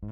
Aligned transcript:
Okay, 0.00 0.10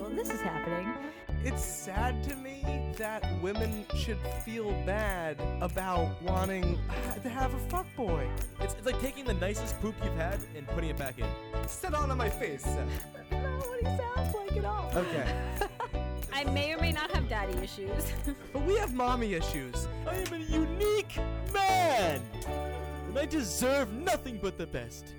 well, 0.00 0.10
this 0.10 0.30
is 0.30 0.40
happening. 0.40 0.94
It's 1.42 1.64
sad 1.64 2.22
to 2.28 2.36
me 2.36 2.92
that 2.98 3.24
women 3.42 3.84
should 3.96 4.18
feel 4.44 4.70
bad 4.86 5.40
about 5.60 6.22
wanting 6.22 6.78
to 7.22 7.28
have 7.28 7.52
a 7.52 7.58
fuckboy. 7.74 8.28
It's, 8.60 8.74
it's 8.74 8.86
like 8.86 9.00
taking 9.00 9.24
the 9.24 9.34
nicest 9.34 9.80
poop 9.80 9.96
you've 10.04 10.14
had 10.14 10.38
and 10.56 10.68
putting 10.68 10.90
it 10.90 10.98
back 10.98 11.18
in. 11.18 11.26
Sit 11.66 11.94
on 11.94 12.16
my 12.16 12.28
face. 12.28 12.66
Seth. 13.82 13.98
That's 13.98 14.34
not 14.34 14.34
what 14.34 14.50
he 14.50 14.50
sounds 14.50 14.50
like 14.50 14.56
at 14.58 14.64
all. 14.64 14.90
Okay. 14.94 15.34
I 16.32 16.44
may 16.44 16.72
or 16.72 16.78
may 16.78 16.92
not 16.92 17.10
have 17.12 17.28
daddy 17.28 17.56
issues. 17.58 18.12
But 18.52 18.62
we 18.62 18.76
have 18.76 18.94
mommy 18.94 19.34
issues. 19.34 19.88
I 20.06 20.14
am 20.14 20.32
a 20.32 20.38
unique 20.38 21.16
man, 21.52 22.20
and 23.08 23.18
I 23.18 23.26
deserve 23.26 23.92
nothing 23.92 24.38
but 24.42 24.58
the 24.58 24.66
best. 24.66 25.14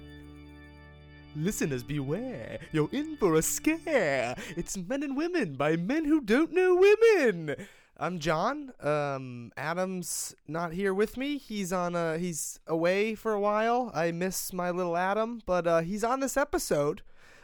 Listeners 1.36 1.84
beware, 1.84 2.60
you're 2.74 2.90
in 2.92 3.16
for 3.18 3.36
a 3.36 3.42
scare. 3.42 4.36
It's 4.58 4.78
Men 4.78 5.04
and 5.04 5.16
Women 5.16 5.54
by 5.54 5.78
men 5.78 6.04
who 6.04 6.20
don't 6.22 6.52
know 6.52 6.76
women. 6.76 7.56
I'm 7.98 8.20
John. 8.20 8.74
Um, 8.82 9.52
Adam's 9.56 10.36
not 10.48 10.74
here 10.74 10.94
with 10.94 11.18
me. 11.18 11.38
He's 11.38 11.72
on. 11.72 11.96
Uh, 11.96 12.18
he's 12.18 12.60
away 12.68 13.16
for 13.16 13.32
a 13.34 13.40
while. 13.40 13.92
I 13.94 14.12
miss 14.12 14.52
my 14.52 14.72
little 14.72 14.98
Adam, 14.98 15.42
but 15.46 15.68
uh, 15.68 15.82
he's 15.82 16.04
on 16.04 16.20
this 16.20 16.36
episode. 16.36 17.02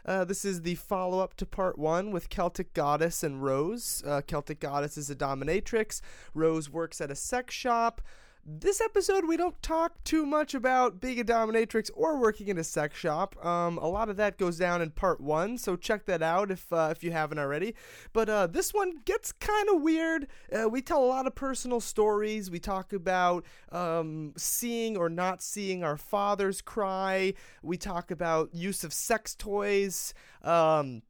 Uh, 0.08 0.24
this 0.24 0.46
is 0.46 0.62
the 0.62 0.76
follow 0.76 1.20
up 1.20 1.34
to 1.36 1.46
part 1.46 1.78
one 1.78 2.12
with 2.12 2.30
Celtic 2.30 2.74
Goddess 2.74 3.24
and 3.24 3.44
Rose. 3.44 4.02
Uh, 4.08 4.22
Celtic 4.26 4.62
Goddess 4.62 4.98
is 4.98 5.10
a 5.10 5.16
dominatrix. 5.16 6.00
Rose 6.34 6.70
works 6.70 7.02
at 7.02 7.12
a 7.12 7.16
sex 7.16 7.54
shop. 7.54 8.02
This 8.50 8.80
episode, 8.80 9.28
we 9.28 9.36
don't 9.36 9.62
talk 9.62 10.02
too 10.06 10.26
much 10.26 10.54
about 10.54 11.02
being 11.02 11.20
a 11.20 11.24
dominatrix 11.26 11.92
or 11.94 12.18
working 12.18 12.48
in 12.48 12.58
a 12.58 12.64
sex 12.64 12.98
shop. 12.98 13.36
Um, 13.46 13.78
a 13.78 13.90
lot 13.90 14.08
of 14.08 14.16
that 14.16 14.38
goes 14.38 14.58
down 14.58 14.82
in 14.82 14.92
part 14.92 15.20
one, 15.20 15.58
so 15.58 15.76
check 15.76 16.06
that 16.06 16.22
out 16.22 16.50
if 16.50 16.72
uh, 16.72 16.88
if 16.90 17.04
you 17.04 17.12
haven't 17.12 17.40
already. 17.40 17.76
But 18.14 18.30
uh, 18.30 18.48
this 18.48 18.74
one 18.74 19.02
gets 19.04 19.34
kind 19.34 19.68
of 19.68 19.82
weird. 19.82 20.28
Uh, 20.50 20.70
we 20.70 20.82
tell 20.82 21.04
a 21.04 21.06
lot 21.06 21.28
of 21.28 21.36
personal 21.36 21.82
stories. 21.82 22.50
We 22.50 22.60
talk 22.60 22.94
about 22.94 23.44
um, 23.70 24.32
seeing 24.38 24.96
or 24.96 25.10
not 25.10 25.42
seeing 25.42 25.84
our 25.84 25.98
fathers 25.98 26.62
cry. 26.62 27.34
We 27.62 27.76
talk 27.76 28.12
about 28.12 28.56
use 28.56 28.86
of 28.86 28.94
sex 28.94 29.36
toys. 29.36 30.14
Um, 30.42 31.02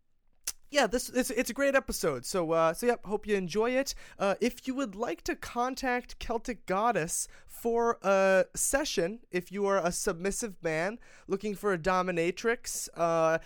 yeah, 0.69 0.87
this 0.87 1.09
it's, 1.09 1.29
it's 1.29 1.49
a 1.49 1.53
great 1.53 1.75
episode. 1.75 2.25
So 2.25 2.51
uh, 2.51 2.73
so 2.73 2.87
yep, 2.87 3.05
hope 3.05 3.27
you 3.27 3.35
enjoy 3.35 3.71
it. 3.71 3.95
Uh, 4.19 4.35
if 4.41 4.67
you 4.67 4.75
would 4.75 4.95
like 4.95 5.21
to 5.23 5.35
contact 5.35 6.19
Celtic 6.19 6.65
Goddess 6.65 7.27
for 7.45 7.97
a 8.03 8.45
session, 8.55 9.19
if 9.31 9.51
you 9.51 9.65
are 9.65 9.77
a 9.77 9.91
submissive 9.91 10.55
man 10.61 10.99
looking 11.27 11.55
for 11.55 11.73
a 11.73 11.77
dominatrix, 11.77 12.89
uh, 12.95 13.39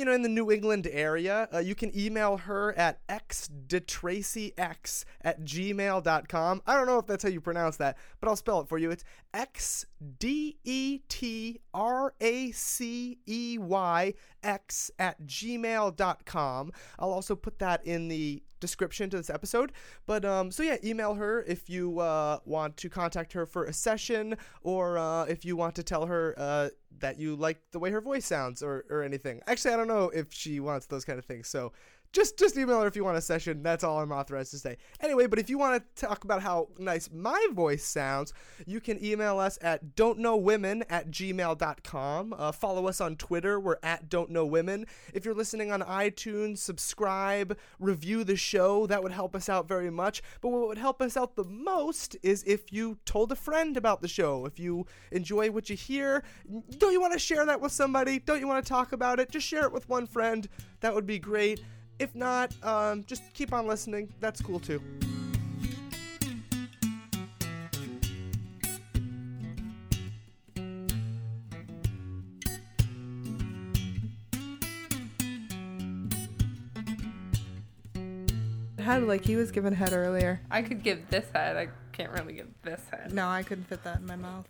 you 0.00 0.06
know, 0.06 0.12
in 0.14 0.22
the 0.22 0.30
New 0.30 0.50
England 0.50 0.88
area, 0.90 1.46
uh, 1.52 1.58
you 1.58 1.74
can 1.74 1.94
email 1.94 2.38
her 2.38 2.72
at 2.78 3.06
xdetraceyx 3.08 5.04
at 5.20 5.42
gmail.com. 5.42 6.62
I 6.66 6.74
don't 6.74 6.86
know 6.86 6.98
if 6.98 7.06
that's 7.06 7.22
how 7.22 7.28
you 7.28 7.42
pronounce 7.42 7.76
that, 7.76 7.98
but 8.18 8.30
I'll 8.30 8.36
spell 8.36 8.62
it 8.62 8.68
for 8.68 8.78
you. 8.78 8.90
It's 8.90 9.04
X 9.34 9.84
D 10.18 10.56
E 10.64 11.00
T 11.10 11.60
R 11.74 12.14
A 12.18 12.50
C 12.52 13.18
E 13.26 13.58
Y 13.58 14.14
X 14.42 14.90
at 14.98 15.20
gmail.com. 15.26 16.72
I'll 16.98 17.12
also 17.12 17.36
put 17.36 17.58
that 17.58 17.86
in 17.86 18.08
the 18.08 18.42
description 18.60 19.10
to 19.10 19.16
this 19.16 19.30
episode. 19.30 19.72
But 20.06 20.24
um, 20.24 20.50
so 20.50 20.62
yeah, 20.62 20.76
email 20.84 21.14
her 21.14 21.42
if 21.46 21.68
you 21.68 21.98
uh, 22.00 22.38
want 22.44 22.76
to 22.78 22.88
contact 22.88 23.32
her 23.32 23.46
for 23.46 23.64
a 23.64 23.72
session 23.72 24.36
or 24.62 24.98
uh, 24.98 25.24
if 25.24 25.44
you 25.44 25.56
want 25.56 25.74
to 25.76 25.82
tell 25.82 26.06
her 26.06 26.34
uh, 26.36 26.68
that 26.98 27.18
you 27.18 27.36
like 27.36 27.60
the 27.72 27.78
way 27.78 27.90
her 27.90 28.00
voice 28.00 28.26
sounds 28.26 28.62
or, 28.62 28.84
or 28.90 29.02
anything. 29.02 29.40
Actually, 29.46 29.74
I 29.74 29.76
don't 29.76 29.88
know 29.88 30.10
if 30.10 30.32
she 30.32 30.60
wants 30.60 30.86
those 30.86 31.04
kind 31.04 31.18
of 31.18 31.24
things. 31.24 31.48
So 31.48 31.72
just 32.12 32.38
just 32.38 32.56
email 32.56 32.80
her 32.80 32.86
if 32.86 32.96
you 32.96 33.04
want 33.04 33.16
a 33.16 33.20
session. 33.20 33.62
That's 33.62 33.84
all 33.84 34.00
I'm 34.00 34.10
authorized 34.10 34.50
to 34.50 34.58
say. 34.58 34.78
Anyway, 35.00 35.26
but 35.26 35.38
if 35.38 35.48
you 35.48 35.58
want 35.58 35.82
to 35.96 36.06
talk 36.06 36.24
about 36.24 36.42
how 36.42 36.68
nice 36.78 37.08
my 37.12 37.46
voice 37.52 37.84
sounds, 37.84 38.32
you 38.66 38.80
can 38.80 39.02
email 39.04 39.38
us 39.38 39.58
at 39.62 39.94
don'tknowwomen 39.94 40.82
at 40.90 41.10
gmail.com. 41.10 42.34
Uh, 42.36 42.52
follow 42.52 42.88
us 42.88 43.00
on 43.00 43.16
Twitter. 43.16 43.60
We're 43.60 43.78
at 43.82 44.08
Don't 44.08 44.30
Know 44.30 44.44
Women. 44.44 44.86
If 45.14 45.24
you're 45.24 45.34
listening 45.34 45.70
on 45.70 45.82
iTunes, 45.82 46.58
subscribe, 46.58 47.56
review 47.78 48.24
the 48.24 48.36
show. 48.36 48.86
That 48.86 49.02
would 49.02 49.12
help 49.12 49.36
us 49.36 49.48
out 49.48 49.68
very 49.68 49.90
much. 49.90 50.22
But 50.40 50.48
what 50.48 50.66
would 50.66 50.78
help 50.78 51.00
us 51.00 51.16
out 51.16 51.36
the 51.36 51.44
most 51.44 52.16
is 52.22 52.42
if 52.44 52.72
you 52.72 52.98
told 53.04 53.30
a 53.30 53.36
friend 53.36 53.76
about 53.76 54.02
the 54.02 54.08
show. 54.08 54.46
If 54.46 54.58
you 54.58 54.86
enjoy 55.12 55.50
what 55.50 55.70
you 55.70 55.76
hear, 55.76 56.24
don't 56.78 56.92
you 56.92 57.00
want 57.00 57.12
to 57.12 57.18
share 57.20 57.46
that 57.46 57.60
with 57.60 57.72
somebody? 57.72 58.18
Don't 58.18 58.40
you 58.40 58.48
want 58.48 58.64
to 58.64 58.68
talk 58.68 58.92
about 58.92 59.20
it? 59.20 59.30
Just 59.30 59.46
share 59.46 59.64
it 59.64 59.72
with 59.72 59.88
one 59.88 60.06
friend. 60.06 60.48
That 60.80 60.94
would 60.94 61.06
be 61.06 61.18
great. 61.18 61.60
If 62.00 62.14
not, 62.14 62.54
um, 62.64 63.04
just 63.06 63.22
keep 63.34 63.52
on 63.52 63.66
listening. 63.66 64.10
That's 64.20 64.40
cool 64.40 64.58
too. 64.58 64.80
Head 78.78 79.02
like 79.02 79.22
he 79.22 79.36
was 79.36 79.50
given 79.50 79.74
head 79.74 79.92
earlier. 79.92 80.40
I 80.50 80.62
could 80.62 80.82
give 80.82 81.06
this 81.10 81.26
head. 81.34 81.58
I 81.58 81.68
can't 81.92 82.10
really 82.12 82.32
give 82.32 82.48
this 82.62 82.80
head. 82.90 83.12
No, 83.12 83.28
I 83.28 83.42
couldn't 83.42 83.64
fit 83.64 83.84
that 83.84 83.98
in 83.98 84.06
my 84.06 84.16
mouth. 84.16 84.48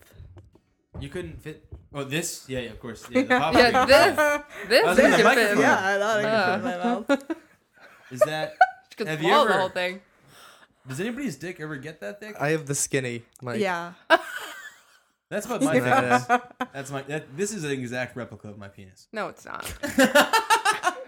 You 1.00 1.08
couldn't 1.08 1.42
fit. 1.42 1.66
Oh, 1.92 2.04
this? 2.04 2.44
Yeah, 2.48 2.60
yeah 2.60 2.70
of 2.70 2.80
course. 2.80 3.04
Yeah, 3.10 3.22
the 3.22 3.28
pop 3.40 3.54
Yeah, 3.54 3.84
this. 3.86 4.18
I 4.18 4.42
This 4.68 4.84
was 4.84 4.98
is 4.98 5.04
in 5.04 5.10
the 5.10 5.24
microphone. 5.24 5.58
Yeah, 5.58 5.88
I 5.88 5.98
thought 5.98 6.18
I 6.18 6.22
could 6.22 6.30
Uh. 6.30 6.46
fit 6.46 6.58
in 6.58 6.62
my 6.64 6.84
mouth. 6.84 7.36
Is 8.12 8.20
that? 8.20 8.54
You 9.00 9.06
Have 9.06 9.22
you 9.22 9.28
swallow 9.28 9.44
the 9.46 9.50
ever- 9.54 9.60
whole 9.60 9.68
thing. 9.70 10.00
Does 10.86 11.00
anybody's 11.00 11.36
dick 11.36 11.58
ever 11.58 11.76
get 11.76 12.00
that 12.00 12.20
thick? 12.20 12.36
I 12.38 12.50
have 12.50 12.66
the 12.66 12.74
skinny 12.74 13.22
mic. 13.40 13.58
Yeah. 13.60 13.94
That's 15.30 15.48
what 15.48 15.62
my 15.62 15.76
Yeah. 15.76 16.18
penis. 16.18 16.40
That's 16.74 16.90
my. 16.90 17.00
That, 17.02 17.34
this 17.34 17.54
is 17.54 17.64
an 17.64 17.70
exact 17.70 18.14
replica 18.14 18.48
of 18.48 18.58
my 18.58 18.68
penis. 18.68 19.08
No, 19.10 19.28
it's 19.28 19.46
not. 19.46 19.64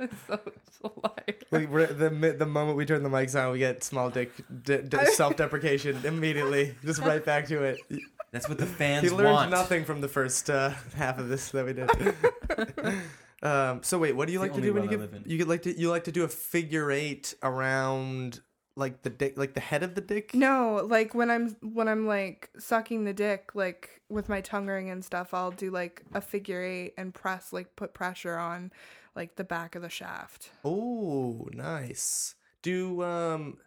it's 0.00 0.14
so, 0.26 0.40
so 0.80 0.92
like. 1.04 1.44
We, 1.50 1.66
we're, 1.66 1.86
the 1.86 2.10
mi- 2.10 2.30
the 2.30 2.46
moment 2.46 2.78
we 2.78 2.86
turn 2.86 3.02
the 3.02 3.10
mics 3.10 3.38
on, 3.38 3.52
we 3.52 3.58
get 3.58 3.84
small 3.84 4.08
dick 4.08 4.32
d- 4.62 4.78
d- 4.88 5.06
self-deprecation 5.12 6.00
immediately, 6.06 6.74
just 6.82 7.00
right 7.00 7.22
back 7.24 7.46
to 7.48 7.62
it. 7.62 7.78
That's 8.32 8.48
what 8.48 8.58
the 8.58 8.66
fans 8.80 9.02
want. 9.02 9.12
He 9.12 9.16
learned 9.16 9.34
want. 9.34 9.50
nothing 9.50 9.84
from 9.84 10.00
the 10.00 10.08
first 10.08 10.48
uh, 10.50 10.70
half 10.96 11.18
of 11.18 11.28
this 11.28 11.50
that 11.50 11.64
we 11.64 11.72
did. 11.74 11.90
um, 13.42 13.82
so 13.82 13.98
wait, 13.98 14.16
what 14.16 14.26
do 14.26 14.32
you 14.32 14.42
It's 14.42 14.48
like 14.50 14.54
to 14.56 14.62
do 14.62 14.72
when 14.74 14.84
you 14.84 14.88
world 14.88 15.02
I 15.02 15.04
get 15.04 15.12
live 15.12 15.24
in. 15.24 15.30
you 15.30 15.38
get 15.38 15.48
like 15.48 15.62
to 15.62 15.78
you 15.78 15.90
like 15.90 16.04
to 16.04 16.12
do 16.12 16.24
a 16.24 16.28
figure 16.28 16.90
eight 16.90 17.34
around 17.42 18.40
like 18.74 19.02
the 19.02 19.10
dick, 19.10 19.36
like 19.36 19.52
the 19.54 19.60
head 19.60 19.82
of 19.82 19.94
the 19.94 20.00
dick? 20.00 20.34
No, 20.34 20.86
like 20.88 21.14
when 21.14 21.30
I'm 21.30 21.56
when 21.60 21.88
I'm 21.88 22.06
like 22.06 22.50
sucking 22.58 23.04
the 23.04 23.12
dick, 23.12 23.50
like 23.54 24.00
with 24.08 24.28
my 24.28 24.40
tongue 24.40 24.66
ring 24.66 24.90
and 24.90 25.04
stuff, 25.04 25.34
I'll 25.34 25.50
do 25.50 25.70
like 25.70 26.02
a 26.14 26.20
figure 26.20 26.62
eight 26.62 26.94
and 26.96 27.12
press 27.12 27.52
like 27.52 27.76
put 27.76 27.92
pressure 27.94 28.36
on 28.36 28.72
like 29.14 29.36
the 29.36 29.44
back 29.44 29.74
of 29.74 29.82
the 29.82 29.90
shaft. 29.90 30.50
Oh, 30.64 31.48
nice. 31.52 32.34
Do 32.62 33.02
um, 33.02 33.58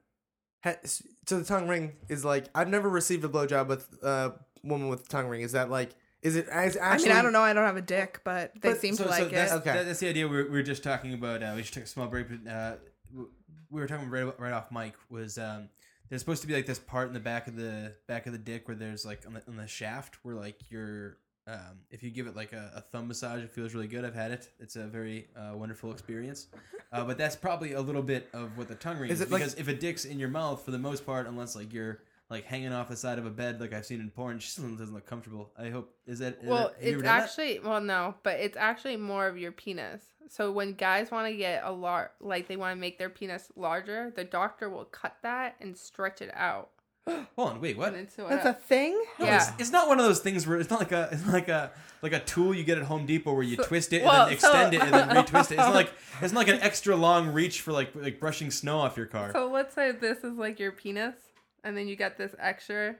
ha- 0.63 0.77
so 0.83 1.37
the 1.39 1.45
tongue 1.45 1.67
ring 1.67 1.93
is 2.09 2.25
like 2.25 2.45
I've 2.55 2.69
never 2.69 2.89
received 2.89 3.23
a 3.25 3.29
blowjob 3.29 3.67
with 3.67 3.87
uh, 4.01 4.31
woman 4.65 4.87
with 4.89 5.07
tongue 5.07 5.27
ring. 5.27 5.41
Is 5.41 5.53
that 5.53 5.69
like 5.69 5.95
is 6.21 6.35
it 6.35 6.47
as 6.47 6.75
actually? 6.75 7.11
I 7.11 7.13
mean, 7.13 7.17
I 7.19 7.21
don't 7.21 7.33
know. 7.33 7.41
I 7.41 7.53
don't 7.53 7.65
have 7.65 7.77
a 7.77 7.81
dick, 7.81 8.21
but 8.23 8.53
they 8.59 8.71
But- 8.71 8.81
seem 8.81 8.95
so, 8.95 9.03
to 9.03 9.13
so 9.13 9.21
like 9.23 9.31
that's, 9.31 9.51
it. 9.51 9.55
Okay. 9.57 9.83
that's 9.83 9.99
the 9.99 10.09
idea. 10.09 10.27
We 10.27 10.37
were, 10.37 10.43
we 10.45 10.49
were 10.49 10.63
just 10.63 10.83
talking 10.83 11.13
about. 11.13 11.43
Uh, 11.43 11.53
we 11.55 11.61
just 11.61 11.73
took 11.73 11.83
a 11.83 11.87
small 11.87 12.07
break, 12.07 12.27
but 12.29 12.51
uh, 12.51 12.75
we 13.69 13.79
were 13.81 13.87
talking 13.87 14.09
right 14.09 14.39
right 14.39 14.53
off 14.53 14.71
mic. 14.71 14.93
Was 15.09 15.37
um, 15.37 15.69
there's 16.09 16.21
supposed 16.21 16.41
to 16.41 16.47
be 16.47 16.55
like 16.55 16.65
this 16.65 16.79
part 16.79 17.07
in 17.07 17.13
the 17.13 17.19
back 17.19 17.47
of 17.47 17.55
the 17.55 17.93
back 18.07 18.25
of 18.25 18.31
the 18.33 18.39
dick 18.39 18.67
where 18.67 18.75
there's 18.75 19.05
like 19.05 19.21
on 19.27 19.33
the, 19.33 19.43
on 19.47 19.57
the 19.57 19.67
shaft 19.67 20.17
where 20.23 20.35
like 20.35 20.59
your 20.71 21.17
um, 21.47 21.81
if 21.91 22.01
you 22.01 22.09
give 22.09 22.25
it 22.25 22.35
like 22.35 22.53
a, 22.53 22.71
a 22.75 22.81
thumb 22.81 23.07
massage, 23.07 23.43
it 23.43 23.51
feels 23.51 23.75
really 23.75 23.87
good. 23.87 24.03
I've 24.03 24.15
had 24.15 24.31
it. 24.31 24.49
It's 24.59 24.75
a 24.75 24.87
very 24.87 25.27
uh, 25.37 25.55
wonderful 25.55 25.91
experience. 25.91 26.47
Uh, 26.91 27.03
but 27.03 27.17
that's 27.19 27.35
probably 27.35 27.73
a 27.73 27.81
little 27.81 28.01
bit 28.01 28.29
of 28.33 28.57
what 28.57 28.67
the 28.67 28.73
tongue 28.75 28.97
ring 28.97 29.11
is, 29.11 29.19
Is 29.19 29.27
it 29.27 29.31
like- 29.31 29.41
because 29.41 29.53
if 29.55 29.67
a 29.67 29.73
dick's 29.75 30.05
in 30.05 30.17
your 30.17 30.29
mouth, 30.29 30.63
for 30.65 30.71
the 30.71 30.79
most 30.79 31.05
part, 31.05 31.27
unless 31.27 31.55
like 31.55 31.71
you're 31.71 31.99
like 32.29 32.45
hanging 32.45 32.73
off 32.73 32.89
the 32.89 32.95
side 32.95 33.19
of 33.19 33.25
a 33.25 33.29
bed, 33.29 33.61
like 33.61 33.73
I've 33.73 33.85
seen 33.85 33.99
in 33.99 34.09
porn, 34.09 34.37
it 34.37 34.39
just 34.39 34.55
doesn't 34.57 34.77
doesn't 34.77 34.93
look 34.93 35.05
comfortable. 35.05 35.51
I 35.57 35.69
hope 35.69 35.93
is 36.07 36.19
that 36.19 36.39
is 36.41 36.49
Well, 36.49 36.69
that- 36.69 36.75
have 36.75 36.83
it's 36.83 36.91
done 36.93 37.01
that? 37.03 37.23
actually 37.23 37.59
well, 37.59 37.81
no, 37.81 38.15
but 38.23 38.39
it's 38.39 38.57
actually 38.57 38.97
more 38.97 39.27
of 39.27 39.37
your 39.37 39.51
penis. 39.51 40.01
So 40.29 40.51
when 40.51 40.73
guys 40.73 41.11
want 41.11 41.27
to 41.31 41.37
get 41.37 41.63
a 41.63 41.71
lar 41.71 42.11
like 42.19 42.47
they 42.47 42.55
want 42.57 42.75
to 42.75 42.79
make 42.81 42.97
their 42.97 43.09
penis 43.09 43.51
larger, 43.55 44.11
the 44.15 44.23
doctor 44.23 44.69
will 44.69 44.85
cut 44.85 45.15
that 45.21 45.55
and 45.61 45.77
stretch 45.77 46.21
it 46.21 46.31
out. 46.33 46.69
Hold 47.35 47.49
on, 47.51 47.61
wait, 47.61 47.77
what? 47.77 47.93
And 47.93 48.07
That's 48.17 48.45
a 48.47 48.53
thing. 48.53 48.93
No, 49.19 49.25
Yeah. 49.27 49.35
it's, 49.37 49.61
it's 49.61 49.71
not 49.71 49.87
one 49.87 49.99
of 49.99 50.05
those 50.05 50.21
things 50.21 50.47
where 50.47 50.59
it's 50.59 50.71
not 50.71 50.79
like 50.79 50.91
a 50.91 51.09
it's 51.11 51.27
like 51.27 51.47
a 51.47 51.71
like 52.01 52.13
a 52.13 52.19
tool 52.19 52.55
you 52.55 52.63
get 52.63 52.79
at 52.79 52.85
Home 52.85 53.05
Depot 53.05 53.33
where 53.33 53.43
you 53.43 53.57
twist 53.57 53.93
it 53.93 53.97
and 53.97 54.05
well, 54.07 54.25
then 54.25 54.33
extend 54.33 54.73
so- 54.73 54.79
it 54.79 54.83
and 54.83 54.93
then 54.93 55.09
retwist 55.25 55.51
it. 55.51 55.55
It's 55.55 55.57
not 55.57 55.75
like 55.75 55.93
it's 56.23 56.33
not 56.33 56.39
like 56.39 56.47
an 56.55 56.61
extra 56.61 56.95
long 56.95 57.27
reach 57.31 57.61
for 57.61 57.71
like 57.71 57.93
like 57.93 58.19
brushing 58.19 58.49
snow 58.49 58.79
off 58.79 58.97
your 58.97 59.05
car. 59.05 59.31
So 59.33 59.51
let's 59.51 59.75
say 59.75 59.91
this 59.91 60.23
is 60.23 60.33
like 60.39 60.59
your 60.59 60.71
penis, 60.71 61.13
and 61.65 61.75
then 61.75 61.89
you 61.89 61.97
get 61.97 62.17
this 62.17 62.33
extra. 62.39 62.95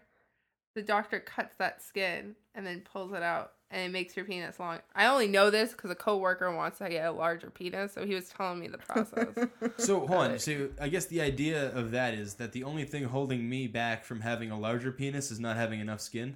The 0.74 0.82
doctor 0.82 1.22
cuts 1.22 1.56
that 1.58 1.82
skin 1.82 2.36
and 2.54 2.66
then 2.68 2.82
pulls 2.82 3.14
it 3.14 3.24
out, 3.24 3.54
and 3.72 3.84
it 3.84 3.92
makes 3.94 4.18
your 4.18 4.26
penis 4.26 4.60
long. 4.60 4.80
I 4.94 5.06
only 5.06 5.28
know 5.28 5.50
this 5.50 5.72
because 5.72 5.90
a 5.90 5.96
coworker 5.96 6.54
wants 6.54 6.80
to 6.80 6.90
get 6.90 7.06
a 7.06 7.12
larger 7.12 7.50
penis, 7.50 7.94
so 7.94 8.06
he 8.06 8.14
was 8.14 8.28
telling 8.28 8.60
me 8.60 8.68
the 8.68 8.80
process. 8.80 9.28
So 9.78 10.06
hold 10.06 10.20
on. 10.32 10.40
So 10.40 10.70
I 10.82 10.90
guess 10.90 11.06
the 11.06 11.22
idea 11.22 11.74
of 11.74 11.92
that 11.92 12.14
is 12.14 12.34
that 12.36 12.52
the 12.52 12.64
only 12.66 12.84
thing 12.84 13.06
holding 13.06 13.48
me 13.48 13.68
back 13.68 14.04
from 14.04 14.22
having 14.22 14.52
a 14.52 14.60
larger 14.60 14.92
penis 14.92 15.32
is 15.32 15.40
not 15.40 15.56
having 15.56 15.80
enough 15.80 16.02
skin. 16.02 16.36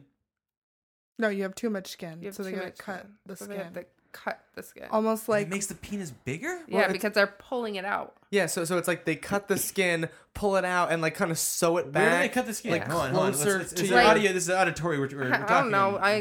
No, 1.18 1.28
you 1.28 1.44
have 1.44 1.56
too 1.56 1.70
much 1.70 1.88
skin, 1.88 2.20
You 2.22 2.28
have 2.28 2.36
so 2.36 2.44
they 2.44 2.54
gotta 2.54 2.72
cut 2.72 3.00
skin, 3.00 3.12
the 3.26 3.36
so 3.36 3.46
skin. 3.46 3.58
They 3.58 3.64
have 3.64 3.74
to 3.74 3.86
cut 4.12 4.40
the 4.56 4.64
skin. 4.64 4.86
Almost 4.92 5.28
Like, 5.30 5.40
like 5.40 5.48
it 5.48 5.50
makes 5.52 5.66
the 5.68 5.76
penis 5.76 6.12
bigger. 6.12 6.60
yeah, 6.68 6.80
it's- 6.80 6.92
because 6.92 7.14
they're 7.14 7.28
pulling 7.28 7.76
it 7.76 7.86
out. 7.86 8.16
Yeah, 8.32 8.46
so 8.46 8.64
so 8.66 8.78
it's 8.78 8.88
like 8.88 9.06
they 9.06 9.16
cut 9.16 9.48
the 9.48 9.58
skin, 9.58 10.08
pull 10.36 10.56
it 10.56 10.66
out, 10.66 10.92
and 10.92 11.02
like 11.02 11.16
kind 11.16 11.32
of 11.32 11.40
sew 11.40 11.78
it 11.78 11.92
back. 11.92 12.04
Where 12.12 12.22
do 12.22 12.28
they 12.28 12.34
cut 12.34 12.46
the 12.46 12.54
skin? 12.54 12.72
like, 12.72 12.88
hold 12.88 13.02
on, 13.06 13.10
hold 13.12 13.24
on. 13.26 13.32
Let's, 13.32 13.44
let's, 13.46 13.74
to 13.74 13.82
it's 13.82 13.90
your- 13.90 14.02
audio. 14.02 14.34
This 14.34 14.44
is 14.44 14.50
auditory. 14.52 15.00
We're, 15.00 15.08
we're, 15.08 15.18
we're 15.30 15.34
I 15.34 15.38
talking. 15.40 15.48
don't 15.48 15.72
know. 15.72 15.98
I 15.98 16.12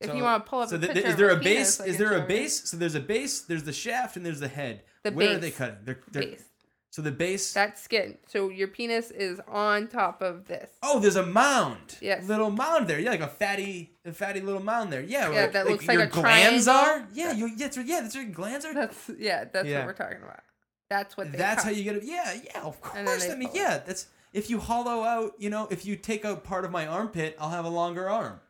if 0.00 0.08
So- 0.10 0.14
you 0.14 0.22
want 0.22 0.44
to 0.44 0.50
pull 0.50 0.60
up 0.60 0.68
So 0.70 0.76
a 0.76 0.78
th- 0.80 0.96
is 0.96 1.16
there 1.16 1.30
a 1.30 1.38
penis, 1.38 1.78
base? 1.78 1.80
I 1.80 1.84
Is 1.90 1.98
there 1.98 2.12
a 2.14 2.20
show 2.20 2.26
base? 2.26 2.70
So 2.70 2.76
there's 2.76 2.94
a 2.94 3.00
base. 3.00 3.40
There's 3.42 3.64
the 3.64 3.72
shaft 3.72 4.16
and 4.16 4.24
there's 4.26 4.40
the 4.40 4.48
head. 4.48 4.82
The 5.04 5.12
Where 5.12 5.36
are 5.36 5.38
they 5.38 5.50
cutting? 5.52 5.76
They're, 5.84 6.00
they're, 6.10 6.22
Base. 6.22 6.42
So 6.90 7.02
the 7.02 7.10
base. 7.12 7.52
That 7.52 7.78
skin. 7.78 8.16
So 8.26 8.48
your 8.48 8.68
penis 8.68 9.10
is 9.10 9.40
on 9.46 9.88
top 9.88 10.22
of 10.22 10.46
this. 10.46 10.70
Oh, 10.82 10.98
there's 10.98 11.16
a 11.16 11.26
mound. 11.26 11.98
Yes. 12.00 12.26
Little 12.26 12.50
mound 12.50 12.88
there. 12.88 12.98
Yeah, 12.98 13.10
like 13.10 13.20
a 13.20 13.28
fatty, 13.28 13.92
a 14.06 14.12
fatty 14.12 14.40
little 14.40 14.62
mound 14.62 14.90
there. 14.92 15.02
Yeah. 15.02 15.30
Yeah, 15.30 15.46
that 15.48 15.66
looks 15.66 15.86
like 15.86 15.96
your 15.96 16.04
a 16.06 16.08
glands 16.08 16.64
triangle. 16.64 17.04
are. 17.04 17.08
Yeah, 17.12 17.32
you, 17.32 17.46
yeah, 17.48 17.54
that's 17.58 17.76
what, 17.76 17.86
yeah, 17.86 18.00
that's 18.00 18.14
what 18.16 18.24
your 18.24 18.32
glands 18.34 18.64
are. 18.64 18.72
That's 18.74 19.10
yeah. 19.18 19.44
That's 19.44 19.66
Yeah. 19.68 19.78
what 19.80 19.86
we're 19.88 19.92
talking 20.04 20.22
about. 20.22 20.40
That's 20.88 21.16
what. 21.18 21.30
They 21.30 21.36
That's 21.38 21.62
cut. 21.64 21.72
how 21.72 21.76
you 21.78 21.84
get 21.84 21.96
it. 21.96 22.04
Yeah, 22.04 22.34
yeah, 22.42 22.62
of 22.62 22.80
course. 22.80 23.28
I 23.30 23.34
mean, 23.34 23.48
pull 23.48 23.56
it. 23.56 23.60
yeah, 23.60 23.78
that's 23.86 24.06
if 24.32 24.48
you 24.48 24.58
hollow 24.58 25.02
out. 25.04 25.32
You 25.38 25.50
know, 25.50 25.68
if 25.70 25.84
you 25.84 25.94
take 25.96 26.24
out 26.24 26.42
part 26.44 26.64
of 26.64 26.70
my 26.70 26.86
armpit, 26.86 27.36
I'll 27.38 27.50
have 27.50 27.66
a 27.66 27.68
longer 27.68 28.08
arm. 28.08 28.40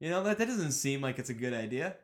You 0.00 0.10
know 0.10 0.24
that 0.24 0.38
that 0.38 0.48
doesn't 0.48 0.72
seem 0.72 1.00
like 1.00 1.20
it's 1.20 1.30
a 1.30 1.34
good 1.34 1.54
idea. 1.54 1.94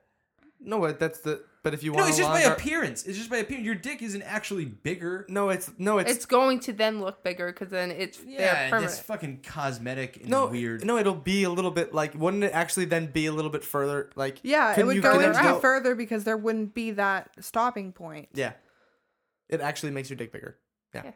no, 0.60 0.78
but 0.78 1.00
that's 1.00 1.18
the. 1.20 1.42
But 1.62 1.74
if 1.74 1.82
you 1.82 1.92
want, 1.92 2.04
No, 2.04 2.08
it's 2.08 2.16
a 2.16 2.22
just 2.22 2.30
by 2.32 2.42
longer, 2.44 2.54
appearance. 2.56 3.04
It's 3.04 3.18
just 3.18 3.28
by 3.28 3.36
appearance. 3.36 3.66
Your 3.66 3.74
dick 3.74 4.00
isn't 4.00 4.22
actually 4.22 4.64
bigger. 4.64 5.26
No, 5.28 5.50
it's 5.50 5.70
no, 5.76 5.98
it's, 5.98 6.10
It's 6.10 6.24
going 6.24 6.60
to 6.60 6.72
then 6.72 7.00
look 7.02 7.22
bigger 7.22 7.48
because 7.52 7.68
then 7.68 7.90
it's 7.90 8.18
Yeah, 8.26 8.38
they're 8.38 8.70
permanent. 8.70 8.92
it's 8.92 9.00
fucking 9.00 9.40
cosmetic 9.42 10.16
and 10.16 10.30
no 10.30 10.46
weird. 10.46 10.86
No, 10.86 10.96
it'll 10.96 11.14
be 11.14 11.42
a 11.44 11.50
little 11.50 11.70
bit 11.70 11.92
like. 11.92 12.14
Wouldn't 12.14 12.44
it 12.44 12.52
actually 12.54 12.86
then 12.86 13.06
be 13.08 13.26
a 13.26 13.32
little 13.32 13.50
bit 13.50 13.62
further? 13.62 14.08
Like 14.16 14.38
yeah, 14.42 14.70
it 14.70 14.74
couldn't 14.76 14.86
would 14.86 14.96
you- 14.96 15.02
go 15.02 15.12
couldn't 15.12 15.28
into 15.32 15.42
you 15.42 15.48
go- 15.50 15.60
further 15.60 15.94
because 15.94 16.24
there 16.24 16.38
wouldn't 16.38 16.72
be 16.72 16.92
that 16.92 17.30
stopping 17.40 17.92
point. 17.92 18.30
Yeah, 18.32 18.52
it 19.50 19.60
actually 19.60 19.92
makes 19.92 20.08
your 20.08 20.16
dick 20.16 20.32
bigger. 20.32 20.56
Yeah. 20.94 21.02
Yeah. 21.04 21.12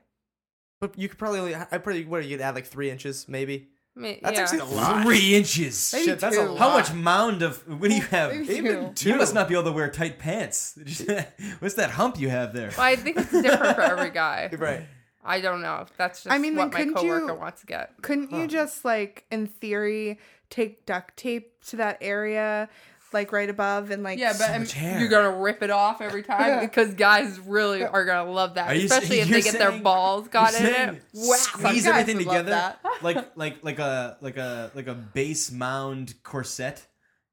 But 0.80 0.98
you 0.98 1.08
could 1.08 1.18
probably 1.18 1.38
only. 1.40 1.54
I 1.54 1.64
probably 1.78 2.04
what 2.04 2.22
you 2.22 2.36
could 2.36 2.42
add 2.42 2.54
like 2.54 2.66
three 2.66 2.90
inches 2.90 3.26
maybe. 3.28 3.68
I 3.96 4.18
That's 4.22 4.36
yeah. 4.36 4.42
actually 4.42 4.58
a 4.58 4.64
lot. 4.64 5.04
Three 5.04 5.34
inches. 5.36 5.92
Maybe 5.92 6.04
Shit, 6.06 6.18
that's 6.20 6.36
a 6.36 6.42
lot. 6.42 6.58
How 6.58 6.70
much 6.70 6.92
mound 6.92 7.42
of 7.42 7.58
what 7.68 7.88
do 7.90 7.94
you 7.94 8.02
have? 8.02 8.32
Maybe 8.32 8.54
Even 8.54 8.94
two. 8.94 9.10
You 9.10 9.16
must 9.16 9.34
not 9.34 9.48
be 9.48 9.54
able 9.54 9.64
to 9.64 9.72
wear 9.72 9.88
tight 9.90 10.18
pants. 10.18 10.76
What's 11.60 11.74
that 11.76 11.90
hump 11.92 12.18
you 12.18 12.28
have 12.28 12.52
there? 12.52 12.70
Well, 12.76 12.86
I 12.86 12.96
think 12.96 13.18
it's 13.18 13.30
different 13.30 13.76
for 13.76 13.82
every 13.82 14.10
guy. 14.24 14.50
Right. 14.52 14.86
I 15.24 15.40
don't 15.40 15.62
know. 15.62 15.86
That's 15.96 16.24
just 16.24 16.34
I 16.34 16.38
mean, 16.38 16.54
then 16.56 16.70
what 16.70 16.74
my 16.74 16.92
coworker 16.92 17.32
you- 17.32 17.38
wants 17.38 17.60
to 17.60 17.66
get. 17.66 17.92
Couldn't 18.02 18.32
you 18.32 18.46
just 18.48 18.84
like 18.84 19.24
in 19.30 19.46
theory 19.46 20.18
take 20.50 20.84
duct 20.86 21.16
tape 21.16 21.64
to 21.66 21.76
that 21.76 21.98
area, 22.00 22.68
like 23.14 23.32
right 23.32 23.48
above, 23.48 23.90
and 23.90 24.02
like 24.02 24.18
Yeah, 24.18 24.34
but 24.38 24.58
much 24.60 24.72
hair. 24.72 24.98
you're 25.00 25.08
gonna 25.08 25.30
rip 25.40 25.62
it 25.62 25.70
off 25.70 26.00
every 26.02 26.22
time 26.32 26.46
Yeah. 26.46 26.60
because 26.60 26.92
guys 26.94 27.38
really 27.40 27.82
are 27.84 28.04
gonna 28.04 28.30
love 28.30 28.54
that, 28.56 28.76
you 28.76 28.84
especially 28.84 29.20
if 29.20 29.28
you're 29.28 29.38
they 29.40 29.42
get 29.50 29.58
their 29.58 29.78
balls 29.80 30.28
got 30.28 30.54
in 30.54 30.66
it. 30.66 31.02
Wow, 31.14 31.36
Squeeze 31.36 31.84
guys 31.84 31.86
everything 31.86 32.26
love 32.26 32.36
together, 32.36 32.50
that. 32.50 32.80
like 33.02 33.24
like 33.36 33.64
like 33.64 33.78
a 33.78 34.18
like 34.20 34.36
a 34.36 34.70
like 34.74 34.88
a 34.88 34.94
base 34.94 35.50
mound 35.50 36.14
corset. 36.22 36.86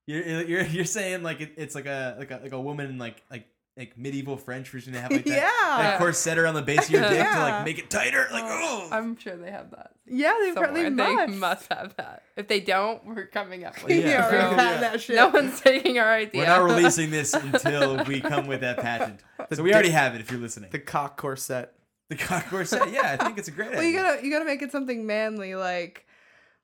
You're 0.07 0.41
you're, 0.43 0.63
you're 0.63 0.85
saying 0.85 1.23
like 1.23 1.41
it, 1.41 1.53
it's 1.57 1.75
like 1.75 1.85
a 1.85 2.15
like 2.17 2.31
a 2.31 2.39
like 2.43 2.51
a 2.53 2.61
woman 2.61 2.97
like 2.97 3.21
like 3.29 3.47
like 3.77 3.97
medieval 3.97 4.35
French 4.35 4.71
where 4.73 4.81
she's 4.81 4.89
gonna 4.89 5.01
have 5.01 5.11
like 5.11 5.23
that, 5.25 5.33
Yeah. 5.35 5.77
that 5.81 5.97
corset 5.97 6.37
around 6.37 6.55
the 6.55 6.61
base 6.61 6.85
of 6.85 6.91
your 6.91 7.01
dick 7.09 7.25
to 7.25 7.39
like 7.39 7.65
make 7.65 7.79
it 7.79 7.89
tighter. 7.89 8.27
Like 8.31 8.43
oh, 8.45 8.89
oh, 8.91 8.95
I'm 8.95 9.17
sure 9.17 9.35
they 9.37 9.49
have 9.49 9.71
that. 9.71 9.91
yeah, 10.05 10.33
they 10.41 10.47
Somewhere. 10.53 10.63
probably 10.65 10.83
They 10.83 10.89
must. 10.89 11.33
must 11.39 11.73
have 11.73 11.95
that. 11.95 12.23
If 12.35 12.47
they 12.49 12.59
don't, 12.59 13.05
we're 13.05 13.27
coming 13.27 13.63
up 13.63 13.75
with 13.83 13.83
Well, 13.85 13.97
it. 13.99 14.05
yeah, 14.05 14.29
Yeah. 14.31 14.49
we 14.51 14.55
had 14.57 14.81
that 14.81 15.01
shit. 15.01 15.15
No 15.15 15.29
one's 15.29 15.59
taking 15.61 15.99
our 15.99 16.11
idea. 16.13 16.41
we're 16.41 16.47
not 16.47 16.63
releasing 16.63 17.11
this 17.11 17.33
until 17.33 18.03
we 18.03 18.19
come 18.19 18.47
with 18.47 18.59
that 18.61 18.77
patent. 18.79 19.21
So 19.53 19.63
we 19.63 19.73
already 19.73 19.89
have 19.91 20.15
it. 20.15 20.21
If 20.21 20.31
you're 20.31 20.39
listening, 20.41 20.69
The 20.71 20.79
cock 20.79 21.15
corset. 21.17 21.73
the 22.09 22.17
cock 22.17 22.49
corset. 22.49 22.91
Yeah, 22.91 23.15
I 23.19 23.23
think 23.23 23.37
it's 23.37 23.47
a 23.47 23.51
great 23.51 23.71
well, 23.71 23.83
you 23.83 23.95
gotta 23.97 24.23
you 24.23 24.29
gotta 24.31 24.43
make 24.45 24.61
it 24.61 24.71
something 24.73 25.05
manly, 25.07 25.55
like 25.55 26.05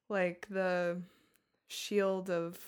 like 0.10 0.46
the 0.50 1.02
shield 1.70 2.30
of 2.30 2.60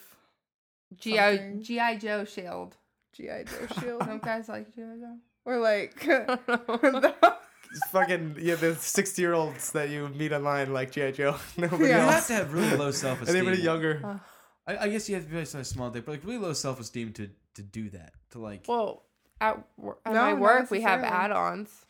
GI. 0.96 1.58
GI 1.60 1.98
Joe 1.98 2.24
shield. 2.24 2.76
GI 3.14 3.44
Joe 3.46 3.66
shield, 3.80 4.04
Some 4.04 4.18
guys 4.18 4.48
like 4.48 4.74
GI 4.74 4.82
Joe. 4.82 5.16
or 5.44 5.58
like 5.58 6.04
It's 7.72 7.88
fucking 7.92 8.36
yeah, 8.40 8.56
the 8.56 8.74
sixty 8.74 9.22
year 9.22 9.32
olds 9.34 9.72
that 9.72 9.90
you 9.90 10.08
meet 10.08 10.32
online 10.32 10.72
like 10.72 10.90
GI 10.90 11.12
Joe. 11.12 11.36
Nobody 11.56 11.84
You 11.84 11.90
Yeah. 11.90 12.10
have 12.10 12.26
to 12.26 12.34
have 12.34 12.52
really 12.52 12.76
low 12.76 12.90
self 12.90 13.22
esteem. 13.22 13.36
Anybody 13.36 13.62
younger? 13.62 14.20
I, 14.66 14.76
I 14.76 14.88
guess 14.88 15.08
you 15.08 15.14
have 15.14 15.24
to 15.24 15.30
be 15.30 15.38
a 15.38 15.46
small 15.64 15.90
dick, 15.90 16.04
but 16.04 16.12
like 16.12 16.24
really 16.24 16.38
low 16.38 16.52
self 16.52 16.80
esteem 16.80 17.12
to 17.14 17.30
to 17.54 17.62
do 17.62 17.88
that. 17.90 18.12
To 18.32 18.38
like 18.40 18.64
Well, 18.68 19.04
at, 19.40 19.58
wor- 19.76 19.98
at 20.04 20.12
No, 20.14 20.20
my 20.22 20.30
not 20.32 20.40
work 20.40 20.70
we 20.70 20.80
have 20.82 21.00
necessarily. 21.00 21.24
add-ons 21.32 21.86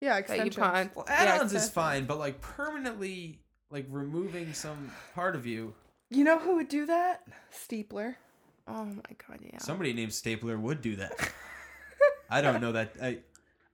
yeah, 0.00 0.20
that 0.20 0.28
you 0.28 0.34
extensions. 0.34 0.56
put 0.56 0.64
on. 0.64 0.90
well, 0.94 1.04
yeah, 1.08 1.14
add-ons 1.14 1.52
is 1.52 1.64
extensions. 1.64 1.70
fine, 1.70 2.04
but 2.06 2.18
like 2.18 2.40
permanently 2.40 3.40
like 3.70 3.86
removing 3.90 4.52
some 4.52 4.90
part 5.14 5.34
of 5.36 5.46
you. 5.46 5.74
You 6.10 6.24
know 6.24 6.38
who 6.38 6.56
would 6.56 6.68
do 6.68 6.86
that? 6.86 7.22
Steepler. 7.52 8.16
Oh 8.66 8.84
my 8.84 9.02
god, 9.28 9.40
yeah. 9.42 9.58
Somebody 9.58 9.92
named 9.92 10.12
Stapler 10.12 10.56
would 10.58 10.80
do 10.80 10.96
that. 10.96 11.12
I 12.30 12.40
don't 12.40 12.60
know 12.60 12.72
that. 12.72 12.92
I, 13.02 13.18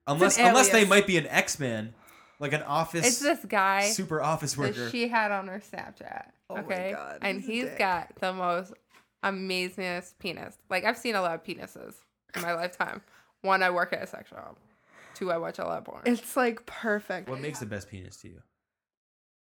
unless 0.06 0.38
unless 0.38 0.70
they 0.70 0.84
might 0.84 1.06
be 1.06 1.16
an 1.16 1.26
X 1.26 1.58
Man, 1.60 1.94
like 2.40 2.52
an 2.52 2.62
office 2.62 3.06
It's 3.06 3.18
this 3.20 3.44
guy 3.44 3.88
super 3.90 4.20
office 4.20 4.54
that 4.54 4.60
worker. 4.60 4.90
she 4.90 5.08
had 5.08 5.30
on 5.30 5.46
her 5.48 5.60
Snapchat. 5.60 6.30
Oh 6.48 6.56
my 6.56 6.60
Okay, 6.62 6.92
God, 6.94 7.18
and 7.22 7.40
he's 7.40 7.48
a 7.48 7.52
he's 7.52 7.64
dick. 7.66 7.78
got 7.78 8.12
the 8.20 8.32
most 8.32 8.72
amazingest 9.22 10.14
penis. 10.18 10.56
Like 10.68 10.84
I've 10.84 10.98
seen 10.98 11.14
a 11.14 11.22
lot 11.22 11.34
of 11.34 11.44
penises 11.44 11.94
in 12.34 12.42
my 12.42 12.54
lifetime. 12.54 13.02
One, 13.42 13.62
I 13.62 13.70
work 13.70 13.92
at 13.92 14.02
a 14.02 14.06
sex 14.06 14.30
shop. 14.30 14.58
Two, 15.14 15.30
I 15.30 15.38
watch 15.38 15.58
a 15.58 15.64
lot 15.64 15.78
of 15.78 15.84
porn. 15.84 16.02
It's 16.06 16.36
like 16.36 16.66
perfect. 16.66 17.28
what 17.28 17.40
makes 17.40 17.60
the 17.60 17.66
best 17.66 17.88
penis 17.90 18.16
to 18.18 18.28
you? 18.28 18.42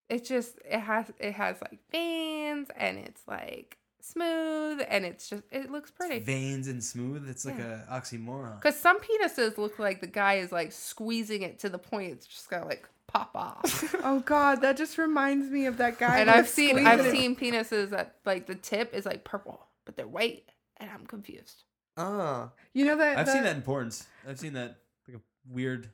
It 0.09 0.25
just 0.25 0.57
it 0.69 0.79
has 0.79 1.11
it 1.19 1.33
has 1.33 1.57
like 1.61 1.79
veins 1.91 2.67
and 2.75 2.97
it's 2.97 3.21
like 3.27 3.77
smooth 4.11 4.81
and 4.87 5.05
it's 5.05 5.29
just 5.29 5.43
it 5.51 5.71
looks 5.71 5.91
pretty. 5.91 6.19
Veins 6.19 6.67
and 6.67 6.83
smooth. 6.83 7.29
It's 7.29 7.45
like 7.45 7.57
Yeah. 7.57 7.81
a 7.89 7.99
oxymoron. 7.99 8.55
Because 8.55 8.77
some 8.79 8.99
penises 8.99 9.57
look 9.57 9.79
like 9.79 10.01
the 10.01 10.07
guy 10.07 10.35
is 10.35 10.51
like 10.51 10.71
squeezing 10.71 11.41
it 11.43 11.59
to 11.59 11.69
the 11.69 11.77
point 11.77 12.11
it's 12.11 12.25
just 12.27 12.49
gonna 12.49 12.65
like 12.65 12.87
pop 13.07 13.31
off. 13.35 13.95
Oh 14.03 14.19
God, 14.21 14.61
that 14.61 14.77
just 14.77 14.97
reminds 14.97 15.49
me 15.49 15.65
of 15.65 15.77
that 15.77 15.97
guy. 15.99 16.19
and 16.19 16.29
I've 16.29 16.47
seen 16.47 16.85
I've 16.85 17.05
it. 17.05 17.11
seen 17.11 17.35
penises 17.35 17.89
that 17.91 18.15
like 18.25 18.45
the 18.47 18.55
tip 18.55 18.93
is 18.93 19.05
like 19.05 19.23
purple, 19.23 19.67
but 19.85 19.95
they're 19.97 20.07
white, 20.07 20.49
and 20.77 20.89
I'm 20.89 21.05
confused. 21.05 21.63
Ah. 21.97 22.51
You 22.73 22.85
know 22.85 22.95
that 22.97 23.17
I've 23.17 23.25
the, 23.25 23.33
seen 23.33 23.43
that 23.43 23.55
in 23.55 23.61
porns. 23.61 24.05
I've 24.27 24.39
seen 24.39 24.53
that 24.53 24.77
like 25.07 25.17
a 25.17 25.21
weird. 25.51 25.89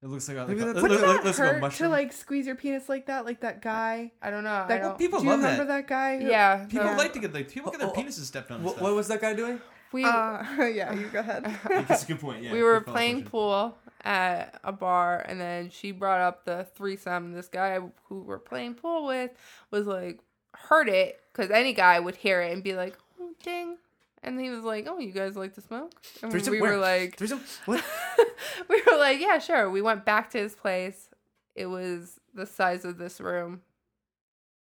It 0.00 0.06
looks 0.08 0.28
like 0.28 0.36
a, 0.36 0.40
like 0.40 0.48
Maybe 0.50 0.60
a, 0.60 0.64
that's 0.66 0.78
it 0.78 0.82
like 0.82 0.90
look- 0.92 1.00
a- 1.02 1.06
look- 1.06 1.24
looks 1.24 1.38
like 1.38 1.48
a 1.48 1.50
hurt 1.50 1.54
to 1.56 1.60
mushroom. 1.60 1.90
like 1.90 2.12
squeeze 2.12 2.46
your 2.46 2.54
penis 2.54 2.88
like 2.88 3.06
that, 3.06 3.24
like 3.24 3.40
that 3.40 3.60
guy. 3.62 4.12
I 4.22 4.30
don't 4.30 4.44
know. 4.44 4.50
I 4.52 4.66
That, 4.68 4.82
don't. 4.82 4.98
people 4.98 5.18
do 5.18 5.24
you 5.24 5.30
love 5.32 5.40
remember 5.40 5.64
that. 5.64 5.86
that, 5.86 5.88
guy? 5.88 6.18
who- 6.18 6.28
yeah, 6.28 6.66
People 6.66 6.90
the- 6.90 6.96
like 6.96 7.12
to 7.14 7.18
get 7.18 7.34
like 7.34 7.48
people 7.50 7.70
get 7.72 7.80
their 7.80 7.88
Oh, 7.88 7.92
oh, 7.96 8.00
penises 8.00 8.24
stepped 8.24 8.50
on. 8.52 8.56
and 8.58 8.64
What, 8.64 8.72
stuff. 8.76 8.82
what 8.84 8.94
was 8.94 9.08
that 9.08 9.20
guy 9.20 9.34
doing? 9.34 9.60
we 9.90 10.04
Uh, 10.04 10.44
yeah, 10.66 10.92
you 10.92 11.06
go 11.08 11.18
ahead. 11.18 11.44
That's 11.88 12.04
a 12.04 12.06
good 12.06 12.20
point. 12.20 12.42
Yeah, 12.44 12.52
we 12.52 12.62
were 12.62 12.74
good 12.78 12.84
follow-up 12.86 12.96
playing 12.96 13.14
question. 13.16 13.30
pool 13.30 13.78
at 14.04 14.60
a 14.62 14.70
bar, 14.70 15.24
and 15.28 15.40
then 15.40 15.70
she 15.70 15.90
brought 15.90 16.20
up 16.20 16.44
the 16.44 16.64
threesome. 16.76 17.32
This 17.32 17.48
guy 17.48 17.80
who 18.04 18.20
we're 18.20 18.38
playing 18.38 18.74
pool 18.74 19.04
with 19.06 19.32
was 19.72 19.86
like 19.88 20.20
heard 20.54 20.88
it 20.88 21.20
because 21.32 21.50
any 21.50 21.72
guy 21.72 21.98
would 21.98 22.14
hear 22.16 22.40
it 22.40 22.52
and 22.52 22.62
be 22.62 22.74
like, 22.74 22.96
"Oh, 23.20 23.30
ding." 23.42 23.78
And 24.22 24.40
he 24.40 24.50
was 24.50 24.64
like, 24.64 24.86
"Oh, 24.88 24.98
you 24.98 25.12
guys 25.12 25.36
like 25.36 25.54
to 25.54 25.60
smoke?" 25.60 25.92
And 26.22 26.30
Threesome? 26.32 26.52
we 26.52 26.60
Where? 26.60 26.72
were 26.72 26.78
like, 26.78 27.16
Threesome? 27.16 27.40
What? 27.66 27.84
we 28.68 28.82
were 28.86 28.98
like, 28.98 29.20
yeah, 29.20 29.38
sure. 29.38 29.70
We 29.70 29.80
went 29.82 30.04
back 30.04 30.30
to 30.30 30.38
his 30.38 30.54
place. 30.54 31.08
It 31.54 31.66
was 31.66 32.18
the 32.34 32.46
size 32.46 32.84
of 32.84 32.98
this 32.98 33.20
room 33.20 33.62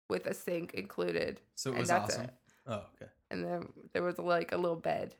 with 0.09 0.27
a 0.27 0.35
sink 0.35 0.75
included. 0.75 1.41
So 1.57 1.71
it 1.71 1.73
and 1.75 1.81
was 1.81 1.89
that's 1.89 2.15
awesome. 2.15 2.25
it. 2.25 2.35
Oh, 2.67 2.83
okay. 2.97 3.11
And 3.31 3.45
then 3.45 3.69
there 3.93 4.03
was 4.03 4.19
like 4.19 4.53
a 4.53 4.57
little 4.57 4.77
bed. 4.77 5.15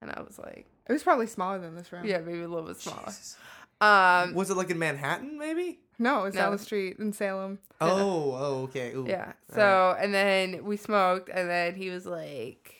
And 0.00 0.10
I 0.10 0.20
was 0.22 0.38
like, 0.38 0.66
It 0.88 0.92
was 0.92 1.02
probably 1.02 1.26
smaller 1.26 1.58
than 1.60 1.74
this 1.76 1.92
room. 1.92 2.04
yeah, 2.04 2.18
maybe 2.18 2.40
a 2.42 2.48
little 2.48 2.66
bit 2.66 2.80
smaller. 2.80 3.04
Jesus. 3.06 3.36
Um, 3.80 4.34
Was 4.34 4.50
it 4.50 4.56
like 4.56 4.70
in 4.70 4.78
Manhattan? 4.78 5.38
Maybe. 5.38 5.78
No, 5.98 6.24
it's 6.24 6.36
down 6.36 6.50
No. 6.50 6.56
the 6.56 6.62
street 6.62 6.98
in 6.98 7.12
Salem. 7.12 7.58
Oh, 7.80 8.32
oh, 8.38 8.62
okay. 8.64 8.92
Ooh. 8.92 9.06
Yeah. 9.08 9.32
All 9.50 9.54
So 9.54 9.96
and 9.98 10.12
then 10.12 10.64
we 10.64 10.76
smoked, 10.76 11.28
and 11.28 11.48
then 11.48 11.74
he 11.74 11.90
was 11.90 12.06
like, 12.06 12.74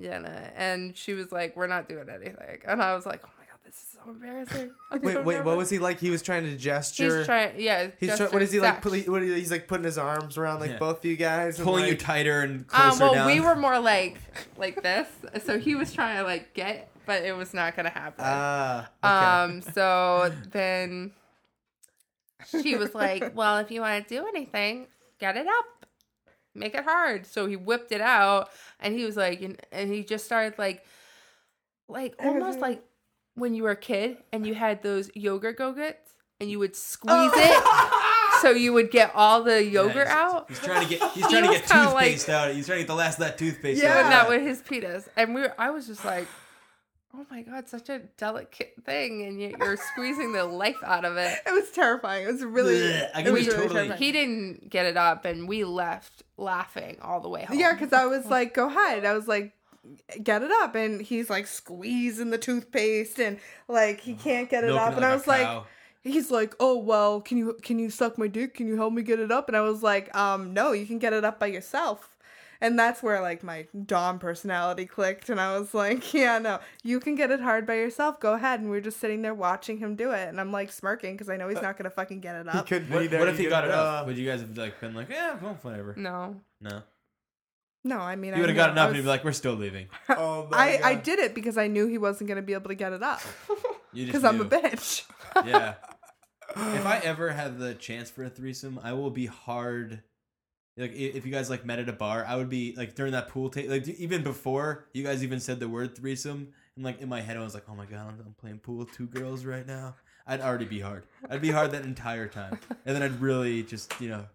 "Jenna," 0.00 0.50
and 0.56 0.96
she 0.96 1.14
was 1.14 1.30
like, 1.32 1.56
"We're 1.56 1.66
not 1.66 1.88
doing 1.88 2.08
anything," 2.08 2.58
and 2.66 2.82
I 2.82 2.94
was 2.94 3.06
like, 3.06 3.20
"Oh 3.24 3.30
my 3.38 3.44
god, 3.44 3.58
this 3.64 3.74
is 3.74 3.86
so 3.94 4.10
embarrassing." 4.10 4.70
I'm 4.90 5.00
Wait, 5.02 5.24
wait. 5.24 5.44
What 5.44 5.56
was 5.56 5.70
he 5.70 5.78
like? 5.78 6.00
He 6.00 6.10
was 6.10 6.22
trying 6.22 6.44
to 6.44 6.56
gesture. 6.56 7.18
He's 7.18 7.26
trying. 7.26 7.60
Yeah. 7.60 7.88
He's 7.98 8.16
try- 8.16 8.26
what 8.28 8.42
is 8.42 8.52
he 8.52 8.60
like? 8.60 8.74
sex. 8.74 8.82
Put, 9.04 9.08
what, 9.08 9.22
he's 9.22 9.50
like 9.50 9.68
putting 9.68 9.84
his 9.84 9.98
arms 9.98 10.36
around 10.38 10.60
like 10.60 10.70
Yeah. 10.72 10.78
both 10.78 10.98
of 10.98 11.04
you 11.04 11.16
guys, 11.16 11.58
and, 11.58 11.64
Pulling 11.66 11.86
you 11.86 11.96
tighter 11.96 12.40
and 12.40 12.60
Um, 12.60 12.64
closer 12.90 13.04
well, 13.04 13.14
down. 13.14 13.26
we 13.26 13.40
were 13.40 13.56
more 13.56 13.78
like 13.78 14.18
like 14.56 14.82
this, 14.82 15.08
so 15.44 15.58
he 15.58 15.74
was 15.74 15.92
trying 15.92 16.16
to 16.18 16.22
like 16.24 16.54
get, 16.54 16.90
but 17.06 17.22
it 17.22 17.36
was 17.36 17.54
not 17.54 17.76
gonna 17.76 17.90
happen. 17.90 18.24
Ah, 18.26 18.90
okay. 19.04 19.54
Um, 19.54 19.62
so 19.62 20.32
then 20.52 21.12
she 22.62 22.76
was 22.76 22.94
like, 22.94 23.32
"Well, 23.34 23.58
if 23.58 23.70
you 23.70 23.80
want 23.80 24.06
to 24.06 24.14
do 24.16 24.26
anything, 24.26 24.86
get 25.18 25.36
it 25.36 25.46
up, 25.46 25.64
make 26.54 26.74
it 26.74 26.84
hard." 26.84 27.26
So 27.26 27.46
he 27.46 27.56
whipped 27.56 27.92
it 27.92 28.00
out, 28.00 28.50
and 28.80 28.94
he 28.94 29.04
was 29.04 29.16
like, 29.16 29.40
and, 29.42 29.60
and 29.72 29.92
he 29.92 30.02
just 30.04 30.24
started 30.24 30.58
like, 30.58 30.84
like 31.88 32.14
almost 32.18 32.58
like 32.60 32.82
when 33.34 33.54
you 33.54 33.62
were 33.64 33.70
a 33.72 33.76
kid 33.76 34.16
and 34.32 34.46
you 34.46 34.54
had 34.54 34.82
those 34.82 35.10
yogurt 35.14 35.56
Go-Gurts 35.58 36.14
and 36.40 36.48
you 36.50 36.58
would 36.60 36.76
squeeze 36.76 37.32
it 37.34 37.64
so 38.40 38.50
you 38.50 38.72
would 38.72 38.90
get 38.90 39.10
all 39.14 39.42
the 39.42 39.62
Yeah, 39.64 39.70
yogurt 39.82 40.06
he's- 40.06 40.08
out. 40.16 40.46
He's 40.48 40.60
trying 40.60 40.86
to 40.86 40.88
get. 40.88 41.02
He's 41.12 41.24
He 41.26 41.30
trying 41.30 41.44
to 41.44 41.50
get 41.50 41.66
kinda 41.68 41.90
like- 41.90 42.06
toothpaste 42.06 42.28
out. 42.28 42.54
He's 42.54 42.66
trying 42.66 42.78
to 42.78 42.82
get 42.82 42.88
the 42.88 42.94
last 42.94 43.14
of 43.18 43.24
that 43.24 43.38
toothpaste 43.38 43.82
Yeah. 43.82 43.90
out. 43.90 43.94
doing 43.98 44.10
that 44.10 44.28
with 44.28 44.42
his 44.42 44.62
penis. 44.62 45.08
And 45.16 45.34
we 45.34 45.40
were, 45.42 45.54
I 45.58 45.70
was 45.70 45.86
just 45.86 46.04
like, 46.04 46.26
oh 47.16 47.26
my 47.30 47.42
God, 47.42 47.68
such 47.68 47.88
a 47.88 48.00
delicate 48.16 48.74
thing. 48.84 49.22
And 49.22 49.40
yet 49.40 49.58
you're 49.58 49.76
squeezing 49.76 50.32
the 50.32 50.44
life 50.44 50.76
out 50.84 51.04
of 51.04 51.16
it. 51.16 51.38
It 51.46 51.52
was 51.52 51.70
terrifying. 51.70 52.26
It 52.26 52.32
was 52.32 52.44
really. 52.44 52.74
Blech. 52.76 53.10
I 53.14 53.20
it 53.20 53.24
can 53.24 53.32
was 53.32 53.44
be 53.44 53.50
really 53.50 53.62
totally- 53.62 53.74
terrifying. 53.88 53.98
He 53.98 54.12
didn't 54.12 54.70
get 54.70 54.86
it 54.86 54.96
up 54.96 55.24
and 55.24 55.48
we 55.48 55.64
left 55.64 56.22
laughing 56.36 56.98
all 57.02 57.20
the 57.20 57.28
way 57.28 57.44
home. 57.44 57.58
Yeah, 57.58 57.72
because 57.72 57.92
I 57.92 58.06
was 58.06 58.26
like, 58.36 58.54
go 58.54 58.66
ahead. 58.68 59.04
I 59.04 59.12
was 59.14 59.28
like, 59.28 59.52
get 60.22 60.42
it 60.42 60.50
up. 60.62 60.74
And 60.74 61.00
he's 61.00 61.30
like 61.30 61.46
squeezing 61.46 62.30
the 62.30 62.38
toothpaste 62.38 63.18
and 63.20 63.38
like 63.68 64.00
he 64.00 64.14
can't 64.14 64.48
get 64.50 64.64
it 64.64 64.68
Milking 64.68 64.82
up. 64.82 64.96
And 64.96 65.04
I 65.04 65.14
was 65.14 65.26
like, 65.26 65.62
he's 66.02 66.30
like, 66.30 66.54
oh, 66.60 66.78
well, 66.78 67.20
can 67.20 67.38
you 67.38 67.56
can 67.62 67.78
you 67.78 67.90
suck 67.90 68.18
my 68.18 68.26
dick? 68.26 68.54
Can 68.54 68.66
you 68.66 68.76
help 68.76 68.92
me 68.92 69.02
get 69.02 69.18
it 69.20 69.30
up? 69.30 69.48
And 69.48 69.56
I 69.56 69.60
was 69.60 69.82
like, 69.82 70.14
um, 70.16 70.52
no, 70.54 70.72
you 70.72 70.86
can 70.86 70.98
get 70.98 71.12
it 71.12 71.24
up 71.24 71.38
by 71.38 71.46
yourself. 71.46 72.13
And 72.64 72.78
that's 72.78 73.02
where 73.02 73.20
like 73.20 73.42
my 73.42 73.66
Dom 73.84 74.18
personality 74.18 74.86
clicked. 74.86 75.28
And 75.28 75.38
I 75.40 75.58
was 75.58 75.74
like, 75.74 76.14
yeah, 76.14 76.38
no, 76.38 76.60
you 76.82 76.98
can 76.98 77.14
get 77.14 77.30
it 77.30 77.40
hard 77.40 77.66
by 77.66 77.74
yourself. 77.74 78.18
Go 78.20 78.32
ahead. 78.32 78.60
And 78.60 78.70
we 78.70 78.78
are 78.78 78.80
just 78.80 78.98
sitting 79.00 79.20
there 79.22 79.34
watching 79.34 79.78
him 79.78 79.96
do 79.96 80.12
it. 80.12 80.28
And 80.28 80.40
I'm 80.40 80.50
like 80.50 80.72
smirking 80.72 81.12
because 81.14 81.28
I 81.28 81.36
know 81.36 81.48
he's 81.48 81.60
not 81.60 81.76
going 81.76 81.84
to 81.84 81.90
fucking 81.90 82.20
get 82.20 82.36
it 82.36 82.48
up 82.48 82.54
he 82.54 82.58
up. 82.60 82.66
couldn't 82.66 82.90
What, 82.90 83.10
there. 83.10 83.20
what 83.20 83.28
if 83.28 83.36
he 83.38 83.46
got 83.46 83.64
it 83.64 83.70
up? 83.70 84.02
Uh, 84.02 84.06
Would 84.06 84.16
you 84.16 84.26
guys 84.26 84.40
have 84.40 84.56
like 84.56 84.80
been 84.80 84.94
like, 84.94 85.10
yeah, 85.10 85.36
well, 85.42 85.58
whatever? 85.62 85.94
No. 85.96 86.40
No. 86.60 86.82
No, 87.86 87.98
I 87.98 88.16
mean, 88.16 88.32
You 88.34 88.40
would 88.40 88.48
have 88.48 88.56
I 88.56 88.60
gotten 88.60 88.74
knew- 88.76 88.80
I 88.80 88.84
up 88.84 88.88
and 88.88 88.96
you'd 88.96 89.02
be 89.02 89.08
like, 89.08 89.24
we're 89.24 89.32
still 89.32 89.52
leaving. 89.54 89.88
oh 90.08 90.48
my 90.50 90.80
I, 90.82 90.88
I 90.90 90.94
did 90.94 91.18
it 91.18 91.34
because 91.34 91.58
I 91.58 91.66
knew 91.66 91.86
he 91.86 91.98
wasn't 91.98 92.28
going 92.28 92.36
to 92.36 92.42
be 92.42 92.54
able 92.54 92.70
to 92.70 92.74
get 92.74 92.92
it 92.92 93.02
up. 93.02 93.20
You 93.92 94.06
just 94.06 94.12
Because 94.18 94.24
I'm 94.24 94.40
a 94.40 94.44
bitch. 94.46 95.04
Yeah. 95.46 95.74
if 96.56 96.84
I 96.86 96.98
ever 97.04 97.30
have 97.30 97.60
the 97.60 97.74
chance 97.74 98.10
for 98.10 98.24
a 98.24 98.28
threesome, 98.30 98.80
I 98.82 98.92
will 98.94 99.10
be 99.10 99.26
hard. 99.26 100.02
Like 100.76 100.92
if 100.94 101.24
you 101.24 101.30
guys 101.30 101.48
like 101.48 101.64
met 101.64 101.78
at 101.78 101.88
a 101.88 101.92
bar, 101.92 102.24
I 102.26 102.36
would 102.36 102.48
be 102.48 102.74
like 102.76 102.94
during 102.94 103.12
that 103.12 103.28
pool 103.28 103.48
table. 103.48 103.70
Like 103.70 103.86
even 103.88 104.22
before 104.22 104.86
you 104.92 105.04
guys 105.04 105.22
even 105.22 105.38
said 105.38 105.60
the 105.60 105.68
word 105.68 105.96
threesome, 105.96 106.48
and 106.74 106.84
like 106.84 107.00
in 107.00 107.08
my 107.08 107.20
head 107.20 107.36
I 107.36 107.44
was 107.44 107.54
like, 107.54 107.64
oh 107.68 107.74
my 107.74 107.86
god, 107.86 108.08
I'm, 108.08 108.20
I'm 108.26 108.34
playing 108.40 108.58
pool 108.58 108.78
with 108.78 108.92
two 108.92 109.06
girls 109.06 109.44
right 109.44 109.66
now. 109.66 109.94
I'd 110.26 110.40
already 110.40 110.64
be 110.64 110.80
hard. 110.80 111.04
I'd 111.30 111.42
be 111.42 111.50
hard 111.50 111.70
that 111.72 111.84
entire 111.84 112.26
time, 112.26 112.58
and 112.84 112.96
then 112.96 113.02
I'd 113.02 113.20
really 113.20 113.62
just 113.62 114.00
you 114.00 114.08
know. 114.08 114.26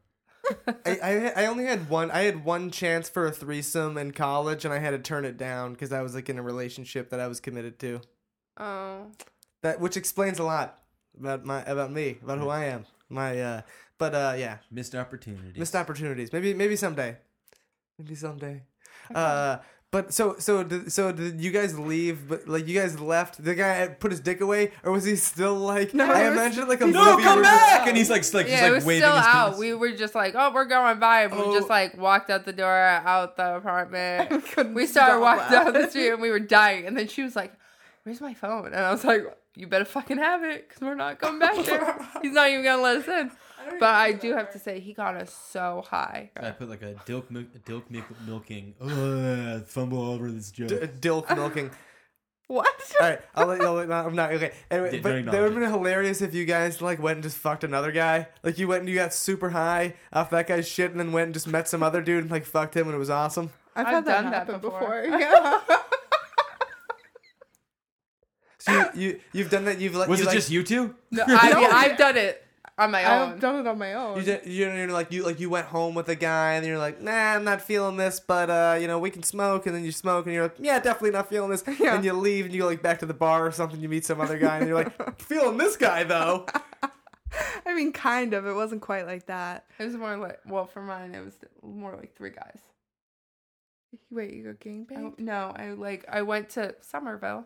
I, 0.86 0.98
I 1.03 1.34
I 1.36 1.46
only 1.48 1.65
had 1.65 1.89
one. 1.89 2.10
I 2.10 2.22
had 2.22 2.46
one 2.46 2.72
chance 2.72 3.10
for 3.10 3.27
a 3.27 3.31
threesome 3.31 3.98
in 3.98 4.12
college, 4.12 4.63
and 4.63 4.74
I 4.74 4.79
had 4.79 4.91
to 4.91 5.00
turn 5.00 5.25
it 5.25 5.38
down 5.38 5.74
because 5.74 5.91
I 5.91 6.01
was 6.01 6.15
like 6.15 6.29
in 6.29 6.39
a 6.39 6.43
relationship 6.43 7.10
that 7.10 7.19
I 7.19 7.27
was 7.27 7.39
committed 7.39 7.79
to. 7.79 8.01
Oh. 8.58 9.08
That 9.62 9.81
which 9.81 9.98
explains 9.98 10.39
a 10.39 10.43
lot 10.43 10.79
about 11.19 11.46
my 11.46 11.63
about 11.63 11.91
me 11.91 12.17
about 12.24 12.39
who 12.39 12.50
I 12.50 12.65
am. 12.65 12.86
My 13.10 13.41
uh, 13.41 13.62
but 14.00 14.15
uh, 14.15 14.34
yeah, 14.38 14.58
Missed 14.72 14.96
opportunity. 14.96 15.60
missed 15.60 15.75
opportunities. 15.75 16.34
Maybe 16.34 16.56
maybe 16.56 16.75
someday, 16.75 17.18
maybe 18.00 18.15
someday. 18.15 18.63
Uh, 19.13 19.58
but 19.91 20.13
so 20.13 20.36
so 20.38 20.63
did, 20.63 20.91
so 20.91 21.12
did 21.12 21.41
you 21.41 21.50
guys 21.51 21.77
leave? 21.79 22.27
But 22.27 22.48
like 22.48 22.68
you 22.68 22.79
guys 22.79 23.00
left. 23.00 23.44
The 23.44 23.56
guy 23.56 23.88
put 23.88 24.12
his 24.12 24.20
dick 24.20 24.39
away, 24.39 24.72
or 24.84 24.91
was 24.91 25.03
he 25.03 25.15
still 25.15 25.56
like? 25.56 25.94
No, 25.96 26.06
I 26.06 26.25
it 26.25 26.29
was- 26.29 26.38
imagine 26.38 26.68
like 26.68 26.82
a 26.82 26.86
he's- 26.88 26.96
movie. 26.96 27.10
no, 27.18 27.24
come 27.24 27.36
where- 27.38 27.44
back! 27.44 27.88
And 27.88 27.98
he's 27.98 28.10
like, 28.10 28.24
like, 28.34 28.48
yeah, 28.48 28.53
he's 28.53 28.62
like 28.62 28.72
it 28.72 28.75
was 28.75 28.86
waving 28.86 29.01
still 29.01 29.15
his 29.18 29.25
out. 29.25 29.46
penis. 29.48 29.60
We 29.60 29.74
were 29.74 29.91
just 29.91 30.13
like, 30.15 30.36
oh, 30.38 30.51
we're 30.53 30.65
going 30.65 31.00
by. 31.00 31.24
And 31.24 31.34
we 31.34 31.41
Oh. 31.41 31.53
just 31.58 31.70
like 31.70 31.98
walked 31.98 32.29
out 32.29 32.46
the 32.46 32.53
door, 32.53 32.72
out 32.72 33.36
the 33.36 33.56
apartment. 33.58 34.29
We 34.75 34.86
started 34.86 35.13
stop 35.18 35.22
walking 35.22 35.51
down 35.51 35.74
the 35.74 35.89
street 35.89 36.10
and 36.12 36.22
we 36.22 36.29
were 36.29 36.39
dying. 36.39 36.86
And 36.86 36.96
then 36.96 37.08
she 37.08 37.24
was 37.24 37.36
like, 37.36 37.51
where's 38.03 38.22
my 38.22 38.36
phone? 38.36 38.68
And 38.68 38.75
I 38.75 38.91
was 38.91 39.03
like, 39.03 39.24
you 39.56 39.65
better 39.68 39.86
fucking 39.86 40.18
have 40.20 40.44
it 40.44 40.68
because 40.70 40.82
we're 40.84 40.94
not 40.96 41.20
going 41.20 41.39
back 41.39 41.65
there. 41.65 41.98
He's 42.22 42.34
not 42.34 42.50
even 42.50 42.63
going 42.63 42.77
to 42.77 42.84
let 42.84 42.98
us 42.98 43.08
in. 43.08 43.32
But 43.79 43.95
I 43.95 44.13
do 44.13 44.33
have 44.33 44.51
to 44.53 44.59
say, 44.59 44.79
he 44.79 44.93
got 44.93 45.15
us 45.15 45.33
so 45.33 45.83
high. 45.88 46.31
I 46.38 46.51
put 46.51 46.69
like 46.69 46.81
a 46.81 46.95
dilk 47.05 47.29
milk, 47.29 47.47
dilk 47.65 47.89
milk, 47.89 48.05
milking. 48.25 48.73
Oh, 48.81 49.59
fumble 49.67 50.01
over 50.01 50.31
this 50.31 50.51
joke. 50.51 50.69
D- 50.69 50.75
dilk 51.09 51.35
milking. 51.35 51.71
What? 52.47 52.67
All 52.99 53.07
right, 53.07 53.19
I'll 53.35 53.45
let 53.45 53.59
you. 53.61 53.67
I'll 53.67 53.73
let- 53.73 53.91
I'm 53.91 54.15
not 54.15 54.31
okay. 54.33 54.51
Anyway, 54.71 54.89
Don't 54.93 55.01
but 55.03 55.15
acknowledge 55.17 55.25
that 55.25 55.41
would 55.43 55.51
have 55.51 55.61
been 55.61 55.69
hilarious 55.71 56.23
if 56.23 56.33
you 56.33 56.45
guys 56.45 56.81
like 56.81 56.99
went 56.99 57.17
and 57.17 57.23
just 57.23 57.38
fucked 57.38 57.63
another 57.63 57.91
guy. 57.91 58.27
Like 58.41 58.57
you 58.57 58.67
went 58.67 58.79
and 58.79 58.89
you 58.89 58.95
got 58.95 59.13
super 59.13 59.51
high 59.51 59.93
off 60.11 60.31
that 60.31 60.47
guy's 60.47 60.67
shit, 60.67 60.89
and 60.89 60.99
then 60.99 61.11
went 61.11 61.25
and 61.25 61.33
just 61.35 61.45
met 61.47 61.67
some 61.67 61.83
other 61.83 62.01
dude 62.01 62.23
and 62.23 62.31
like 62.31 62.45
fucked 62.45 62.75
him, 62.75 62.88
and 62.88 62.95
it 62.95 62.97
was 62.97 63.11
awesome. 63.11 63.51
I've, 63.75 63.85
I've 63.85 63.93
had 63.93 64.05
that 64.05 64.21
done 64.23 64.31
that 64.31 64.33
happen 64.47 64.61
before. 64.61 64.79
before. 65.03 65.19
Yeah. 65.19 65.61
So 68.57 68.71
you, 68.73 68.89
you 68.95 69.19
you've 69.31 69.49
done 69.51 69.65
that. 69.65 69.79
You've 69.79 69.95
like 69.95 70.09
Was 70.09 70.19
you, 70.19 70.25
it 70.25 70.27
like, 70.29 70.35
just 70.35 70.49
you 70.49 70.63
two? 70.63 70.95
No, 71.11 71.23
I 71.27 71.69
I've 71.71 71.97
done 71.97 72.17
it 72.17 72.43
on 72.79 72.91
my 72.91 73.03
own. 73.03 73.33
I've 73.33 73.39
done 73.39 73.59
it 73.59 73.67
on 73.67 73.77
my 73.77 73.93
own. 73.93 74.17
You 74.17 74.24
did, 74.24 74.45
you 74.48 74.67
know, 74.88 74.93
like 74.93 75.12
you 75.12 75.24
like 75.24 75.39
you 75.39 75.50
went 75.50 75.67
home 75.67 75.93
with 75.93 76.07
a 76.09 76.15
guy 76.15 76.53
and 76.53 76.65
you're 76.65 76.77
like, 76.77 77.01
nah, 77.01 77.12
I'm 77.36 77.43
not 77.43 77.62
feeling 77.62 77.98
this, 77.98 78.19
but 78.19 78.50
uh, 78.50 78.77
you 78.79 78.88
know, 78.88 78.98
we 79.00 79.09
can 79.12 79.21
smoke, 79.24 79.65
and 79.67 79.75
then 79.75 79.83
you 79.86 79.91
smoke, 79.91 80.25
and 80.25 80.33
you're 80.33 80.43
like, 80.43 80.55
yeah, 80.59 80.79
definitely 80.79 81.12
not 81.12 81.29
feeling 81.29 81.50
this, 81.51 81.63
Yeah. 81.79 81.95
and 81.95 82.03
you 82.05 82.13
leave 82.13 82.45
and 82.45 82.53
you 82.53 82.62
go 82.62 82.67
like 82.67 82.81
back 82.81 83.00
to 83.00 83.05
the 83.05 83.13
bar 83.13 83.45
or 83.45 83.51
something, 83.51 83.79
you 83.79 83.89
meet 83.89 84.05
some 84.05 84.19
other 84.21 84.39
guy, 84.39 84.57
and 84.57 84.67
you're 84.67 84.77
like, 84.83 85.21
feeling 85.21 85.57
this 85.57 85.75
guy 85.77 86.03
though. 86.03 86.45
I 87.65 87.75
mean, 87.75 87.91
kind 87.91 88.33
of. 88.33 88.48
It 88.48 88.53
wasn't 88.53 88.81
quite 88.81 89.05
like 89.05 89.27
that. 89.27 89.65
It 89.77 89.83
was 89.83 89.95
more 89.95 90.17
like, 90.17 90.39
well, 90.48 90.65
for 90.65 90.81
mine, 90.81 91.13
it 91.13 91.24
was 91.24 91.38
more 91.62 91.95
like 91.95 92.15
three 92.15 92.31
guys. 92.31 92.59
Wait, 94.12 94.33
you 94.33 94.43
go 94.43 94.50
I, 94.51 94.53
gangbang? 94.53 95.19
no, 95.19 95.51
I 95.55 95.71
like, 95.71 96.05
I 96.09 96.21
went 96.24 96.50
to 96.51 96.75
Somerville. 96.81 97.45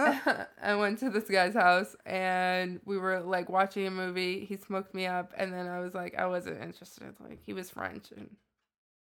Uh, 0.00 0.44
I 0.62 0.74
went 0.74 0.98
to 1.00 1.10
this 1.10 1.24
guy's 1.24 1.54
house 1.54 1.94
and 2.06 2.80
we 2.84 2.98
were 2.98 3.20
like 3.20 3.48
watching 3.48 3.86
a 3.86 3.90
movie. 3.90 4.44
He 4.44 4.56
smoked 4.56 4.94
me 4.94 5.06
up, 5.06 5.32
and 5.36 5.52
then 5.52 5.66
I 5.66 5.80
was 5.80 5.94
like, 5.94 6.14
I 6.16 6.26
wasn't 6.26 6.62
interested. 6.62 7.14
Like 7.20 7.40
he 7.44 7.52
was 7.52 7.70
French, 7.70 8.10
and 8.16 8.30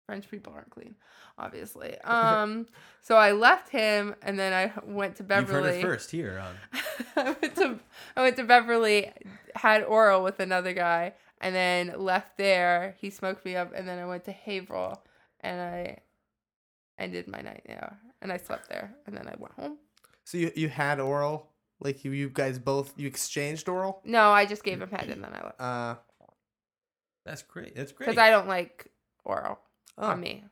French 0.06 0.30
people 0.30 0.52
aren't 0.52 0.70
clean, 0.70 0.94
obviously. 1.38 1.96
Um, 2.04 2.66
so 3.00 3.16
I 3.16 3.32
left 3.32 3.70
him, 3.70 4.14
and 4.22 4.38
then 4.38 4.52
I 4.52 4.72
went 4.86 5.16
to 5.16 5.22
Beverly. 5.22 5.80
it 5.80 5.82
first 5.82 6.10
here 6.10 6.38
on. 6.38 6.56
I 7.16 7.36
went 7.40 7.56
to 7.56 7.78
I 8.16 8.22
went 8.22 8.36
to 8.36 8.44
Beverly, 8.44 9.10
had 9.54 9.82
oral 9.82 10.22
with 10.22 10.40
another 10.40 10.72
guy, 10.72 11.14
and 11.40 11.54
then 11.54 11.94
left 11.98 12.36
there. 12.36 12.96
He 12.98 13.10
smoked 13.10 13.44
me 13.44 13.56
up, 13.56 13.72
and 13.74 13.86
then 13.88 13.98
I 13.98 14.06
went 14.06 14.24
to 14.24 14.32
Haverhill, 14.32 15.02
and 15.40 15.60
I 15.60 15.98
ended 16.98 17.28
my 17.28 17.40
night 17.40 17.62
there, 17.66 17.98
and 18.22 18.32
I 18.32 18.36
slept 18.38 18.68
there, 18.68 18.94
and 19.06 19.16
then 19.16 19.26
I 19.28 19.34
went 19.38 19.54
home. 19.54 19.78
So 20.24 20.38
you 20.38 20.52
you 20.56 20.68
had 20.68 21.00
oral, 21.00 21.50
like 21.80 22.04
you 22.04 22.10
you 22.12 22.30
guys 22.30 22.58
both 22.58 22.92
you 22.96 23.06
exchanged 23.06 23.68
oral. 23.68 24.00
No, 24.04 24.30
I 24.30 24.46
just 24.46 24.64
gave 24.64 24.80
him 24.80 24.90
head, 24.90 25.08
and 25.10 25.22
then 25.22 25.32
I 25.32 25.44
left 25.44 25.60
Uh, 25.60 25.94
That's 27.24 27.42
great. 27.42 27.74
That's 27.76 27.92
great. 27.92 28.08
because 28.08 28.18
I 28.18 28.30
don't 28.30 28.48
like 28.48 28.90
oral 29.24 29.58
oh, 29.98 30.08
on 30.08 30.20
me. 30.20 30.44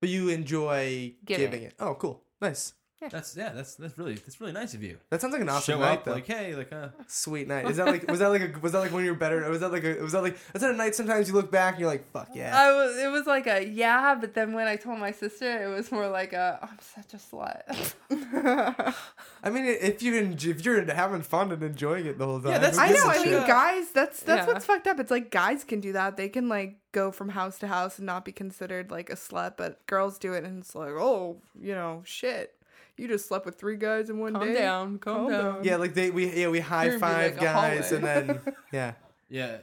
but 0.00 0.08
you 0.10 0.28
enjoy 0.28 1.14
Giving. 1.24 1.44
giving 1.50 1.62
it. 1.66 1.74
Oh, 1.78 1.94
cool, 1.94 2.22
nice. 2.40 2.72
That's 3.10 3.36
yeah. 3.36 3.50
That's 3.52 3.74
that's 3.76 3.96
really 3.98 4.14
that's 4.14 4.40
really 4.40 4.52
nice 4.52 4.74
of 4.74 4.82
you. 4.82 4.98
That 5.10 5.20
sounds 5.20 5.32
like 5.32 5.42
an 5.42 5.48
awesome 5.48 5.74
Show 5.74 5.80
night 5.80 5.98
up 5.98 6.04
though. 6.04 6.12
like 6.12 6.26
hey 6.26 6.54
like 6.54 6.72
uh. 6.72 6.88
Sweet 7.06 7.48
night. 7.48 7.68
Is 7.70 7.76
that 7.78 7.86
like 7.86 8.08
was 8.10 8.18
that 8.20 8.28
like 8.28 8.42
a 8.56 8.58
was 8.60 8.72
that 8.72 8.80
like 8.80 8.92
when 8.92 9.04
you 9.04 9.10
were 9.12 9.16
better? 9.18 9.48
Was 9.48 9.60
that 9.60 9.72
like 9.72 9.84
a 9.84 9.94
was 10.00 10.12
that 10.12 10.22
like 10.22 10.36
was 10.52 10.62
that 10.62 10.70
a 10.70 10.76
night? 10.76 10.94
Sometimes 10.94 11.28
you 11.28 11.34
look 11.34 11.50
back 11.50 11.74
and 11.74 11.80
you're 11.80 11.88
like, 11.90 12.10
fuck 12.12 12.28
yeah. 12.34 12.58
I 12.58 12.72
was. 12.72 12.96
It 12.96 13.08
was 13.10 13.26
like 13.26 13.46
a 13.46 13.64
yeah, 13.66 14.14
but 14.14 14.34
then 14.34 14.52
when 14.52 14.66
I 14.66 14.76
told 14.76 14.98
my 14.98 15.12
sister, 15.12 15.62
it 15.64 15.68
was 15.68 15.90
more 15.92 16.08
like 16.08 16.32
a 16.32 16.58
I'm 16.62 16.78
such 16.80 17.14
a 17.14 17.16
slut. 17.16 17.94
I 19.42 19.50
mean, 19.50 19.64
if 19.66 20.02
you 20.02 20.16
en- 20.16 20.32
if 20.40 20.64
you're 20.64 20.84
having 20.92 21.22
fun 21.22 21.52
and 21.52 21.62
enjoying 21.62 22.06
it 22.06 22.18
the 22.18 22.26
whole 22.26 22.40
time, 22.40 22.52
Yeah, 22.52 22.58
that's- 22.58 22.76
who 22.76 22.82
I 22.82 22.88
gives 22.88 23.04
know. 23.04 23.10
a 23.10 23.12
I 23.12 23.16
mean, 23.18 23.24
shit? 23.26 23.46
guys, 23.46 23.90
that's 23.92 24.20
that's 24.22 24.46
Yeah. 24.46 24.52
what's 24.52 24.64
fucked 24.64 24.86
up. 24.86 24.98
It's 25.00 25.10
like 25.10 25.30
guys 25.30 25.64
can 25.64 25.80
do 25.80 25.92
that. 25.92 26.16
They 26.16 26.28
can 26.28 26.48
like 26.48 26.76
go 26.92 27.10
from 27.12 27.28
house 27.30 27.58
to 27.58 27.66
house 27.68 27.98
and 27.98 28.06
not 28.06 28.24
be 28.24 28.32
considered 28.32 28.90
like 28.90 29.10
a 29.10 29.14
slut, 29.16 29.56
but 29.56 29.86
girls 29.86 30.18
do 30.18 30.32
it, 30.32 30.44
and 30.44 30.60
it's 30.60 30.74
like, 30.74 30.90
oh, 30.92 31.40
you 31.60 31.74
know, 31.74 32.02
shit. 32.04 32.54
You 32.98 33.08
just 33.08 33.28
slept 33.28 33.44
with 33.46 33.58
three 33.58 33.76
guys 33.76 34.08
in 34.10 34.18
one 34.18 34.32
day. 34.32 34.38
calm 34.38 34.48
day. 34.48 34.54
down, 34.54 34.98
calm, 34.98 35.16
Calm 35.16 35.30
down. 35.30 35.44
down. 35.56 35.64
Yeah, 35.64 35.76
like 35.76 35.94
they 35.94 36.10
we 36.10 36.32
yeah 36.32 36.48
we 36.48 36.60
high 36.60 36.86
You're 36.86 36.98
gonna 36.98 37.12
be 37.12 37.18
five 37.18 37.32
like 37.32 37.40
guys 37.40 37.92
and 37.92 38.04
then 38.04 38.40
yeah. 38.72 38.92
Yeah. 39.28 39.58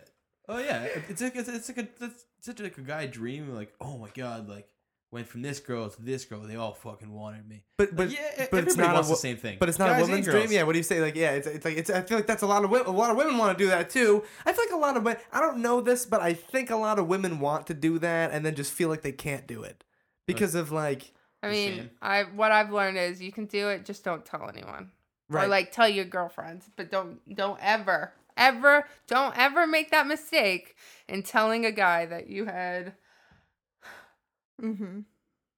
Oh 0.48 0.60
yeah, 0.60 0.84
it's 1.10 1.22
like 1.22 1.36
it's, 1.36 1.50
it's 1.50 1.70
like 1.70 1.78
a 1.78 1.88
that's 2.00 2.26
such 2.42 2.60
like 2.60 2.78
a 2.78 2.82
guy 2.82 3.08
dream 3.08 3.54
like 3.54 3.74
oh 3.80 3.98
my 3.98 4.10
god 4.14 4.50
like 4.50 4.68
went 5.14 5.28
from 5.28 5.44
this 5.44 5.60
girl 5.60 5.90
to 5.90 6.02
this 6.02 6.26
girl 6.26 6.42
they 6.42 6.56
all 6.56 6.74
fucking 6.74 7.14
wanted 7.14 7.48
me. 7.48 7.64
But 7.78 7.96
but 7.96 8.12
yeah, 8.12 8.48
but 8.52 8.64
it's 8.64 8.74
everybody 8.74 8.88
not 8.88 8.94
wants 8.96 9.10
a, 9.10 9.12
the 9.14 9.18
same 9.18 9.38
thing. 9.38 9.58
But 9.60 9.70
it's 9.70 9.80
not 9.80 9.90
Guys 9.90 10.02
a 10.02 10.06
woman's 10.06 10.26
dream. 10.26 10.52
Yeah. 10.52 10.64
What 10.64 10.74
do 10.74 10.80
you 10.80 10.84
say? 10.84 11.00
Like 11.02 11.16
yeah, 11.16 11.32
it's, 11.32 11.48
it's 11.48 11.64
like 11.64 11.78
it's. 11.78 11.90
I 11.90 12.02
feel 12.02 12.18
like 12.18 12.28
that's 12.28 12.42
a 12.42 12.48
lot 12.48 12.66
of 12.66 12.72
a 12.72 12.92
lot 12.92 13.12
of 13.12 13.18
women 13.18 13.38
want 13.38 13.58
to 13.58 13.64
do 13.64 13.70
that 13.70 13.90
too. 13.90 14.24
I 14.46 14.52
feel 14.52 14.66
like 14.66 14.74
a 14.74 14.78
lot 14.78 14.98
of 14.98 15.04
women. 15.04 15.22
I 15.32 15.40
don't 15.40 15.60
know 15.60 15.82
this, 15.82 16.06
but 16.06 16.22
I 16.22 16.34
think 16.34 16.72
a 16.72 16.76
lot 16.76 17.00
of 17.00 17.08
women 17.08 17.40
want 17.40 17.68
to 17.68 17.74
do 17.74 18.00
that 18.00 18.32
and 18.32 18.46
then 18.46 18.56
just 18.56 18.74
feel 18.74 18.90
like 18.90 19.04
they 19.04 19.12
can't 19.12 19.48
do 19.48 19.64
it 19.64 19.84
because 20.26 20.56
uh, 20.56 20.60
of 20.60 20.72
like 20.72 21.14
I 21.44 21.50
mean, 21.52 21.76
shame. 21.76 21.90
I 22.02 22.24
what 22.24 22.52
I've 22.52 22.72
learned 22.72 22.98
is 22.98 23.22
you 23.22 23.32
can 23.32 23.46
do 23.46 23.70
it, 23.70 23.86
just 23.86 24.04
don't 24.04 24.26
tell 24.26 24.50
anyone. 24.50 24.92
right. 25.30 25.46
Or 25.46 25.48
like 25.48 25.72
tell 25.72 25.88
your 25.90 26.06
girlfriends, 26.06 26.70
but 26.76 26.90
don't 26.92 27.20
don't 27.36 27.60
ever 27.62 28.14
ever 28.36 28.86
don't 29.08 29.38
ever 29.38 29.68
make 29.68 29.92
that 29.92 30.08
mistake 30.08 30.76
in 31.08 31.22
telling 31.22 31.66
a 31.66 31.72
guy 31.72 32.06
that 32.06 32.28
you 32.28 32.46
had 32.46 32.94
Mm-hmm. 34.62 35.00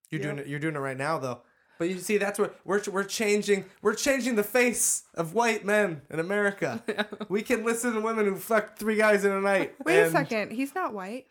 You're 0.09 0.21
Yeah. 0.21 0.27
doing 0.27 0.39
it. 0.39 0.47
You're 0.47 0.59
doing 0.59 0.75
it 0.75 0.79
right 0.79 0.97
now, 0.97 1.17
though. 1.19 1.41
But 1.77 1.89
you 1.89 1.99
see, 1.99 2.17
that's 2.17 2.39
what 2.39 2.57
we're 2.63 2.81
we're 2.89 3.03
changing. 3.03 3.65
We're 3.81 3.95
changing 3.95 4.35
the 4.35 4.43
face 4.43 5.03
of 5.13 5.33
white 5.33 5.65
men 5.65 6.01
in 6.09 6.19
America. 6.21 6.81
we 7.29 7.41
can 7.41 7.65
listen 7.65 7.93
to 7.93 7.99
women 7.99 8.25
who 8.25 8.37
fuck 8.37 8.77
three 8.77 8.95
guys 8.95 9.25
in 9.25 9.31
a 9.33 9.41
night. 9.41 9.75
Wait 9.83 9.99
a 9.99 10.09
second. 10.09 10.51
He's 10.51 10.73
not 10.73 10.93
white. 10.93 11.27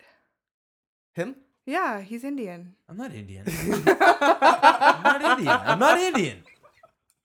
Him? 1.14 1.36
Yeah, 1.66 2.00
he's 2.02 2.24
Indian. 2.24 2.74
I'm 2.88 2.96
not 2.96 3.14
Indian. 3.14 3.44
I'm 3.48 5.02
not 5.02 5.22
Indian. 5.24 5.48
I'm 5.64 5.78
not 5.78 5.98
Indian. 5.98 6.42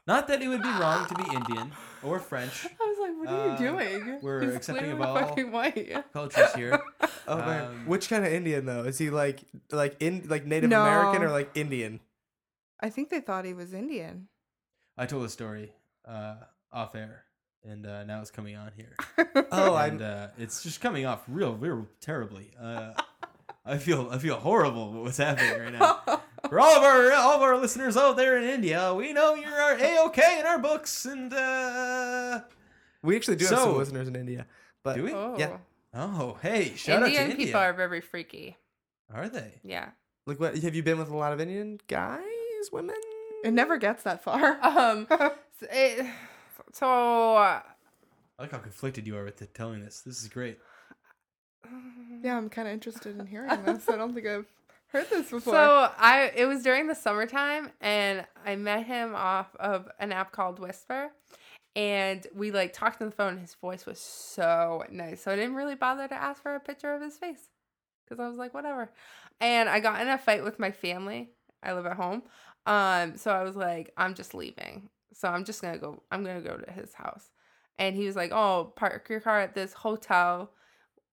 Not 0.08 0.28
that 0.28 0.42
it 0.42 0.48
would 0.48 0.64
be 0.64 0.70
wrong 0.70 1.08
to 1.08 1.16
be 1.16 1.24
Indian 1.24 1.72
or 2.02 2.20
French. 2.20 2.66
I 2.66 2.70
was 2.84 2.98
like, 3.00 3.18
what 3.20 3.28
are 3.30 3.52
you 3.52 3.58
doing? 3.58 4.20
we're 4.22 4.42
He's 4.42 4.56
accepting 4.56 4.92
of 4.92 5.02
all- 5.02 5.16
fucking 5.18 5.52
white. 5.52 5.94
Cultures 6.14 6.54
here. 6.56 6.80
Oh 7.28 7.38
man, 7.38 7.66
Um, 7.66 7.86
which 7.86 8.10
kind 8.10 8.26
of 8.26 8.32
Indian 8.34 8.66
though? 8.66 8.84
Is 8.86 8.98
he 8.98 9.10
like 9.10 9.42
like 9.72 9.98
in 10.00 10.24
like 10.28 10.46
Native 10.46 10.70
No. 10.70 10.82
American 10.82 11.22
or 11.22 11.30
like 11.32 11.52
Indian? 11.56 12.00
I 12.80 12.90
think 12.90 13.10
they 13.10 13.20
thought 13.20 13.46
he 13.46 13.54
was 13.54 13.74
Indian. 13.74 14.30
I 14.98 15.06
told 15.06 15.26
a 15.26 15.30
story 15.30 15.74
uh, 16.08 16.36
off 16.72 16.96
air, 16.96 17.26
and 17.64 17.86
uh, 17.86 18.04
now 18.06 18.22
it's 18.22 18.32
coming 18.32 18.56
on 18.56 18.72
here. 18.76 18.96
Oh, 19.52 19.76
and 19.76 20.02
uh, 20.02 20.28
it's 20.38 20.62
just 20.64 20.80
coming 20.82 21.06
off 21.06 21.24
real, 21.28 21.56
real 21.56 21.88
terribly. 22.02 22.52
Uh, 22.62 22.94
I 23.70 23.78
feel, 23.78 24.10
I 24.12 24.18
feel 24.18 24.36
horrible 24.38 24.92
with 24.92 25.04
what's 25.04 25.18
happening 25.18 25.60
right 25.60 25.74
now. 25.74 26.22
For 26.50 26.60
all 26.60 26.76
of 26.76 26.84
our, 26.84 27.12
all 27.14 27.36
of 27.36 27.42
our 27.42 27.58
listeners 27.58 27.96
out 27.96 28.18
there 28.18 28.38
in 28.38 28.44
India, 28.44 28.94
we 28.96 29.14
know 29.14 29.36
you're 29.36 29.62
our 29.62 29.78
a 29.78 30.06
okay 30.08 30.40
in 30.40 30.46
our 30.46 30.58
books, 30.58 31.06
and 31.06 31.32
uh, 31.34 32.42
we 33.04 33.16
actually 33.16 33.36
do 33.38 33.46
have 33.46 33.60
some 33.60 33.78
listeners 33.78 34.08
in 34.08 34.16
India. 34.16 34.48
But 34.84 34.96
do 34.96 35.04
we? 35.04 35.14
Oh. 35.14 35.36
Yeah. 35.38 35.58
Oh, 35.94 36.38
hey, 36.42 36.74
shout 36.76 37.04
Indian 37.04 37.22
out 37.22 37.26
to 37.26 37.32
India. 37.32 37.46
people 37.48 37.62
are 37.62 37.74
very 37.74 38.02
freaky. 38.02 38.58
Are 39.14 39.28
they? 39.28 39.60
Yeah. 39.64 39.90
like, 40.26 40.40
what 40.40 40.58
have 40.58 40.76
you 40.76 40.84
been 40.84 40.98
with 41.00 41.10
a 41.10 41.18
lot 41.18 41.34
of 41.34 41.42
Indian 41.42 41.80
guys, 41.88 42.24
women? 42.72 42.96
It 43.44 43.52
never 43.52 43.78
gets 43.78 44.04
that 44.04 44.24
far. 44.24 44.60
Um. 44.64 45.08
so, 45.10 45.32
it, 45.72 46.06
so 46.74 46.88
uh, 47.36 47.62
I 48.40 48.42
like 48.42 48.52
how 48.52 48.60
conflicted 48.60 49.06
you 49.08 49.18
are 49.18 49.24
with 49.26 49.42
it, 49.42 49.54
telling 49.54 49.84
this. 49.84 50.02
This 50.02 50.22
is 50.22 50.30
great. 50.30 50.60
Yeah, 52.24 52.38
I'm 52.38 52.50
kind 52.50 52.68
of 52.68 52.74
interested 52.74 53.20
in 53.20 53.26
hearing 53.26 53.64
this. 53.64 53.90
I 53.90 53.96
don't 53.96 54.14
think 54.14 54.28
I've 54.28 54.46
heard 54.92 55.10
this 55.10 55.30
before. 55.32 55.54
So 55.54 55.90
I 55.98 56.32
it 56.36 56.46
was 56.46 56.64
during 56.64 56.88
the 56.88 56.96
summertime 56.96 57.72
and 57.82 58.26
I 58.46 58.56
met 58.56 58.86
him 58.86 59.16
off 59.16 59.56
of 59.56 59.90
an 60.00 60.12
app 60.12 60.32
called 60.32 60.60
Whisper 60.60 61.12
and 61.76 62.26
we 62.36 62.52
like 62.52 62.74
talked 62.74 63.02
on 63.02 63.10
the 63.10 63.16
phone 63.16 63.38
his 63.38 63.56
voice 63.56 63.86
was 63.86 64.00
so 64.00 64.84
nice. 64.92 65.22
So 65.22 65.32
I 65.32 65.36
didn't 65.36 65.56
really 65.56 65.76
bother 65.76 66.08
to 66.08 66.16
ask 66.16 66.42
for 66.42 66.56
a 66.56 66.60
picture 66.60 66.94
of 66.94 67.02
his 67.02 67.18
face 67.18 67.50
cuz 68.08 68.20
I 68.20 68.28
was 68.28 68.38
like 68.38 68.54
whatever. 68.54 68.92
And 69.40 69.70
I 69.70 69.80
got 69.80 70.02
in 70.02 70.10
a 70.10 70.18
fight 70.18 70.44
with 70.44 70.60
my 70.60 70.72
family. 70.72 71.32
I 71.64 71.74
live 71.74 71.86
at 71.86 71.98
home. 71.98 72.24
Um 72.66 73.16
so 73.18 73.32
I 73.32 73.44
was 73.44 73.56
like 73.56 73.92
I'm 73.98 74.14
just 74.14 74.34
leaving. 74.34 74.90
So 75.14 75.28
I'm 75.28 75.44
just 75.44 75.62
to 75.62 75.78
go 75.78 76.04
I'm 76.12 76.24
going 76.24 76.42
to 76.42 76.50
go 76.50 76.58
to 76.58 76.72
his 76.72 76.94
house. 76.94 77.32
And 77.78 77.96
he 77.96 78.06
was 78.06 78.16
like, 78.18 78.32
"Oh, 78.34 78.74
park 78.76 79.08
your 79.10 79.22
car 79.22 79.40
at 79.40 79.56
this 79.56 79.72
hotel." 79.72 80.52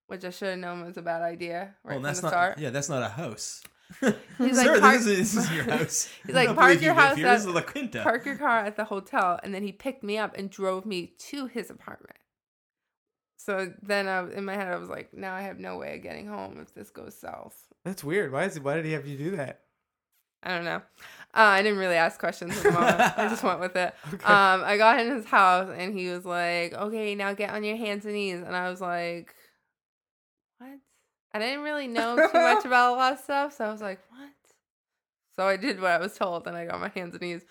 Which 0.08 0.24
I 0.24 0.30
should 0.30 0.48
have 0.50 0.58
known 0.58 0.84
was 0.84 0.96
a 0.96 1.02
bad 1.02 1.22
idea 1.22 1.74
right 1.82 1.92
well, 1.92 1.94
from 1.96 2.02
that's 2.04 2.20
the 2.20 2.26
not. 2.26 2.30
start. 2.32 2.58
Yeah, 2.58 2.70
that's 2.70 2.88
not 2.88 3.02
a 3.02 3.08
house. 3.08 3.62
He's 4.00 4.10
Sir, 4.60 4.72
like, 4.72 4.80
park- 4.80 4.96
this, 4.98 5.06
is, 5.06 5.34
this 5.34 5.44
is 5.44 5.52
your 5.52 5.64
house. 5.70 6.08
He's 6.26 6.34
like, 6.34 6.54
park 6.54 6.80
your 6.80 6.94
you 6.94 7.00
house 7.00 7.18
at- 7.18 7.22
This 7.22 7.40
is 7.42 7.46
La 7.48 7.60
Quinta. 7.62 8.02
park 8.02 8.24
your 8.26 8.36
car 8.36 8.60
at 8.64 8.76
the 8.76 8.84
hotel 8.84 9.38
and 9.42 9.54
then 9.54 9.62
he 9.62 9.72
picked 9.72 10.02
me 10.04 10.16
up 10.18 10.36
and 10.36 10.50
drove 10.50 10.84
me 10.86 11.12
to 11.30 11.46
his 11.46 11.70
apartment 11.70 12.16
so 13.36 13.72
then 13.82 14.08
I, 14.08 14.28
in 14.32 14.44
my 14.44 14.54
head 14.54 14.66
i 14.68 14.76
was 14.76 14.88
like 14.88 15.14
now 15.14 15.34
i 15.34 15.42
have 15.42 15.58
no 15.60 15.76
way 15.78 15.96
of 15.96 16.02
getting 16.02 16.26
home 16.26 16.58
if 16.60 16.74
this 16.74 16.90
goes 16.90 17.16
south 17.16 17.56
That's 17.84 18.02
weird. 18.02 18.32
Why 18.32 18.44
is 18.44 18.56
it? 18.56 18.64
Why 18.64 18.74
did 18.74 18.84
he 18.84 18.92
have 18.92 19.06
you 19.06 19.16
do 19.16 19.36
that? 19.36 19.60
i 20.42 20.48
don't 20.54 20.64
know 20.64 20.76
uh, 20.76 20.80
i 21.34 21.62
didn't 21.62 21.78
really 21.78 21.94
ask 21.96 22.18
questions 22.20 22.56
at 22.56 22.62
the 22.64 22.70
moment 22.72 23.00
i 23.18 23.28
just 23.28 23.42
went 23.42 23.58
with 23.60 23.74
it 23.76 23.94
Okay. 24.14 24.24
um, 24.24 24.62
i 24.64 24.76
got 24.76 25.00
in 25.00 25.10
his 25.14 25.24
house 25.26 25.70
and 25.76 25.96
he 25.96 26.08
was 26.08 26.24
like 26.24 26.72
okay 26.74 27.14
now 27.14 27.32
get 27.34 27.50
on 27.50 27.62
your 27.64 27.76
hands 27.76 28.04
and 28.04 28.14
knees 28.14 28.40
and 28.42 28.54
i 28.56 28.68
was 28.68 28.80
like 28.80 29.34
what 30.58 30.78
i 31.34 31.38
didn't 31.38 31.60
really 31.64 31.86
know 31.98 32.16
too 32.16 32.38
much 32.38 32.64
about 32.64 32.92
a 32.94 32.96
lot 32.96 33.12
of 33.14 33.18
stuff 33.20 33.56
so 33.56 33.64
i 33.64 33.70
was 33.72 33.80
like 33.82 34.00
what 34.10 34.28
so 35.36 35.46
i 35.46 35.56
did 35.56 35.80
what 35.80 35.90
i 35.92 35.98
was 35.98 36.14
told 36.14 36.46
and 36.46 36.56
i 36.56 36.64
got 36.66 36.80
my 36.80 36.88
hands 36.88 37.14
and 37.14 37.22
knees 37.22 37.42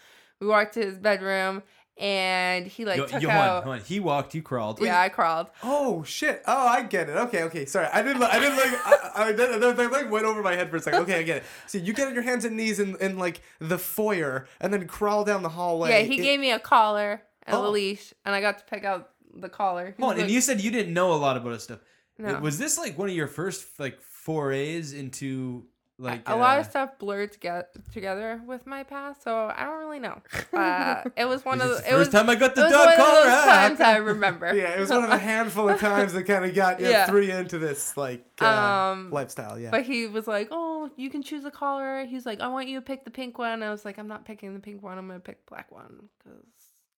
we 0.41 0.47
walked 0.47 0.73
to 0.73 0.81
his 0.81 0.97
bedroom 0.97 1.61
and 1.97 2.67
he 2.67 2.83
like 2.83 2.97
Yo, 2.97 3.05
took 3.05 3.23
on, 3.23 3.29
out 3.29 3.65
on. 3.65 3.79
He 3.79 4.01
walked, 4.01 4.35
you 4.35 4.41
crawled. 4.41 4.81
yeah 4.81 4.99
i 4.99 5.07
crawled 5.07 5.47
Oh 5.63 6.03
shit! 6.03 6.43
Oh, 6.45 6.67
I 6.67 6.83
get 6.83 7.07
it. 7.07 7.13
Okay, 7.15 7.43
okay. 7.43 7.65
Sorry, 7.65 7.87
I 7.87 8.01
didn't. 8.01 8.21
I 8.21 8.37
didn't 8.37 8.57
like. 8.57 8.85
I, 8.85 9.11
I, 9.15 9.31
that, 9.31 9.61
that, 9.77 9.91
like 9.93 10.11
went 10.11 10.25
over 10.25 10.43
my 10.43 10.55
head 10.55 10.69
for 10.69 10.75
a 10.75 10.81
second. 10.81 10.99
Okay, 11.03 11.19
I 11.19 11.23
get 11.23 11.37
it. 11.37 11.43
So 11.67 11.77
you 11.77 11.93
get 11.93 12.09
on 12.09 12.13
your 12.13 12.23
hands 12.23 12.43
and 12.43 12.57
knees 12.57 12.81
in, 12.81 12.97
in 12.97 13.17
like 13.17 13.39
the 13.59 13.77
foyer, 13.77 14.45
and 14.59 14.73
then 14.73 14.87
crawl 14.89 15.23
down 15.23 15.41
the 15.41 15.47
hallway. 15.47 15.89
yeah 15.91 15.99
he 15.99 16.19
It- 16.19 16.23
gave 16.23 16.39
me 16.41 16.51
a 16.51 16.59
collar 16.59 17.21
and 17.43 17.55
a 17.55 17.59
Oh. 17.61 17.69
leash 17.69 18.13
and 18.25 18.35
i 18.35 18.41
got 18.41 18.57
to 18.57 18.65
pick 18.65 18.83
out 18.83 19.11
the 19.33 19.47
collar 19.47 19.95
Hold 19.97 20.15
on, 20.15 20.19
and 20.19 20.29
you 20.29 20.41
said 20.41 20.59
you 20.59 20.71
didn't 20.71 20.93
know 20.93 21.13
a 21.13 21.15
lot 21.15 21.37
about 21.37 21.51
this 21.51 21.63
stuff. 21.63 21.79
No. 22.17 22.39
Was 22.39 22.57
this 22.57 22.77
like 22.77 22.97
one 22.97 23.09
of 23.09 23.15
your 23.15 23.27
first 23.27 23.79
like 23.79 24.01
forays 24.01 24.93
into 24.93 25.65
like 25.97 26.27
a 26.27 26.35
lot 26.35 26.57
uh, 26.57 26.61
of 26.61 26.65
stuff 26.65 26.99
blurred 26.99 27.31
together 27.31 27.67
together 27.93 28.41
with 28.45 28.67
my 28.67 28.83
past, 28.83 29.23
so 29.23 29.51
I 29.55 29.63
don't 29.63 29.79
really 29.79 29.99
know. 29.99 30.21
Uh, 30.55 31.03
it 31.17 31.25
was 31.25 31.43
one 31.43 31.59
of 31.59 31.69
the, 31.69 31.75
first 31.75 31.97
was, 31.97 32.09
time 32.09 32.29
I 32.29 32.35
got 32.35 32.55
the 32.55 32.67
dog 32.69 32.95
collar. 32.95 33.25
times 33.45 33.81
I 33.81 33.97
remember. 33.97 34.53
Yeah, 34.55 34.75
it 34.75 34.79
was 34.79 34.89
one 34.89 35.03
of 35.03 35.09
a 35.09 35.17
handful 35.17 35.69
of 35.69 35.79
times 35.79 36.13
that 36.13 36.23
kind 36.23 36.45
of 36.45 36.55
got 36.55 36.79
you 36.79 36.87
Yeah. 36.87 37.05
threw 37.05 37.21
you 37.21 37.33
into 37.33 37.59
this 37.59 37.97
like 37.97 38.25
uh, 38.41 38.45
Um, 38.45 39.11
lifestyle. 39.11 39.59
Yeah. 39.59 39.71
But 39.71 39.83
he 39.83 40.07
was 40.07 40.27
like, 40.27 40.47
"Oh, 40.51 40.89
you 40.95 41.09
can 41.09 41.23
choose 41.23 41.43
a 41.45 41.51
collar." 41.51 42.05
He's 42.05 42.25
like, 42.25 42.39
"I 42.39 42.47
want 42.47 42.67
you 42.69 42.79
to 42.79 42.81
pick 42.81 43.03
the 43.03 43.11
pink 43.11 43.37
one." 43.37 43.63
I 43.63 43.69
was 43.69 43.83
like, 43.83 43.97
"I'm 43.97 44.07
not 44.07 44.25
picking 44.25 44.53
the 44.53 44.59
pink 44.61 44.81
one. 44.81 44.97
I'm 44.97 45.07
gonna 45.07 45.19
pick 45.19 45.45
the 45.45 45.49
black 45.49 45.71
one 45.71 46.09
because 46.17 46.45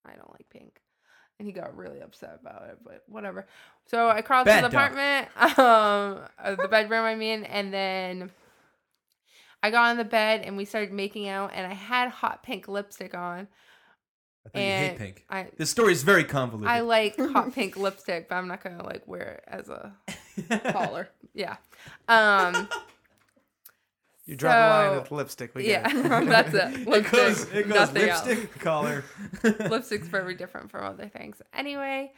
I 0.06 0.16
don't 0.16 0.30
like 0.32 0.50
pink." 0.50 0.80
And 1.40 1.48
he 1.48 1.52
got 1.52 1.78
really 1.78 2.02
upset 2.02 2.40
about 2.42 2.64
it, 2.70 2.80
but 2.84 3.04
whatever. 3.08 3.46
So 3.86 4.10
I 4.10 4.22
crawled 4.22 4.46
Bad 4.46 4.62
to 4.62 4.68
the 4.68 4.76
dog. 4.76 4.92
apartment, 4.92 5.28
um, 5.60 6.28
uh, 6.44 6.56
the 6.56 6.68
bedroom 6.68 7.06
I 7.06 7.16
mean, 7.16 7.44
and 7.44 7.72
then 7.72 8.32
I 9.62 9.70
got 9.70 9.90
on 9.90 9.98
the 9.98 10.04
bed 10.04 10.42
and 10.42 10.58
we 10.58 10.66
started 10.66 10.92
making 10.92 11.28
out, 11.28 11.52
and 11.54 11.66
I 11.68 11.74
had 11.74 12.10
hot 12.10 12.44
pink 12.44 12.68
lipstick 12.68 13.14
on. 13.14 13.48
I 14.46 14.50
thought 14.50 14.60
you 14.60 14.66
hate 14.66 14.98
pink. 14.98 15.26
I 15.30 15.48
This 15.58 15.70
story 15.70 15.92
is 15.92 16.04
very 16.04 16.24
convoluted. 16.24 16.70
I 16.70 16.80
like 16.80 17.18
hot 17.34 17.54
pink 17.54 17.76
lipstick, 17.76 18.30
but 18.30 18.36
I'm 18.36 18.48
not 18.48 18.64
gonna 18.64 18.84
like 18.84 19.08
wear 19.08 19.42
it 19.42 19.44
as 19.48 19.70
a 19.70 19.94
collar. 20.72 21.10
Yeah. 21.34 21.58
Um. 22.08 22.68
You 24.28 24.36
draw 24.36 24.52
the 24.52 24.58
line 24.90 24.98
so- 24.98 25.02
at 25.06 25.12
lipstick. 25.12 25.56
We 25.56 25.64
get 25.64 25.92
Yeah, 25.94 26.20
it. 26.22 26.26
that's 26.28 26.54
it. 26.54 26.82
it 26.82 26.88
Lipstick, 26.88 27.12
goes, 27.12 27.44
it 27.52 27.64
goes 27.68 27.76
nothing 27.76 28.10
else. 28.10 28.26
lipstick, 28.28 28.60
collar. 28.60 29.04
Lipstick's 29.44 30.08
very 30.08 30.36
different 30.36 30.70
from 30.70 30.84
other 30.86 31.08
things. 31.10 31.42
Anyway, 31.54 32.12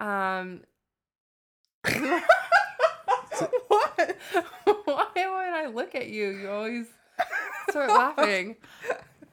um. 0.00 0.62
what? 3.68 4.16
Why 4.84 5.06
when 5.14 5.54
I 5.54 5.70
look 5.72 5.94
at 5.94 6.08
you, 6.08 6.28
you 6.30 6.50
always 6.50 6.86
start 7.70 7.90
laughing? 7.90 8.56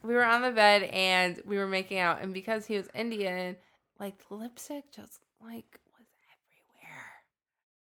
We 0.04 0.14
were 0.16 0.24
on 0.26 0.42
the 0.42 0.52
bed 0.52 0.84
and 0.84 1.42
we 1.46 1.58
were 1.58 1.68
making 1.68 2.00
out, 2.00 2.22
and 2.22 2.34
because 2.34 2.66
he 2.66 2.76
was 2.78 2.88
Indian, 2.94 3.56
like 4.00 4.16
lipstick 4.30 4.92
just 4.94 5.20
like 5.42 5.80
was 5.98 6.08
everywhere, 6.28 7.06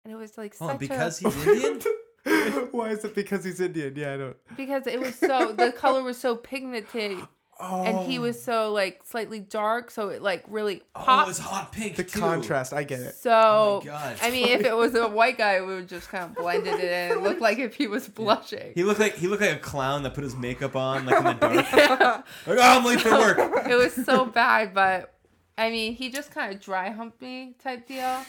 and 0.04 0.14
it 0.14 0.18
was 0.18 0.38
like 0.38 0.54
such 0.54 0.78
because 0.80 1.24
a 1.24 1.30
he's 1.30 1.48
Indian. 1.48 1.82
Why 2.72 2.90
is 2.90 3.04
it 3.04 3.16
because 3.16 3.44
he's 3.44 3.60
Indian? 3.60 3.94
Yeah, 3.96 4.14
I 4.14 4.18
don't. 4.18 4.38
because 4.58 4.88
it 4.88 5.00
was 5.00 5.16
so 5.16 5.52
the 5.54 5.72
color 5.72 6.04
was 6.04 6.18
so 6.18 6.36
pigmented 6.36 7.18
Oh, 7.64 7.84
and 7.84 8.12
he 8.12 8.18
was 8.18 8.38
oh. 8.38 8.40
so 8.42 8.72
like 8.74 9.02
slightly 9.06 9.40
dark, 9.40 9.92
so 9.92 10.10
it 10.10 10.24
like 10.24 10.44
really 10.48 10.82
Oh, 10.96 11.02
popped. 11.02 11.30
it's 11.30 11.38
hot 11.38 11.72
pink. 11.72 11.96
the 11.96 12.04
too. 12.04 12.20
contrast. 12.20 12.74
I 12.74 12.84
get 12.84 13.02
it. 13.02 13.14
So 13.16 13.32
Oh 13.32 13.82
my 13.86 13.92
God. 13.92 14.18
I 14.20 14.32
mean, 14.32 14.48
if 14.48 14.62
it 14.62 14.76
was 14.76 14.96
a 14.96 15.08
white 15.08 15.38
guy, 15.38 15.62
we 15.62 15.76
would 15.76 15.88
just 15.88 16.10
kind 16.10 16.24
of 16.24 16.34
blended 16.36 16.74
it 16.80 17.12
in. 17.12 17.18
It 17.20 17.22
looked 17.22 17.40
like 17.40 17.60
if 17.60 17.76
he 17.76 17.86
was 17.86 18.08
blushing. 18.08 18.72
He 18.74 18.84
looked 18.84 19.00
like 19.00 19.16
he 19.16 19.28
looked 19.28 19.44
like 19.44 19.56
a 19.56 19.60
clown 19.60 20.02
that 20.04 20.16
put 20.16 20.24
his 20.24 20.36
makeup 20.36 20.76
on 20.76 21.06
like 21.06 21.18
in 21.18 21.24
the 21.24 21.34
dark. 21.34 21.54
Yeah. 21.74 22.22
like, 22.48 22.58
oh, 22.58 22.62
I'm 22.62 22.84
late 22.86 23.02
for 23.02 23.12
work. 23.12 23.68
it 23.70 23.76
was 23.76 23.94
so 23.94 24.26
bad, 24.26 24.74
but 24.74 25.14
I 25.56 25.70
mean, 25.70 25.94
he 25.94 26.10
just 26.10 26.32
kind 26.32 26.52
of 26.52 26.60
dry 26.60 26.90
humped 26.90 27.22
me 27.22 27.54
type 27.64 27.88
deal. 27.88 28.26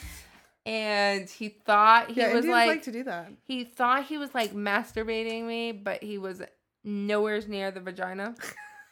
And 0.65 1.29
he 1.29 1.49
thought 1.49 2.09
he 2.11 2.19
yeah, 2.21 2.27
was 2.27 2.45
Indians 2.45 2.51
like, 2.51 2.67
like, 2.67 2.83
to 2.83 2.91
do 2.91 3.03
that. 3.03 3.31
he 3.45 3.63
thought 3.63 4.05
he 4.05 4.17
was 4.17 4.33
like 4.33 4.53
masturbating 4.53 5.45
me, 5.45 5.71
but 5.71 6.03
he 6.03 6.17
was 6.17 6.41
nowhere 6.83 7.41
near 7.47 7.71
the 7.71 7.79
vagina. 7.81 8.35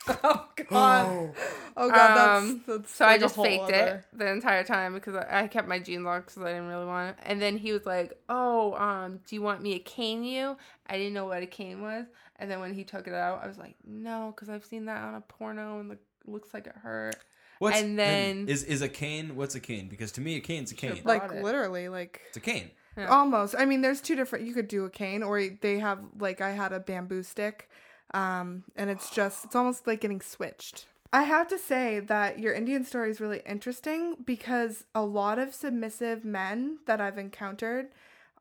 Oh 0.08 0.48
god. 0.56 1.36
Oh, 1.78 1.90
god, 1.92 2.38
Um, 2.40 2.64
that's, 2.66 2.66
that's 2.66 2.96
So 2.96 3.06
I 3.06 3.10
like 3.10 3.18
a 3.20 3.24
just 3.26 3.36
faked 3.36 3.64
other- 3.66 4.04
it 4.14 4.18
the 4.18 4.32
entire 4.32 4.64
time 4.64 4.96
because 4.96 5.14
I, 5.14 5.44
I 5.44 5.48
kept 5.48 5.68
my 5.68 5.78
jeans 5.78 6.08
on 6.08 6.22
because 6.22 6.40
I 6.40 6.54
didn't 6.54 6.70
really 6.70 6.88
want 6.88 7.12
it. 7.12 7.24
And 7.24 7.40
then 7.40 7.56
he 7.56 7.72
was 7.72 7.86
like, 7.86 8.20
"Oh, 8.28 8.74
um, 8.74 9.20
do 9.28 9.36
you 9.36 9.44
want 9.44 9.62
me 9.62 9.74
to 9.74 9.80
cane 9.80 10.24
you?" 10.24 10.58
I 10.88 10.98
didn't 10.98 11.14
know 11.14 11.26
what 11.26 11.44
a 11.44 11.46
cane 11.46 11.84
was. 11.84 12.08
And 12.38 12.50
then 12.50 12.60
when 12.62 12.74
he 12.74 12.84
took 12.84 13.06
it 13.08 13.14
out, 13.14 13.44
I 13.44 13.48
was 13.48 13.60
like, 13.60 13.76
"No," 13.86 14.34
because 14.36 14.50
I've 14.50 14.66
seen 14.66 14.86
that 14.86 15.04
on 15.04 15.14
a 15.14 15.22
porno 15.22 15.80
and 15.82 15.92
it 15.92 16.00
looks 16.26 16.52
like 16.52 16.66
it 16.66 16.76
hurt. 16.82 17.18
What's 17.62 17.80
And 17.80 17.98
then- 18.00 18.48
is 18.48 18.64
is 18.64 18.82
a 18.82 18.90
cane? 18.90 19.36
What's 19.36 19.54
a 19.54 19.60
cane? 19.60 19.88
Because 19.88 20.12
to 20.14 20.22
me, 20.22 20.36
a 20.36 20.40
cane's 20.40 20.72
a 20.72 20.76
cane. 20.76 20.96
Sure. 20.96 21.04
Like 21.06 21.28
brought 21.28 21.38
it. 21.38 21.44
literally, 21.44 21.90
like 21.90 22.22
It's 22.30 22.38
a 22.38 22.42
cane. 22.42 22.72
Yeah. 22.98 23.06
almost. 23.08 23.54
I 23.58 23.66
mean, 23.66 23.82
there's 23.82 24.02
two 24.02 24.16
different. 24.16 24.46
You 24.48 24.54
could 24.54 24.68
do 24.68 24.84
a 24.86 24.90
cane, 24.90 25.22
or 25.24 25.40
they 25.62 25.78
have 25.80 26.00
like 26.20 26.42
I 26.42 26.52
had 26.52 26.74
a 26.74 26.80
bamboo 26.80 27.22
stick, 27.24 27.70
um, 28.14 28.64
and 28.76 28.90
it's 28.90 29.10
just 29.12 29.46
it's 29.46 29.56
almost 29.56 29.86
like 29.86 30.02
getting 30.02 30.22
switched. 30.22 30.88
I 31.14 31.24
have 31.24 31.48
to 31.50 31.58
say 31.60 32.00
that 32.00 32.40
your 32.40 32.54
Indian 32.54 32.84
story 32.84 33.12
is 33.12 33.20
really 33.22 33.42
interesting 33.46 34.16
because 34.26 34.86
a 34.96 35.04
lot 35.04 35.38
of 35.40 35.54
submissive 35.54 36.26
men 36.26 36.80
that 36.88 37.00
I've 37.00 37.18
encountered 37.18 37.90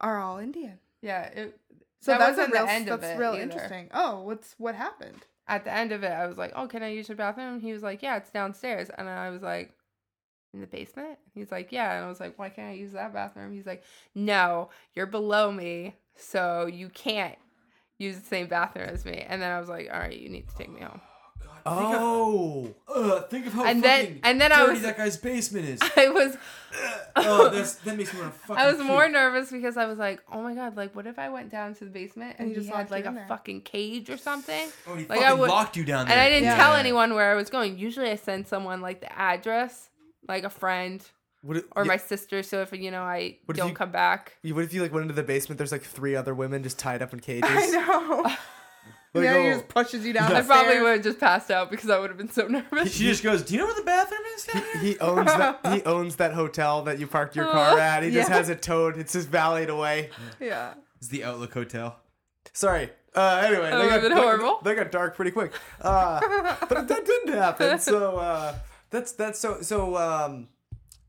are 0.01 0.19
all 0.19 0.39
Indian. 0.39 0.79
Yeah, 1.03 1.25
it, 1.25 1.59
So 2.01 2.13
That 2.13 2.19
that's 2.21 2.39
a 2.39 2.41
wasn't 2.43 2.53
the 2.55 2.61
real, 2.61 2.69
end 2.69 2.89
of 2.89 3.01
that's 3.03 3.17
it 3.17 3.21
real 3.21 3.33
either. 3.33 3.43
interesting. 3.43 3.89
Oh, 3.93 4.23
what's 4.23 4.55
what 4.57 4.75
happened? 4.77 5.27
At 5.51 5.65
the 5.65 5.73
end 5.73 5.91
of 5.93 6.05
it, 6.05 6.13
I 6.13 6.27
was 6.27 6.39
like, 6.39 6.53
"Oh, 6.55 6.69
can 6.69 6.83
I 6.83 6.89
use 6.89 7.09
your 7.09 7.17
bathroom?" 7.17 7.61
He 7.61 7.73
was 7.73 7.83
like, 7.83 8.03
"Yeah, 8.03 8.17
it's 8.17 8.31
downstairs." 8.31 8.89
And 8.97 9.09
I 9.09 9.31
was 9.31 9.43
like, 9.43 9.75
"In 10.55 10.61
the 10.61 10.67
basement?" 10.67 11.19
He's 11.35 11.51
like, 11.51 11.73
"Yeah." 11.73 11.97
And 11.97 12.05
I 12.05 12.09
was 12.09 12.21
like, 12.21 12.39
"Why 12.39 12.49
can't 12.49 12.71
I 12.71 12.75
use 12.75 12.93
that 12.93 13.13
bathroom?" 13.13 13.53
He's 13.53 13.67
like, 13.67 13.83
"No, 14.15 14.71
you're 14.95 15.07
below 15.07 15.51
me, 15.53 15.97
so 16.15 16.67
you 16.67 16.89
can't 16.89 17.39
use 17.99 18.19
the 18.19 18.27
same 18.27 18.47
bathroom 18.47 18.89
as 18.89 19.05
me." 19.05 19.25
And 19.29 19.43
then 19.43 19.51
I 19.51 19.61
was 19.61 19.69
like, 19.69 19.91
"All 19.93 19.99
right, 19.99 20.17
you 20.17 20.29
need 20.29 20.49
to 20.49 20.57
take 20.57 20.71
me 20.71 20.81
home." 20.81 21.01
Oh, 21.67 22.75
Uh, 22.89 23.21
think 23.23 23.47
of 23.47 23.53
how 23.53 23.65
And 23.65 23.83
then- 23.83 24.05
fucking 24.07 24.21
and 24.25 24.41
then 24.41 24.53
I 24.53 24.59
dirty 24.61 24.73
was- 24.73 24.83
that 24.83 24.97
guy's 24.97 25.17
basement 25.17 25.67
is. 25.67 25.81
I 25.97 26.09
was 26.09 26.37
oh, 27.17 27.49
that's, 27.53 27.75
that 27.77 27.97
makes 27.97 28.13
me 28.13 28.21
want 28.21 28.33
to 28.33 28.39
fucking. 28.41 28.57
I 28.63 28.71
was 28.73 28.81
more 28.83 29.09
nervous 29.09 29.51
because 29.51 29.77
I 29.77 29.87
was 29.87 29.99
like, 29.99 30.21
"Oh 30.31 30.43
my 30.43 30.55
god, 30.55 30.77
like 30.77 30.95
what 30.95 31.07
if 31.07 31.19
I 31.19 31.29
went 31.29 31.51
down 31.51 31.75
to 31.77 31.85
the 31.85 31.91
basement 31.91 32.37
and, 32.39 32.47
And 32.47 32.49
you 32.51 32.61
he 32.63 32.67
just 32.67 32.77
had 32.77 32.91
like 32.91 33.07
a 33.07 33.13
there. 33.13 33.27
fucking 33.29 33.63
cage 33.63 34.09
or 34.11 34.17
something?" 34.17 34.69
Oh, 34.87 34.95
he 34.95 35.07
Like, 35.07 35.19
I 35.21 35.23
fucking 35.25 35.39
would- 35.41 35.51
locked 35.51 35.77
you 35.77 35.85
down 35.85 36.07
there. 36.07 36.13
And 36.13 36.21
I 36.21 36.29
didn't 36.29 36.45
Yeah. 36.45 36.57
tell 36.57 36.75
anyone 36.75 37.15
where 37.15 37.31
I 37.33 37.35
was 37.35 37.51
going. 37.51 37.79
Usually 37.79 38.11
I 38.11 38.17
send 38.17 38.47
someone 38.47 38.81
like 38.81 39.01
the 39.01 39.13
address, 39.19 39.91
like 40.29 40.45
a 40.45 40.51
friend 40.51 41.05
what 41.43 41.57
if, 41.57 41.65
or 41.75 41.85
yeah, 41.85 41.89
my 41.89 41.97
sister. 41.97 42.43
So 42.43 42.61
if 42.63 42.73
you 42.73 42.91
know 42.91 43.03
I 43.03 43.39
What 43.47 43.57
if 43.57 43.61
don't 43.63 43.71
you- 43.71 43.75
come 43.75 43.91
back, 43.91 44.37
what 44.45 44.63
if 44.65 44.73
you 44.75 44.83
like 44.83 44.93
went 44.93 45.03
into 45.05 45.15
the 45.15 45.23
basement? 45.23 45.59
There's 45.59 45.73
like 45.73 45.83
three 45.83 46.15
other 46.15 46.35
women 46.35 46.63
just 46.63 46.79
tied 46.79 47.03
up 47.03 47.13
in 47.13 47.21
cages. 47.31 47.51
I 47.51 47.67
know. 47.69 48.31
Like, 49.13 49.25
yeah, 49.25 49.43
he 49.43 49.49
oh. 49.49 49.53
just 49.55 49.69
pushes 49.69 50.07
you 50.07 50.13
down. 50.13 50.33
I 50.33 50.41
the 50.41 50.47
probably 50.47 50.81
would 50.81 50.93
have 50.93 51.03
just 51.03 51.19
passed 51.19 51.51
out 51.51 51.69
because 51.69 51.91
I 51.91 51.99
would 51.99 52.11
have 52.11 52.17
been 52.17 52.31
so 52.31 52.47
nervous. 52.47 52.95
She 52.95 53.05
just 53.05 53.25
goes, 53.25 53.43
"Do 53.43 53.55
you 53.55 53.61
know 53.61 53.67
where 53.67 53.75
the 53.75 53.83
bathroom 53.83 54.21
is?" 54.37 54.45
down 54.45 54.63
there?" 54.63 54.83
He 54.83 54.99
owns 55.01 55.27
that. 55.27 55.67
He 55.73 55.83
owns 55.85 56.17
that 56.17 56.33
hotel 56.33 56.83
that 56.83 57.01
you 57.01 57.09
parked 57.09 57.35
your 57.35 57.47
car 57.47 57.77
at. 57.79 58.05
He 58.05 58.13
just 58.13 58.29
has 58.29 58.49
it 58.49 58.63
towed. 58.63 58.97
It's 58.99 59.13
just 59.13 59.29
valeted 59.29 59.69
away. 59.69 60.11
Yeah. 60.39 60.75
It's 60.99 61.09
the 61.09 61.25
Outlook 61.25 61.53
Hotel. 61.55 61.99
Sorry. 62.53 62.91
Uh, 63.15 63.43
anyway, 63.45 63.71
That 63.71 63.79
they 63.79 63.89
got, 63.89 64.01
been 64.03 64.15
they- 64.15 64.21
horrible. 64.21 64.61
They, 64.63 64.75
got 64.77 64.93
dark 64.93 65.17
pretty 65.17 65.33
quick. 65.33 65.53
Uh, 65.81 66.21
but 66.69 66.87
that 66.87 67.05
didn't 67.05 67.35
happen. 67.35 67.79
So 67.81 68.17
uh, 68.19 68.55
that's 68.91 69.13
that's 69.13 69.41
so 69.41 69.63
so. 69.63 69.97
Um, 69.97 70.49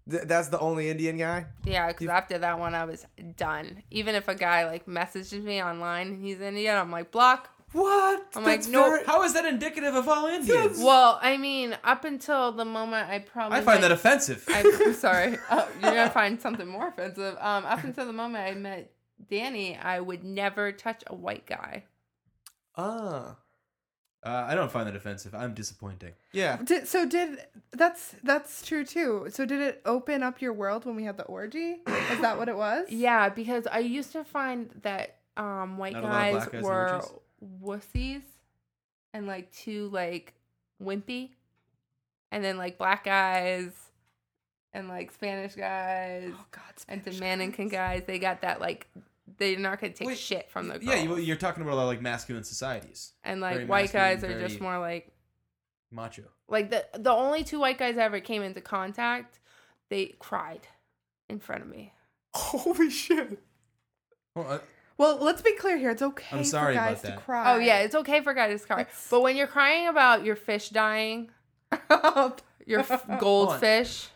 th- 0.09 0.23
that's 0.23 0.47
the 0.47 0.59
only 0.59 0.89
Indian 0.89 1.17
guy. 1.17 1.45
Yeah, 1.65 1.87
because 1.89 2.07
after 2.07 2.39
that 2.39 2.57
one, 2.57 2.73
I 2.73 2.85
was 2.85 3.05
done. 3.37 3.83
Even 3.91 4.15
if 4.15 4.27
a 4.27 4.33
guy 4.33 4.65
like 4.65 4.87
messages 4.87 5.43
me 5.43 5.61
online 5.61 6.07
and 6.07 6.25
he's 6.25 6.41
Indian, 6.41 6.77
I'm 6.77 6.91
like 6.91 7.11
block. 7.11 7.49
What? 7.73 8.27
I'm 8.35 8.43
like, 8.43 8.59
That's 8.61 8.67
nope. 8.67 8.85
very- 8.87 9.05
How 9.05 9.23
is 9.23 9.33
that 9.33 9.45
indicative 9.45 9.95
of 9.95 10.07
all 10.09 10.27
Indians? 10.27 10.79
Well, 10.79 11.19
I 11.21 11.37
mean, 11.37 11.77
up 11.83 12.03
until 12.03 12.51
the 12.51 12.65
moment 12.65 13.09
I 13.09 13.19
probably 13.19 13.57
I 13.59 13.61
find 13.61 13.79
met- 13.81 13.87
that 13.89 13.91
offensive. 13.93 14.43
I'm 14.49 14.93
sorry. 14.93 15.37
Uh, 15.49 15.65
you're 15.81 15.91
gonna 15.91 16.09
find 16.09 16.41
something 16.41 16.67
more 16.67 16.89
offensive. 16.89 17.37
Um, 17.39 17.65
up 17.65 17.83
until 17.83 18.05
the 18.05 18.13
moment 18.13 18.45
I 18.45 18.53
met 18.55 18.91
Danny, 19.29 19.77
I 19.77 19.99
would 20.01 20.23
never 20.23 20.71
touch 20.71 21.03
a 21.07 21.15
white 21.15 21.45
guy. 21.45 21.85
Ah. 22.75 23.37
Uh, 24.23 24.45
I 24.47 24.53
don't 24.53 24.71
find 24.71 24.85
that 24.87 24.95
offensive. 24.95 25.33
I'm 25.33 25.55
disappointing. 25.55 26.11
Yeah. 26.31 26.57
Did, 26.63 26.87
so 26.87 27.07
did 27.07 27.39
that's 27.71 28.13
that's 28.23 28.63
true 28.63 28.85
too. 28.85 29.27
So 29.29 29.45
did 29.45 29.61
it 29.61 29.81
open 29.83 30.21
up 30.21 30.41
your 30.41 30.53
world 30.53 30.85
when 30.85 30.95
we 30.95 31.03
had 31.05 31.17
the 31.17 31.23
orgy? 31.23 31.77
Is 32.11 32.19
that 32.21 32.37
what 32.37 32.47
it 32.47 32.55
was? 32.55 32.85
Yeah, 32.91 33.29
because 33.29 33.65
I 33.65 33.79
used 33.79 34.11
to 34.11 34.23
find 34.23 34.69
that 34.83 35.17
um, 35.37 35.77
white 35.79 35.93
Not 35.93 36.03
a 36.03 36.07
lot 36.07 36.11
of 36.13 36.21
guys 36.21 36.33
black 36.33 36.51
guys 36.51 36.63
were 36.63 36.89
orgies? 36.93 37.11
Wussies 37.61 38.21
and 39.13 39.27
like 39.27 39.51
too 39.51 39.89
like 39.89 40.33
wimpy, 40.81 41.29
and 42.31 42.43
then 42.43 42.57
like 42.57 42.77
black 42.77 43.03
guys 43.05 43.71
and 44.73 44.87
like 44.87 45.11
Spanish 45.11 45.55
guys 45.55 46.31
Oh 46.33 46.45
God. 46.51 46.61
and 46.87 47.01
Spanish 47.01 47.19
Dominican 47.19 47.67
guys. 47.67 47.99
guys, 47.99 48.07
they 48.07 48.19
got 48.19 48.41
that 48.41 48.61
like 48.61 48.87
they're 49.37 49.57
not 49.59 49.79
gonna 49.81 49.93
take 49.93 50.07
Wait, 50.07 50.17
shit 50.17 50.49
from 50.49 50.67
the 50.67 50.75
girls. 50.79 50.83
Yeah, 50.85 51.03
you, 51.03 51.17
you're 51.17 51.35
talking 51.35 51.63
about 51.63 51.73
a 51.73 51.75
lot 51.77 51.83
of 51.83 51.87
like 51.89 52.01
masculine 52.01 52.43
societies, 52.43 53.13
and 53.23 53.41
like 53.41 53.53
very 53.55 53.65
white 53.65 53.91
guys 53.91 54.23
are 54.23 54.39
just 54.39 54.61
more 54.61 54.77
like 54.79 55.11
macho. 55.91 56.23
like 56.47 56.69
the 56.69 56.85
the 56.97 57.11
only 57.11 57.43
two 57.43 57.59
white 57.59 57.77
guys 57.77 57.97
I 57.97 58.03
ever 58.03 58.19
came 58.19 58.43
into 58.43 58.61
contact, 58.61 59.39
they 59.89 60.15
cried 60.19 60.67
in 61.29 61.39
front 61.39 61.63
of 61.63 61.69
me. 61.69 61.93
Holy 62.35 62.89
shit. 62.89 63.39
Well, 64.35 64.49
uh, 64.49 64.59
Well, 64.97 65.17
let's 65.21 65.41
be 65.41 65.53
clear 65.53 65.77
here. 65.77 65.89
It's 65.91 66.01
okay 66.01 66.25
I'm 66.37 66.43
sorry 66.43 66.75
for 66.75 66.81
about 66.81 67.01
guys 67.01 67.11
to 67.11 67.17
cry. 67.17 67.53
Oh 67.55 67.59
yeah, 67.59 67.79
it's 67.79 67.95
okay 67.95 68.21
for 68.21 68.33
guys 68.33 68.61
to 68.61 68.67
cry, 68.67 68.81
It's- 68.81 69.07
but 69.09 69.21
when 69.21 69.35
you're 69.35 69.47
crying 69.47 69.87
about 69.87 70.23
your 70.23 70.35
fish 70.35 70.69
dying, 70.69 71.31
your 72.67 72.79
f- 72.81 73.19
goldfish, 73.19 74.09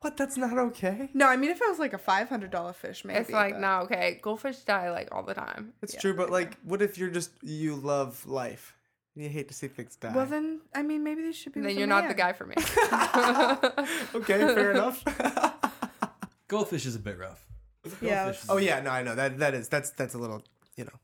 What? 0.00 0.16
That's 0.16 0.36
not 0.36 0.56
okay. 0.58 1.10
no, 1.14 1.26
I 1.26 1.36
mean 1.36 1.50
if 1.50 1.60
it 1.60 1.68
was 1.68 1.78
like 1.78 1.92
a 1.92 1.98
five 1.98 2.28
hundred 2.28 2.50
dollar 2.50 2.72
fish, 2.72 3.04
maybe. 3.04 3.18
it's 3.20 3.30
like 3.30 3.54
but- 3.54 3.60
no, 3.60 3.80
okay, 3.82 4.18
goldfish 4.22 4.58
die 4.60 4.90
like 4.90 5.08
all 5.12 5.22
the 5.22 5.34
time. 5.34 5.72
It's 5.82 5.94
Yeah. 5.94 6.00
true, 6.00 6.14
but 6.14 6.30
like, 6.30 6.56
what 6.62 6.82
if 6.82 6.98
you're 6.98 7.10
just 7.10 7.30
you 7.42 7.74
love 7.76 8.26
life 8.26 8.74
and 9.14 9.24
you 9.24 9.30
hate 9.30 9.48
to 9.48 9.54
see 9.54 9.68
things 9.68 9.96
die? 9.96 10.12
Well 10.14 10.26
then, 10.26 10.60
I 10.74 10.82
mean 10.82 11.02
maybe 11.04 11.22
they 11.22 11.32
should 11.32 11.52
be. 11.52 11.60
then 11.60 11.68
with 11.68 11.76
a 11.76 11.78
you're 11.80 11.88
not 11.88 12.02
the 12.02 12.14
man. 12.14 12.16
guy 12.16 12.32
for 12.32 12.46
me. 12.46 12.54
okay, 14.14 14.38
fair 14.54 14.72
enough. 14.72 15.02
goldfish 16.48 16.86
is 16.86 16.94
a 16.96 17.00
bit 17.00 17.18
rough. 17.18 17.44
Yeah. 18.00 18.32
Oh 18.48 18.56
yeah, 18.58 18.80
no, 18.80 18.90
I 18.90 19.02
know. 19.02 19.14
That 19.14 19.38
that 19.38 19.54
is 19.54 19.68
that's 19.68 19.90
that's 19.90 20.14
a 20.14 20.18
little 20.18 20.42
you 20.76 20.84
know, 20.84 20.98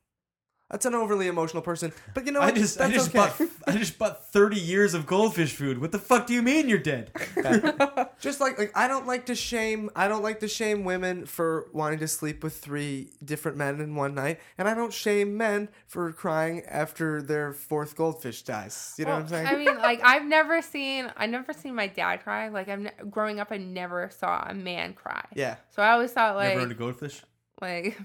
that's 0.74 0.86
an 0.86 0.94
overly 0.96 1.28
emotional 1.28 1.62
person. 1.62 1.92
But 2.14 2.26
you 2.26 2.32
know, 2.32 2.40
I 2.40 2.46
what? 2.46 2.56
just 2.56 2.80
I 2.80 2.88
That's 2.88 3.04
just 3.04 3.16
okay. 3.16 3.46
bought 3.46 3.68
I 3.68 3.78
just 3.78 3.96
bought 3.96 4.26
30 4.32 4.58
years 4.58 4.92
of 4.92 5.06
goldfish 5.06 5.54
food. 5.54 5.80
What 5.80 5.92
the 5.92 6.00
fuck 6.00 6.26
do 6.26 6.34
you 6.34 6.42
mean 6.42 6.68
you're 6.68 6.78
dead? 6.80 7.12
just 8.20 8.40
like 8.40 8.58
like 8.58 8.72
I 8.74 8.88
don't 8.88 9.06
like 9.06 9.26
to 9.26 9.36
shame 9.36 9.88
I 9.94 10.08
don't 10.08 10.24
like 10.24 10.40
to 10.40 10.48
shame 10.48 10.82
women 10.82 11.26
for 11.26 11.68
wanting 11.72 12.00
to 12.00 12.08
sleep 12.08 12.42
with 12.42 12.56
three 12.56 13.10
different 13.24 13.56
men 13.56 13.80
in 13.80 13.94
one 13.94 14.16
night, 14.16 14.40
and 14.58 14.66
I 14.68 14.74
don't 14.74 14.92
shame 14.92 15.36
men 15.36 15.68
for 15.86 16.10
crying 16.12 16.64
after 16.66 17.22
their 17.22 17.52
fourth 17.52 17.94
goldfish 17.94 18.42
dies. 18.42 18.96
You 18.98 19.04
know 19.04 19.12
what 19.12 19.20
I'm 19.22 19.28
saying? 19.28 19.46
I 19.46 19.54
mean, 19.56 19.76
like 19.78 20.00
I've 20.02 20.24
never 20.24 20.60
seen 20.60 21.12
I 21.16 21.26
never 21.26 21.52
seen 21.52 21.76
my 21.76 21.86
dad 21.86 22.24
cry. 22.24 22.48
Like 22.48 22.68
I've 22.68 22.80
ne- 22.80 22.90
growing 23.10 23.38
up, 23.38 23.48
I 23.52 23.58
never 23.58 24.10
saw 24.10 24.44
a 24.48 24.54
man 24.54 24.94
cry. 24.94 25.24
yeah. 25.36 25.54
So 25.70 25.82
I 25.82 25.92
always 25.92 26.10
thought 26.10 26.34
like 26.34 26.48
Never 26.48 26.62
owned 26.62 26.72
a 26.72 26.74
goldfish. 26.74 27.22
like 27.60 27.96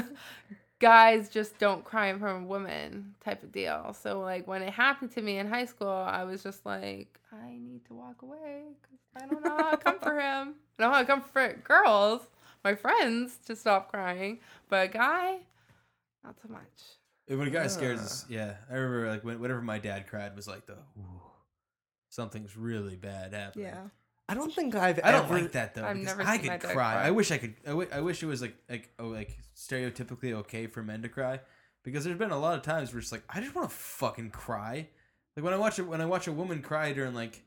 guys 0.80 1.28
just 1.28 1.58
don't 1.58 1.84
cry 1.84 2.08
in 2.08 2.18
front 2.18 2.42
of 2.42 2.48
women 2.48 3.14
type 3.24 3.42
of 3.42 3.52
deal. 3.52 3.94
So 3.98 4.20
like 4.20 4.46
when 4.46 4.62
it 4.62 4.72
happened 4.72 5.12
to 5.12 5.22
me 5.22 5.38
in 5.38 5.48
high 5.48 5.64
school, 5.66 5.88
I 5.88 6.24
was 6.24 6.42
just 6.42 6.64
like, 6.66 7.18
I 7.32 7.52
need 7.52 7.84
to 7.86 7.94
walk 7.94 8.22
away 8.22 8.64
because 8.82 8.98
I 9.16 9.26
don't 9.26 9.44
know 9.44 9.56
how 9.56 9.70
to 9.70 9.76
come 9.76 9.98
for 10.00 10.14
him. 10.20 10.54
I 10.78 10.82
don't 10.82 10.90
know 10.90 10.92
how 10.92 11.00
to 11.00 11.06
come 11.06 11.22
for 11.22 11.52
girls, 11.64 12.22
my 12.62 12.74
friends, 12.74 13.38
to 13.46 13.56
stop 13.56 13.90
crying, 13.90 14.40
but 14.68 14.86
a 14.86 14.88
guy, 14.88 15.38
not 16.22 16.36
so 16.42 16.52
much. 16.52 16.60
When 17.26 17.48
a 17.48 17.50
guy 17.50 17.68
scares 17.68 18.00
us, 18.00 18.26
yeah. 18.28 18.56
I 18.70 18.74
remember 18.74 19.10
like 19.10 19.24
when, 19.24 19.40
whenever 19.40 19.62
my 19.62 19.78
dad 19.78 20.06
cried 20.08 20.36
was 20.36 20.46
like 20.46 20.66
the 20.66 20.74
Ooh, 20.74 21.22
something's 22.10 22.56
really 22.56 22.96
bad 22.96 23.32
happening. 23.32 23.66
Yeah. 23.66 23.84
I 24.28 24.34
don't 24.34 24.52
think 24.54 24.74
I've 24.74 25.00
I 25.04 25.12
don't 25.12 25.24
ever. 25.26 25.34
like 25.40 25.52
that 25.52 25.74
though. 25.74 25.84
I've 25.84 25.96
because 25.98 26.16
never 26.16 26.28
I 26.28 26.36
seen 26.38 26.46
my 26.46 26.52
could 26.56 26.66
dad 26.68 26.74
cry. 26.74 26.92
cry. 26.94 27.06
I 27.06 27.10
wish 27.10 27.30
I 27.30 27.38
could. 27.38 27.54
I, 27.66 27.70
w- 27.70 27.88
I 27.92 28.00
wish 28.00 28.22
it 28.22 28.26
was 28.26 28.40
like 28.42 28.56
like 28.70 28.90
oh 28.98 29.08
like 29.08 29.38
stereotypically 29.54 30.32
okay 30.32 30.66
for 30.66 30.82
men 30.82 31.02
to 31.02 31.08
cry, 31.08 31.40
because 31.82 32.04
there's 32.04 32.18
been 32.18 32.30
a 32.30 32.38
lot 32.38 32.56
of 32.56 32.62
times 32.62 32.92
where 32.92 33.00
it's 33.00 33.12
like 33.12 33.22
I 33.28 33.40
just 33.40 33.54
want 33.54 33.68
to 33.68 33.74
fucking 33.74 34.30
cry. 34.30 34.88
Like 35.36 35.44
when 35.44 35.52
I 35.52 35.58
watch 35.58 35.78
it 35.78 35.82
when 35.82 36.00
I 36.00 36.06
watch 36.06 36.26
a 36.26 36.32
woman 36.32 36.62
cry 36.62 36.92
during 36.92 37.12
like 37.14 37.42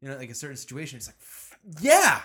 you 0.00 0.08
know 0.08 0.16
like 0.16 0.30
a 0.30 0.34
certain 0.34 0.56
situation, 0.56 0.96
it's 0.96 1.08
like 1.08 1.16
"F- 1.20 1.58
yeah, 1.80 2.20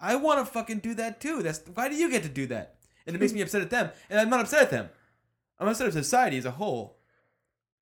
I 0.00 0.14
want 0.16 0.38
to 0.38 0.44
fucking 0.52 0.78
do 0.78 0.94
that 0.94 1.20
too. 1.20 1.42
That's 1.42 1.60
why 1.74 1.88
do 1.88 1.96
you 1.96 2.08
get 2.10 2.22
to 2.22 2.28
do 2.28 2.46
that? 2.46 2.76
And 3.06 3.16
it 3.16 3.18
makes 3.18 3.32
me 3.32 3.40
upset 3.40 3.62
at 3.62 3.70
them, 3.70 3.90
and 4.08 4.20
I'm 4.20 4.30
not 4.30 4.40
upset 4.40 4.62
at 4.62 4.70
them. 4.70 4.88
I'm 5.58 5.66
upset 5.66 5.88
at 5.88 5.92
society 5.92 6.36
as 6.38 6.44
a 6.44 6.50
whole. 6.52 6.98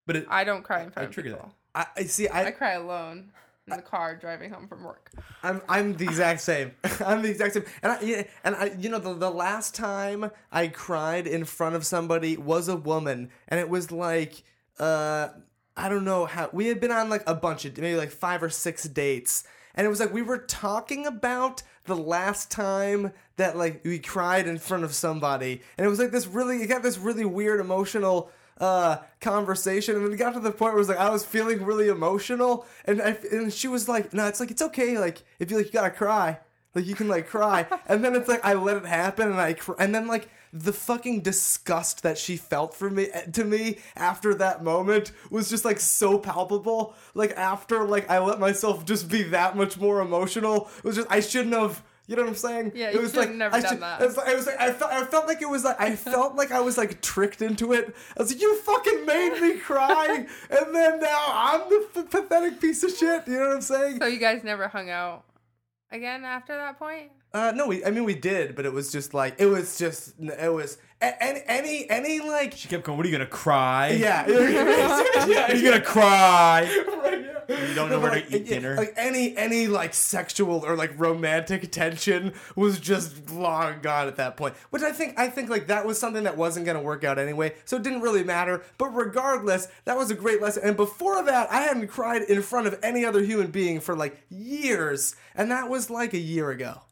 But 0.07 0.17
it, 0.17 0.27
I 0.31 0.45
don't 0.45 0.63
cry 0.63 0.81
in 0.83 0.89
I 0.89 0.91
front 0.93 1.09
of 1.09 1.15
trigger 1.15 1.31
people. 1.33 1.53
I, 1.75 1.87
I 1.97 2.03
see. 2.05 2.27
I 2.29 2.47
I 2.47 2.51
cry 2.53 2.73
alone. 2.73 3.33
In 3.71 3.77
the 3.77 3.83
car 3.83 4.17
driving 4.17 4.51
home 4.51 4.67
from 4.69 4.85
work. 4.85 5.11
I'm 5.43 5.63
I'm 5.69 5.97
the 5.97 6.05
exact 6.05 6.41
same. 6.41 6.73
I'm 7.05 7.23
the 7.23 7.31
exact 7.31 7.55
same. 7.55 7.65
And 7.83 7.93
I 7.93 8.27
and 8.45 8.57
I 8.57 8.73
you 8.79 8.89
know 8.89 8.99
the 8.99 9.15
the 9.15 9.31
last 9.31 9.75
time 9.75 10.31
I 10.51 10.69
cried 10.69 11.27
in 11.27 11.45
front 11.45 11.77
of 11.77 11.85
somebody 11.85 12.37
was 12.37 12.69
a 12.69 12.77
woman 12.77 13.31
and 13.49 13.61
it 13.61 13.69
was 13.69 13.91
like 13.91 14.43
uh 14.79 15.29
I 15.77 15.89
don't 15.89 16.05
know 16.05 16.27
how 16.27 16.51
we 16.53 16.67
had 16.67 16.81
been 16.81 16.91
on 16.91 17.09
like 17.09 17.23
a 17.27 17.35
bunch 17.35 17.65
of 17.65 17.77
maybe 17.79 17.97
like 17.97 18.11
5 18.11 18.43
or 18.43 18.51
6 18.51 18.83
dates 18.85 19.45
and 19.75 19.87
it 19.87 19.91
was 19.91 20.01
like 20.01 20.13
we 20.13 20.23
were 20.23 20.39
talking 20.39 21.07
about 21.07 21.63
the 21.85 21.97
last 21.97 22.51
time 22.51 23.13
that 23.37 23.57
like 23.57 23.85
we 23.85 23.99
cried 23.99 24.47
in 24.47 24.59
front 24.59 24.85
of 24.85 24.95
somebody 24.95 25.63
and 25.77 25.87
it 25.87 25.89
was 25.89 25.99
like 25.99 26.11
this 26.11 26.27
really 26.27 26.63
it 26.63 26.67
got 26.67 26.83
this 26.83 26.99
really 26.99 27.25
weird 27.25 27.61
emotional 27.61 28.31
uh 28.61 28.99
conversation 29.21 29.97
and 29.97 30.05
then 30.05 30.13
it 30.13 30.17
got 30.17 30.35
to 30.35 30.41
the 30.41 30.51
point 30.51 30.73
where 30.73 30.75
it 30.75 30.79
was 30.79 30.89
like 30.89 30.99
I 30.99 31.11
was 31.11 31.25
feeling 31.25 31.65
really 31.65 31.89
emotional 31.89 32.67
and 32.85 33.01
I, 33.01 33.17
and 33.31 33.53
she 33.53 33.69
was 33.69 33.89
like 33.89 34.13
no 34.13 34.27
it's 34.27 34.41
like 34.41 34.51
it's 34.51 34.63
okay 34.63 34.99
like 34.99 35.23
if 35.39 35.51
you 35.51 35.57
like 35.57 35.67
you 35.67 35.73
gotta 35.73 35.91
cry 35.91 36.39
like 36.75 36.87
you 36.87 36.95
can 36.95 37.09
like 37.09 37.27
cry. 37.27 37.67
And 37.89 38.05
then 38.05 38.15
it's 38.15 38.29
like 38.29 38.45
I 38.45 38.55
let 38.55 38.77
it 38.77 38.85
happen 38.85 39.29
and 39.29 39.41
I 39.41 39.55
cr- 39.55 39.73
and 39.79 39.95
then 39.95 40.07
like 40.07 40.29
the 40.53 40.73
fucking 40.73 41.21
disgust 41.21 42.03
that 42.03 42.19
she 42.19 42.37
felt 42.37 42.75
for 42.75 42.91
me 42.91 43.09
eh, 43.13 43.23
to 43.33 43.45
me 43.45 43.79
after 43.97 44.35
that 44.35 44.63
moment 44.63 45.13
was 45.31 45.49
just 45.49 45.65
like 45.65 45.81
so 45.81 46.19
palpable. 46.19 46.95
Like 47.15 47.33
after 47.33 47.85
like 47.85 48.09
I 48.11 48.19
let 48.19 48.39
myself 48.39 48.85
just 48.85 49.09
be 49.09 49.23
that 49.25 49.57
much 49.57 49.79
more 49.79 50.01
emotional 50.01 50.71
it 50.79 50.85
was 50.85 50.97
just 50.97 51.11
I 51.11 51.21
shouldn't 51.21 51.55
have 51.55 51.83
you 52.09 52.17
know 52.17 52.23
what 52.23 52.29
I'm 52.31 52.35
saying? 52.35 52.73
Yeah, 52.75 52.89
it 52.89 52.95
you 52.95 53.01
was 53.03 53.13
should've 53.13 53.29
like 53.29 53.37
never 53.37 53.55
I 53.57 53.61
done 53.61 53.71
should- 53.75 53.83
that. 53.83 54.01
It 54.03 54.07
was 54.07 54.17
like, 54.17 54.29
I 54.29 54.35
was 54.35 54.47
like 54.47 54.61
I 54.61 54.73
felt 54.73 54.93
I 54.93 55.05
felt 55.05 55.27
like 55.29 55.43
it 55.43 55.49
was 55.49 55.63
like 55.65 55.81
I 55.81 55.95
felt 56.11 56.35
like 56.35 56.51
I 56.51 56.59
was 56.61 56.77
like 56.77 57.01
tricked 57.03 57.41
into 57.43 57.73
it. 57.73 57.95
I 58.19 58.23
was 58.23 58.33
like, 58.33 58.41
you 58.43 58.57
fucking 58.57 59.07
made 59.07 59.41
me 59.41 59.59
cry, 59.59 60.27
and 60.51 60.75
then 60.75 60.99
now 61.01 61.27
I'm 61.31 61.61
the 61.69 61.87
f- 61.95 62.11
pathetic 62.11 62.61
piece 62.61 62.83
of 62.83 62.91
shit. 62.91 63.29
You 63.29 63.35
know 63.35 63.49
what 63.49 63.55
I'm 63.57 63.61
saying? 63.61 64.01
So 64.01 64.07
you 64.07 64.19
guys 64.19 64.43
never 64.43 64.67
hung 64.67 64.91
out 64.91 65.25
again 65.93 66.25
after 66.25 66.57
that 66.57 66.79
point? 66.79 67.13
Uh, 67.35 67.53
no, 67.55 67.67
we 67.67 67.85
I 67.85 67.91
mean 67.91 68.05
we 68.05 68.15
did, 68.15 68.57
but 68.57 68.65
it 68.65 68.73
was 68.73 68.91
just 68.91 69.13
like 69.13 69.35
it 69.39 69.47
was 69.47 69.77
just 69.77 70.15
it 70.19 70.51
was 70.53 70.79
any 71.03 71.43
any 71.47 71.91
any 71.91 72.21
like 72.21 72.55
She 72.55 72.69
kept 72.69 72.85
going. 72.85 72.97
What 72.97 73.05
are 73.05 73.09
you 73.11 73.15
gonna 73.19 73.29
cry? 73.31 73.91
yeah 73.91 74.27
yeah 75.27 75.47
Are 75.51 75.55
you 75.55 75.71
gonna 75.71 75.83
cry? 75.83 76.63
Right, 77.03 77.25
yeah. 77.27 77.38
You 77.49 77.75
don't 77.75 77.89
know 77.89 77.99
where 77.99 78.11
but, 78.11 78.29
to 78.29 78.37
eat 78.37 78.47
dinner? 78.47 78.77
Like 78.77 78.93
any 78.97 79.37
any 79.37 79.67
like 79.67 79.95
sexual 79.95 80.65
or 80.67 80.77
like 80.77 80.93
romantic 80.99 81.71
tension 81.71 82.35
was 82.55 82.79
just 82.79 83.31
long 83.31 83.81
gone 83.81 84.07
at 84.07 84.17
that 84.17 84.37
point. 84.37 84.55
Which 84.71 84.83
I 84.83 84.93
think 84.93 85.19
I 85.19 85.29
think 85.29 85.49
like 85.49 85.69
that 85.69 85.87
was 85.87 85.99
something 85.99 86.25
that 86.25 86.37
wasn't 86.37 86.67
gonna 86.67 86.83
work 86.83 87.05
out 87.05 87.19
anyway, 87.19 87.55
so 87.65 87.77
it 87.77 87.83
didn't 87.83 88.03
really 88.03 88.23
matter. 88.23 88.63
But 88.77 88.95
regardless, 88.95 89.69
that 89.87 89.97
was 89.97 90.11
a 90.11 90.15
great 90.15 90.43
lesson. 90.43 90.63
And 90.65 90.77
before 90.77 91.23
that, 91.25 91.51
I 91.51 91.63
hadn't 91.63 91.89
cried 91.89 92.23
in 92.23 92.43
front 92.43 92.67
of 92.67 92.79
any 92.83 93.05
other 93.05 93.23
human 93.23 93.51
being 93.51 93.81
for 93.81 93.97
like 93.97 94.21
years, 94.29 95.17
and 95.35 95.51
that 95.51 95.71
was 95.71 95.89
like 95.89 96.13
a 96.13 96.19
year 96.19 96.51
ago. 96.51 96.83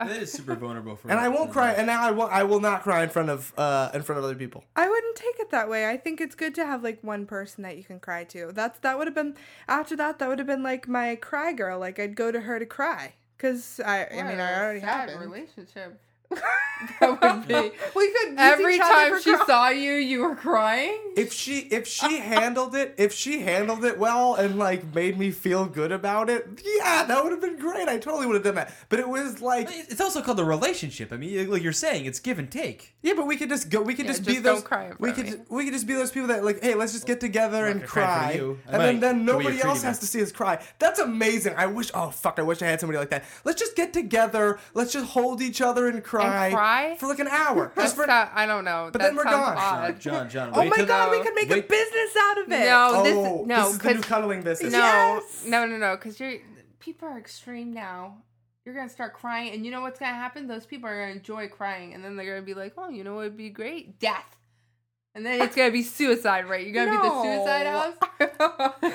That 0.00 0.22
is 0.22 0.32
super 0.32 0.54
vulnerable 0.54 0.96
for. 0.96 1.08
Me. 1.08 1.12
And 1.12 1.20
I 1.20 1.28
won't 1.28 1.52
cry, 1.52 1.72
and 1.72 1.86
now 1.86 2.02
I 2.02 2.10
will 2.10 2.26
I 2.26 2.42
will 2.42 2.60
not 2.60 2.82
cry 2.82 3.02
in 3.02 3.10
front 3.10 3.28
of 3.30 3.52
uh 3.58 3.90
in 3.92 4.02
front 4.02 4.18
of 4.18 4.24
other 4.24 4.34
people. 4.34 4.64
I 4.74 4.88
wouldn't 4.88 5.16
take 5.16 5.38
it 5.38 5.50
that 5.50 5.68
way. 5.68 5.88
I 5.88 5.96
think 5.96 6.20
it's 6.20 6.34
good 6.34 6.54
to 6.56 6.64
have 6.66 6.82
like 6.82 6.98
one 7.02 7.26
person 7.26 7.62
that 7.64 7.76
you 7.76 7.84
can 7.84 8.00
cry 8.00 8.24
to. 8.24 8.50
That's 8.52 8.78
that 8.80 8.96
would 8.98 9.06
have 9.06 9.14
been 9.14 9.36
after 9.68 9.94
that. 9.96 10.18
That 10.18 10.28
would 10.28 10.38
have 10.38 10.46
been 10.48 10.62
like 10.62 10.88
my 10.88 11.16
cry 11.16 11.52
girl. 11.52 11.78
Like 11.78 11.98
I'd 11.98 12.16
go 12.16 12.32
to 12.32 12.40
her 12.40 12.58
to 12.58 12.66
cry 12.66 13.14
because 13.36 13.80
I. 13.84 14.04
I 14.06 14.16
What 14.16 14.26
mean, 14.26 14.40
a 14.40 14.42
I 14.42 14.60
already 14.62 14.80
sad 14.80 15.10
have 15.10 15.20
it. 15.20 15.24
relationship. 15.24 16.00
that 17.00 17.20
would 17.22 17.48
be. 17.48 17.54
We 17.94 18.12
could 18.12 18.34
Every 18.38 18.78
time 18.78 19.20
she 19.20 19.34
cry- 19.34 19.46
saw 19.46 19.68
you, 19.68 19.92
you 19.94 20.20
were 20.20 20.34
crying. 20.34 20.98
if 21.16 21.32
she 21.32 21.58
if 21.58 21.86
she 21.86 22.18
handled 22.18 22.74
it 22.74 22.94
if 22.96 23.12
she 23.12 23.40
handled 23.40 23.84
it 23.84 23.98
well 23.98 24.34
and 24.36 24.58
like 24.58 24.94
made 24.94 25.18
me 25.18 25.30
feel 25.32 25.66
good 25.66 25.92
about 25.92 26.30
it 26.30 26.46
yeah 26.78 27.04
that 27.04 27.22
would 27.22 27.32
have 27.32 27.40
been 27.40 27.58
great 27.58 27.88
i 27.88 27.98
totally 27.98 28.26
would 28.26 28.34
have 28.34 28.44
done 28.44 28.54
that 28.54 28.72
but 28.88 28.98
it 29.00 29.08
was 29.08 29.42
like 29.42 29.68
It's 29.70 30.00
also 30.00 30.22
called 30.22 30.38
a 30.40 30.44
relationship. 30.44 31.12
I 31.12 31.16
mean, 31.16 31.50
like 31.50 31.62
you're 31.62 31.72
saying, 31.72 32.06
it's 32.06 32.20
give 32.20 32.38
and 32.38 32.50
take. 32.50 32.94
yeah 33.02 33.12
but 33.14 33.26
we 33.26 33.36
could 33.36 33.48
just 33.48 33.68
go 33.68 33.82
we 33.82 33.94
could 33.94 34.06
Yeah, 34.06 34.12
just, 34.12 34.24
be 34.24 34.32
just 34.34 34.44
those 34.44 34.56
don't 34.60 34.64
cry 34.64 34.92
we 34.98 35.12
could 35.12 35.26
of 35.28 35.38
me. 35.40 35.44
we 35.50 35.64
could 35.64 35.74
just 35.74 35.86
be 35.86 35.94
those 35.94 36.10
people 36.12 36.28
that 36.28 36.44
like 36.44 36.62
hey 36.62 36.74
let's 36.74 36.92
just 36.92 37.06
get 37.06 37.20
together 37.20 37.66
I'm 37.66 37.78
and 37.78 37.82
cry 37.86 38.04
cry 38.04 38.32
you. 38.32 38.58
And 38.66 38.80
then 38.80 38.94
might, 38.94 39.00
then 39.00 39.26
the 39.26 39.32
nobody 39.32 39.60
else 39.62 39.82
has 39.82 39.98
to 39.98 40.06
see 40.06 40.22
us 40.22 40.32
cry 40.32 40.62
that's 40.78 41.00
amazing 41.00 41.54
i 41.56 41.66
wish 41.66 41.90
oh 41.92 42.10
fuck 42.10 42.38
i 42.38 42.42
wish 42.42 42.62
i 42.62 42.66
had 42.66 42.80
somebody 42.80 42.98
like 42.98 43.10
that 43.10 43.24
let's 43.44 43.60
just 43.60 43.74
get 43.76 43.92
together 43.92 44.58
let's 44.74 44.92
just 44.92 45.06
hold 45.10 45.42
each 45.42 45.60
other 45.60 45.88
and 45.88 46.02
cry, 46.04 46.19
cry? 46.52 46.96
for 46.98 47.06
like 47.06 47.18
an 47.18 47.28
hour 47.28 47.72
That's 47.74 47.88
just 47.90 47.96
for 47.96 48.06
not, 48.06 48.30
I 48.34 48.46
don't 48.46 48.64
know. 48.64 48.90
But 48.92 49.00
that 49.00 49.08
then 49.08 49.16
we're 49.16 49.24
sounds 49.24 49.60
gone. 49.60 49.84
odd. 49.84 50.00
John, 50.00 50.28
John. 50.30 50.50
Oh 50.54 50.64
my 50.64 50.76
till- 50.76 50.86
god, 50.86 51.10
we 51.10 51.22
could 51.22 51.34
make 51.34 51.50
a 51.50 51.60
business 51.62 52.16
out 52.20 52.38
of 52.38 52.44
it. 52.52 52.64
No, 52.66 52.90
oh 52.94 53.02
this 53.04 53.46
no, 53.46 53.62
this 53.64 53.72
is 53.72 53.78
the 53.78 53.94
new 53.94 54.00
cuddling 54.00 54.42
business 54.42 54.72
no, 54.72 54.78
Yes. 54.78 55.44
no, 55.46 55.66
no, 55.66 55.76
no, 55.76 55.96
because 55.96 56.18
you're 56.20 56.38
people 56.78 57.08
are 57.08 57.18
extreme 57.18 57.72
now. 57.72 58.18
You're 58.64 58.74
gonna 58.74 58.88
start 58.90 59.14
crying, 59.14 59.52
and 59.54 59.64
you 59.64 59.70
know 59.70 59.80
what's 59.80 59.98
gonna 59.98 60.12
happen? 60.14 60.46
Those 60.46 60.66
people 60.66 60.88
are 60.88 61.00
gonna 61.00 61.12
enjoy 61.16 61.48
crying, 61.48 61.94
and 61.94 62.04
then 62.04 62.16
they're 62.16 62.26
gonna 62.34 62.44
be 62.44 62.54
like, 62.54 62.74
"Oh, 62.76 62.88
you 62.90 63.04
know 63.04 63.14
what 63.14 63.24
would 63.24 63.36
be 63.36 63.48
great? 63.50 63.98
Death." 63.98 64.36
And 65.12 65.26
then 65.26 65.42
it's 65.42 65.56
gonna 65.56 65.72
be 65.72 65.82
suicide, 65.82 66.48
right? 66.48 66.64
You're 66.64 66.72
gonna 66.86 66.92
be 67.02 67.08
the 67.08 67.22
suicide 67.22 67.66
house. 67.66 67.94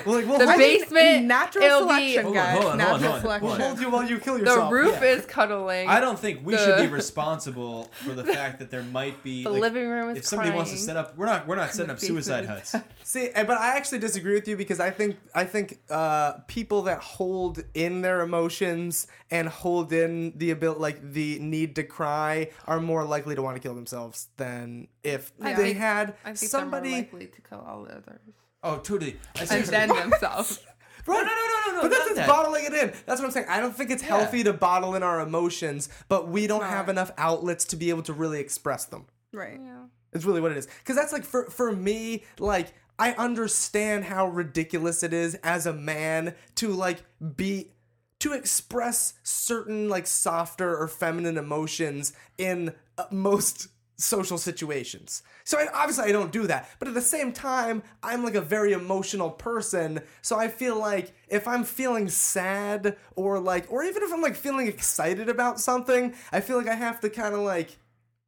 Well, 0.06 0.16
like, 0.16 0.26
we'll 0.26 0.38
the 0.38 0.46
hold- 0.46 0.58
basement. 0.58 1.24
Natural 1.26 1.64
it'll 1.64 1.80
selection, 1.80 2.26
be, 2.28 2.32
guys. 2.34 2.52
hold 2.62 2.66
on, 2.66 2.78
hold 2.78 2.92
on, 2.94 3.00
Natural 3.00 3.10
hold 3.10 3.14
on, 3.14 3.20
selection. 3.20 3.40
hold 3.40 3.42
we'll 3.42 3.52
on. 3.52 3.60
hold 3.60 3.80
you 3.80 3.90
while 3.90 4.04
you 4.08 4.18
kill 4.18 4.34
the 4.34 4.40
yourself 4.40 4.72
roof 4.72 4.98
Yeah. 5.00 5.08
is 5.08 5.26
cuddling. 5.26 5.88
I 5.88 6.00
don't 6.00 6.18
think 6.18 6.40
we 6.44 6.54
The- 6.54 6.64
should 6.64 6.88
be 6.88 6.94
responsible 6.94 7.90
for 8.04 8.14
the 8.14 8.24
fact 8.34 8.58
that 8.60 8.70
there 8.70 8.82
might 8.84 9.22
be. 9.24 9.42
the 9.44 9.50
like, 9.50 9.60
living 9.62 9.88
room 9.88 10.10
is 10.10 10.18
if 10.18 10.24
somebody 10.26 10.50
wants 10.52 10.70
to 10.70 10.78
set 10.78 10.96
up, 10.96 11.16
we're 11.18 11.26
not. 11.26 11.46
We're 11.46 11.56
not 11.56 11.72
setting 11.72 11.90
up 11.90 11.98
suicide 12.00 12.46
huts. 12.46 12.74
See, 13.08 13.28
eh, 13.34 13.44
but 13.44 13.56
I 13.56 13.76
actually 13.76 14.00
disagree 14.00 14.34
with 14.34 14.48
you 14.48 14.56
because 14.56 14.80
I 14.80 14.90
think 14.90 15.16
I 15.32 15.44
think 15.44 15.78
uh, 15.88 16.38
people 16.48 16.82
that 16.82 16.98
hold 16.98 17.62
in 17.72 18.02
their 18.02 18.20
emotions 18.22 19.06
and 19.30 19.48
hold 19.48 19.92
in 19.92 20.32
the 20.36 20.50
ability, 20.50 20.80
like 20.80 21.12
the 21.12 21.38
need 21.38 21.76
to 21.76 21.84
cry, 21.84 22.50
are 22.66 22.80
more 22.80 23.04
likely 23.04 23.36
to 23.36 23.42
want 23.42 23.54
to 23.54 23.60
kill 23.62 23.76
themselves 23.76 24.26
than 24.38 24.88
if 25.04 25.32
I 25.40 25.52
they 25.52 25.62
think- 25.66 25.78
had 25.78 26.14
I 26.24 26.34
think 26.34 26.40
they're 26.40 26.48
somebody. 26.48 26.90
more 26.90 26.98
likely 26.98 27.26
to 27.28 27.40
kill 27.42 27.60
all 27.60 27.84
the 27.84 27.92
others 27.92 28.18
Oh, 28.64 28.78
totally. 28.78 29.16
I 29.36 29.40
and 29.40 29.48
seriously- 29.50 29.70
then 29.70 29.88
themselves. 29.90 30.58
Right. 31.06 31.18
No, 31.18 31.22
no, 31.22 31.28
no, 31.28 31.46
no, 31.66 31.76
no, 31.76 31.82
But 31.82 31.90
that's 31.92 32.04
just 32.06 32.16
that. 32.16 32.26
bottling 32.28 32.64
it 32.64 32.74
in. 32.74 32.88
That's 33.06 33.20
what 33.20 33.26
I'm 33.26 33.30
saying. 33.30 33.46
I 33.48 33.60
don't 33.60 33.76
think 33.76 33.92
it's 33.92 34.02
Yeah. 34.02 34.16
healthy 34.18 34.42
to 34.42 34.52
bottle 34.52 34.96
in 34.96 35.04
our 35.04 35.20
emotions, 35.20 35.88
but 36.08 36.26
we 36.26 36.48
don't 36.48 36.62
Not. 36.62 36.70
have 36.70 36.88
enough 36.88 37.12
outlets 37.16 37.64
to 37.66 37.76
be 37.76 37.90
able 37.90 38.02
to 38.02 38.12
really 38.12 38.40
express 38.40 38.84
them. 38.86 39.06
Right. 39.32 39.60
Yeah. 39.62 39.84
It's 40.12 40.24
really 40.24 40.40
what 40.40 40.50
it 40.50 40.56
is. 40.58 40.66
Because 40.66 40.96
that's 40.96 41.12
like 41.12 41.22
for 41.24 41.48
for 41.50 41.70
me, 41.70 42.24
like 42.40 42.72
I 42.98 43.12
understand 43.12 44.04
how 44.04 44.28
ridiculous 44.28 45.02
it 45.02 45.12
is 45.12 45.34
as 45.36 45.66
a 45.66 45.72
man 45.72 46.34
to 46.56 46.68
like 46.68 47.04
be 47.36 47.72
to 48.20 48.32
express 48.32 49.14
certain 49.22 49.88
like 49.88 50.06
softer 50.06 50.76
or 50.76 50.88
feminine 50.88 51.36
emotions 51.36 52.14
in 52.38 52.74
uh, 52.96 53.04
most 53.10 53.68
social 53.98 54.38
situations. 54.38 55.22
So 55.44 55.58
I, 55.58 55.68
obviously 55.72 56.04
I 56.04 56.12
don't 56.12 56.32
do 56.32 56.46
that, 56.46 56.68
but 56.78 56.88
at 56.88 56.94
the 56.94 57.00
same 57.00 57.32
time 57.32 57.82
I'm 58.02 58.24
like 58.24 58.34
a 58.34 58.40
very 58.40 58.72
emotional 58.72 59.30
person, 59.30 60.00
so 60.22 60.38
I 60.38 60.48
feel 60.48 60.78
like 60.78 61.14
if 61.28 61.46
I'm 61.46 61.64
feeling 61.64 62.08
sad 62.08 62.96
or 63.14 63.38
like 63.38 63.70
or 63.70 63.84
even 63.84 64.02
if 64.02 64.12
I'm 64.12 64.22
like 64.22 64.36
feeling 64.36 64.66
excited 64.66 65.28
about 65.28 65.60
something, 65.60 66.14
I 66.32 66.40
feel 66.40 66.56
like 66.56 66.68
I 66.68 66.74
have 66.74 67.00
to 67.00 67.10
kind 67.10 67.34
of 67.34 67.40
like 67.40 67.76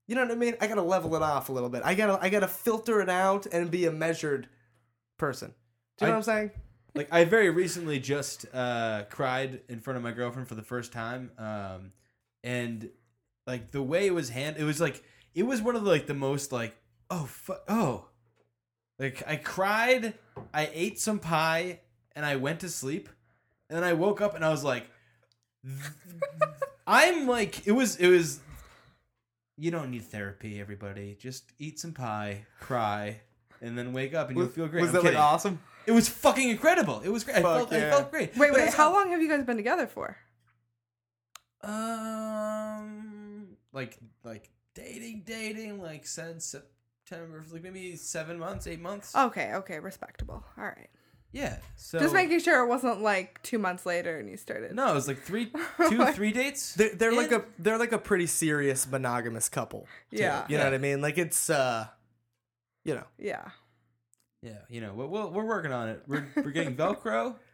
you 0.06 0.14
know 0.14 0.22
what 0.22 0.30
I 0.30 0.36
mean? 0.36 0.54
I 0.60 0.66
gotta 0.66 0.82
level 0.82 1.14
it 1.16 1.22
off 1.22 1.50
a 1.50 1.52
little 1.52 1.68
bit. 1.68 1.82
I 1.84 1.94
gotta 1.94 2.18
I 2.22 2.28
gotta 2.28 2.48
filter 2.48 3.00
it 3.00 3.08
out 3.10 3.46
and 3.46 3.70
be 3.70 3.84
a 3.86 3.92
measured 3.92 4.48
person. 5.18 5.54
Do 5.98 6.04
you 6.04 6.06
know 6.06 6.12
I- 6.14 6.16
what 6.16 6.16
I'm 6.16 6.22
saying? 6.22 6.50
like 6.94 7.08
I 7.12 7.24
very 7.24 7.50
recently 7.50 7.98
just 8.00 8.46
uh, 8.52 9.04
cried 9.10 9.60
in 9.68 9.78
front 9.78 9.98
of 9.98 10.02
my 10.02 10.10
girlfriend 10.10 10.48
for 10.48 10.54
the 10.56 10.62
first 10.62 10.90
time, 10.92 11.30
um, 11.38 11.92
and 12.42 12.88
like 13.46 13.70
the 13.70 13.82
way 13.82 14.06
it 14.06 14.14
was 14.14 14.30
hand, 14.30 14.56
it 14.58 14.64
was 14.64 14.80
like 14.80 15.04
it 15.34 15.44
was 15.44 15.60
one 15.62 15.76
of 15.76 15.84
the, 15.84 15.90
like 15.90 16.06
the 16.06 16.14
most 16.14 16.50
like 16.50 16.74
oh 17.10 17.26
fu- 17.26 17.54
oh, 17.68 18.06
like 18.98 19.22
I 19.28 19.36
cried, 19.36 20.14
I 20.52 20.70
ate 20.72 20.98
some 20.98 21.18
pie, 21.18 21.80
and 22.16 22.24
I 22.24 22.36
went 22.36 22.60
to 22.60 22.68
sleep, 22.68 23.08
and 23.68 23.76
then 23.76 23.84
I 23.84 23.92
woke 23.92 24.20
up 24.20 24.34
and 24.34 24.44
I 24.44 24.48
was 24.48 24.64
like, 24.64 24.86
I'm 26.86 27.26
like 27.26 27.66
it 27.66 27.72
was 27.72 27.96
it 27.96 28.08
was. 28.08 28.40
You 29.60 29.72
don't 29.72 29.90
need 29.90 30.04
therapy, 30.04 30.60
everybody. 30.60 31.16
Just 31.20 31.52
eat 31.58 31.80
some 31.80 31.92
pie, 31.92 32.46
cry, 32.60 33.20
and 33.60 33.76
then 33.78 33.92
wake 33.92 34.14
up, 34.14 34.28
and 34.28 34.38
you'll 34.38 34.48
feel 34.48 34.68
great. 34.68 34.80
Was 34.82 34.90
I'm 34.90 34.94
that 34.96 35.02
kidding. 35.02 35.18
like 35.18 35.24
awesome? 35.32 35.60
It 35.86 35.92
was 35.92 36.08
fucking 36.08 36.50
incredible. 36.50 37.00
It 37.04 37.08
was 37.08 37.24
great. 37.24 37.38
I 37.38 37.42
Fuck 37.42 37.70
felt, 37.70 37.72
I 37.72 37.80
felt 37.90 38.10
great. 38.10 38.30
Wait, 38.36 38.48
But 38.50 38.50
wait. 38.52 38.64
that's 38.64 38.74
How 38.76 38.92
long 38.92 39.10
have 39.10 39.22
you 39.22 39.28
guys 39.28 39.44
been 39.44 39.56
together 39.56 39.86
for? 39.86 40.16
Um, 41.62 43.48
like 43.72 43.98
like 44.24 44.50
dating, 44.74 45.22
dating, 45.26 45.80
like 45.80 46.06
since 46.06 46.44
September, 47.06 47.44
like 47.52 47.62
maybe 47.62 47.96
seven 47.96 48.38
months, 48.38 48.66
eight 48.66 48.80
months. 48.80 49.14
Okay, 49.16 49.52
okay, 49.54 49.78
respectable. 49.80 50.44
All 50.56 50.64
right. 50.64 50.88
yeah. 51.32 51.58
So 51.76 51.98
Just 51.98 52.14
making 52.14 52.40
sure 52.40 52.62
it 52.64 52.68
wasn't 52.68 53.00
like 53.00 53.42
two 53.42 53.58
months 53.58 53.84
later 53.86 54.18
and 54.18 54.28
you 54.28 54.36
started. 54.36 54.74
No, 54.74 54.90
it 54.90 54.94
was 54.94 55.08
like 55.08 55.22
three, 55.22 55.50
two, 55.88 56.04
three 56.12 56.32
dates. 56.32 56.74
They're, 56.74 56.94
they're 56.94 57.12
like 57.14 57.32
a 57.32 57.44
they're 57.58 57.78
like 57.78 57.92
a 57.92 57.98
pretty 57.98 58.26
serious 58.26 58.86
monogamous 58.88 59.48
couple. 59.48 59.86
too. 60.10 60.18
Yeah. 60.18 60.44
you 60.48 60.56
know 60.56 60.64
Yeah. 60.64 60.68
what 60.70 60.74
I 60.74 60.78
mean. 60.78 61.00
Like 61.00 61.18
it's 61.18 61.50
uh, 61.50 61.86
you 62.88 62.94
know. 62.94 63.04
Yeah. 63.18 63.44
Yeah, 64.42 64.52
you 64.70 64.80
know, 64.80 64.94
we're 64.94 65.06
we're, 65.06 65.26
we're 65.26 65.44
working 65.44 65.72
on 65.72 65.88
it. 65.88 66.02
We're 66.06 66.26
we're 66.36 66.50
getting 66.50 66.74
Velcro. 66.74 67.36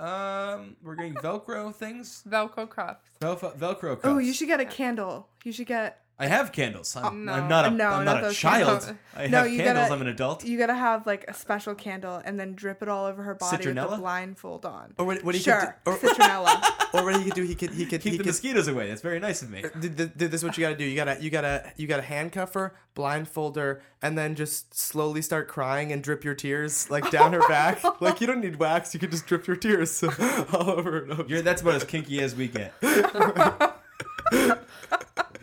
Um, 0.00 0.74
we're 0.82 0.96
getting 0.96 1.14
Velcro 1.14 1.72
things. 1.72 2.24
Velcro 2.28 2.68
cuffs. 2.68 3.08
Velcro, 3.20 3.56
Velcro 3.56 3.94
cuffs. 3.94 4.00
Oh, 4.02 4.18
you 4.18 4.32
should 4.32 4.48
get 4.48 4.58
a 4.58 4.64
candle. 4.64 5.28
You 5.44 5.52
should 5.52 5.68
get. 5.68 6.01
I 6.18 6.26
have 6.26 6.52
candles. 6.52 6.94
I'm, 6.94 7.24
no. 7.24 7.32
I'm 7.32 7.48
not 7.48 7.64
a, 7.66 7.70
No, 7.70 7.88
I'm 7.88 8.04
not 8.04 8.22
not 8.22 8.30
a 8.30 8.34
child. 8.34 8.82
candles. 8.82 8.92
I 9.16 9.26
No, 9.26 9.38
have 9.38 9.50
you 9.50 9.56
candles. 9.58 9.88
gotta- 9.88 9.94
I'm 9.94 10.00
an 10.02 10.06
adult. 10.08 10.44
You 10.44 10.56
gotta 10.56 10.74
have 10.74 11.04
like 11.04 11.24
a 11.26 11.34
special 11.34 11.74
candle 11.74 12.22
and 12.24 12.38
then 12.38 12.54
drip 12.54 12.80
it 12.80 12.88
all 12.88 13.06
over 13.06 13.24
her 13.24 13.34
body 13.34 13.56
with 13.66 13.76
Citronella? 13.76 13.94
a 13.94 13.96
blindfold 13.98 14.64
on. 14.64 14.94
Or 14.98 15.06
what, 15.06 15.24
what 15.24 15.34
he 15.34 15.40
sure, 15.40 15.78
could 15.84 16.00
do, 16.00 16.06
or, 16.08 16.12
citronella. 16.14 16.62
or 16.94 17.04
what 17.04 17.16
he 17.16 17.24
could 17.24 17.34
do, 17.34 17.42
he 17.42 17.54
could 17.56 17.70
he 17.70 17.86
could 17.86 18.00
Keep 18.02 18.12
he 18.12 18.18
the 18.18 18.24
could 18.24 18.26
mosquitoes 18.26 18.68
away. 18.68 18.88
That's 18.88 19.00
very 19.02 19.18
nice 19.18 19.42
of 19.42 19.50
me. 19.50 19.62
Did, 19.80 19.96
did, 19.96 20.16
did 20.16 20.30
this 20.30 20.40
is 20.40 20.44
what 20.44 20.56
you 20.56 20.62
gotta 20.62 20.76
do. 20.76 20.84
You 20.84 20.94
gotta 20.94 21.20
you 21.20 21.28
gotta 21.30 21.72
you 21.76 21.88
gotta 21.88 22.02
handcuff 22.02 22.54
her, 22.54 22.76
blindfold 22.94 23.56
her, 23.56 23.82
and 24.00 24.16
then 24.16 24.36
just 24.36 24.78
slowly 24.78 25.22
start 25.22 25.48
crying 25.48 25.90
and 25.92 26.04
drip 26.04 26.22
your 26.22 26.34
tears 26.34 26.88
like 26.88 27.10
down 27.10 27.32
her 27.32 27.46
back. 27.48 27.82
Like 28.00 28.20
you 28.20 28.26
don't 28.28 28.40
need 28.40 28.56
wax. 28.56 28.94
You 28.94 29.00
could 29.00 29.10
just 29.10 29.26
drip 29.26 29.46
your 29.48 29.56
tears 29.56 30.02
all 30.52 30.70
over. 30.70 31.02
and 31.02 31.12
over. 31.12 31.24
You're, 31.26 31.42
that's 31.42 31.62
about 31.62 31.74
as 31.74 31.84
kinky 31.84 32.20
as 32.20 32.34
we 32.36 32.46
get. 32.48 32.72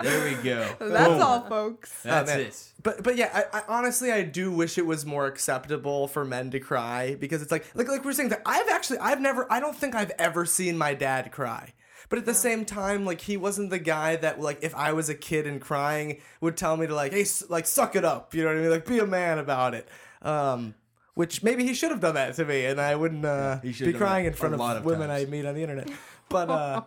There 0.01 0.25
we 0.25 0.43
go. 0.43 0.67
That's 0.79 1.07
Boom. 1.07 1.21
all, 1.21 1.41
folks. 1.41 2.01
That's 2.03 2.31
Oh, 2.31 2.39
it. 2.39 2.63
But 2.81 3.03
but 3.03 3.15
yeah, 3.17 3.45
I, 3.53 3.59
I 3.59 3.63
honestly 3.67 4.11
I 4.11 4.23
do 4.23 4.51
wish 4.51 4.77
it 4.77 4.85
was 4.85 5.05
more 5.05 5.25
acceptable 5.27 6.07
for 6.07 6.23
men 6.25 6.51
to 6.51 6.59
cry 6.59 7.15
because 7.19 7.41
it's 7.41 7.51
like 7.51 7.65
like 7.75 7.87
like 7.87 8.03
we 8.03 8.11
are 8.11 8.13
saying 8.13 8.29
that 8.29 8.41
I've 8.45 8.69
actually 8.69 8.99
I've 8.99 9.21
never 9.21 9.51
I 9.51 9.59
don't 9.59 9.75
think 9.75 9.95
I've 9.95 10.11
ever 10.17 10.45
seen 10.45 10.77
my 10.77 10.93
dad 10.93 11.31
cry. 11.31 11.73
But 12.09 12.17
at 12.17 12.25
the 12.25 12.33
same 12.33 12.65
time, 12.65 13.05
like 13.05 13.21
he 13.21 13.37
wasn't 13.37 13.69
the 13.69 13.79
guy 13.79 14.15
that 14.15 14.39
like 14.39 14.59
if 14.63 14.73
I 14.75 14.93
was 14.93 15.09
a 15.09 15.15
kid 15.15 15.45
and 15.45 15.61
crying 15.61 16.21
would 16.41 16.57
tell 16.57 16.75
me 16.75 16.87
to 16.87 16.95
like 16.95 17.11
hey 17.11 17.25
like 17.49 17.67
suck 17.67 17.95
it 17.95 18.03
up, 18.05 18.33
you 18.33 18.43
know 18.43 18.49
what 18.49 18.57
I 18.57 18.61
mean? 18.61 18.71
Like 18.71 18.85
be 18.85 18.99
a 18.99 19.05
man 19.05 19.37
about 19.37 19.75
it. 19.75 19.87
Um, 20.21 20.73
which 21.13 21.43
maybe 21.43 21.65
he 21.65 21.73
should 21.73 21.91
have 21.91 21.99
done 21.99 22.15
that 22.15 22.35
to 22.35 22.45
me, 22.45 22.65
and 22.65 22.79
I 22.79 22.95
wouldn't 22.95 23.25
uh, 23.25 23.59
he 23.59 23.73
should 23.73 23.87
be 23.87 23.93
crying 23.93 24.25
in 24.25 24.33
front 24.33 24.55
of, 24.55 24.61
of 24.61 24.85
women 24.85 25.09
times. 25.09 25.27
I 25.27 25.29
meet 25.29 25.45
on 25.45 25.53
the 25.55 25.61
internet. 25.61 25.89
But 26.29 26.49
uh, 26.51 26.81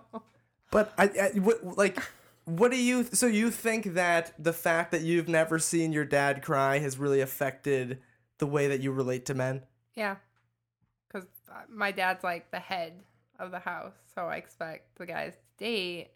but 0.70 0.92
I, 0.96 1.04
I 1.04 1.30
like 1.62 1.98
what 2.44 2.70
do 2.70 2.76
you 2.76 3.04
so 3.04 3.26
you 3.26 3.50
think 3.50 3.94
that 3.94 4.32
the 4.42 4.52
fact 4.52 4.90
that 4.92 5.02
you've 5.02 5.28
never 5.28 5.58
seen 5.58 5.92
your 5.92 6.04
dad 6.04 6.42
cry 6.42 6.78
has 6.78 6.98
really 6.98 7.20
affected 7.20 8.00
the 8.38 8.46
way 8.46 8.68
that 8.68 8.80
you 8.80 8.92
relate 8.92 9.26
to 9.26 9.34
men? 9.34 9.62
Yeah. 9.94 10.16
Because 11.08 11.28
uh, 11.50 11.60
my 11.68 11.92
dad's 11.92 12.24
like 12.24 12.50
the 12.50 12.58
head 12.58 12.94
of 13.38 13.50
the 13.50 13.58
house. 13.58 13.94
So 14.14 14.22
I 14.26 14.36
expect 14.36 14.96
the 14.98 15.06
guys 15.06 15.34
to 15.34 15.64
date 15.64 16.10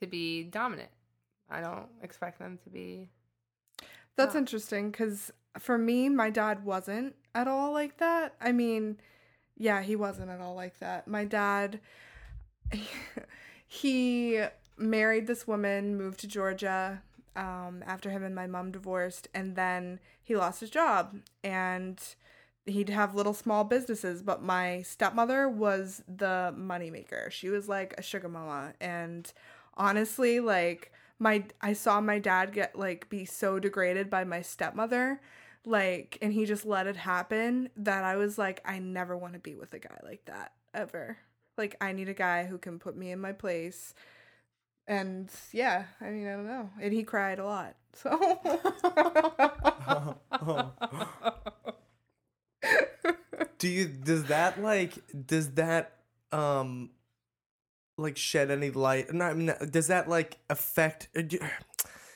to 0.00 0.06
be 0.06 0.44
dominant. 0.44 0.90
I 1.48 1.60
don't 1.60 1.88
expect 2.02 2.38
them 2.38 2.58
to 2.64 2.70
be. 2.70 3.08
That's 4.16 4.34
Wow. 4.34 4.40
interesting 4.40 4.90
because 4.90 5.32
for 5.58 5.78
me, 5.78 6.08
my 6.08 6.30
dad 6.30 6.64
wasn't 6.64 7.14
at 7.34 7.48
all 7.48 7.72
like 7.72 7.98
that. 7.98 8.34
I 8.40 8.52
mean, 8.52 8.98
yeah, 9.56 9.82
he 9.82 9.96
wasn't 9.96 10.30
at 10.30 10.40
all 10.40 10.54
like 10.54 10.78
that. 10.80 11.06
My 11.08 11.24
dad, 11.24 11.80
he 13.66 14.42
married 14.82 15.26
this 15.26 15.46
woman, 15.46 15.96
moved 15.96 16.20
to 16.20 16.26
Georgia 16.26 17.02
um, 17.36 17.82
after 17.86 18.10
him 18.10 18.22
and 18.22 18.34
my 18.34 18.46
mom 18.46 18.72
divorced, 18.72 19.28
and 19.34 19.56
then 19.56 20.00
he 20.22 20.36
lost 20.36 20.60
his 20.60 20.70
job. 20.70 21.16
And 21.42 22.00
he'd 22.66 22.90
have 22.90 23.14
little 23.14 23.34
small 23.34 23.64
businesses 23.64 24.22
but 24.22 24.40
my 24.40 24.82
stepmother 24.82 25.48
was 25.48 26.02
the 26.06 26.54
moneymaker. 26.56 27.30
She 27.30 27.48
was 27.48 27.68
like 27.68 27.94
a 27.98 28.02
sugar 28.02 28.28
mama. 28.28 28.74
And 28.80 29.32
honestly 29.76 30.40
like 30.40 30.92
my 31.18 31.44
i 31.60 31.72
saw 31.72 32.00
my 32.00 32.18
dad 32.18 32.52
get 32.52 32.78
like 32.78 33.08
be 33.08 33.24
so 33.24 33.58
degraded 33.58 34.10
by 34.10 34.24
my 34.24 34.42
stepmother 34.42 35.20
like 35.64 36.18
and 36.20 36.32
he 36.32 36.44
just 36.44 36.66
let 36.66 36.86
it 36.86 36.96
happen 36.96 37.70
that 37.76 38.04
i 38.04 38.16
was 38.16 38.36
like 38.36 38.60
i 38.64 38.78
never 38.78 39.16
want 39.16 39.32
to 39.32 39.38
be 39.38 39.54
with 39.54 39.72
a 39.72 39.78
guy 39.78 39.98
like 40.02 40.24
that 40.26 40.52
ever. 40.74 41.16
Like 41.58 41.76
i 41.80 41.92
need 41.92 42.08
a 42.08 42.14
guy 42.14 42.44
who 42.44 42.58
can 42.58 42.78
put 42.78 42.96
me 42.96 43.10
in 43.10 43.20
my 43.20 43.32
place 43.32 43.94
and 44.88 45.30
yeah 45.52 45.84
i 46.00 46.10
mean 46.10 46.26
i 46.26 46.32
don't 46.32 46.46
know 46.46 46.68
and 46.80 46.92
he 46.92 47.04
cried 47.04 47.38
a 47.38 47.44
lot 47.44 47.74
so 47.94 48.10
Do 53.58 53.68
you 53.68 53.86
does 53.86 54.24
that 54.24 54.60
like 54.62 54.92
does 55.26 55.50
that 55.52 55.92
um 56.32 56.90
like 57.96 58.16
shed 58.16 58.50
any 58.50 58.70
light? 58.70 59.12
No, 59.12 59.26
I 59.26 59.34
mean, 59.34 59.52
does 59.70 59.86
that 59.88 60.08
like 60.08 60.38
affect? 60.50 61.08
uh, 61.16 61.22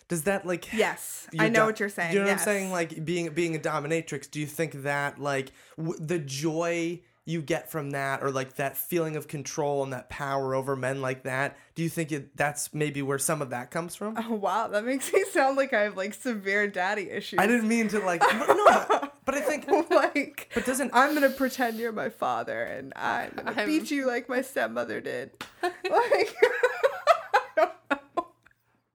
Does 0.08 0.22
that 0.22 0.46
like 0.46 0.72
yes 0.72 1.28
i 1.38 1.48
know 1.48 1.60
do- 1.60 1.66
what 1.66 1.80
you're 1.80 1.88
saying 1.88 2.14
You 2.14 2.20
know 2.20 2.26
yes. 2.26 2.46
what 2.46 2.52
I'm 2.52 2.58
saying? 2.58 2.72
Like 2.72 3.04
being 3.04 3.28
being 3.30 3.54
a 3.54 3.58
dominatrix. 3.58 4.30
Do 4.30 4.40
you 4.40 4.46
think 4.46 4.82
that 4.82 5.20
like 5.20 5.52
w- 5.76 5.98
the 6.00 6.18
joy 6.18 7.00
you 7.26 7.42
get 7.42 7.70
from 7.70 7.90
that, 7.90 8.22
or 8.22 8.30
like 8.30 8.54
that 8.54 8.76
feeling 8.76 9.16
of 9.16 9.26
control 9.28 9.82
and 9.82 9.92
that 9.92 10.08
power 10.08 10.54
over 10.54 10.74
men 10.76 11.02
like 11.02 11.24
that? 11.24 11.58
Do 11.74 11.82
you 11.82 11.88
think 11.88 12.12
it, 12.12 12.36
that's 12.36 12.72
maybe 12.72 13.02
where 13.02 13.18
some 13.18 13.42
of 13.42 13.50
that 13.50 13.70
comes 13.70 13.94
from? 13.94 14.16
Oh 14.28 14.34
wow, 14.34 14.68
that 14.68 14.84
makes 14.84 15.12
me 15.12 15.24
sound 15.32 15.56
like 15.56 15.72
I 15.74 15.82
have 15.82 15.96
like 15.96 16.14
severe 16.14 16.66
daddy 16.68 17.10
issues. 17.10 17.38
I 17.38 17.46
didn't 17.46 17.68
mean 17.68 17.88
to 17.88 17.98
like. 17.98 18.20
but 18.20 18.46
no, 18.48 19.10
but 19.24 19.34
I 19.34 19.40
think. 19.40 19.68
like. 19.90 20.50
But 20.54 20.64
doesn't 20.64 20.92
I'm 20.94 21.14
gonna 21.14 21.28
pretend 21.30 21.78
you're 21.78 21.92
my 21.92 22.08
father, 22.08 22.62
and 22.62 22.92
I'm 22.96 23.30
gonna 23.36 23.52
I'm- 23.52 23.66
beat 23.66 23.90
you 23.90 24.06
like 24.06 24.28
my 24.28 24.40
stepmother 24.42 25.00
did. 25.00 25.32
like, 25.62 26.34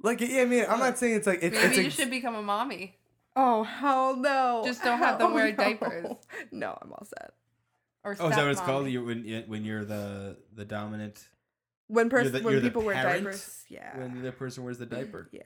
like 0.01 0.21
yeah, 0.21 0.41
I 0.41 0.45
mean 0.45 0.65
I'm 0.67 0.79
not 0.79 0.97
saying 0.97 1.15
it's 1.15 1.27
like 1.27 1.39
it's, 1.43 1.55
Maybe 1.55 1.67
it's 1.67 1.77
you 1.77 1.85
ex- 1.85 1.95
should 1.95 2.09
become 2.09 2.35
a 2.35 2.41
mommy. 2.41 2.95
oh 3.35 3.63
hell 3.63 4.15
no! 4.15 4.63
Just 4.65 4.83
don't 4.83 4.97
have 4.99 5.19
them 5.19 5.27
Hell 5.27 5.31
oh, 5.31 5.35
wear 5.35 5.51
no. 5.51 5.55
diapers. 5.57 6.15
No, 6.51 6.77
I'm 6.81 6.91
all 6.91 7.05
set. 7.05 7.33
Or 8.03 8.15
Oh, 8.19 8.29
is 8.29 8.35
that 8.35 8.41
what 8.41 8.51
it's 8.51 8.61
called? 8.61 8.87
You 8.89 9.03
when 9.05 9.43
when 9.47 9.63
you're 9.63 9.85
the 9.85 10.37
the 10.53 10.65
dominant 10.65 11.27
When 11.87 12.09
person 12.09 12.43
when 12.43 12.53
you're 12.53 12.61
people 12.61 12.81
wear 12.83 12.95
diapers, 12.95 13.63
yeah, 13.69 13.97
when 13.97 14.13
the 14.13 14.19
other 14.19 14.31
person 14.31 14.63
wears 14.63 14.77
the 14.79 14.85
diaper. 14.85 15.29
yeah. 15.31 15.41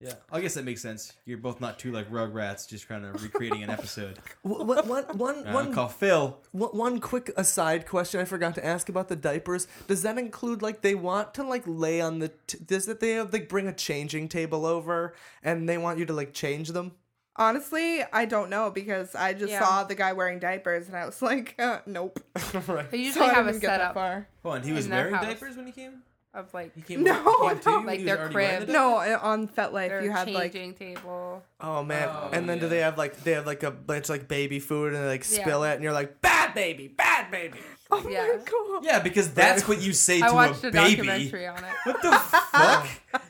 Yeah, 0.00 0.14
I 0.30 0.40
guess 0.40 0.54
that 0.54 0.64
makes 0.64 0.82
sense. 0.82 1.12
You're 1.24 1.38
both 1.38 1.60
not 1.62 1.78
two 1.78 1.90
like 1.92 2.10
Rugrats, 2.10 2.68
just 2.68 2.88
kind 2.88 3.06
of 3.06 3.22
recreating 3.22 3.62
an 3.62 3.70
episode. 3.70 4.18
One, 4.42 4.66
one, 4.86 5.04
one, 5.16 5.46
Uh, 5.46 5.52
one, 5.52 5.72
call 5.72 5.88
Phil. 5.88 6.36
one, 6.50 6.70
one 6.76 7.00
quick 7.00 7.30
aside 7.38 7.86
question 7.86 8.20
I 8.20 8.24
forgot 8.24 8.54
to 8.56 8.66
ask 8.66 8.88
about 8.90 9.08
the 9.08 9.16
diapers. 9.16 9.66
Does 9.86 10.02
that 10.02 10.18
include 10.18 10.60
like 10.60 10.82
they 10.82 10.94
want 10.94 11.32
to 11.34 11.42
like 11.44 11.62
lay 11.66 12.00
on 12.02 12.18
the? 12.18 12.32
T- 12.46 12.58
does 12.66 12.84
that 12.86 13.00
they 13.00 13.12
have 13.12 13.32
like 13.32 13.48
bring 13.48 13.66
a 13.66 13.72
changing 13.72 14.28
table 14.28 14.66
over 14.66 15.14
and 15.42 15.66
they 15.68 15.78
want 15.78 15.98
you 15.98 16.04
to 16.06 16.12
like 16.12 16.34
change 16.34 16.70
them? 16.70 16.92
Honestly, 17.36 18.02
I 18.12 18.26
don't 18.26 18.48
know 18.48 18.70
because 18.70 19.14
I 19.14 19.32
just 19.32 19.50
Yeah. 19.52 19.60
saw 19.64 19.84
the 19.84 19.94
guy 19.96 20.12
wearing 20.12 20.38
diapers, 20.38 20.86
and 20.88 20.96
I 20.96 21.04
was 21.06 21.20
like, 21.30 21.54
uh, 21.58 21.80
nope. 21.86 22.20
right. 22.68 22.90
They 22.90 22.98
So 22.98 23.02
usually 23.04 23.26
I 23.26 23.34
have 23.34 23.46
a 23.46 23.50
didn't 23.52 23.62
get 23.62 23.66
that 23.68 23.78
setup 23.80 23.94
far. 23.94 24.28
Hold 24.44 24.54
on, 24.56 24.62
he 24.62 24.72
was 24.72 24.84
In 24.84 24.90
their 24.92 25.00
wearing 25.06 25.14
house. 25.16 25.24
diapers 25.24 25.56
when 25.56 25.66
he 25.66 25.72
came. 25.72 26.02
of 26.32 26.52
like 26.54 26.74
He 26.74 26.82
came. 26.82 27.02
No, 27.04 27.14
he 27.14 27.48
came 27.48 27.58
to 27.60 27.70
you? 27.70 27.86
Like 27.86 27.98
He 28.00 28.04
was 28.04 28.12
their 28.12 28.18
already 28.18 28.34
wearing 28.34 28.56
crib. 28.58 28.66
the 28.68 28.72
No, 28.72 28.96
uh, 28.98 29.18
on 29.22 29.48
FetLife 29.48 29.88
their 29.88 30.02
you 30.04 30.10
had 30.10 30.30
like 30.30 30.52
changing 30.52 30.74
table. 30.74 31.42
Oh 31.60 31.82
man! 31.84 32.08
Oh, 32.10 32.30
and 32.32 32.48
then 32.48 32.58
do 32.58 32.64
yeah. 32.66 32.70
they 32.70 32.78
have 32.80 32.98
like 32.98 33.16
they 33.24 33.32
have 33.32 33.46
like 33.46 33.62
a 33.62 33.70
bunch 33.70 34.04
of, 34.06 34.10
like 34.10 34.26
baby 34.28 34.58
food 34.60 34.94
and 34.94 35.02
they 35.04 35.08
like 35.08 35.24
spill 35.24 35.64
Yeah. 35.64 35.72
it 35.72 35.74
and 35.76 35.84
you're 35.84 35.92
like 35.92 36.20
bad 36.20 36.52
baby, 36.54 36.88
bad 36.88 37.30
baby. 37.30 37.58
oh 37.90 38.08
Yeah. 38.08 38.26
my 38.26 38.36
god. 38.44 38.84
Yeah, 38.84 38.98
because 39.00 39.32
that's 39.32 39.68
what 39.68 39.80
you 39.80 39.92
say 39.92 40.22
I 40.22 40.28
to 40.28 40.34
watched 40.34 40.64
a 40.64 40.68
a 40.68 40.70
baby. 40.72 40.96
documentary 40.96 41.46
on 41.46 41.58
it. 41.58 41.70
What 41.84 42.02
the 42.02 42.12
fuck? 42.18 42.88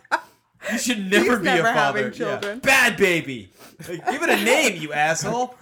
You 0.73 0.79
should 0.79 1.11
never 1.11 1.39
be 1.39 1.45
never 1.45 1.69
a 1.69 1.75
father. 1.75 1.99
having 1.99 2.13
children. 2.13 2.61
Yeah. 2.63 2.67
Bad 2.89 2.97
baby. 2.97 3.53
Like, 3.89 4.05
give 4.11 4.23
it 4.23 4.29
a 4.31 4.45
name, 4.45 4.81
you 4.81 4.93
asshole. 4.93 5.55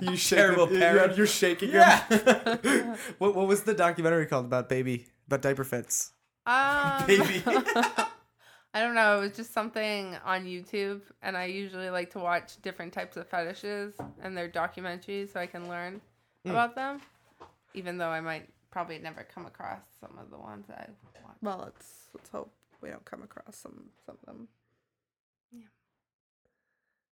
You 0.01 0.17
Terrible 0.17 0.67
shaking, 0.67 0.81
parent. 0.81 1.17
You're 1.17 1.27
shaking 1.27 1.71
Yeah. 1.71 2.01
him. 2.09 2.97
what 3.19 3.35
what 3.35 3.47
was 3.47 3.63
the 3.63 3.75
documentary 3.75 4.27
called 4.27 4.47
about 4.47 4.69
baby 4.69 5.07
about 5.27 5.43
diaper 5.43 5.65
fits? 5.65 6.13
Um, 6.47 7.07
baby. 7.07 7.43
I 7.47 8.81
don't 8.81 8.95
know. 8.95 9.19
It 9.19 9.21
was 9.21 9.37
just 9.37 9.53
something 9.53 10.17
on 10.25 10.45
YouTube, 10.47 11.03
and 11.23 11.37
I 11.37 11.45
usually 11.45 11.91
like 11.91 12.11
to 12.13 12.19
watch 12.19 12.61
different 12.63 12.93
types 12.93 13.17
of 13.17 13.29
fetishes 13.29 13.95
and 14.23 14.37
their 14.37 14.49
documentaries 14.49 15.33
so 15.33 15.41
I 15.41 15.47
can 15.47 15.69
learn 15.69 16.01
Hmm. 16.45 16.51
about 16.51 16.75
them. 16.75 17.01
Even 17.75 17.99
though 17.99 18.09
I 18.11 18.21
might 18.21 18.49
probably 18.71 18.99
never 18.99 19.23
come 19.33 19.47
across 19.47 19.83
some 20.01 20.19
of 20.19 20.31
the 20.31 20.39
ones 20.39 20.67
I 20.71 20.87
watch. 21.25 21.37
Well, 21.41 21.61
let's 21.65 22.09
let's 22.15 22.29
hope 22.31 22.53
we 22.85 22.91
don't 22.91 23.05
come 23.07 23.23
across 23.25 23.57
some 23.57 23.91
some 24.07 24.17
of 24.23 24.27
them. 24.27 24.49
Yeah, 25.53 25.73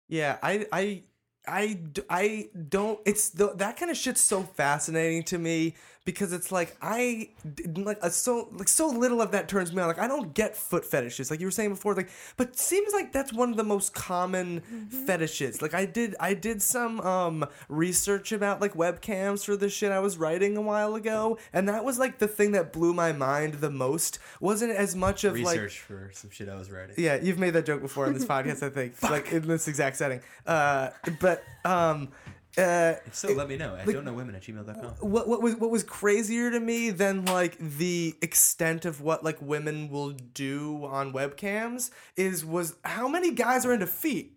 Yeah, 0.07 0.37
I 0.41 0.67
I 0.71 1.03
I, 1.47 1.79
I 2.09 2.49
don't 2.69 2.99
it's 3.05 3.29
the, 3.29 3.53
that 3.55 3.77
kind 3.77 3.89
of 3.91 3.97
shit's 3.97 4.21
so 4.21 4.43
fascinating 4.43 5.23
to 5.23 5.37
me 5.37 5.75
because 6.05 6.31
it's 6.31 6.53
like 6.53 6.73
I 6.81 7.31
like 7.75 7.99
a, 8.01 8.09
so 8.09 8.47
like 8.53 8.69
so 8.69 8.87
little 8.87 9.21
of 9.21 9.31
that 9.31 9.49
turns 9.49 9.73
me 9.73 9.81
on. 9.81 9.89
Like 9.89 9.99
I 9.99 10.07
don't 10.07 10.33
get 10.33 10.55
foot 10.55 10.85
fetishes 10.85 11.29
like 11.29 11.41
you 11.41 11.47
were 11.47 11.51
saying 11.51 11.71
before 11.71 11.95
like 11.95 12.09
but 12.37 12.57
seems 12.57 12.93
like 12.93 13.11
that's 13.11 13.33
one 13.33 13.51
of 13.51 13.57
the 13.57 13.63
most 13.65 13.93
common 13.93 14.61
fetishes. 15.05 15.61
Like 15.61 15.73
I 15.73 15.85
did 15.85 16.15
I 16.19 16.33
did 16.33 16.61
some 16.61 17.01
um 17.01 17.45
research 17.67 18.31
about 18.31 18.61
like 18.61 18.73
webcams 18.73 19.43
for 19.43 19.57
the 19.57 19.69
shit 19.69 19.91
I 19.91 19.99
was 19.99 20.17
writing 20.17 20.55
a 20.55 20.61
while 20.61 20.95
ago 20.95 21.37
and 21.51 21.67
that 21.67 21.83
was 21.83 21.99
like 21.99 22.19
the 22.19 22.27
thing 22.27 22.53
that 22.53 22.71
blew 22.71 22.93
my 22.93 23.11
mind 23.11 23.55
the 23.55 23.69
most. 23.69 24.19
Wasn't 24.39 24.71
as 24.71 24.95
much 24.95 25.25
of 25.25 25.33
like 25.33 25.59
Research 25.59 25.79
for 25.79 26.09
some 26.13 26.29
shit 26.29 26.47
I 26.47 26.55
was 26.55 26.71
writing. 26.71 26.95
yeah, 26.97 27.19
you've 27.21 27.39
made 27.39 27.51
that 27.51 27.65
joke 27.65 27.81
before 27.81 28.05
on 28.05 28.13
this 28.13 28.25
podcast, 28.33 28.63
I 28.63 28.69
think, 28.69 29.01
like 29.03 29.33
in 29.33 29.45
this 29.45 29.67
exact 29.67 29.97
setting. 29.97 30.21
Uh, 30.45 30.91
but 31.19 31.36
um, 31.65 32.09
Uh, 32.57 32.95
so, 33.11 33.31
let 33.33 33.47
me 33.47 33.55
know. 33.55 33.75
I 33.75 33.83
like- 33.83 33.93
don't 33.93 34.03
know 34.03 34.13
women 34.13 34.33
at 34.33 34.41
gmail.com. 34.41 34.95
what 35.11 35.27
what 35.27 35.43
was 35.43 35.53
what 35.55 35.69
was 35.69 35.83
crazier 35.83 36.49
to 36.49 36.59
me 36.59 36.89
than 36.89 37.23
like 37.25 37.55
the 37.59 38.15
extent 38.21 38.83
of 38.85 38.99
what 38.99 39.23
like 39.23 39.39
women 39.41 39.89
will 39.91 40.09
do 40.11 40.83
on 40.85 41.13
webcams 41.13 41.91
is 42.15 42.43
was 42.43 42.73
how 42.83 43.07
many 43.07 43.31
guys 43.31 43.63
are 43.63 43.73
into 43.73 43.85
feet. 43.85 44.33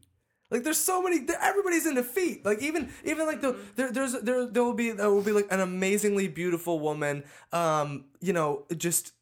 Like 0.51 0.65
there's 0.65 0.77
so 0.77 1.01
many 1.03 1.25
everybody's 1.41 1.87
into 1.87 2.03
feet. 2.03 2.45
Like 2.45 2.61
even 2.61 2.91
even 3.05 3.25
like 3.27 3.41
the 3.41 3.57
there 3.77 3.91
there's 3.91 4.13
there 4.21 4.45
there 4.45 4.65
will 4.65 4.75
be 4.75 4.91
there 4.91 5.11
will 5.11 5.23
be 5.23 5.33
like 5.33 5.47
an 5.51 5.61
amazingly 5.61 6.29
beautiful 6.29 6.79
woman 6.79 7.25
um 7.55 8.05
you 8.21 8.35
know 8.35 8.67
just 8.77 9.13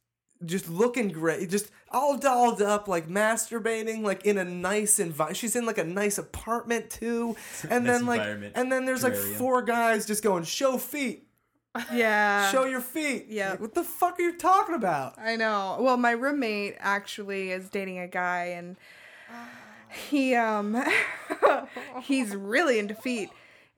just 0.45 0.69
looking 0.69 1.09
great, 1.09 1.51
just 1.51 1.71
all 1.91 2.17
dolled 2.17 2.63
up, 2.63 2.87
like 2.89 3.09
masturbating, 3.09 4.03
like 4.03 4.25
in 4.25 4.39
a 4.39 4.45
nice 4.45 4.99
environment. 4.99 5.37
She's 5.37 5.57
in 5.57 5.67
like 5.67 5.79
a 5.79 5.85
nice 5.85 6.19
apartment 6.19 6.91
too, 6.91 7.37
and 7.71 7.85
Nice 7.85 7.99
then 7.99 8.07
like, 8.07 8.21
and 8.55 8.71
then 8.71 8.85
there's 8.85 9.03
like 9.03 9.15
Terrarium. 9.15 9.35
four 9.37 9.63
guys 9.63 10.07
just 10.07 10.23
going 10.23 10.45
show 10.45 10.79
feet, 10.79 11.27
Yeah. 11.93 12.51
show 12.51 12.65
your 12.65 12.81
feet. 12.81 13.27
yeah. 13.29 13.51
Like, 13.51 13.61
what 13.61 13.75
the 13.75 13.85
fuck 13.85 14.19
are 14.19 14.23
you 14.23 14.37
talking 14.39 14.75
about? 14.75 15.19
I 15.19 15.37
know. 15.37 15.79
Well, 15.81 15.97
my 15.97 16.13
roommate 16.13 16.77
actually 16.79 17.51
is 17.51 17.69
dating 17.69 17.99
a 17.99 18.09
guy 18.09 18.45
and 18.57 18.77
he 20.11 20.35
um 20.35 20.77
he's 22.03 22.37
really 22.37 22.79
into 22.79 22.95
feet 22.95 23.31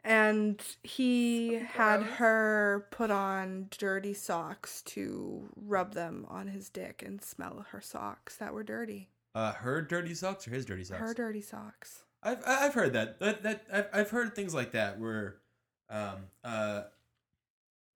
and 0.04 0.60
he 0.82 1.54
had 1.54 2.02
her 2.02 2.86
put 2.90 3.10
on 3.10 3.68
dirty 3.76 4.14
socks 4.14 4.82
to 4.82 5.48
rub 5.56 5.94
them 5.94 6.26
on 6.28 6.48
his 6.48 6.68
dick 6.68 7.02
and 7.04 7.22
smell 7.22 7.66
her 7.70 7.80
socks 7.80 8.36
that 8.36 8.52
were 8.52 8.62
dirty. 8.62 9.08
Uh, 9.34 9.52
her 9.52 9.82
dirty 9.82 10.14
socks 10.14 10.46
or 10.46 10.50
his 10.50 10.66
dirty 10.66 10.84
socks? 10.84 11.00
Her 11.00 11.14
dirty 11.14 11.40
socks. 11.40 12.04
I've 12.22 12.42
I've 12.46 12.74
heard 12.74 12.92
that. 12.94 13.20
That 13.20 13.42
that 13.42 13.64
I've, 13.72 13.88
I've 13.92 14.10
heard 14.10 14.34
things 14.34 14.54
like 14.54 14.72
that 14.72 14.98
where, 14.98 15.36
um 15.88 16.26
uh, 16.44 16.82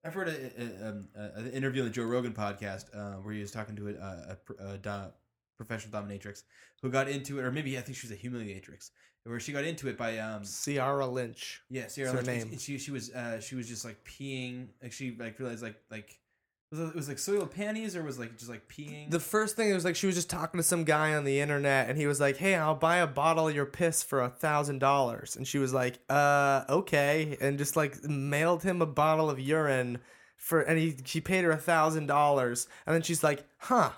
I've 0.05 0.15
heard 0.15 0.29
a, 0.29 0.33
a, 0.33 0.89
um, 0.89 1.09
a, 1.17 1.41
an 1.41 1.51
interview 1.53 1.83
on 1.83 1.89
the 1.89 1.95
Joe 1.95 2.05
Rogan 2.05 2.35
podcast 2.35 2.95
uh, 2.95 3.21
where 3.23 3.33
he 3.33 3.41
was 3.41 3.51
talking 3.51 3.75
to 3.77 3.89
a, 3.89 4.33
a, 4.33 4.37
pr- 4.37 4.53
a 4.61 5.13
professional 5.57 6.03
dominatrix 6.03 6.43
who 6.83 6.91
got 6.91 7.09
into 7.09 7.39
it, 7.39 7.43
or 7.43 7.51
maybe 7.51 7.79
I 7.79 7.81
think 7.81 7.97
she 7.97 8.07
was 8.07 8.17
a 8.17 8.21
humiliatrix, 8.21 8.91
where 9.25 9.41
she 9.41 9.53
got 9.53 9.65
into 9.65 9.89
it 9.89 9.97
by 9.97 10.19
um 10.19 10.43
Ciara 10.45 11.07
Lynch. 11.07 11.63
yeah 11.71 11.87
her 12.07 12.23
Lynch, 12.23 12.29
and 12.29 12.51
name. 12.51 12.59
She 12.59 12.79
she 12.79 12.91
was 12.91 13.11
uh 13.13 13.41
she 13.41 13.55
was 13.55 13.69
just 13.69 13.85
like 13.85 14.05
peeing 14.05 14.69
like 14.83 14.93
she 14.93 15.17
like 15.19 15.39
realized 15.39 15.63
like 15.63 15.77
like 15.91 16.19
was 16.71 16.81
it, 16.81 16.89
it 16.89 16.95
was 16.95 17.09
like 17.09 17.19
soiled 17.19 17.51
panties 17.51 17.97
or 17.97 18.03
was 18.03 18.19
like 18.19 18.37
just 18.37 18.51
like 18.51 18.69
peeing. 18.69 19.11
The 19.11 19.21
first 19.21 19.57
thing 19.57 19.71
it 19.71 19.75
was 19.75 19.85
like 19.85 19.97
she 19.97 20.07
was 20.07 20.15
just 20.15 20.31
talking 20.31 20.59
to 20.59 20.65
some 20.65 20.85
guy 20.85 21.15
on 21.15 21.25
the 21.25 21.41
internet, 21.41 21.89
and 21.89 21.99
he 21.99 22.07
was 22.07 22.21
like, 22.21 22.37
"Hey, 22.37 22.55
I'll 22.55 22.75
buy 22.75 22.99
a 22.99 23.07
bottle 23.07 23.49
of 23.49 23.55
your 23.55 23.67
piss 23.67 24.03
for 24.03 24.23
a 24.23 24.29
thousand 24.29 24.81
dollars," 24.81 25.37
and 25.37 25.47
she 25.47 25.59
was 25.59 25.73
like, 25.73 25.99
"Uh, 26.09 26.65
okay," 26.69 27.37
and 27.41 27.59
just 27.59 27.77
like 27.77 28.03
mailed 28.05 28.63
him 28.63 28.83
a 28.83 28.87
bottle 28.87 29.31
of 29.31 29.39
urine 29.39 29.99
for, 30.37 30.61
and 30.61 30.79
he 30.79 30.97
she 31.05 31.21
paid 31.21 31.45
her 31.45 31.51
a 31.51 31.57
thousand 31.57 32.07
dollars, 32.07 32.69
and 32.87 32.95
then 32.95 33.03
she's 33.03 33.23
like, 33.23 33.45
"Huh." 33.59 33.91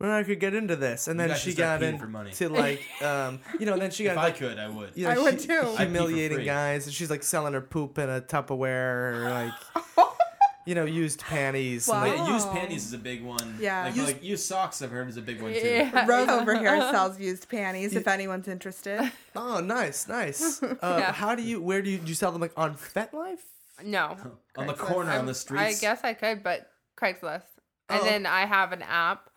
Well, 0.00 0.10
I 0.12 0.22
could 0.24 0.40
get 0.40 0.54
into 0.54 0.76
this, 0.76 1.08
and 1.08 1.20
then 1.20 1.28
guys 1.28 1.40
she 1.40 1.50
should 1.50 1.58
start 1.58 1.80
got 1.80 1.86
peeing 1.86 1.98
for 2.00 2.06
money. 2.08 2.32
into 2.32 2.48
like, 2.48 2.80
um, 3.02 3.38
you 3.58 3.66
know, 3.66 3.76
then 3.76 3.90
she 3.90 4.04
got 4.04 4.12
if 4.12 4.18
I 4.18 4.22
like, 4.24 4.36
could, 4.38 4.58
I 4.58 4.68
would. 4.68 4.92
you 4.94 5.04
know, 5.04 5.10
I 5.10 5.18
would 5.18 5.34
hu- 5.34 5.40
too. 5.46 5.52
I'd 5.52 5.62
pee 5.66 5.76
for 5.76 5.82
humiliating 5.82 6.38
free. 6.38 6.44
guys, 6.46 6.86
and 6.86 6.94
she's 6.94 7.10
like 7.10 7.22
selling 7.22 7.52
her 7.52 7.60
poop 7.60 7.98
in 7.98 8.08
a 8.08 8.20
Tupperware, 8.22 9.14
or 9.14 9.30
like, 9.30 10.06
you 10.66 10.74
know, 10.74 10.84
used 10.86 11.20
panties. 11.20 11.86
and, 11.88 11.98
Wow. 12.02 12.06
like, 12.08 12.16
Yeah, 12.16 12.32
used 12.32 12.48
Oh. 12.48 12.52
panties 12.52 12.86
is 12.86 12.92
a 12.94 12.98
big 12.98 13.22
one. 13.22 13.56
Yeah. 13.60 13.84
like, 13.84 13.94
Used- 13.96 14.06
like 14.06 14.24
used 14.24 14.46
socks. 14.46 14.80
I've 14.82 14.90
heard 14.90 15.08
is 15.08 15.16
a 15.18 15.22
big 15.22 15.40
one 15.42 15.52
too. 15.52 15.60
Yeah. 15.66 16.06
Rose 16.06 16.28
over 16.28 16.58
here 16.58 16.80
sells 16.92 17.18
used 17.20 17.48
panties 17.48 17.94
if 17.94 18.08
anyone's 18.08 18.48
interested. 18.48 19.12
Oh, 19.36 19.60
nice, 19.60 20.08
nice. 20.08 20.62
Uh, 20.62 20.76
Yeah. 20.82 21.12
How 21.12 21.34
do 21.34 21.42
you? 21.42 21.60
Where 21.60 21.82
do 21.82 21.90
you, 21.90 21.98
do 21.98 22.06
you 22.08 22.14
sell 22.14 22.32
them? 22.32 22.40
Like 22.40 22.52
on 22.56 22.74
FetLife? 22.74 23.38
No. 23.84 24.16
on 24.56 24.66
the 24.66 24.74
corner 24.74 25.10
on 25.10 25.16
I'm- 25.16 25.26
the 25.26 25.34
I 25.58 25.72
guess 25.74 26.00
I 26.04 26.14
could, 26.14 26.42
but 26.42 26.70
Craigslist. 27.00 27.42
And 27.88 28.00
Oh. 28.00 28.04
then 28.04 28.24
I 28.26 28.46
have 28.46 28.72
an 28.72 28.82
app 28.82 29.29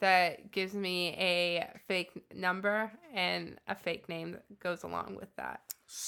that 0.00 0.50
gives 0.50 0.74
me 0.74 1.14
a 1.18 1.68
fake 1.86 2.10
number 2.34 2.90
and 3.14 3.58
a 3.66 3.74
fake 3.74 4.08
name 4.08 4.32
that 4.32 4.60
goes 4.60 4.82
along 4.82 5.16
with 5.18 5.34
that. 5.36 5.60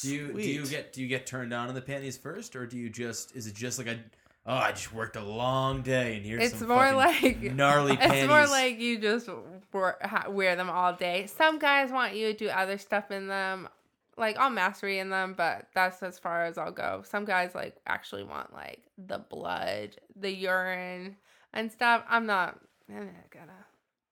Do 0.03 0.11
you 0.11 0.32
do 0.32 0.41
you 0.43 0.66
get 0.66 0.93
do 0.93 1.01
you 1.01 1.09
get 1.09 1.26
turned 1.26 1.53
on 1.53 1.68
in 1.68 1.74
the 1.74 1.80
panties 1.80 2.16
first, 2.16 2.57
or 2.57 2.66
do 2.66 2.76
you 2.76 2.91
just 2.91 3.34
is 3.36 3.47
it 3.47 3.55
just 3.55 3.78
like 3.78 3.86
a 3.86 3.99
oh 4.47 4.57
I 4.57 4.72
just 4.72 4.93
worked 4.93 5.16
a 5.16 5.22
long 5.22 5.82
day 5.82 6.16
and 6.16 6.26
here's 6.26 6.51
It's 6.51 6.59
some 6.59 6.68
more 6.68 6.93
like 6.93 7.41
gnarly 7.55 7.97
panties. 7.97 8.22
It's 8.22 8.28
more 8.28 8.47
like 8.47 8.80
you 8.80 8.99
just 8.99 9.28
wear, 9.72 9.97
wear 10.28 10.57
them 10.57 10.68
all 10.68 10.93
day. 10.95 11.26
Some 11.26 11.59
guys 11.59 11.91
want 11.91 12.14
you 12.14 12.32
to 12.32 12.36
do 12.36 12.49
other 12.49 12.76
stuff 12.76 13.11
in 13.11 13.28
them. 13.28 13.68
Like 14.16 14.36
I'll 14.36 14.51
mastery 14.51 14.99
in 14.99 15.11
them, 15.11 15.34
but 15.36 15.68
that's 15.74 16.03
as 16.03 16.18
far 16.18 16.45
as 16.45 16.59
I'll 16.59 16.72
go. 16.72 17.03
Some 17.07 17.24
guys 17.24 17.55
like 17.55 17.76
actually 17.86 18.24
want 18.24 18.53
like 18.53 18.82
the 18.99 19.18
blood, 19.18 19.97
the 20.16 20.34
urine, 20.34 21.16
and 21.53 21.70
stuff. 21.70 22.03
I'm 22.09 22.26
not. 22.26 22.59
I'm 22.91 23.07
not 23.07 23.30
gonna. 23.30 23.53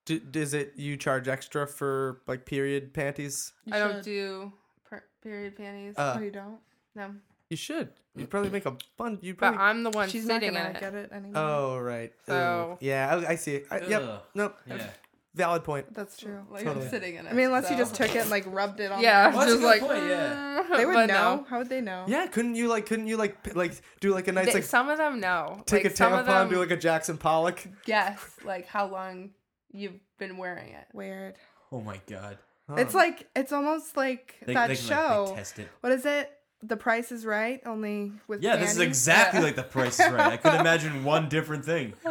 D- 0.06 0.20
does 0.30 0.54
it 0.54 0.72
you 0.76 0.96
charge 0.96 1.28
extra 1.28 1.66
for 1.66 2.22
like 2.26 2.46
period 2.46 2.94
panties? 2.94 3.52
I 3.70 3.78
don't 3.78 4.02
do 4.02 4.52
per- 4.88 5.04
period 5.22 5.56
panties. 5.56 5.94
Uh, 5.98 6.14
oh, 6.16 6.22
you 6.22 6.30
don't? 6.30 6.58
no, 6.94 7.14
You 7.50 7.56
should. 7.56 7.90
You'd 8.14 8.30
probably 8.30 8.48
make 8.50 8.64
a 8.64 8.76
fun. 8.96 9.18
You 9.20 9.34
probably. 9.34 9.34
but 9.34 9.38
probably. 9.58 9.58
I'm 9.58 9.82
the 9.82 9.90
one 9.90 10.08
She's 10.08 10.24
not 10.24 10.40
sitting 10.40 10.54
gonna 10.54 10.70
in 10.70 10.76
it. 10.76 10.80
get 10.80 10.94
it 10.94 11.12
anymore. 11.12 11.32
oh 11.42 11.78
right. 11.78 12.12
So- 12.26 12.78
Ooh. 12.80 12.84
yeah, 12.84 13.14
I, 13.28 13.32
I 13.32 13.34
see. 13.34 13.60
I, 13.70 13.80
yep. 13.80 14.02
Ugh. 14.02 14.20
Nope. 14.34 14.56
Yeah. 14.66 14.86
Valid 15.34 15.64
point. 15.64 15.92
That's 15.92 16.16
true. 16.16 16.46
Like 16.50 16.64
Totally. 16.64 16.86
I'm 16.86 16.90
sitting 16.90 17.16
in 17.16 17.26
it. 17.26 17.30
I 17.30 17.34
mean, 17.34 17.46
unless 17.46 17.64
you 17.64 17.76
so- 17.76 17.82
just 17.82 17.94
took 17.94 18.08
it 18.14 18.20
and 18.22 18.30
like 18.30 18.44
rubbed 18.46 18.80
it 18.80 18.90
on. 18.90 19.02
Yeah, 19.02 19.28
Well, 19.28 19.40
that's 19.40 19.50
a 19.50 19.54
just 19.56 19.60
good 19.60 19.66
like 19.66 19.80
point, 19.82 20.08
yeah. 20.08 20.62
mm, 20.66 20.76
They 20.78 20.86
would 20.86 20.94
but 20.94 21.06
know. 21.08 21.36
no. 21.36 21.44
How 21.46 21.58
would 21.58 21.68
they 21.68 21.82
know? 21.82 22.04
Yeah, 22.08 22.26
couldn't 22.26 22.54
you 22.54 22.68
like? 22.68 22.86
Couldn't 22.86 23.06
you 23.06 23.18
like 23.18 23.42
p- 23.42 23.50
like 23.50 23.72
do 24.00 24.14
like 24.14 24.28
a 24.28 24.32
nice 24.32 24.46
They- 24.46 24.54
like 24.54 24.64
some 24.64 24.88
of 24.88 24.96
them 24.96 25.20
know. 25.20 25.62
take 25.66 25.84
like, 25.84 25.92
a 25.92 25.96
some 25.96 26.14
of 26.14 26.20
tampon, 26.24 26.26
them 26.26 26.48
do 26.48 26.58
like 26.58 26.70
a 26.70 26.76
Jackson 26.78 27.18
Pollock? 27.18 27.66
guess 27.84 28.18
like 28.46 28.66
how 28.66 28.86
long 28.86 29.32
you've 29.72 29.98
been 30.18 30.36
wearing 30.36 30.72
it. 30.72 30.86
Weird. 30.92 31.34
Oh 31.72 31.80
my 31.80 32.00
god. 32.06 32.38
It's 32.76 32.94
like 32.94 33.28
it's 33.36 33.52
almost 33.52 33.96
like 33.96 34.36
They, 34.44 34.54
that 34.54 34.68
they 34.68 34.74
can, 34.76 34.84
show. 34.84 35.24
Like, 35.26 35.30
they 35.30 35.36
test 35.36 35.58
it. 35.60 35.68
what 35.80 35.92
is 35.92 36.04
it? 36.06 36.32
The 36.62 36.76
Price 36.76 37.12
is 37.12 37.24
Right, 37.26 37.60
only 37.66 38.12
with 38.26 38.42
Yeah, 38.42 38.56
this 38.56 38.70
is 38.72 38.76
panties? 38.78 38.88
exactly 38.88 39.40
Yeah. 39.40 39.46
like 39.46 39.56
the 39.56 39.62
Price 39.62 40.00
is 40.00 40.10
Right. 40.10 40.32
I 40.32 40.36
couldn't 40.36 40.60
imagine 40.60 41.04
one 41.04 41.28
different 41.28 41.64
thing. 41.64 41.92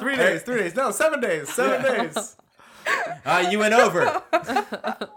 three 0.00 0.16
days, 0.16 0.42
three 0.42 0.58
days. 0.58 0.74
No, 0.74 0.90
seven 0.90 1.20
days, 1.20 1.48
seven 1.52 1.82
Yeah. 1.84 2.02
days. 2.04 2.36
Ah, 3.24 3.48
you 3.48 3.58
went 3.60 3.74
over. 3.74 4.22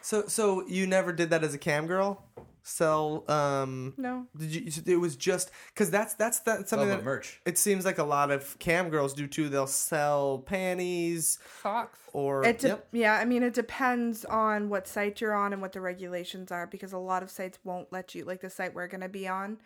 So, 0.00 0.26
so 0.26 0.66
you 0.66 0.86
never 0.86 1.12
did 1.12 1.30
that 1.30 1.44
as 1.44 1.52
a 1.54 1.58
cam 1.58 1.86
girl? 1.86 2.24
Sell? 2.68 3.24
Um, 3.30 3.94
No. 3.96 4.26
did 4.36 4.54
you? 4.54 4.82
It 4.86 4.96
was 5.00 5.16
just 5.16 5.50
because 5.72 5.90
that's 5.90 6.14
that's 6.14 6.40
that's 6.40 6.64
Oh, 6.64 6.66
something 6.66 6.88
but 6.90 6.96
that 6.98 7.04
merch. 7.04 7.40
it 7.46 7.56
seems 7.56 7.84
like 7.84 7.96
a 7.98 8.04
lot 8.04 8.30
of 8.30 8.58
cam 8.58 8.90
girls 8.90 9.14
do 9.14 9.26
too. 9.26 9.48
They'll 9.48 9.66
sell 9.66 10.38
panties 10.46 11.38
Socks. 11.62 11.98
or 12.12 12.44
It 12.44 12.58
de- 12.58 12.68
yep. 12.68 12.88
yeah, 12.92 13.14
I 13.14 13.24
mean 13.24 13.42
it 13.42 13.54
depends 13.54 14.24
on 14.26 14.68
what 14.68 14.86
site 14.86 15.20
you're 15.20 15.34
on 15.34 15.52
and 15.52 15.62
what 15.62 15.72
the 15.72 15.80
regulations 15.80 16.52
are 16.52 16.66
because 16.66 16.92
a 16.92 16.98
lot 16.98 17.22
of 17.22 17.30
sites 17.30 17.58
won't 17.64 17.90
let 17.92 18.14
you 18.14 18.24
like 18.24 18.40
the 18.42 18.50
site 18.50 18.74
we're 18.74 18.86
gonna 18.86 19.08
be 19.08 19.26
on, 19.26 19.58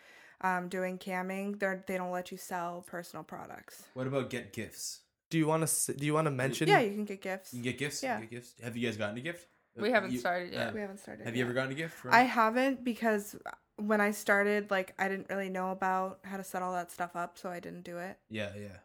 um, 0.43 0.69
doing 0.69 0.97
camming. 0.97 1.59
they're 1.59 1.83
they 1.89 1.97
don't 1.97 2.13
let 2.13 2.31
you 2.31 2.39
sell 2.39 2.85
personal 2.87 3.25
products. 3.25 3.83
What 3.95 4.07
about 4.07 4.31
get 4.31 4.53
gifts? 4.53 5.01
Do 5.29 5.39
you 5.39 5.47
want 5.47 5.67
to? 5.67 5.93
Do 5.95 6.05
you 6.07 6.15
want 6.15 6.27
to 6.27 6.31
mention? 6.31 6.69
Yeah, 6.69 6.81
you 6.81 6.93
can 6.93 7.05
get 7.05 7.21
gifts. 7.23 7.53
You 7.55 7.59
can 7.63 7.65
get 7.73 7.79
gifts. 7.79 8.03
Yeah. 8.03 8.17
You 8.21 8.27
get 8.27 8.31
gifts. 8.31 8.55
Have 8.63 8.77
you 8.77 8.87
guys 8.87 8.97
gotten 8.99 9.17
a 9.17 9.21
gift? 9.23 9.47
We 9.77 9.91
haven't 9.91 10.13
You- 10.13 10.19
started 10.19 10.53
yet. 10.53 10.69
uh, 10.69 10.73
We 10.73 10.81
haven't 10.81 10.99
started. 10.99 11.25
have 11.27 11.35
you 11.37 11.45
ever 11.45 11.53
gotten 11.55 11.73
a 11.73 11.75
gift? 11.75 11.95
From... 11.95 12.13
I 12.13 12.21
haven't 12.23 12.85
because 12.85 13.37
when 13.77 14.01
I 14.01 14.11
started, 14.11 14.71
like 14.71 14.95
I 14.99 15.09
didn't 15.09 15.29
really 15.31 15.49
know 15.49 15.71
about 15.71 16.21
how 16.25 16.37
to 16.37 16.45
set 16.45 16.63
all 16.63 16.73
that 16.75 16.91
stuff 16.93 17.17
up, 17.17 17.39
so 17.39 17.49
I 17.51 17.59
didn't 17.61 17.83
do 17.83 17.99
it. 17.99 18.19
Yeah, 18.29 18.51
yeah. 18.55 18.79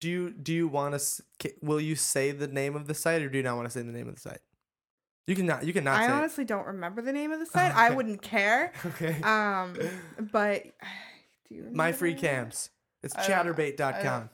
Do 0.00 0.08
you 0.08 0.30
do 0.30 0.52
you 0.52 0.68
want 0.68 0.98
to? 1.00 1.52
Will 1.62 1.80
you 1.80 1.96
say 1.96 2.30
the 2.30 2.46
name 2.46 2.76
of 2.76 2.86
the 2.86 2.94
site, 2.94 3.22
or 3.22 3.28
do 3.28 3.38
you 3.38 3.42
not 3.44 3.56
want 3.56 3.66
to 3.66 3.70
say 3.70 3.82
the 3.82 3.90
name 3.92 4.06
of 4.08 4.14
the 4.14 4.20
site? 4.20 4.40
You 5.26 5.34
cannot. 5.34 5.64
You 5.64 5.72
cannot. 5.72 5.98
I 6.00 6.06
say. 6.06 6.12
honestly 6.12 6.44
don't 6.44 6.66
remember 6.66 7.00
the 7.02 7.12
name 7.12 7.32
of 7.32 7.40
the 7.40 7.46
site. 7.54 7.74
I 7.74 7.90
wouldn't 7.90 8.20
care. 8.22 8.72
Okay. 8.84 9.20
Um, 9.22 9.74
but 10.30 10.62
do 11.48 11.54
you 11.54 11.62
remember 11.64 11.82
MyFreeCams? 11.82 12.10
name? 12.12 12.16
cams. 12.18 12.70
It's 13.02 13.16
I 13.16 13.26
don't- 13.26 13.56
chaturbate.com. 13.56 14.30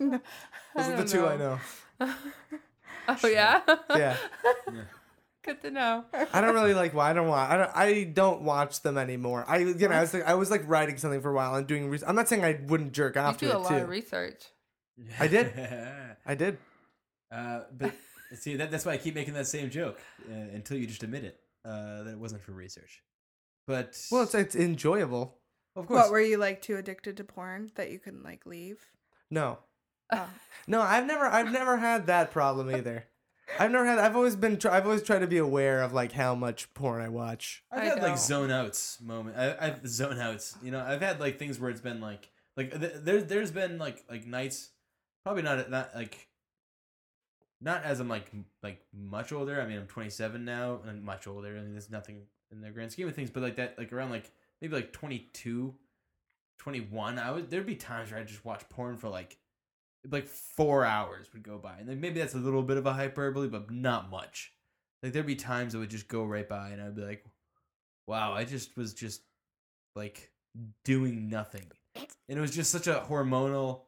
No. 0.00 0.20
Those 0.74 0.86
are 0.88 0.90
the 0.90 0.96
don't 0.96 1.08
two 1.08 1.26
I 1.26 1.36
know. 1.36 1.60
oh 3.08 3.28
yeah. 3.28 3.60
Yeah. 3.90 4.16
Good 5.44 5.60
to 5.60 5.70
know. 5.70 6.04
I 6.32 6.40
don't 6.40 6.54
really 6.54 6.72
like. 6.72 6.94
Well, 6.94 7.04
I 7.04 7.12
don't 7.12 7.28
want. 7.28 7.50
I 7.50 7.56
don't. 7.58 7.70
I 7.76 8.04
don't 8.04 8.42
watch 8.42 8.80
them 8.80 8.96
anymore. 8.96 9.44
I 9.46 9.58
you 9.58 9.74
know 9.74 9.90
I 9.94 10.00
was 10.00 10.14
like 10.14 10.24
I 10.24 10.34
was 10.34 10.50
like 10.50 10.62
writing 10.66 10.96
something 10.96 11.20
for 11.20 11.30
a 11.30 11.34
while 11.34 11.54
and 11.56 11.66
doing. 11.66 11.90
Re- 11.90 11.98
I'm 12.06 12.16
not 12.16 12.28
saying 12.28 12.42
I 12.44 12.60
wouldn't 12.66 12.92
jerk 12.92 13.16
You 13.16 13.20
off 13.20 13.36
do 13.38 13.48
to 13.48 13.52
a 13.52 13.56
it 13.56 13.60
lot 13.60 13.68
too. 13.68 13.76
of 13.76 13.88
research. 13.90 14.42
I 15.20 15.28
did. 15.28 15.52
I 16.26 16.34
did. 16.34 16.56
uh, 17.30 17.60
but 17.76 17.92
see, 18.36 18.56
that, 18.56 18.70
that's 18.70 18.86
why 18.86 18.92
I 18.92 18.96
keep 18.96 19.14
making 19.14 19.34
that 19.34 19.46
same 19.46 19.68
joke 19.68 20.00
uh, 20.30 20.34
until 20.54 20.78
you 20.78 20.86
just 20.86 21.02
admit 21.02 21.24
it 21.24 21.38
uh, 21.64 22.04
that 22.04 22.12
it 22.12 22.18
wasn't 22.18 22.40
for 22.42 22.52
research. 22.52 23.02
But 23.66 23.98
Well, 24.10 24.22
it's 24.22 24.34
it's 24.34 24.56
enjoyable. 24.56 25.36
of 25.76 25.86
course. 25.86 26.04
What 26.04 26.10
were 26.10 26.20
you 26.22 26.38
like 26.38 26.62
too 26.62 26.76
addicted 26.76 27.18
to 27.18 27.24
porn 27.24 27.70
that 27.74 27.90
you 27.90 27.98
couldn't 27.98 28.22
like 28.24 28.46
leave? 28.46 28.78
No. 29.30 29.58
Oh. 30.12 30.28
No, 30.66 30.80
I've 30.80 31.04
never 31.04 31.26
I've 31.26 31.52
never 31.52 31.76
had 31.76 32.06
that 32.06 32.30
problem 32.30 32.74
either. 32.74 33.04
I've 33.58 33.70
never 33.70 33.84
had. 33.84 33.98
I've 33.98 34.16
always 34.16 34.34
been. 34.34 34.56
Try, 34.56 34.74
I've 34.74 34.86
always 34.86 35.02
tried 35.02 35.18
to 35.18 35.26
be 35.26 35.36
aware 35.36 35.82
of 35.82 35.92
like 35.92 36.12
how 36.12 36.34
much 36.34 36.72
porn 36.72 37.02
I 37.02 37.10
watch. 37.10 37.62
I've 37.70 37.80
I 37.80 37.84
had 37.84 37.94
like 37.98 38.06
don't. 38.12 38.18
zone 38.18 38.50
outs 38.50 38.98
moment. 39.02 39.36
I, 39.36 39.54
I've 39.60 39.86
zone 39.86 40.18
outs. 40.18 40.56
You 40.62 40.70
know, 40.70 40.80
I've 40.80 41.02
had 41.02 41.20
like 41.20 41.38
things 41.38 41.60
where 41.60 41.68
it's 41.68 41.82
been 41.82 42.00
like 42.00 42.30
like 42.56 42.70
th- 42.80 42.94
there's 42.96 43.24
there's 43.24 43.50
been 43.50 43.76
like 43.78 44.04
like 44.08 44.26
nights, 44.26 44.70
probably 45.22 45.42
not 45.42 45.68
not 45.70 45.94
like. 45.94 46.28
Not 47.60 47.84
as 47.84 48.00
I'm 48.00 48.08
like 48.08 48.30
like 48.62 48.80
much 48.92 49.32
older. 49.32 49.60
I 49.60 49.66
mean, 49.66 49.78
I'm 49.78 49.86
27 49.86 50.46
now, 50.46 50.80
and 50.80 50.90
I'm 50.90 51.04
much 51.04 51.26
older. 51.26 51.56
I 51.58 51.60
mean, 51.60 51.72
there's 51.72 51.90
nothing 51.90 52.22
in 52.50 52.62
the 52.62 52.70
grand 52.70 52.90
scheme 52.92 53.06
of 53.08 53.14
things. 53.14 53.28
But 53.30 53.42
like 53.42 53.56
that, 53.56 53.76
like 53.76 53.92
around 53.92 54.10
like 54.10 54.30
maybe 54.62 54.74
like 54.74 54.92
22, 54.92 55.74
21, 56.58 57.18
I 57.18 57.30
would 57.30 57.50
there'd 57.50 57.66
be 57.66 57.76
times 57.76 58.10
where 58.10 58.20
I 58.20 58.24
just 58.24 58.44
watch 58.46 58.66
porn 58.68 58.96
for 58.96 59.08
like 59.10 59.36
like 60.10 60.26
four 60.26 60.84
hours 60.84 61.32
would 61.32 61.42
go 61.42 61.58
by, 61.58 61.76
and 61.78 61.88
then 61.88 62.00
maybe 62.00 62.20
that's 62.20 62.34
a 62.34 62.38
little 62.38 62.62
bit 62.62 62.76
of 62.76 62.86
a 62.86 62.92
hyperbole, 62.92 63.48
but 63.48 63.70
not 63.70 64.10
much. 64.10 64.52
Like 65.02 65.12
there'd 65.12 65.26
be 65.26 65.36
times 65.36 65.72
that 65.72 65.78
would 65.78 65.90
just 65.90 66.08
go 66.08 66.24
right 66.24 66.48
by, 66.48 66.70
and 66.70 66.82
I'd 66.82 66.96
be 66.96 67.02
like, 67.02 67.24
"Wow, 68.06 68.32
I 68.32 68.44
just 68.44 68.76
was 68.76 68.94
just 68.94 69.22
like 69.94 70.30
doing 70.84 71.28
nothing," 71.28 71.70
and 72.28 72.38
it 72.38 72.40
was 72.40 72.54
just 72.54 72.70
such 72.70 72.86
a 72.86 73.04
hormonal. 73.08 73.82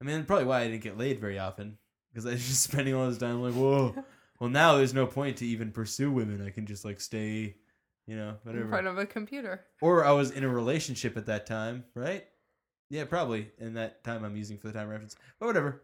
I 0.00 0.04
mean, 0.04 0.24
probably 0.24 0.46
why 0.46 0.60
I 0.60 0.68
didn't 0.68 0.82
get 0.82 0.98
laid 0.98 1.20
very 1.20 1.38
often 1.38 1.78
because 2.10 2.26
I 2.26 2.30
was 2.30 2.46
just 2.46 2.62
spending 2.70 2.94
all 2.94 3.08
this 3.08 3.18
time 3.18 3.42
like, 3.42 3.54
"Whoa." 3.54 3.94
Well, 4.40 4.48
now 4.48 4.76
there's 4.76 4.94
no 4.94 5.06
point 5.06 5.36
to 5.38 5.46
even 5.46 5.70
pursue 5.70 6.10
women. 6.10 6.44
I 6.44 6.48
can 6.48 6.64
just 6.64 6.82
like 6.82 6.98
stay, 6.98 7.56
you 8.06 8.16
know, 8.16 8.36
whatever. 8.42 8.64
in 8.64 8.70
front 8.70 8.86
of 8.86 8.96
a 8.96 9.04
computer. 9.04 9.66
Or 9.82 10.04
I 10.04 10.12
was 10.12 10.30
in 10.30 10.44
a 10.44 10.48
relationship 10.48 11.18
at 11.18 11.26
that 11.26 11.44
time, 11.44 11.84
right? 11.94 12.24
Yeah, 12.90 13.04
probably. 13.04 13.50
In 13.58 13.74
that 13.74 14.02
time 14.04 14.24
I'm 14.24 14.36
using 14.36 14.58
for 14.58 14.66
the 14.66 14.74
time 14.74 14.88
reference. 14.88 15.16
But 15.38 15.46
whatever. 15.46 15.82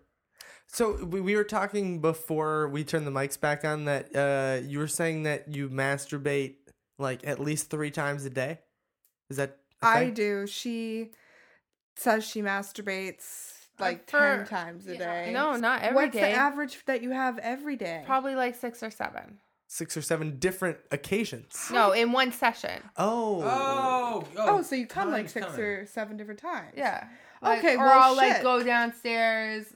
So 0.66 1.04
we, 1.04 1.20
we 1.20 1.36
were 1.36 1.44
talking 1.44 2.00
before 2.00 2.68
we 2.68 2.82
turned 2.84 3.06
the 3.06 3.12
mics 3.12 3.38
back 3.40 3.64
on 3.64 3.84
that 3.84 4.14
uh, 4.14 4.66
you 4.66 4.80
were 4.80 4.88
saying 4.88 5.22
that 5.22 5.54
you 5.54 5.68
masturbate 5.68 6.56
like 6.98 7.26
at 7.26 7.38
least 7.38 7.70
three 7.70 7.90
times 7.92 8.24
a 8.24 8.30
day. 8.30 8.58
Is 9.30 9.36
that? 9.36 9.58
a 9.82 9.86
I 9.86 10.04
thing? 10.06 10.14
do. 10.14 10.46
She 10.46 11.10
says 11.94 12.26
she 12.26 12.42
masturbates 12.42 13.52
like 13.78 14.10
for- 14.10 14.18
ten 14.18 14.46
times 14.46 14.88
a 14.88 14.94
yeah. 14.96 15.24
day. 15.26 15.32
No, 15.32 15.56
not 15.56 15.82
every 15.82 15.94
What's 16.06 16.14
day. 16.16 16.20
the 16.22 16.30
average 16.30 16.84
that 16.86 17.02
you 17.02 17.10
have 17.10 17.38
every 17.38 17.76
day? 17.76 18.02
Probably 18.04 18.34
like 18.34 18.56
six 18.56 18.82
or 18.82 18.90
seven. 18.90 19.38
Six 19.68 19.96
or 19.96 20.02
seven 20.02 20.38
different 20.38 20.78
occasions. 20.90 21.68
No, 21.72 21.92
in 21.92 22.12
one 22.12 22.32
session. 22.32 22.82
Oh. 22.96 23.42
Oh, 23.42 24.24
Oh, 24.38 24.62
so 24.62 24.74
you 24.76 24.86
come 24.86 25.10
like 25.10 25.28
six 25.28 25.46
coming. 25.46 25.60
or 25.60 25.86
seven 25.86 26.16
different 26.16 26.40
times. 26.40 26.72
Yeah. 26.76 27.06
Like, 27.42 27.58
Okay, 27.58 27.74
Or 27.76 27.84
well, 27.84 28.00
I'll 28.02 28.16
like 28.16 28.42
go 28.42 28.62
downstairs 28.62 29.66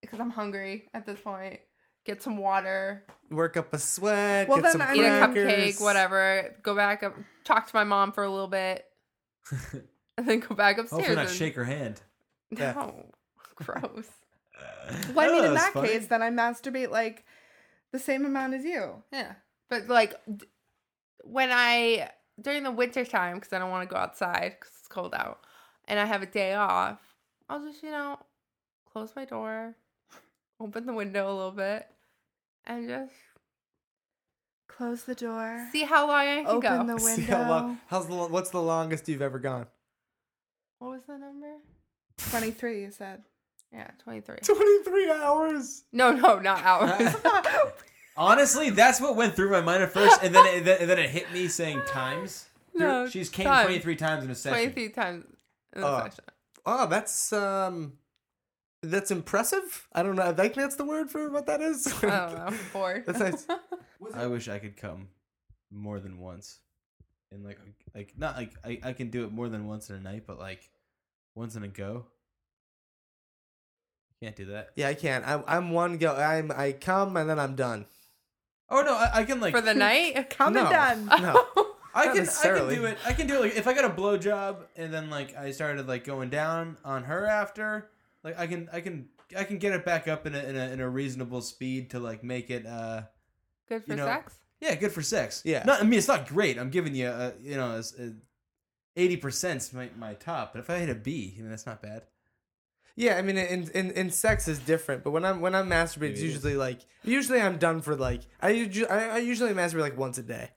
because 0.00 0.20
I'm 0.20 0.30
hungry 0.30 0.88
at 0.94 1.04
this 1.06 1.18
point. 1.20 1.60
Get 2.04 2.22
some 2.22 2.38
water, 2.38 3.04
Work 3.30 3.58
up 3.58 3.74
a 3.74 3.78
sweat. 3.78 4.48
Well, 4.48 4.58
get 4.58 4.62
then 4.62 4.72
some 4.72 4.80
I 4.82 4.94
eat 4.94 5.00
a 5.00 5.26
mean- 5.28 5.34
cupcake, 5.46 5.80
whatever. 5.82 6.54
Go 6.62 6.74
back 6.74 7.02
up, 7.02 7.14
talk 7.44 7.66
to 7.66 7.74
my 7.76 7.84
mom 7.84 8.12
for 8.12 8.24
a 8.24 8.30
little 8.30 8.46
bit, 8.48 8.86
and 10.16 10.26
then 10.26 10.40
go 10.40 10.54
back 10.54 10.78
upstairs. 10.78 11.00
Hopefully 11.00 11.16
not 11.16 11.26
and- 11.26 11.36
shake 11.36 11.54
her 11.56 11.64
hand. 11.64 12.00
Yeah. 12.50 12.72
No, 12.72 13.06
gross. 13.56 14.06
Well, 15.14 15.28
I 15.30 15.32
mean, 15.34 15.42
Oh, 15.44 15.48
in 15.48 15.52
that's 15.54 15.64
that 15.66 15.72
funny. 15.74 15.88
case, 15.88 16.06
then 16.06 16.22
I 16.22 16.30
masturbate 16.30 16.90
like 16.90 17.26
the 17.92 17.98
same 17.98 18.24
amount 18.26 18.54
as 18.54 18.64
you. 18.64 19.02
Yeah, 19.12 19.32
but 19.70 19.88
like 19.88 20.14
d- 20.36 20.46
when 21.24 21.50
I 21.52 22.10
during 22.40 22.62
the 22.62 22.70
winter 22.70 23.04
time 23.04 23.36
because 23.36 23.52
I 23.52 23.58
don't 23.58 23.70
want 23.70 23.88
to 23.88 23.92
go 23.92 24.00
outside 24.00 24.56
because 24.58 24.72
it's 24.78 24.88
cold 24.88 25.14
out, 25.14 25.40
and 25.86 25.98
I 25.98 26.04
have 26.04 26.22
a 26.22 26.26
day 26.26 26.54
off, 26.54 26.98
I'll 27.48 27.64
just 27.64 27.82
you 27.82 27.90
know 27.90 28.18
close 28.92 29.12
my 29.16 29.24
door, 29.24 29.74
open 30.60 30.86
the 30.86 30.92
window 30.92 31.26
a 31.30 31.34
little 31.34 31.50
bit, 31.52 31.86
and 32.66 32.88
just 32.88 33.12
Close 34.68 35.02
the 35.04 35.14
door. 35.14 35.66
see 35.72 35.82
how 35.82 36.06
long 36.06 36.20
I 36.20 36.36
can 36.36 36.46
Open 36.46 36.86
go. 36.86 36.94
the 36.96 37.00
See 37.16 37.22
how 37.22 37.48
long, 37.48 37.80
how's 37.88 38.06
the 38.06 38.14
what's 38.14 38.50
the 38.50 38.62
longest 38.62 39.08
you've 39.08 39.22
ever 39.22 39.38
gone? 39.40 39.66
what 40.78 40.90
was 40.92 41.02
the 41.04 41.18
number? 41.18 41.54
Twenty-three. 42.30 42.82
You 42.82 42.90
said. 42.92 43.22
Yeah, 43.72 43.90
twenty 44.02 44.20
three. 44.20 44.36
Twenty 44.42 44.82
three 44.84 45.10
hours. 45.10 45.82
No, 45.92 46.12
no, 46.12 46.38
not 46.38 46.62
hours. 46.64 47.14
Honestly, 48.16 48.70
that's 48.70 49.00
what 49.00 49.14
went 49.14 49.34
through 49.36 49.50
my 49.50 49.60
mind 49.60 49.82
at 49.82 49.92
first, 49.92 50.22
and 50.22 50.34
then 50.34 50.44
it, 50.46 50.64
then- 50.64 50.78
and 50.80 50.90
then 50.90 50.98
it 50.98 51.10
hit 51.10 51.30
me 51.32 51.46
saying 51.48 51.80
times. 51.86 52.46
no, 52.74 53.06
She's 53.08 53.28
came 53.28 53.44
time. 53.46 53.66
23 53.66 53.96
times 53.96 54.24
in 54.24 54.30
a 54.30 54.34
session. 54.34 54.58
twenty 54.58 54.72
three 54.72 54.88
times 54.88 55.24
in 55.74 55.82
the 55.82 55.86
Oh. 55.86 56.00
session. 56.04 56.24
Oh, 56.66 56.86
that's 56.86 57.32
um, 57.32 57.92
that's 58.82 59.10
impressive. 59.10 59.86
I 59.92 60.02
don't 60.02 60.16
know. 60.16 60.24
I 60.24 60.32
think 60.32 60.54
that's 60.54 60.76
the 60.76 60.84
word 60.84 61.10
for 61.10 61.30
what 61.30 61.46
that 61.46 61.60
is. 61.60 61.86
I 61.86 62.00
don't 62.02 62.34
know. 62.52 62.58
Bored. 62.72 63.04
That's 63.06 63.20
nice. 63.20 63.46
I 64.14 64.26
wish 64.26 64.48
I 64.48 64.58
could 64.58 64.76
come 64.76 65.08
more 65.70 66.00
than 66.00 66.18
once. 66.18 66.58
And 67.30 67.44
like 67.44 67.58
like 67.94 68.14
not 68.16 68.36
like 68.36 68.52
I, 68.64 68.80
I 68.82 68.92
can 68.94 69.10
do 69.10 69.24
it 69.24 69.32
more 69.32 69.48
than 69.48 69.66
once 69.66 69.90
in 69.90 69.96
a 69.96 70.00
night, 70.00 70.24
but 70.26 70.38
like 70.38 70.68
once 71.34 71.54
in 71.56 71.62
a 71.62 71.68
go. 71.68 72.06
Can't 74.22 74.34
do 74.36 74.46
that. 74.46 74.70
Yeah, 74.74 74.88
I 74.88 74.94
can't. 74.94 75.26
I'm, 75.26 75.44
I'm 75.46 75.70
one 75.70 75.96
go. 75.98 76.14
I'm 76.14 76.50
I 76.50 76.72
come 76.72 77.16
and 77.16 77.28
then 77.30 77.38
I'm 77.38 77.54
done. 77.54 77.86
Oh 78.70 78.82
no, 78.82 78.94
I, 78.94 79.10
I 79.20 79.24
can 79.24 79.40
like 79.40 79.54
For 79.54 79.60
the 79.60 79.74
night. 79.88 80.30
Come 80.30 80.54
No. 80.54 80.66
and 80.66 81.08
done. 81.08 81.22
No. 81.22 81.44
I 81.94 82.04
Not 82.06 82.16
can 82.16 82.28
I 82.28 82.42
can 82.58 82.68
do 82.68 82.84
it. 82.84 82.98
I 83.06 83.12
can 83.12 83.26
do 83.26 83.34
it. 83.36 83.40
Like 83.40 83.56
if 83.56 83.66
I 83.66 83.72
got 83.74 83.84
a 83.84 83.90
blowjob 83.90 84.56
and 84.76 84.92
then 84.92 85.08
like 85.10 85.36
I 85.36 85.50
started 85.52 85.88
like 85.88 86.04
going 86.04 86.28
down 86.30 86.76
on 86.84 87.04
her 87.04 87.26
after, 87.26 87.90
like 88.22 88.38
I 88.38 88.46
can 88.46 88.68
I 88.72 88.80
can 88.80 89.08
I 89.36 89.44
can 89.44 89.58
get 89.58 89.72
it 89.72 89.84
back 89.84 90.06
up 90.06 90.26
in 90.26 90.34
a 90.34 90.38
in 90.38 90.56
a, 90.56 90.68
in 90.70 90.80
a 90.80 90.88
reasonable 90.88 91.40
speed 91.40 91.90
to 91.90 91.98
like 91.98 92.22
make 92.22 92.50
it 92.50 92.66
uh 92.66 93.02
Good 93.68 93.84
for 93.84 93.90
You 93.90 93.96
know, 93.96 94.06
sex. 94.06 94.34
yeah 94.60 94.74
good 94.74 94.92
for 94.92 95.02
sex. 95.02 95.42
Yeah. 95.44 95.62
Not 95.64 95.80
I 95.80 95.84
mean 95.84 95.98
it's 95.98 96.08
not 96.08 96.26
great. 96.28 96.58
I'm 96.58 96.70
giving 96.70 96.94
you 96.94 97.08
a 97.08 97.32
you 97.40 97.56
know 97.56 97.80
eighty 98.96 99.16
percent 99.16 99.68
my 99.72 99.88
my 99.98 100.14
top, 100.14 100.52
but 100.52 100.58
if 100.60 100.68
I 100.70 100.78
hit 100.78 100.90
a 100.90 100.94
B, 100.94 101.34
I 101.38 101.40
mean 101.40 101.50
that's 101.50 101.66
not 101.66 101.80
bad. 101.82 102.02
Yeah, 103.00 103.16
I 103.16 103.22
mean, 103.22 103.38
in, 103.38 103.70
in 103.74 103.92
in 103.92 104.10
sex 104.10 104.48
is 104.48 104.58
different, 104.58 105.04
but 105.04 105.12
when 105.12 105.24
I'm 105.24 105.40
when 105.40 105.54
I'm 105.54 105.68
masturbating, 105.70 105.86
it's 105.86 105.98
Maybe 106.00 106.10
it 106.10 106.14
is. 106.16 106.22
usually 106.34 106.56
like 106.56 106.80
usually 107.04 107.40
I'm 107.40 107.56
done 107.56 107.80
for 107.80 107.94
like 107.94 108.22
I 108.40 108.50
usually 108.50 108.88
I, 108.88 109.14
I 109.14 109.18
usually 109.18 109.54
masturbate 109.54 109.82
like 109.82 109.96
once 109.96 110.18
a 110.18 110.22
day. 110.24 110.50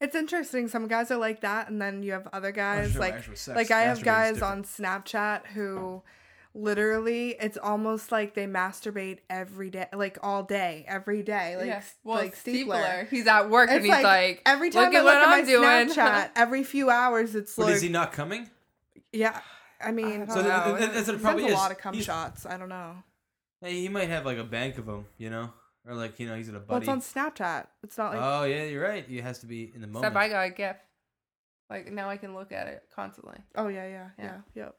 It's 0.00 0.14
interesting. 0.14 0.68
Some 0.68 0.88
guys 0.88 1.10
are 1.10 1.18
like 1.18 1.42
that, 1.42 1.68
and 1.68 1.80
then 1.80 2.02
you 2.02 2.12
have 2.12 2.28
other 2.32 2.50
guys 2.50 2.92
sure 2.92 3.00
like 3.02 3.14
actual 3.16 3.36
sex, 3.36 3.54
like 3.56 3.70
I 3.70 3.82
have 3.82 4.02
guys 4.02 4.40
on 4.40 4.62
Snapchat 4.62 5.48
who 5.48 6.02
literally 6.54 7.36
it's 7.38 7.58
almost 7.58 8.10
like 8.10 8.32
they 8.34 8.46
masturbate 8.46 9.18
every 9.28 9.68
day, 9.68 9.86
like 9.92 10.18
all 10.22 10.42
day, 10.44 10.84
every 10.88 11.22
day, 11.22 11.56
like 11.58 11.66
yeah. 11.66 11.82
Well, 12.04 12.16
like 12.16 12.34
Steepler. 12.34 13.06
He's 13.10 13.26
at 13.26 13.50
work 13.50 13.68
and 13.70 13.82
he's 13.84 13.90
like, 13.90 14.02
like, 14.04 14.42
every 14.46 14.70
time 14.70 14.84
look 14.84 14.94
I 14.94 14.98
at 14.98 15.04
look 15.04 15.14
what 15.14 15.22
at 15.22 15.28
my 15.28 15.36
I'm 15.40 15.46
doing. 15.46 15.88
Snapchat, 15.96 16.30
every 16.36 16.64
few 16.64 16.88
hours 16.88 17.34
it's 17.34 17.54
But 17.54 17.66
like 17.66 17.74
is 17.74 17.82
he 17.82 17.90
not 17.90 18.12
coming? 18.12 18.48
yeah. 19.12 19.40
I 19.80 19.92
mean, 19.92 20.22
I 20.22 20.26
So 20.26 20.36
know. 20.36 20.42
that, 20.42 20.80
that- 20.80 20.94
that's 20.94 21.08
it 21.08 21.20
probably 21.22 21.44
is. 21.46 21.52
a 21.52 21.56
lot 21.56 21.70
of 21.70 21.78
cum 21.78 21.94
He's- 21.94 22.06
shots. 22.06 22.46
I 22.46 22.56
don't 22.56 22.68
know. 22.68 22.96
Hey, 23.60 23.72
he 23.80 23.88
might 23.88 24.08
have 24.08 24.24
like 24.26 24.38
a 24.38 24.44
bank 24.44 24.76
of 24.78 24.86
them, 24.86 25.06
you 25.18 25.30
know, 25.30 25.50
or 25.86 25.94
like 25.94 26.18
you 26.20 26.26
know 26.28 26.36
he's 26.36 26.48
at 26.48 26.54
a 26.54 26.58
Well, 26.58 26.66
buddy. 26.80 26.84
it's 26.84 26.88
on 26.88 27.00
Snapchat. 27.00 27.66
It's 27.82 27.96
not 27.98 28.12
like 28.12 28.20
oh 28.22 28.44
yeah, 28.44 28.64
you're 28.64 28.82
right. 28.82 29.04
It 29.08 29.22
has 29.22 29.38
to 29.40 29.46
be 29.46 29.72
in 29.74 29.80
the 29.80 29.86
moment. 29.86 30.04
Except 30.12 30.16
I 30.16 30.28
got 30.28 30.46
a 30.46 30.50
gift. 30.50 30.80
Like 31.70 31.90
now 31.90 32.08
I 32.08 32.16
can 32.16 32.34
look 32.34 32.52
at 32.52 32.66
it 32.68 32.84
constantly. 32.94 33.38
oh 33.56 33.68
yeah, 33.68 33.86
yeah, 33.88 34.08
yeah, 34.18 34.24
Yeah. 34.24 34.36
yep, 34.54 34.76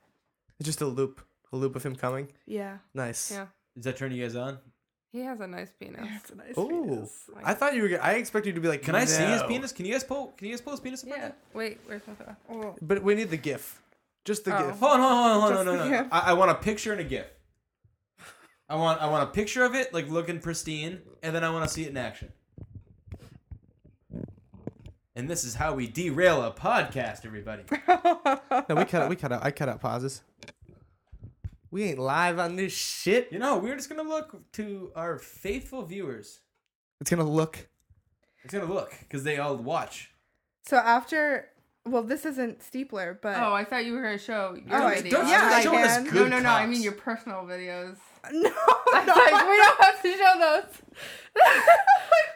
It's 0.60 0.68
just 0.68 0.82
a 0.82 0.86
loop, 0.86 1.22
a 1.52 1.58
loop 1.58 1.76
of 1.76 1.84
him 1.84 1.96
coming. 1.96 2.30
yeah. 2.46 2.78
Nice. 2.94 3.32
Yeah. 3.32 3.48
Does 3.76 3.86
that 3.86 3.98
turn 3.98 4.12
you 4.12 4.24
guys 4.24 4.36
on? 4.36 4.60
He 5.12 5.22
has 5.22 5.40
a 5.40 5.48
nice 5.48 5.72
penis. 5.80 6.02
Yeah, 6.04 6.18
it's 6.22 6.30
a 6.32 6.36
nice 6.36 6.54
Oh, 6.56 6.68
penis. 6.68 7.30
I 7.44 7.54
thought 7.56 7.74
you 7.76 7.82
were. 7.82 7.88
gonna- 7.90 8.04
I 8.04 8.14
expected 8.14 8.50
you 8.50 8.54
to 8.56 8.62
be 8.62 8.68
like. 8.68 8.84
Can 8.84 8.94
I 8.96 9.06
see 9.06 9.24
his 9.24 9.42
penis? 9.44 9.72
Can 9.72 9.86
you 9.86 9.94
guys 9.94 10.04
pull? 10.04 10.28
Can 10.38 10.48
you 10.48 10.54
guys 10.54 10.62
pull 10.62 10.72
his 10.74 10.80
penis? 10.80 11.04
Up 11.04 11.10
right 11.10 11.20
Yeah. 11.20 11.28
now? 11.30 11.34
Wait, 11.54 11.80
where's 11.86 12.02
my 12.08 12.14
phone? 12.14 12.38
Oh, 12.50 12.76
But 12.82 13.02
we 13.04 13.16
need 13.16 13.30
the 13.32 13.38
GIF. 13.38 13.82
Just 14.28 14.44
the 14.46 14.54
Oh. 14.56 14.68
GIF. 14.68 14.80
Hold 14.80 15.00
on, 15.00 15.00
hold 15.00 15.12
on, 15.26 15.40
hold 15.40 15.44
on, 15.44 15.66
Just 15.66 15.66
no, 15.66 15.90
no, 15.90 16.02
no. 16.04 16.10
I, 16.12 16.20
I 16.32 16.34
want 16.34 16.52
a 16.52 16.56
picture 16.56 16.92
and 16.92 17.00
a 17.00 17.04
GIF. 17.06 17.28
I 18.70 18.76
want, 18.76 19.02
I 19.02 19.08
want 19.08 19.24
a 19.24 19.32
picture 19.32 19.64
of 19.64 19.74
it, 19.74 19.94
like 19.94 20.10
looking 20.10 20.40
pristine, 20.42 21.00
and 21.24 21.34
then 21.34 21.46
I 21.46 21.50
want 21.50 21.66
to 21.66 21.74
see 21.74 21.84
it 21.86 21.90
in 21.92 21.96
action. 21.98 22.34
And 25.16 25.30
this 25.30 25.44
is 25.46 25.56
how 25.56 25.74
we 25.74 25.88
derail 25.88 26.44
a 26.44 26.52
podcast, 26.52 27.26
everybody. 27.26 27.64
No, 28.70 28.76
we 28.76 28.84
cut. 28.86 29.04
out- 29.04 29.10
We 29.10 29.16
cut 29.16 29.32
out. 29.32 29.46
I 29.46 29.52
cut 29.52 29.70
out 29.70 29.80
pauses. 29.80 30.22
We 31.72 31.84
ain't 31.84 32.00
live 32.00 32.38
on 32.40 32.56
this 32.58 32.74
shit. 32.74 33.30
You 33.32 33.40
know, 33.40 33.58
we're 33.58 33.76
just 33.76 33.88
gonna 33.90 34.04
look 34.08 34.52
to 34.54 34.92
our 34.96 35.18
faithful 35.18 35.84
viewers. 35.84 36.40
It's 37.00 37.10
gonna 37.10 37.24
look. 37.30 37.68
It's 38.44 38.54
gonna 38.54 38.66
look 38.72 38.94
because 39.00 39.24
they 39.24 39.38
all 39.38 39.56
watch. 39.56 40.12
So 40.66 40.76
after, 40.78 41.48
well, 41.90 42.04
this 42.04 42.26
isn't 42.26 42.60
Steepler, 42.60 43.20
but 43.22 43.38
Oh, 43.38 43.54
I 43.54 43.64
thought 43.64 43.86
you 43.86 43.94
were 43.94 44.02
gonna 44.02 44.18
show 44.18 44.56
your 44.56 44.76
Oh, 44.82 44.88
I- 44.88 44.96
videos. 44.98 45.10
Don't 45.12 45.28
Yeah, 45.28 45.50
I 45.54 45.62
show 45.64 45.76
us 45.76 45.96
can. 45.98 46.06
no, 46.06 46.12
good 46.12 46.30
no, 46.32 46.40
no. 46.40 46.50
I 46.50 46.66
mean 46.66 46.82
your 46.84 46.92
personal 46.94 47.44
videos. 47.44 47.98
no, 48.32 48.50
I 48.94 49.06
no. 49.06 49.14
like, 49.14 49.48
we 49.48 49.58
don't 49.58 49.82
have 49.82 50.02
to 50.02 50.18
show 50.18 50.40
those. 50.40 50.82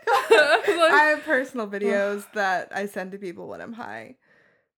I 0.10 0.68
like, 0.80 0.92
I 0.94 1.04
have 1.16 1.24
personal 1.24 1.68
videos 1.76 2.26
that 2.34 2.72
I 2.74 2.86
send 2.86 3.12
to 3.12 3.18
people 3.18 3.48
when 3.48 3.62
I'm 3.62 3.74
high, 3.74 4.16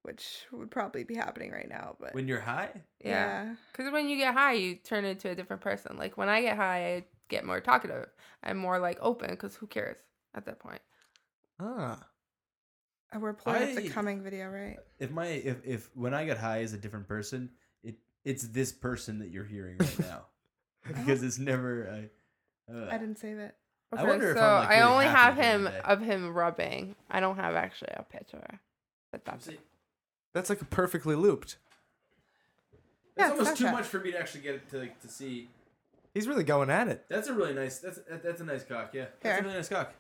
which 0.03 0.45
would 0.51 0.71
probably 0.71 1.03
be 1.03 1.15
happening 1.15 1.51
right 1.51 1.69
now. 1.69 1.95
But 1.99 2.13
When 2.15 2.27
you're 2.27 2.39
high, 2.41 2.69
yeah. 3.03 3.55
Because 3.71 3.91
when 3.91 4.09
you 4.09 4.17
get 4.17 4.33
high, 4.33 4.53
you 4.53 4.75
turn 4.75 5.05
into 5.05 5.29
a 5.29 5.35
different 5.35 5.61
person. 5.61 5.97
Like 5.97 6.17
when 6.17 6.29
I 6.29 6.41
get 6.41 6.57
high, 6.57 6.95
I 6.95 7.05
get 7.29 7.45
more 7.45 7.59
talkative 7.61 8.07
I'm 8.43 8.57
more 8.57 8.77
like 8.79 8.97
open 9.01 9.29
because 9.29 9.55
who 9.55 9.67
cares 9.67 9.97
at 10.35 10.45
that 10.45 10.59
point? 10.59 10.81
Ah. 11.59 11.99
Uh, 13.15 13.19
We're 13.19 13.33
playing 13.33 13.77
up 13.77 13.83
the 13.83 13.89
coming 13.89 14.21
video, 14.23 14.49
right? 14.49 14.77
If 14.99 15.11
my 15.11 15.25
if 15.27 15.57
if 15.65 15.89
when 15.95 16.13
I 16.13 16.25
get 16.25 16.37
high 16.37 16.61
as 16.61 16.73
a 16.73 16.77
different 16.77 17.07
person, 17.07 17.49
it 17.83 17.95
it's 18.23 18.43
this 18.47 18.71
person 18.71 19.19
that 19.19 19.29
you're 19.29 19.45
hearing 19.45 19.77
right 19.79 19.99
now, 19.99 20.25
because 20.87 21.23
it's 21.23 21.37
never. 21.39 22.09
I, 22.69 22.73
uh, 22.73 22.87
I 22.91 22.97
didn't 22.97 23.17
save 23.19 23.37
it. 23.37 23.55
I 23.91 23.97
Okay, 24.01 24.09
wonder 24.09 24.31
if 24.31 24.37
so 24.37 24.43
I'm, 24.43 24.59
like, 24.61 24.69
I 24.69 24.81
only 24.81 25.05
happy 25.05 25.35
have 25.41 25.45
him 25.45 25.65
today. 25.65 25.81
of 25.85 26.01
him 26.01 26.33
rubbing. 26.33 26.95
I 27.11 27.19
don't 27.19 27.35
have 27.35 27.53
actually 27.55 27.91
a 27.95 28.03
picture. 28.03 28.59
But 29.11 29.25
that's 29.25 29.47
it. 29.47 29.59
That's 30.33 30.49
like 30.49 30.67
perfectly 30.71 31.13
looped. 31.15 31.57
Yeah, 33.15 33.27
That's 33.27 33.31
it's 33.33 33.39
almost 33.41 33.57
too 33.61 33.71
much 33.71 33.85
for 33.85 33.99
me 33.99 34.11
to 34.13 34.19
actually 34.19 34.41
get 34.41 34.67
to 34.71 34.77
like, 34.79 34.99
to 35.01 35.07
see. 35.07 35.49
He's 36.15 36.27
really 36.27 36.43
going 36.43 36.71
at 36.71 36.87
it. 36.87 37.05
That's 37.09 37.27
a 37.27 37.33
really 37.33 37.53
nice. 37.53 37.77
That's 37.79 37.99
that- 38.09 38.23
that's 38.23 38.41
a 38.41 38.45
nice 38.45 38.63
cock. 38.63 38.89
Yeah, 38.93 39.05
that's 39.21 39.35
Here. 39.35 39.37
a 39.39 39.43
really 39.43 39.55
nice 39.57 39.69
cock. 39.69 39.93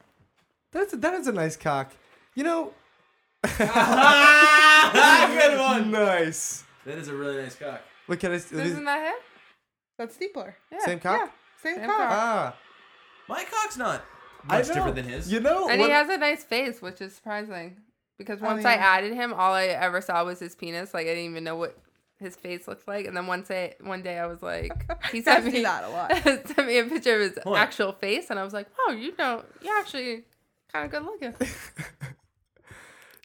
That's 0.71 0.93
a, 0.93 0.97
that 0.97 1.13
is 1.13 1.27
a 1.27 1.31
nice 1.31 1.55
cock. 1.55 1.91
You 2.33 2.43
know. 2.43 2.73
Good 3.43 3.69
one. 5.59 5.91
Nice. 5.91 6.63
That 6.85 6.97
is 6.97 7.07
a 7.07 7.15
really 7.15 7.41
nice 7.41 7.55
cock. 7.55 7.81
Look 8.07 8.23
at 8.23 8.31
it. 8.31 8.51
Isn't 8.51 8.85
that 8.85 9.07
him? 9.07 9.13
That's 9.97 10.17
Steepler. 10.17 10.53
Yeah. 10.71 10.79
Same 10.85 10.99
cock. 10.99 11.19
Yeah, 11.19 11.27
same, 11.61 11.75
Same 11.77 11.85
cock. 11.87 11.97
cock. 11.97 12.09
Ah. 12.11 12.55
My 13.29 13.43
cock's 13.45 13.77
not 13.77 14.03
I 14.49 14.57
much 14.57 14.67
know. 14.69 14.73
different 14.73 14.95
than 14.95 15.05
his. 15.05 15.31
You 15.31 15.39
know. 15.39 15.69
And 15.69 15.79
what- 15.79 15.87
he 15.89 15.93
has 15.93 16.09
a 16.09 16.17
nice 16.17 16.43
face, 16.43 16.81
which 16.81 16.99
is 17.01 17.13
surprising. 17.15 17.77
Because 18.17 18.39
Oh, 18.41 18.45
once 18.45 18.65
I 18.65 18.75
yeah. 18.75 18.85
added 18.85 19.13
him, 19.13 19.33
all 19.33 19.53
I 19.53 19.65
ever 19.67 20.01
saw 20.01 20.23
was 20.25 20.39
his 20.39 20.55
penis. 20.55 20.93
Like 20.93 21.05
I 21.07 21.15
didn't 21.15 21.31
even 21.31 21.43
know 21.43 21.55
what 21.55 21.77
his 22.19 22.35
face 22.35 22.67
looked 22.67 22.87
like. 22.87 23.05
And 23.07 23.15
then 23.17 23.27
one 23.27 23.41
day, 23.43 23.75
one 23.81 24.01
day 24.03 24.19
I 24.19 24.25
was 24.27 24.41
like, 24.41 24.71
he 25.11 25.19
I 25.19 25.21
sent 25.21 25.45
see 25.45 25.51
me 25.51 25.63
that 25.63 25.83
a 25.83 25.89
lot. 25.89 26.11
sent 26.23 26.67
me 26.67 26.77
a 26.79 26.83
picture 26.85 27.15
of 27.15 27.21
his 27.21 27.39
Hold 27.43 27.55
on. 27.55 27.61
actual 27.61 27.91
face, 27.93 28.29
and 28.29 28.39
I 28.39 28.43
was 28.43 28.53
like, 28.53 28.67
oh, 28.87 28.91
you 28.91 29.13
know, 29.17 29.43
you're 29.61 29.77
actually 29.77 30.23
kind 30.71 30.85
of 30.85 30.91
good 30.91 31.03
looking. 31.03 31.33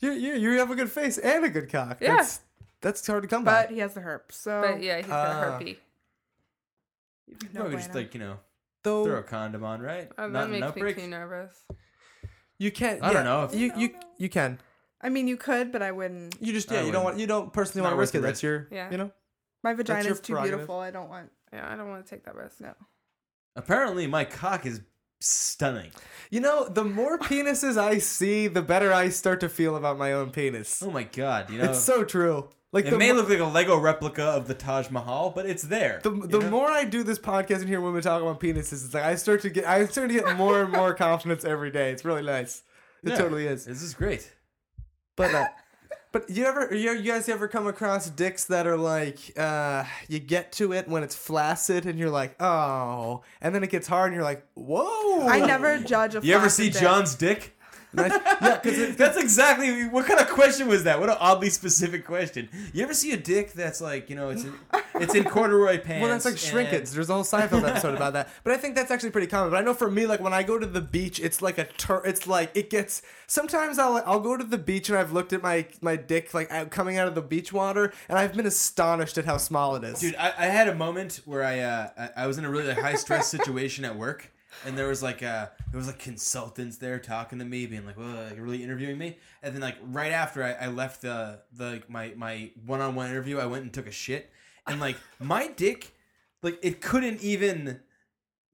you 0.03 0.12
you 0.12 0.34
you 0.34 0.59
have 0.59 0.70
a 0.70 0.76
good 0.76 0.90
face 0.90 1.18
and 1.18 1.44
a 1.44 1.49
good 1.51 1.70
cock. 1.70 1.99
Yeah. 2.01 2.16
That's 2.16 2.40
that's 2.80 3.07
hard 3.07 3.22
to 3.22 3.28
come 3.28 3.44
by. 3.44 3.62
But 3.62 3.70
he 3.72 3.78
has 3.80 3.94
the 3.94 4.01
herp, 4.01 4.30
so 4.30 4.62
But 4.62 4.82
yeah, 4.82 4.99
he's 4.99 5.07
got 5.07 5.26
a 5.26 5.30
uh, 5.49 5.59
herpy. 5.61 5.76
no 7.53 7.61
Probably 7.61 7.76
just 7.76 7.88
bueno. 7.92 8.01
like 8.01 8.14
you 8.14 8.20
know, 8.20 8.36
Though 8.84 9.05
throw 9.05 9.18
a 9.18 9.22
condom 9.22 9.64
on, 9.64 9.80
right? 9.82 10.11
Oh, 10.16 10.22
that 10.22 10.32
not 10.32 10.44
an 10.44 10.51
makes 10.53 10.61
me 10.62 10.66
outbreak. 10.68 10.96
too 10.96 11.07
nervous. 11.09 11.57
you 12.59 12.70
can't. 12.70 13.03
I 13.03 13.12
don't 13.12 13.24
know 13.24 13.44
if- 13.44 13.55
You 13.55 13.72
you 13.76 13.94
you 14.18 14.28
can. 14.28 14.59
I 15.01 15.11
mean, 15.11 15.28
you 15.28 15.36
could, 15.36 15.70
but 15.70 15.80
I 15.82 15.92
wouldn't. 15.92 16.36
You 16.40 16.53
just 16.53 16.70
I 16.72 16.76
yeah. 16.76 16.80
You 16.82 16.92
don't 16.92 17.05
wouldn't. 17.05 17.05
want. 17.05 17.18
You 17.20 17.26
don't 17.28 17.53
personally 17.53 17.82
Not 17.84 17.90
want 17.90 17.92
to 17.94 17.96
worth 17.99 18.03
risk 18.03 18.12
the 18.14 18.18
it. 18.18 18.22
That's 18.22 18.42
risk. 18.42 18.42
your. 18.42 18.68
Yeah. 18.72 18.90
You 18.90 18.96
know. 18.99 19.11
My 19.62 19.70
your 19.72 19.80
is 19.80 20.20
too 20.20 20.32
prerogative. 20.32 20.59
beautiful. 20.61 20.78
I 20.80 20.90
don't 20.90 21.09
want. 21.09 21.30
Yeah, 21.53 21.70
I 21.72 21.76
don't 21.76 21.88
want 21.88 22.05
to 22.05 22.11
take 22.11 22.24
that 22.24 22.34
risk. 22.36 22.61
No. 22.61 22.74
Apparently, 23.57 24.07
my 24.07 24.24
cock 24.24 24.66
is 24.66 24.80
stunning. 25.20 25.90
You 26.30 26.40
know, 26.40 26.68
the 26.68 26.84
more 26.84 27.18
penises 27.30 27.76
I 27.76 27.98
see, 27.98 28.46
the 28.48 28.62
better 28.62 28.92
I 28.92 29.08
start 29.08 29.40
to 29.40 29.48
feel 29.48 29.76
about 29.76 29.98
my 29.98 30.12
own 30.12 30.30
penis. 30.30 30.82
Oh 30.82 30.90
my 30.90 31.04
god! 31.04 31.50
You 31.50 31.58
know, 31.58 31.64
It's 31.70 31.80
so 31.80 32.04
true. 32.04 32.48
Like 32.70 32.84
it 32.84 32.98
may 32.98 33.12
mo- 33.12 33.20
look 33.20 33.30
like 33.30 33.38
a 33.38 33.44
Lego 33.44 33.78
replica 33.78 34.22
of 34.24 34.46
the 34.46 34.52
Taj 34.52 34.90
Mahal, 34.90 35.30
but 35.30 35.46
it's 35.46 35.62
there. 35.62 36.00
the, 36.02 36.10
the 36.10 36.38
know? 36.40 36.50
more 36.50 36.70
I 36.70 36.84
do 36.84 37.02
this 37.02 37.18
podcast 37.18 37.60
and 37.60 37.68
hear 37.68 37.80
women 37.80 38.02
talk 38.02 38.20
about 38.20 38.40
penises, 38.40 38.84
it's 38.84 38.92
like 38.92 39.04
I 39.04 39.14
start 39.14 39.40
to 39.42 39.50
get 39.50 39.66
I 39.66 39.86
start 39.86 40.10
to 40.10 40.14
get 40.20 40.36
more 40.36 40.60
and 40.62 40.70
more 40.70 40.92
confidence 41.06 41.46
every 41.46 41.70
day. 41.70 41.90
It's 41.92 42.04
really 42.04 42.22
nice. 42.22 42.62
It 43.02 43.10
Yeah. 43.10 43.16
totally 43.16 43.46
is. 43.46 43.64
This 43.64 43.80
is 43.80 43.94
great. 43.94 44.30
But 45.16 45.34
uh, 45.34 45.46
but 46.18 46.30
you 46.30 46.44
ever 46.44 46.74
you, 46.74 46.92
you 46.92 47.12
guys 47.12 47.28
ever 47.28 47.48
come 47.48 47.66
across 47.66 48.10
dicks 48.10 48.46
that 48.46 48.66
are 48.66 48.76
like 48.76 49.38
uh 49.38 49.84
you 50.08 50.18
get 50.18 50.52
to 50.52 50.72
it 50.72 50.88
when 50.88 51.02
it's 51.02 51.14
flaccid 51.14 51.86
and 51.86 51.98
you're 51.98 52.10
like 52.10 52.34
oh 52.40 53.22
and 53.40 53.54
then 53.54 53.62
it 53.62 53.70
gets 53.70 53.86
hard 53.86 54.08
and 54.08 54.14
you're 54.14 54.24
like 54.24 54.44
whoa 54.54 55.26
I 55.28 55.40
never 55.40 55.78
judge 55.78 56.14
a. 56.14 56.20
You 56.22 56.34
ever 56.34 56.48
flaccid 56.48 56.64
see 56.64 56.70
dick. 56.70 56.82
John's 56.82 57.14
dick? 57.14 57.57
Nice. 57.93 58.12
yeah 58.43 58.59
because 58.62 58.97
That's 58.97 59.16
exactly 59.16 59.84
what 59.89 60.05
kind 60.07 60.20
of 60.20 60.28
question 60.28 60.68
was 60.68 60.84
that? 60.84 61.01
What 61.01 61.09
an 61.09 61.16
oddly 61.20 61.49
specific 61.49 62.05
question. 62.05 62.49
You 62.74 62.82
ever 62.82 62.93
see 62.93 63.12
a 63.12 63.16
dick 63.16 63.53
that's 63.55 63.80
like 63.80 64.11
you 64.11 64.16
know 64.16 64.28
it's 64.28 64.45
in, 64.45 64.55
it's 64.97 65.14
in 65.14 65.24
corduroy 65.24 65.78
pants? 65.80 66.03
Well, 66.03 66.11
that's 66.11 66.24
like 66.26 66.36
shrinkage. 66.36 66.74
and- 66.80 66.86
There's 66.89 67.09
a 67.09 67.14
whole 67.14 67.24
Seinfeld 67.24 67.64
episode 67.68 67.95
about 67.95 68.12
that. 68.12 68.28
But 68.45 68.53
I 68.53 68.57
think 68.59 68.74
that's 68.74 68.91
actually 68.91 69.11
pretty 69.11 69.26
common. 69.26 69.51
But 69.51 69.57
I 69.57 69.62
know 69.62 69.72
for 69.74 69.91
me, 69.91 70.07
like 70.07 70.20
when 70.20 70.34
I 70.34 70.43
go 70.43 70.59
to 70.59 70.66
the 70.66 70.80
beach, 70.82 71.18
it's 71.18 71.41
like 71.41 71.57
a 71.57 71.64
tur- 71.64 72.03
It's 72.05 72.26
like 72.26 72.51
it 72.55 72.68
gets. 72.68 73.01
Sometimes 73.26 73.78
I'll 73.78 74.03
I'll 74.07 74.20
go 74.20 74.36
to 74.36 74.45
the 74.45 74.59
beach 74.59 74.89
and 74.91 74.99
I've 74.99 75.12
looked 75.12 75.32
at 75.32 75.43
my 75.43 75.66
my 75.80 75.97
dick 75.97 76.34
like 76.34 76.51
out, 76.51 76.70
coming 76.70 76.99
out 76.99 77.09
of 77.09 77.14
the 77.14 77.22
beach 77.22 77.53
water, 77.53 77.93
and 78.09 78.18
I've 78.18 78.34
been 78.34 78.47
astonished 78.47 79.16
at 79.18 79.24
how 79.24 79.39
small 79.39 79.76
it 79.76 79.84
is. 79.84 80.01
Dude, 80.01 80.14
I, 80.16 80.32
I 80.36 80.47
had 80.47 80.68
a 80.68 80.74
moment 80.74 81.20
where 81.24 81.43
I 81.43 81.61
uh, 81.61 81.89
I, 82.16 82.24
I 82.24 82.26
was 82.26 82.36
in 82.39 82.45
a 82.45 82.51
really 82.51 82.74
high 82.74 82.95
stress 82.97 83.28
situation 83.28 83.84
at 83.86 83.97
work, 83.97 84.30
and 84.64 84.76
there 84.76 84.88
was 84.88 85.03
like 85.03 85.22
uh 85.22 85.46
there 85.70 85.78
was 85.78 85.86
like 85.86 85.99
consultants 85.99 86.78
there 86.78 86.99
talking 86.99 87.38
to 87.38 87.44
me, 87.44 87.66
being 87.66 87.86
like, 87.86 87.99
well, 87.99 88.09
like 88.09 88.38
really 88.38 88.62
interviewing 88.62 88.99
me, 88.99 89.18
and 89.42 89.55
then 89.55 89.61
like 89.61 89.76
right 89.82 90.12
after 90.12 90.42
I, 90.42 90.53
I 90.53 90.66
left 90.68 91.03
the 91.03 91.40
the 91.53 91.72
like, 91.72 91.90
my 91.90 92.12
my 92.16 92.51
one 92.64 92.80
on 92.80 92.94
one 92.94 93.11
interview, 93.11 93.38
I 93.38 93.46
went 93.46 93.64
and 93.64 93.72
took 93.72 93.86
a 93.86 93.92
shit, 93.92 94.30
and 94.66 94.80
like 94.80 94.96
my 95.20 95.49
dick, 95.49 95.94
like 96.42 96.59
it 96.62 96.80
couldn't 96.80 97.22
even. 97.22 97.80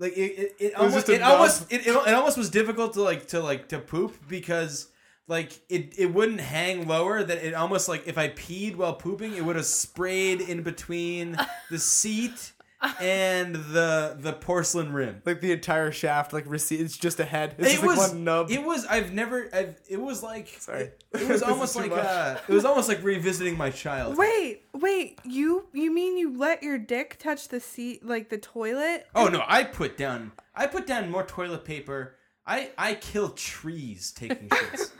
Like 0.00 0.16
it, 0.16 0.18
it, 0.18 0.56
it, 0.58 0.72
was 0.76 0.92
almost, 0.92 1.08
it 1.08 1.22
almost, 1.22 1.72
it, 1.72 1.86
it, 1.86 1.90
it 1.90 2.14
almost 2.14 2.36
was 2.36 2.50
difficult 2.50 2.94
to 2.94 3.02
like 3.02 3.28
to 3.28 3.40
like 3.40 3.68
to 3.68 3.78
poop 3.78 4.16
because 4.28 4.88
like 5.28 5.60
it, 5.68 5.98
it 5.98 6.12
wouldn't 6.12 6.40
hang 6.40 6.86
lower 6.86 7.22
that 7.22 7.38
it 7.44 7.54
almost 7.54 7.88
like 7.88 8.06
if 8.06 8.18
I 8.18 8.28
peed 8.30 8.74
while 8.74 8.94
pooping 8.94 9.34
it 9.34 9.44
would 9.44 9.54
have 9.56 9.66
sprayed 9.66 10.40
in 10.40 10.62
between 10.62 11.38
the 11.70 11.78
seat 11.78 12.52
and 13.00 13.54
the 13.54 14.16
the 14.18 14.32
porcelain 14.32 14.92
rim. 14.92 15.22
like 15.24 15.40
the 15.40 15.52
entire 15.52 15.90
shaft, 15.92 16.32
like 16.32 16.44
receipt. 16.46 16.80
It's 16.80 16.96
just 16.96 17.20
a 17.20 17.24
head. 17.24 17.54
It's 17.58 17.68
It 17.68 17.72
just 17.72 17.86
was 17.86 17.98
like 17.98 18.08
one 18.10 18.24
nub. 18.24 18.50
it 18.50 18.62
was 18.62 18.84
I've 18.86 19.12
never 19.12 19.48
I've 19.52 19.80
it 19.88 20.00
was 20.00 20.22
like 20.22 20.48
Sorry. 20.58 20.84
it, 20.84 21.04
it 21.14 21.28
was 21.28 21.42
almost 21.50 21.76
like 21.76 21.92
uh 21.92 22.36
it 22.48 22.52
was 22.52 22.64
almost 22.64 22.88
like 22.88 23.02
revisiting 23.02 23.56
my 23.56 23.70
child. 23.70 24.16
Wait, 24.16 24.62
wait. 24.72 25.18
You 25.24 25.66
you 25.72 25.92
mean 25.92 26.16
you 26.18 26.36
let 26.36 26.62
your 26.62 26.78
dick 26.78 27.16
touch 27.18 27.48
the 27.48 27.60
seat 27.60 28.04
like 28.04 28.28
the 28.30 28.38
toilet? 28.38 29.06
Oh 29.14 29.28
no, 29.28 29.42
I 29.46 29.64
put 29.64 29.96
down 29.96 30.32
I 30.54 30.66
put 30.66 30.86
down 30.86 31.10
more 31.10 31.24
toilet 31.24 31.64
paper. 31.64 32.16
I 32.46 32.70
I 32.76 32.94
kill 32.94 33.30
trees 33.30 34.12
taking 34.12 34.48
shits. 34.50 34.90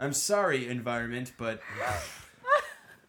I'm 0.00 0.12
sorry, 0.12 0.68
environment, 0.68 1.32
but 1.38 1.60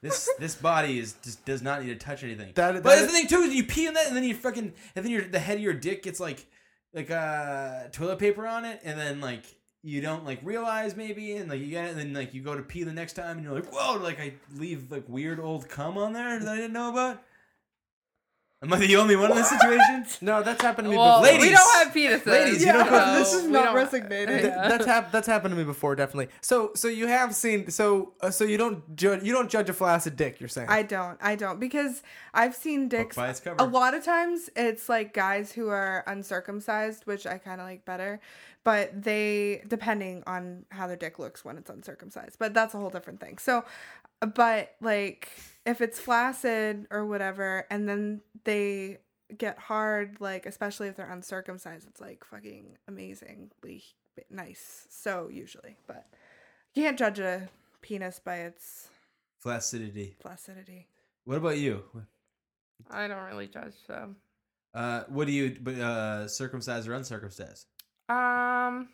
this 0.06 0.30
this 0.40 0.56
body 0.56 1.00
is 1.00 1.16
just 1.24 1.44
does 1.46 1.62
not 1.62 1.82
need 1.84 1.90
to 1.90 1.96
touch 2.06 2.24
anything. 2.24 2.52
That- 2.56 2.74
but 2.76 2.84
that- 2.84 2.90
that's 3.02 3.08
the 3.08 3.18
thing 3.18 3.28
too 3.28 3.42
is 3.42 3.54
you 3.54 3.64
pee 3.64 3.88
in 3.88 3.94
that 3.96 4.08
and 4.08 4.16
then 4.16 4.24
you 4.24 4.36
fucking 4.36 4.74
and 4.96 5.06
then 5.06 5.12
your 5.12 5.24
the 5.28 5.40
head 5.40 5.58
of 5.58 5.64
your 5.64 5.74
dick 5.74 6.04
gets 6.04 6.20
like 6.20 6.46
like 6.94 7.12
uh 7.12 7.88
toilet 7.92 8.20
paper 8.20 8.48
on 8.48 8.64
it 8.66 8.80
and 8.84 8.98
then 9.00 9.20
like 9.22 9.44
you 9.84 10.02
don't 10.02 10.26
like 10.26 10.40
realize 10.44 10.96
maybe 10.96 11.36
and 11.36 11.50
like 11.50 11.60
you 11.60 11.68
get 11.68 11.86
it 11.86 11.90
and 11.92 12.00
then 12.00 12.14
like 12.14 12.34
you 12.34 12.42
go 12.42 12.56
to 12.56 12.64
pee 12.64 12.84
the 12.84 12.92
next 12.94 13.14
time 13.14 13.38
and 13.38 13.44
you're 13.46 13.54
like 13.54 13.72
whoa 13.72 13.98
like 14.02 14.20
I 14.20 14.34
leave 14.56 14.90
like 14.92 15.04
weird 15.08 15.40
old 15.40 15.68
cum 15.70 15.98
on 15.98 16.14
there 16.14 16.40
that 16.40 16.48
I 16.48 16.56
didn't 16.56 16.74
know 16.74 16.90
about. 16.90 17.22
Am 18.66 18.74
I 18.74 18.80
the 18.80 18.96
only 18.98 19.16
one 19.16 19.32
in 19.32 19.38
this 19.38 19.50
situation? 19.50 20.06
no, 20.22 20.42
that's 20.44 20.62
happened 20.62 20.86
to 20.88 20.90
me 20.92 20.98
Well, 20.98 21.22
before. 21.22 21.34
Ladies. 21.34 21.50
we 21.50 21.56
don't 21.56 21.76
have 21.86 21.94
penises. 21.94 22.26
Ladies, 22.26 22.66
you 22.66 22.72
don't- 22.72 22.88
so 22.90 23.14
this 23.20 23.34
is 23.34 23.44
we 23.46 23.52
not 23.52 23.66
don't- 23.66 23.76
resignated. 23.76 24.28
Th- 24.42 24.44
Yeah. 24.46 24.68
that's 24.68 24.86
hap- 24.86 25.12
that's 25.12 25.28
happened 25.28 25.52
to 25.54 25.58
me 25.58 25.64
before, 25.64 25.96
definitely. 25.96 26.30
So 26.42 26.72
so 26.76 26.88
you 26.88 27.08
have 27.08 27.36
seen 27.36 27.70
so 27.70 28.14
uh, 28.22 28.32
so 28.32 28.44
you 28.44 28.58
don't 28.58 28.96
judge 28.96 29.24
you 29.24 29.34
don't 29.34 29.50
judge 29.50 29.70
a 29.70 29.74
flaccid 29.74 30.16
dick. 30.16 30.40
You're 30.40 30.50
saying 30.50 30.68
I 30.70 30.84
don't. 30.84 31.18
I 31.22 31.36
don't 31.36 31.60
because 31.60 32.02
I've 32.34 32.56
seen 32.56 32.90
dicks. 32.90 33.16
by 33.16 33.30
its 33.30 33.40
cover. 33.40 33.58
A 33.60 33.66
lot 33.66 33.94
of 33.94 34.04
times 34.04 34.50
it's 34.56 34.90
like 34.90 35.14
guys 35.14 35.52
who 35.52 35.70
are 35.70 36.04
uncircumcised, 36.08 37.06
which 37.06 37.26
I 37.28 37.38
kind 37.38 37.62
of 37.62 37.68
like 37.68 37.86
better. 37.86 38.20
But 38.64 39.04
they, 39.04 39.62
depending 39.68 40.24
on 40.26 40.66
how 40.70 40.88
their 40.88 40.96
dick 40.96 41.20
looks 41.20 41.46
when 41.46 41.56
it's 41.60 41.70
uncircumcised, 41.70 42.40
but 42.40 42.56
that's 42.56 42.74
a 42.74 42.78
whole 42.80 42.90
different 42.90 43.20
thing. 43.20 43.38
So, 43.38 43.64
but 44.34 44.74
like 44.82 45.30
if 45.66 45.82
it's 45.82 46.00
flaccid 46.00 46.88
or 46.92 47.06
whatever, 47.06 47.66
and 47.70 47.88
then 47.90 48.22
they 48.44 49.00
get 49.38 49.58
hard, 49.58 50.18
like 50.20 50.46
especially 50.46 50.88
if 50.88 50.96
they're 50.96 51.12
uncircumcised, 51.12 51.88
it's 51.88 52.00
like 52.02 52.24
fucking 52.24 52.78
amazingly 52.88 53.84
nice. 54.30 54.88
So 54.90 55.30
usually, 55.32 55.78
but 55.88 56.06
you 56.74 56.84
can't 56.84 56.98
judge 56.98 57.20
a 57.20 57.50
penis 57.82 58.20
by 58.24 58.38
its 58.38 58.90
Flaccidity. 59.40 60.16
flaccidity. 60.24 60.88
What 61.26 61.38
about 61.38 61.58
you? 61.58 61.84
I 62.90 63.08
don't 63.08 63.24
really 63.26 63.48
judge 63.48 63.74
so. 63.88 64.16
Uh, 64.74 65.04
what 65.08 65.26
do 65.26 65.32
you, 65.34 65.58
but 65.62 65.76
uh, 65.76 66.28
circumcised 66.28 66.88
or 66.88 66.94
uncircumcised? 66.94 67.66
Um, 68.10 68.90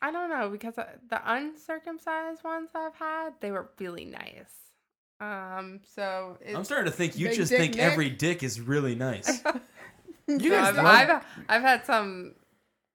I 0.00 0.10
don't 0.12 0.30
know 0.30 0.48
because 0.50 0.78
uh, 0.78 0.86
the 1.10 1.20
uncircumcised 1.24 2.44
ones 2.44 2.70
I've 2.74 2.94
had, 2.94 3.30
they 3.40 3.50
were 3.50 3.68
really 3.78 4.04
nice. 4.04 4.52
Um, 5.20 5.80
so 5.94 6.38
it's, 6.40 6.54
I'm 6.56 6.64
starting 6.64 6.90
to 6.90 6.96
think 6.96 7.18
you 7.18 7.34
just 7.34 7.50
think 7.50 7.74
Nick. 7.74 7.82
every 7.82 8.08
dick 8.10 8.42
is 8.44 8.60
really 8.60 8.94
nice. 8.94 9.42
you 10.28 10.38
No, 10.38 10.50
guys 10.50 10.68
I've, 10.68 10.76
love- 10.76 10.86
I've 10.86 11.22
I've 11.48 11.62
had 11.62 11.84
some. 11.86 12.34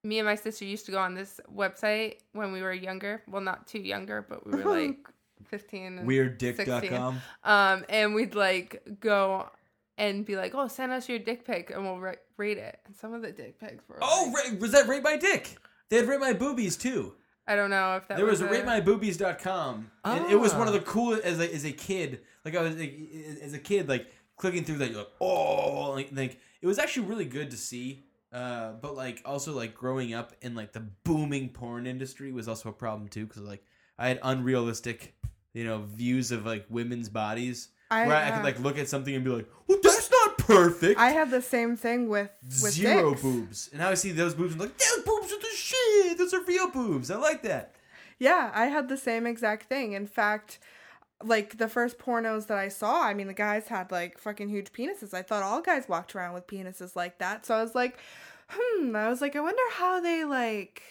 Me 0.06 0.20
and 0.20 0.26
my 0.26 0.36
sister 0.36 0.66
used 0.66 0.86
to 0.88 0.92
go 0.92 1.00
on 1.00 1.14
this 1.16 1.40
website 1.54 2.16
when 2.34 2.52
we 2.52 2.62
were 2.62 2.74
younger. 2.74 3.22
Well, 3.28 3.42
not 3.42 3.68
too 3.68 3.80
younger, 3.80 4.22
but 4.28 4.46
we 4.46 4.62
were 4.62 4.70
like 4.70 4.98
fifteen. 5.50 5.98
and 6.00 6.08
16. 6.08 6.38
WeirdDick.com. 6.58 7.22
Um, 7.44 7.86
and 7.90 8.14
we'd 8.16 8.36
like 8.36 8.82
go 9.00 9.50
and 9.98 10.26
be 10.26 10.36
like, 10.36 10.54
"Oh, 10.56 10.68
send 10.68 10.92
us 10.94 11.08
your 11.10 11.20
dick 11.20 11.46
pic 11.46 11.72
and 11.74 11.84
we'll 11.84 12.00
ra- 12.00 12.14
rate 12.38 12.58
it." 12.58 12.80
And 12.86 12.96
some 12.96 13.14
of 13.14 13.22
the 13.22 13.32
dick 13.32 13.60
pics 13.60 13.84
were. 13.90 13.98
Oh, 14.02 14.32
like- 14.34 14.54
ra- 14.54 14.60
was 14.60 14.72
that 14.72 14.88
Rate 14.88 15.04
My 15.04 15.18
Dick? 15.18 15.58
They 15.90 15.98
had 15.98 16.08
Rate 16.08 16.20
My 16.20 16.34
Boobies 16.34 16.78
too. 16.78 17.14
I 17.48 17.56
don't 17.56 17.70
know 17.70 17.98
if 17.98 18.08
that 18.08 18.18
there 18.18 18.26
was 18.26 18.42
was 18.42 18.52
a 18.52 18.64
ratemyboobies.com 18.64 19.92
and 20.06 20.32
it 20.32 20.40
was 20.40 20.54
one 20.54 20.68
of 20.68 20.74
the 20.74 20.80
coolest 20.80 21.24
as 21.24 21.40
a, 21.40 21.54
as 21.54 21.66
a 21.66 21.72
kid 21.72 22.22
like 22.46 22.56
i 22.56 22.62
was 22.62 22.76
like, 22.78 22.98
as 23.42 23.54
a 23.54 23.60
kid 23.60 23.90
like 23.90 24.08
clicking 24.38 24.64
through 24.64 24.78
that 24.78 24.90
you're 24.90 25.00
like 25.00 25.12
oh 25.20 25.92
like, 25.92 26.10
like 26.14 26.40
it 26.62 26.68
was 26.68 26.80
actually 26.80 27.08
really 27.08 27.26
good 27.26 27.52
to 27.52 27.58
see. 27.58 28.06
Uh 28.32 28.72
but 28.82 28.96
like 28.96 29.22
also 29.26 29.54
like 29.54 29.76
growing 29.76 30.14
up 30.14 30.34
in 30.42 30.56
like 30.56 30.72
the 30.72 30.80
booming 31.04 31.50
porn 31.50 31.86
industry 31.86 32.32
was 32.32 32.48
also 32.48 32.70
a 32.70 32.74
problem 32.74 33.10
too 33.10 33.26
because 33.26 33.42
like 33.42 33.64
i 34.00 34.08
had 34.08 34.20
unrealistic 34.24 35.14
you 35.54 35.66
know 35.66 35.84
views 35.86 36.32
of 36.32 36.46
like 36.46 36.66
women's 36.70 37.10
bodies 37.10 37.70
I, 37.92 38.08
where 38.08 38.16
I, 38.16 38.30
uh, 38.30 38.36
could 38.38 38.44
like 38.44 38.60
look 38.62 38.80
at 38.80 38.88
something 38.88 39.14
and 39.14 39.24
be 39.24 39.30
like 39.30 39.50
well 39.68 39.80
that's 39.84 40.10
not 40.10 40.38
perfect. 40.38 41.00
I 41.00 41.10
had 41.10 41.30
the 41.30 41.42
same 41.42 41.76
thing 41.76 42.10
with 42.10 42.32
with 42.42 42.74
zero 42.74 43.12
dicks. 43.12 43.22
boobs. 43.22 43.70
And 43.72 43.82
now 43.82 43.90
i 43.90 43.94
see 43.94 44.12
those 44.12 44.34
boobs 44.34 44.54
and 44.54 44.62
I'm 44.62 44.70
like 44.70 44.78
those 44.78 45.04
boobs 45.06 45.08
are 45.08 45.12
the 45.12 45.13
shit 46.14 46.18
those 46.18 46.34
are 46.34 46.44
real 46.44 46.70
boobs 46.70 47.12
i 47.12 47.16
like 47.16 47.42
that 47.44 47.76
Yeah, 48.20 48.52
I 48.54 48.68
had 48.68 48.88
the 48.88 48.98
same 48.98 49.26
exact 49.28 49.64
thing. 49.68 49.94
In 49.94 50.08
fact, 50.08 50.60
like 51.24 51.58
the 51.58 51.68
first 51.68 51.98
pornos 51.98 52.48
that 52.48 52.58
I 52.58 52.70
saw, 52.70 53.04
I 53.04 53.14
mean, 53.14 53.28
the 53.28 53.34
guys 53.34 53.68
had 53.68 53.92
like 53.92 54.18
fucking 54.18 54.50
huge 54.50 54.72
penises. 54.72 55.14
I 55.14 55.24
thought 55.24 55.44
all 55.44 55.62
guys 55.62 55.90
walked 55.90 56.16
around 56.16 56.34
with 56.34 56.48
penises 56.48 56.96
like 56.96 57.18
that. 57.20 57.46
So 57.46 57.56
I 57.56 57.62
was 57.62 57.76
like, 57.76 57.98
hmm, 58.50 58.96
I 58.96 59.10
was 59.10 59.20
like, 59.20 59.36
I 59.36 59.42
wonder 59.42 59.62
how 59.74 60.00
they 60.00 60.24
like, 60.24 60.84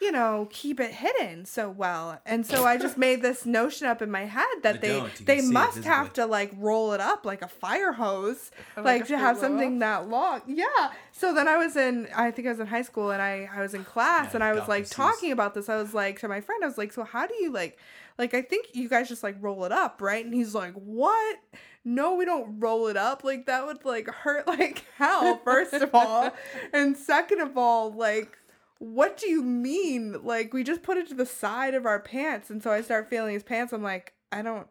you 0.00 0.12
know, 0.12 0.46
keep 0.50 0.78
it 0.78 0.92
hidden 0.92 1.44
so 1.44 1.68
well. 1.68 2.20
And 2.24 2.46
so 2.46 2.64
I 2.64 2.76
just 2.76 2.96
made 2.96 3.20
this 3.20 3.44
notion 3.44 3.86
up 3.88 4.00
in 4.00 4.10
my 4.10 4.26
head 4.26 4.46
that 4.62 4.80
They 4.80 5.00
they 5.00 5.00
they 5.24 5.36
can 5.36 5.44
see 5.44 5.50
it 5.50 5.52
must 5.52 5.84
have 5.84 6.12
to 6.14 6.26
like 6.26 6.52
roll 6.56 6.92
it 6.92 7.00
up 7.00 7.26
like 7.26 7.42
a 7.42 7.48
fire 7.48 7.92
hose, 7.92 8.52
Or 8.76 8.84
like, 8.84 9.00
like 9.00 9.08
to 9.08 9.18
have 9.18 9.38
fruit 9.38 9.48
roll-up? 9.48 9.60
something 9.60 9.78
that 9.80 10.08
long. 10.08 10.42
Yeah. 10.46 10.66
So 11.10 11.34
then 11.34 11.48
I 11.48 11.56
was 11.56 11.76
in, 11.76 12.06
I 12.14 12.30
think 12.30 12.46
I 12.46 12.50
was 12.52 12.60
in 12.60 12.68
high 12.68 12.82
school 12.82 13.10
and 13.10 13.20
I 13.20 13.48
I 13.52 13.60
was 13.60 13.74
in 13.74 13.84
class 13.84 14.26
Yeah, 14.26 14.36
and 14.36 14.44
I 14.44 14.52
was 14.52 14.68
like 14.68 14.88
talking 14.88 15.32
about 15.32 15.54
this. 15.54 15.68
I 15.68 15.76
was 15.76 15.92
like 15.94 16.20
to 16.20 16.28
my 16.28 16.40
friend, 16.40 16.62
I 16.62 16.68
was 16.68 16.78
like, 16.78 16.92
so 16.92 17.02
how 17.02 17.26
do 17.26 17.34
you 17.34 17.50
like, 17.52 17.76
like 18.18 18.34
I 18.34 18.42
think 18.42 18.68
you 18.74 18.88
guys 18.88 19.08
just 19.08 19.24
like 19.24 19.36
roll 19.40 19.64
it 19.64 19.72
up, 19.72 20.00
right? 20.00 20.24
And 20.24 20.32
he's 20.32 20.54
like, 20.54 20.74
what? 20.74 21.38
No, 21.84 22.14
we 22.14 22.24
don't 22.24 22.60
roll 22.60 22.86
it 22.86 22.96
up. 22.96 23.24
Like 23.24 23.46
that 23.46 23.66
would 23.66 23.84
like 23.84 24.06
hurt 24.08 24.46
like 24.58 24.84
hell. 24.96 25.40
First 25.42 25.72
of 25.74 25.90
all, 25.92 26.32
and 26.72 26.96
second 26.96 27.40
of 27.40 27.58
all, 27.58 27.90
like. 27.92 28.37
What 28.78 29.16
do 29.16 29.28
you 29.28 29.42
mean? 29.42 30.22
Like 30.22 30.52
we 30.54 30.62
just 30.64 30.82
put 30.82 30.96
it 30.98 31.08
to 31.08 31.14
the 31.14 31.26
side 31.26 31.74
of 31.74 31.84
our 31.86 32.00
pants, 32.00 32.50
and 32.50 32.62
so 32.62 32.70
I 32.70 32.80
start 32.82 33.08
feeling 33.10 33.34
his 33.34 33.42
pants. 33.42 33.72
I'm 33.72 33.82
like, 33.82 34.14
I 34.30 34.42
don't, 34.42 34.66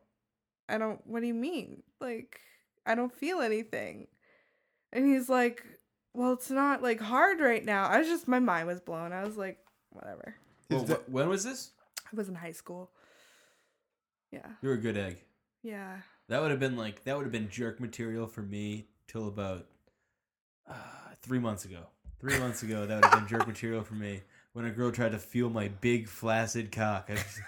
I 0.70 0.78
don't. 0.78 1.06
What 1.06 1.20
do 1.22 1.28
you 1.28 1.34
mean? 1.34 1.84
Like 2.00 2.40
I 2.86 2.96
don't 2.96 3.14
feel 3.14 3.40
anything. 3.42 4.08
And 4.94 5.06
he's 5.06 5.28
like, 5.28 5.64
Well, 6.14 6.34
it's 6.34 6.50
not 6.50 6.82
like 6.82 7.02
hard 7.02 7.42
right 7.42 7.66
now. 7.66 7.86
I 7.88 8.00
was 8.00 8.08
just 8.08 8.28
my 8.28 8.40
mind 8.40 8.68
was 8.68 8.80
blown. 8.80 9.12
I 9.12 9.24
was 9.26 9.36
like, 9.38 9.58
whatever. 9.90 10.36
well, 10.70 10.84
that- 10.86 11.02
wh- 11.08 11.14
when 11.14 11.28
was 11.30 11.44
this 11.44 11.72
I 12.06 12.16
was 12.16 12.30
in 12.30 12.36
high 12.36 12.54
school. 12.54 12.92
Yeah. 14.32 14.48
you 14.62 14.70
were 14.70 14.76
a 14.76 14.80
good 14.82 14.98
egg 14.98 15.18
Yeah. 15.64 15.98
That 16.30 16.42
would 16.42 16.52
have 16.52 16.60
been 16.60 16.76
like 16.78 17.04
that 17.06 17.16
would 17.18 17.24
have 17.24 17.32
been 17.32 17.50
jerk 17.50 17.80
material 17.80 18.28
for 18.28 18.42
me 18.42 18.88
till 19.08 19.28
about 19.28 19.68
uh, 20.70 20.74
three 21.22 21.40
months 21.40 21.64
ago. 21.66 21.88
Three 22.20 22.38
months 22.40 22.64
ago, 22.64 22.86
that 22.86 22.96
would 22.96 23.06
have 23.06 23.14
been 23.14 23.28
jerk 23.28 23.48
material 23.48 23.84
for 23.84 23.94
me 23.94 24.22
when 24.54 24.66
a 24.66 24.72
girl 24.72 24.92
tried 24.92 25.12
to 25.12 25.20
feel 25.20 25.50
my 25.50 25.68
big 25.68 26.08
flaccid 26.08 26.72
cock. 26.72 27.10
I 27.10 27.16
just- 27.16 27.40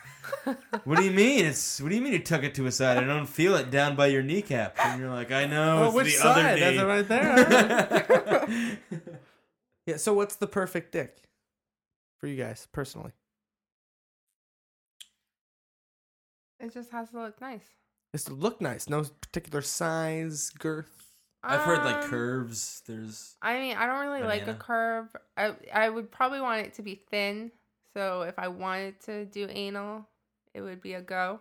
what 0.84 0.98
do 0.98 1.04
you 1.04 1.12
mean? 1.12 1.46
It's 1.46 1.82
what 1.82 1.90
do 1.90 1.96
you 1.96 2.02
mean 2.02 2.14
you 2.14 2.20
tuck 2.20 2.44
it 2.44 2.54
to 2.56 2.68
a 2.68 2.72
side? 2.72 2.98
I 2.98 3.04
don't 3.06 3.26
feel 3.26 3.56
it 3.56 3.72
down 3.72 3.96
by 3.96 4.08
your 4.08 4.22
kneecap. 4.22 4.76
And 4.80 5.02
you're 5.02 5.10
like, 5.10 5.32
I 5.32 5.46
know. 5.46 5.84
Oh, 5.84 5.86
it's 5.88 5.96
which 5.96 6.06
the 6.06 6.12
side? 6.12 6.60
Other 6.60 6.60
That's 6.60 6.78
it 6.78 6.86
right 6.86 7.08
there. 7.08 8.78
yeah. 9.88 9.98
So, 9.98 10.14
what's 10.14 10.36
the 10.36 10.46
perfect 10.46 10.92
dick 10.92 11.18
for 12.20 12.28
you 12.28 12.36
guys 12.36 12.68
personally? 12.72 13.12
It 16.60 16.74
just 16.74 16.92
has 16.92 17.10
to 17.12 17.22
look 17.22 17.42
nice. 17.42 17.66
It's 18.14 18.26
to 18.26 18.34
look 18.34 18.60
nice. 18.62 18.90
No 18.90 19.04
particular 19.04 19.62
size, 19.62 20.52
girth. 20.52 21.09
I've 21.44 21.62
heard 21.62 21.84
like 21.86 22.04
Um, 22.04 22.10
curves. 22.10 22.82
There's 22.86 23.36
I 23.42 23.60
mean, 23.60 23.78
I 23.78 23.86
don't 23.86 24.02
really 24.08 24.24
like 24.24 24.48
a 24.48 24.54
curve. 24.54 25.08
I 25.38 25.54
I 25.74 25.90
would 25.90 26.12
probably 26.12 26.42
want 26.42 26.66
it 26.66 26.74
to 26.76 26.82
be 26.82 26.96
thin. 27.10 27.52
So 27.96 28.22
if 28.24 28.38
I 28.38 28.50
wanted 28.50 29.00
to 29.02 29.26
do 29.26 29.48
anal, 29.50 30.08
it 30.54 30.62
would 30.62 30.82
be 30.82 30.94
a 30.94 31.02
go. 31.02 31.40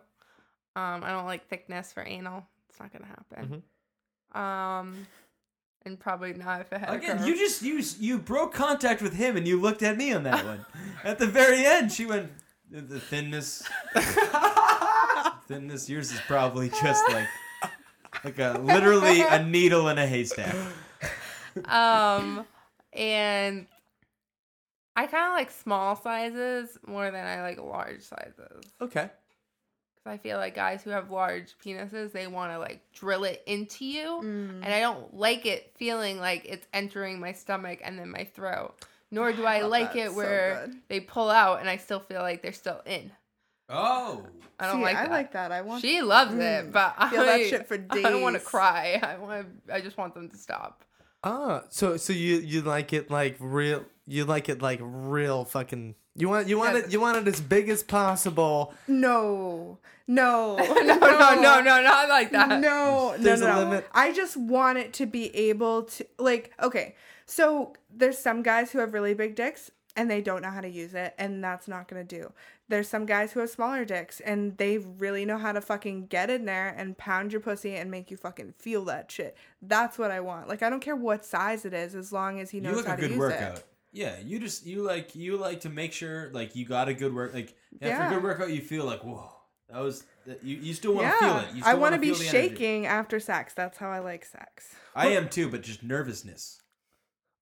Um, 0.77 1.03
I 1.03 1.11
don't 1.11 1.27
like 1.27 1.49
thickness 1.49 1.93
for 1.93 2.05
anal. 2.07 2.47
It's 2.71 2.79
not 2.79 2.93
gonna 2.93 3.07
happen. 3.07 3.63
Um, 4.33 5.07
and 5.85 5.99
probably 5.99 6.33
not 6.35 6.61
if 6.61 6.73
it 6.73 6.79
had 6.81 6.91
a 6.91 6.93
again. 6.93 7.25
You 7.27 7.35
just 7.37 7.63
you 7.63 7.83
you 7.99 8.19
broke 8.19 8.55
contact 8.55 9.03
with 9.03 9.15
him 9.15 9.37
and 9.37 9.49
you 9.49 9.61
looked 9.61 9.83
at 9.83 9.97
me 9.97 10.13
on 10.13 10.23
that 10.25 10.45
one. 10.45 10.65
At 11.03 11.19
the 11.19 11.27
very 11.27 11.65
end, 11.67 11.91
she 11.93 12.07
went 12.07 12.31
the 12.71 12.83
the 12.83 13.01
thinness. 13.01 13.63
thinness. 15.49 15.89
Yours 15.89 16.13
is 16.13 16.21
probably 16.27 16.69
just 16.69 17.03
like 17.11 17.27
like 18.25 18.39
a 18.39 18.59
literally 18.63 19.21
a 19.23 19.43
needle 19.45 19.89
in 19.89 19.99
a 19.99 20.07
haystack. 20.07 20.55
um, 21.67 22.45
and 22.93 23.67
I 24.97 25.07
kind 25.07 25.27
of 25.29 25.33
like 25.35 25.51
small 25.51 25.97
sizes 25.97 26.77
more 26.87 27.11
than 27.11 27.27
I 27.27 27.43
like 27.43 27.61
large 27.61 28.03
sizes. 28.03 28.65
Okay. 28.81 29.09
Because 29.95 30.13
I 30.13 30.19
feel 30.19 30.39
like 30.39 30.55
guys 30.55 30.83
who 30.83 30.91
have 30.91 31.11
large 31.11 31.55
penises, 31.65 32.13
they 32.13 32.27
want 32.27 32.53
to 32.53 32.59
like 32.59 32.81
drill 32.93 33.25
it 33.25 33.43
into 33.47 33.85
you. 33.85 34.21
Mm. 34.23 34.61
And 34.63 34.67
I 34.67 34.81
don't 34.81 35.15
like 35.15 35.47
it 35.47 35.73
feeling 35.77 36.19
like 36.19 36.45
it's 36.45 36.67
entering 36.73 37.21
my 37.21 37.33
stomach 37.33 37.81
and 37.85 37.99
then 37.99 38.11
my 38.11 38.25
throat. 38.25 38.75
Nor 39.11 39.33
do 39.33 39.47
I 39.47 39.63
Oh, 39.63 39.69
like 39.69 39.97
it 39.97 40.13
where 40.15 40.67
good. 40.67 40.77
they 40.89 41.01
pull 41.01 41.31
out 41.31 41.61
and 41.61 41.69
I 41.69 41.79
still 41.79 42.01
feel 42.01 42.21
like 42.21 42.43
they're 42.43 42.53
still 42.53 42.81
in. 42.85 43.11
Oh. 43.69 44.25
I 44.61 44.67
don't 44.67 44.77
See, 44.79 44.83
like 44.83 44.97
I 44.97 45.03
that. 45.03 45.11
like 45.11 45.33
that. 45.33 45.53
I 45.53 45.61
want 45.63 45.83
She 45.83 46.01
loves 46.03 46.33
Mm. 46.35 46.41
it, 46.67 46.73
but 46.73 46.95
I 46.99 47.11
Feel 47.11 47.25
that 47.25 47.41
shit 47.47 47.69
for 47.69 47.77
days. 47.79 48.05
I 48.05 48.11
don't 48.11 48.23
want 48.23 48.35
to 48.37 48.41
cry. 48.43 48.99
I 49.03 49.17
want 49.19 49.47
to. 49.69 49.75
I 49.75 49.81
just 49.81 49.97
want 49.97 50.15
them 50.15 50.29
to 50.29 50.37
stop. 50.37 50.85
Ah, 51.25 51.63
so 51.69 51.97
so 51.97 52.13
you 52.13 52.37
you 52.37 52.63
like 52.63 52.93
it 52.93 53.11
like 53.11 53.37
real? 53.41 53.85
You 54.07 54.25
like 54.25 54.49
it 54.49 54.63
like 54.63 54.81
real 54.83 55.45
fucking? 55.45 55.95
You 56.17 56.29
want 56.29 56.49
you 56.49 56.59
want 56.59 56.75
Yeah. 56.75 56.85
it 56.85 56.93
you 56.93 57.01
want 57.01 57.19
it 57.19 57.29
as 57.29 57.41
big 57.41 57.69
as 57.69 57.83
possible. 57.83 58.75
No. 58.87 59.79
No. 60.11 60.57
no, 60.57 60.73
no, 60.83 61.35
no, 61.35 61.61
no, 61.61 61.83
not 61.83 62.09
like 62.09 62.31
that. 62.33 62.49
No, 62.49 63.13
no, 63.13 63.17
There's 63.19 63.43
a 63.43 63.47
no. 63.49 63.59
limit. 63.59 63.87
I 63.93 64.11
just 64.11 64.39
want 64.39 64.79
it 64.79 64.95
to 64.95 65.05
be 65.05 65.29
able 65.37 65.83
to 65.83 66.07
like 66.19 66.51
okay. 66.63 66.95
So 67.27 67.75
there's 67.95 68.17
some 68.17 68.43
guys 68.43 68.71
who 68.73 68.79
have 68.79 68.95
really 68.95 69.13
big 69.13 69.35
dicks 69.35 69.71
and 69.99 70.11
they 70.11 70.23
don't 70.23 70.41
know 70.43 70.51
how 70.51 70.61
to 70.63 70.69
use 70.69 70.95
it 70.95 71.15
and 71.19 71.43
that's 71.45 71.69
not 71.69 71.89
going 71.89 72.07
to 72.07 72.17
do. 72.21 72.33
There's 72.69 72.89
some 72.89 73.05
guys 73.07 73.33
who 73.33 73.41
have 73.41 73.51
smaller 73.51 73.85
dicks 73.85 74.21
and 74.21 74.57
they 74.57 74.79
really 74.79 75.25
know 75.25 75.39
how 75.39 75.53
to 75.53 75.61
fucking 75.61 76.07
get 76.07 76.31
in 76.31 76.45
there 76.45 76.69
and 76.77 76.97
pound 76.97 77.33
your 77.33 77.41
pussy 77.41 77.75
and 77.75 77.91
make 77.91 78.11
you 78.11 78.17
fucking 78.17 78.55
feel 78.59 78.85
that 78.87 79.11
shit. 79.11 79.37
That's 79.61 79.99
what 79.99 80.11
I 80.11 80.21
want. 80.21 80.49
Like 80.49 80.63
I 80.63 80.71
don't 80.71 80.81
care 80.81 80.97
what 80.97 81.25
size 81.25 81.65
it 81.65 81.75
is 81.75 81.95
as 81.95 82.13
long 82.13 82.41
as 82.41 82.51
he 82.51 82.59
You 82.59 82.63
knows 82.65 82.77
look 82.77 82.87
how 82.87 82.95
a 82.95 82.97
to 82.97 83.03
good 83.03 83.11
use 83.11 83.19
workout. 83.19 83.59
it. 83.59 83.65
Yeah, 83.93 84.17
you 84.25 84.39
just 84.39 84.67
you 84.67 84.83
like 84.83 85.15
you 85.17 85.37
like 85.39 85.61
to 85.61 85.71
make 85.71 85.93
sure 85.93 86.31
like 86.33 86.55
you 86.55 86.65
got 86.67 86.89
a 86.89 86.95
good 86.95 87.15
work 87.15 87.35
like 87.35 87.57
yeah, 87.81 87.81
for 87.81 87.87
Yeah. 87.89 88.11
a 88.11 88.15
good 88.15 88.23
workout 88.23 88.51
you 88.51 88.61
feel 88.61 88.85
like 88.85 89.03
whoa 89.03 89.33
that 89.71 89.81
was 89.81 90.05
you 90.43 90.57
you 90.59 90.75
still 90.75 90.95
want 90.95 91.11
to 91.11 91.19
feel 91.19 91.29
Yeah. 91.29 91.41
it. 91.43 91.55
You 91.55 91.63
I 91.65 91.69
still 91.71 91.81
want 91.81 91.81
wanna 91.93 91.99
be 91.99 92.09
feel 92.09 92.19
the 92.19 92.29
energy. 92.29 92.49
shaking 92.55 92.87
after 92.87 93.19
sex. 93.19 93.55
That's 93.55 93.79
how 93.79 93.89
I 93.91 93.99
like 94.01 94.25
sex. 94.25 94.75
I 94.95 95.09
am 95.09 95.29
too, 95.29 95.49
but 95.49 95.63
just 95.63 95.83
nervousness. 95.83 96.61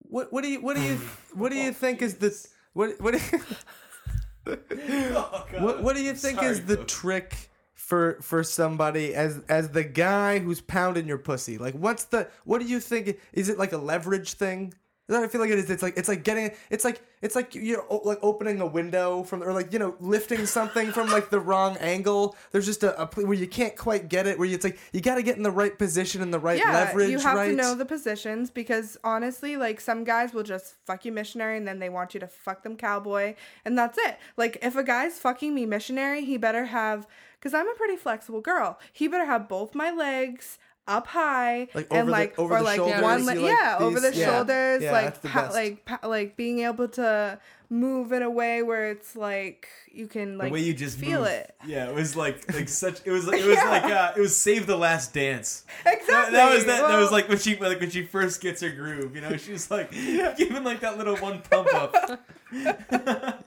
What 0.08 0.32
what 0.32 0.42
do 0.42 0.50
you 0.50 0.60
what 0.60 0.76
do 0.76 0.82
you 0.82 0.96
what 1.34 1.50
do 1.52 1.58
you 1.58 1.72
think 1.72 2.02
is 2.02 2.14
the 2.16 2.48
what 2.72 3.00
what 3.00 3.14
do 3.14 3.20
you, 3.20 4.54
what, 5.60 5.82
what 5.82 5.96
do 5.96 6.02
you 6.02 6.14
think 6.14 6.42
is 6.42 6.64
the 6.64 6.76
folks. 6.76 6.92
trick 6.92 7.50
for 7.74 8.18
for 8.22 8.42
somebody 8.42 9.14
as 9.14 9.40
as 9.48 9.70
the 9.70 9.84
guy 9.84 10.38
who's 10.38 10.60
pounding 10.60 11.06
your 11.06 11.18
pussy? 11.18 11.58
Like 11.58 11.74
what's 11.74 12.04
the 12.04 12.28
what 12.44 12.60
do 12.60 12.66
you 12.66 12.80
think 12.80 13.18
is 13.32 13.48
it 13.48 13.58
like 13.58 13.72
a 13.72 13.78
leverage 13.78 14.34
thing? 14.34 14.74
That's 15.08 15.20
what 15.20 15.24
I 15.24 15.28
feel 15.28 15.40
like 15.40 15.50
it 15.50 15.58
is. 15.58 15.70
It's 15.70 15.82
like 15.82 15.96
it's 15.96 16.08
like 16.08 16.24
getting 16.24 16.50
it's 16.68 16.84
like 16.84 17.00
it's 17.22 17.36
like 17.36 17.54
you're 17.54 17.84
o- 17.88 18.02
like 18.04 18.18
opening 18.22 18.60
a 18.60 18.66
window 18.66 19.22
from 19.22 19.40
or 19.42 19.52
like 19.52 19.72
you 19.72 19.78
know 19.78 19.94
lifting 20.00 20.46
something 20.46 20.90
from 20.90 21.10
like 21.10 21.30
the 21.30 21.38
wrong 21.38 21.76
angle. 21.76 22.36
There's 22.50 22.66
just 22.66 22.82
a, 22.82 23.00
a 23.00 23.06
pl- 23.06 23.26
where 23.26 23.36
you 23.36 23.46
can't 23.46 23.76
quite 23.76 24.08
get 24.08 24.26
it. 24.26 24.36
Where 24.36 24.48
you, 24.48 24.56
it's 24.56 24.64
like 24.64 24.80
you 24.92 25.00
got 25.00 25.14
to 25.14 25.22
get 25.22 25.36
in 25.36 25.44
the 25.44 25.50
right 25.50 25.78
position 25.78 26.22
and 26.22 26.34
the 26.34 26.40
right 26.40 26.58
yeah, 26.58 26.72
leverage. 26.72 27.10
you 27.10 27.20
have 27.20 27.36
right? 27.36 27.50
to 27.50 27.56
know 27.56 27.76
the 27.76 27.84
positions 27.84 28.50
because 28.50 28.96
honestly, 29.04 29.56
like 29.56 29.80
some 29.80 30.02
guys 30.02 30.34
will 30.34 30.42
just 30.42 30.74
fuck 30.84 31.04
you 31.04 31.12
missionary 31.12 31.56
and 31.56 31.68
then 31.68 31.78
they 31.78 31.88
want 31.88 32.12
you 32.12 32.18
to 32.20 32.26
fuck 32.26 32.64
them 32.64 32.76
cowboy 32.76 33.36
and 33.64 33.78
that's 33.78 33.98
it. 33.98 34.18
Like 34.36 34.58
if 34.60 34.74
a 34.74 34.82
guy's 34.82 35.20
fucking 35.20 35.54
me 35.54 35.66
missionary, 35.66 36.24
he 36.24 36.36
better 36.36 36.64
have 36.64 37.06
because 37.38 37.54
I'm 37.54 37.68
a 37.68 37.74
pretty 37.74 37.96
flexible 37.96 38.40
girl. 38.40 38.80
He 38.92 39.06
better 39.06 39.26
have 39.26 39.48
both 39.48 39.72
my 39.72 39.92
legs 39.92 40.58
up 40.88 41.06
high 41.06 41.68
Like 41.74 41.88
and 41.90 42.00
over 42.02 42.04
the- 42.06 42.10
like 42.12 42.38
over 42.38 42.54
or 42.54 42.58
the 42.58 42.64
like 42.64 42.76
shoulders, 42.76 43.02
one 43.02 43.20
you 43.20 43.24
leg, 43.26 43.36
like 43.38 43.46
yeah 43.46 43.76
over 43.80 44.00
the 44.00 44.14
yeah. 44.14 44.24
shoulders 44.26 44.82
Yeah, 44.82 44.92
like 44.92 45.04
that's 45.06 45.18
the 45.18 45.28
pa- 45.28 45.50
like 45.52 45.84
pa- 45.84 46.06
like 46.06 46.36
being 46.36 46.60
able 46.60 46.88
to 46.88 47.38
move 47.68 48.12
in 48.12 48.22
a 48.22 48.30
way 48.30 48.62
where 48.62 48.90
it's 48.92 49.16
like 49.16 49.66
you 49.90 50.06
can 50.06 50.38
like 50.38 50.48
the 50.48 50.52
way 50.52 50.60
you 50.60 50.72
just 50.72 50.98
feel 50.98 51.20
move. 51.22 51.28
it 51.30 51.54
Yeah, 51.66 51.88
it 51.88 51.94
was 51.94 52.14
like 52.14 52.52
like 52.54 52.68
such. 52.68 53.00
It 53.04 53.10
was 53.10 53.26
like 53.26 53.40
it 53.40 53.46
was 53.46 53.56
like 53.56 53.82
uh, 53.84 54.12
it 54.16 54.20
was 54.20 54.36
Save 54.36 54.66
the 54.68 54.76
Last 54.76 55.12
Dance. 55.12 55.64
exactly 55.86 56.12
That, 56.14 56.30
that 56.32 56.54
was 56.54 56.64
that. 56.66 56.86
that 56.88 56.98
was 56.98 57.10
like 57.10 57.28
when 57.28 57.38
she 57.38 57.56
like 57.56 57.80
when 57.80 57.90
she 57.90 58.04
first 58.04 58.40
gets 58.40 58.60
her 58.62 58.70
groove. 58.70 59.16
You 59.16 59.22
know, 59.22 59.36
she's 59.36 59.68
like 59.70 59.90
giving 59.90 60.62
like 60.62 60.80
that 60.80 60.96
little 60.98 61.16
one 61.16 61.42
pump 61.50 61.68
up. 61.74 62.20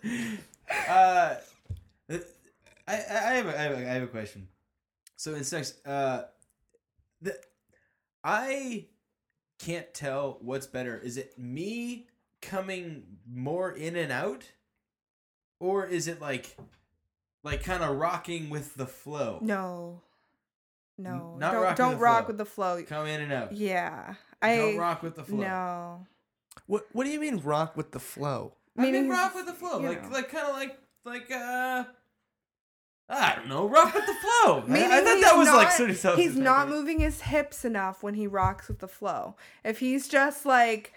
uh, 0.90 1.36
I, 2.10 2.94
I 2.94 3.34
have 3.36 3.46
a, 3.48 3.58
I 3.60 3.62
have 3.62 3.72
a, 3.72 3.78
I 3.78 3.94
have 3.94 4.04
a 4.04 4.08
question. 4.08 4.48
So 5.16 5.36
in 5.36 5.44
sex, 5.44 5.76
uh, 5.86 6.24
the 7.22 7.38
I 8.24 8.88
can't 9.60 9.94
tell 9.94 10.38
what's 10.42 10.68
better. 10.68 10.98
Is 10.98 11.18
it 11.18 11.38
me 11.38 12.08
coming 12.42 13.04
more 13.30 13.72
in 13.72 13.96
and 13.96 14.12
out, 14.12 14.44
or 15.60 15.86
is 15.86 16.08
it 16.08 16.22
like 16.22 16.56
like 17.44 17.64
kind 17.64 17.84
of 17.84 17.98
rocking 17.98 18.50
with 18.50 18.76
the 18.76 18.86
flow? 18.88 19.40
no 19.42 20.02
no 20.98 21.36
not 21.38 21.54
don't 21.54 21.62
rocking 21.64 21.76
don't 21.78 21.92
the 21.94 21.98
rock 21.98 22.20
flow. 22.24 22.28
with 22.28 22.38
the 22.38 22.46
flow 22.46 22.84
Come 22.84 23.08
in 23.08 23.22
and 23.22 23.32
out. 23.32 23.54
yeah 23.54 24.16
I 24.42 24.58
Don't 24.58 24.78
rock 24.78 25.02
with 25.02 25.16
the 25.16 25.24
flow. 25.24 25.38
no 25.38 26.08
What 26.68 26.88
What 26.92 27.06
do 27.06 27.10
you 27.10 27.20
mean 27.22 27.38
rock 27.38 27.78
with 27.78 27.92
the 27.92 28.00
flow? 28.02 28.54
I 28.78 28.92
mean, 28.92 29.10
rock 29.10 29.36
with 29.36 29.46
the 29.46 29.54
flow, 29.54 29.80
like 29.80 30.04
know. 30.04 30.10
like 30.10 30.30
kind 30.30 30.48
of 30.48 30.56
like 30.56 30.78
like 31.06 31.32
uh. 31.32 31.84
I 33.10 33.36
don't 33.36 33.48
know, 33.48 33.68
rock 33.68 33.94
with 33.96 34.06
the 34.06 34.14
flow. 34.14 34.64
I, 34.70 35.00
I 35.00 35.04
thought 35.04 35.22
that 35.22 35.34
was 35.36 35.48
like 35.48 35.68
not- 35.70 35.74
sort 35.74 35.90
of 35.90 36.16
he's 36.20 36.36
not 36.36 36.70
moving 36.70 37.00
his 37.00 37.22
hips 37.22 37.66
enough 37.66 38.04
when 38.04 38.14
he 38.14 38.28
rocks 38.28 38.68
with 38.68 38.80
the 38.80 38.88
flow. 38.88 39.36
If 39.64 39.80
he's 39.80 40.08
just 40.08 40.46
like, 40.46 40.94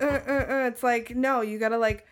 uh, 0.00 0.06
uh, 0.06 0.46
uh, 0.48 0.68
it's 0.68 0.82
like 0.82 1.14
no, 1.14 1.42
you 1.42 1.58
gotta 1.58 1.76
like 1.78 2.06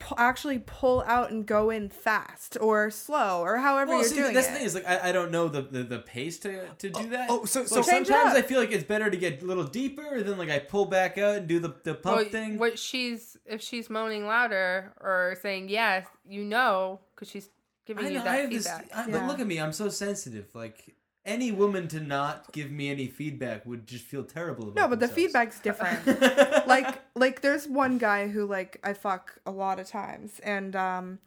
pu- 0.00 0.16
actually 0.18 0.58
pull 0.58 1.02
out 1.06 1.30
and 1.30 1.46
go 1.46 1.70
in 1.70 1.88
fast 1.90 2.56
or 2.60 2.90
slow 2.90 3.40
or 3.42 3.58
however 3.58 3.90
Well, 3.92 4.00
you're 4.00 4.08
see, 4.08 4.16
doing 4.16 4.34
that's 4.34 4.48
it. 4.48 4.50
the 4.50 4.56
thing 4.58 4.66
is 4.66 4.74
like 4.74 4.86
I, 4.88 5.10
I 5.10 5.12
don't 5.12 5.30
know 5.30 5.46
the, 5.48 5.62
the, 5.62 5.82
the 5.84 5.98
pace 6.00 6.38
to 6.40 6.66
to 6.78 6.90
do 6.90 7.08
that. 7.10 7.28
oh, 7.30 7.44
so- 7.44 7.64
so- 7.66 7.82
Change 7.84 8.08
sometimes. 8.08 8.36
I 8.36 8.42
feel 8.42 8.58
like 8.58 8.72
it's 8.72 8.82
better 8.84 9.08
to 9.08 9.16
get 9.16 9.42
a 9.42 9.44
little 9.46 9.62
deeper, 9.64 10.22
then 10.22 10.38
like 10.38 10.50
I 10.50 10.58
pull 10.58 10.86
back 10.86 11.18
out 11.18 11.36
and 11.36 11.46
do 11.46 11.60
the 11.60 11.72
the 11.84 11.94
pump 11.94 12.16
Well, 12.16 12.24
thing. 12.24 12.58
What 12.58 12.80
she's 12.80 13.36
if 13.46 13.62
she's 13.62 13.88
moaning 13.88 14.26
louder 14.26 14.92
or 15.00 15.36
saying 15.40 15.68
yes, 15.68 16.04
you 16.28 16.42
know, 16.44 16.98
because 17.14 17.30
she's 17.30 17.48
giving 17.86 18.04
I 18.04 18.08
you 18.08 18.14
know, 18.14 18.20
I 18.20 18.24
that 18.24 18.40
have 18.40 18.50
this, 18.50 18.68
feedback. 18.68 18.90
I, 18.94 19.10
but 19.10 19.26
look 19.26 19.40
at 19.40 19.46
me, 19.46 19.58
I'm 19.60 19.72
so 19.72 19.88
sensitive. 19.88 20.48
Like 20.54 20.94
any 21.24 21.50
woman 21.52 21.88
to 21.88 22.00
not 22.00 22.52
give 22.52 22.70
me 22.70 22.90
any 22.90 23.08
feedback 23.08 23.66
would 23.66 23.86
just 23.86 24.04
feel 24.04 24.24
terrible. 24.24 24.68
About 24.68 24.76
no, 24.76 24.88
but 24.88 25.00
the 25.00 25.08
feedback's 25.08 25.60
different. 25.60 26.06
like 26.66 27.02
like 27.14 27.40
there's 27.40 27.66
one 27.66 27.98
guy 27.98 28.28
who 28.28 28.46
like 28.46 28.78
I 28.84 28.92
fuck 28.92 29.38
a 29.46 29.50
lot 29.50 29.78
of 29.78 29.88
times 29.88 30.38
and 30.40 30.74
um 30.76 31.18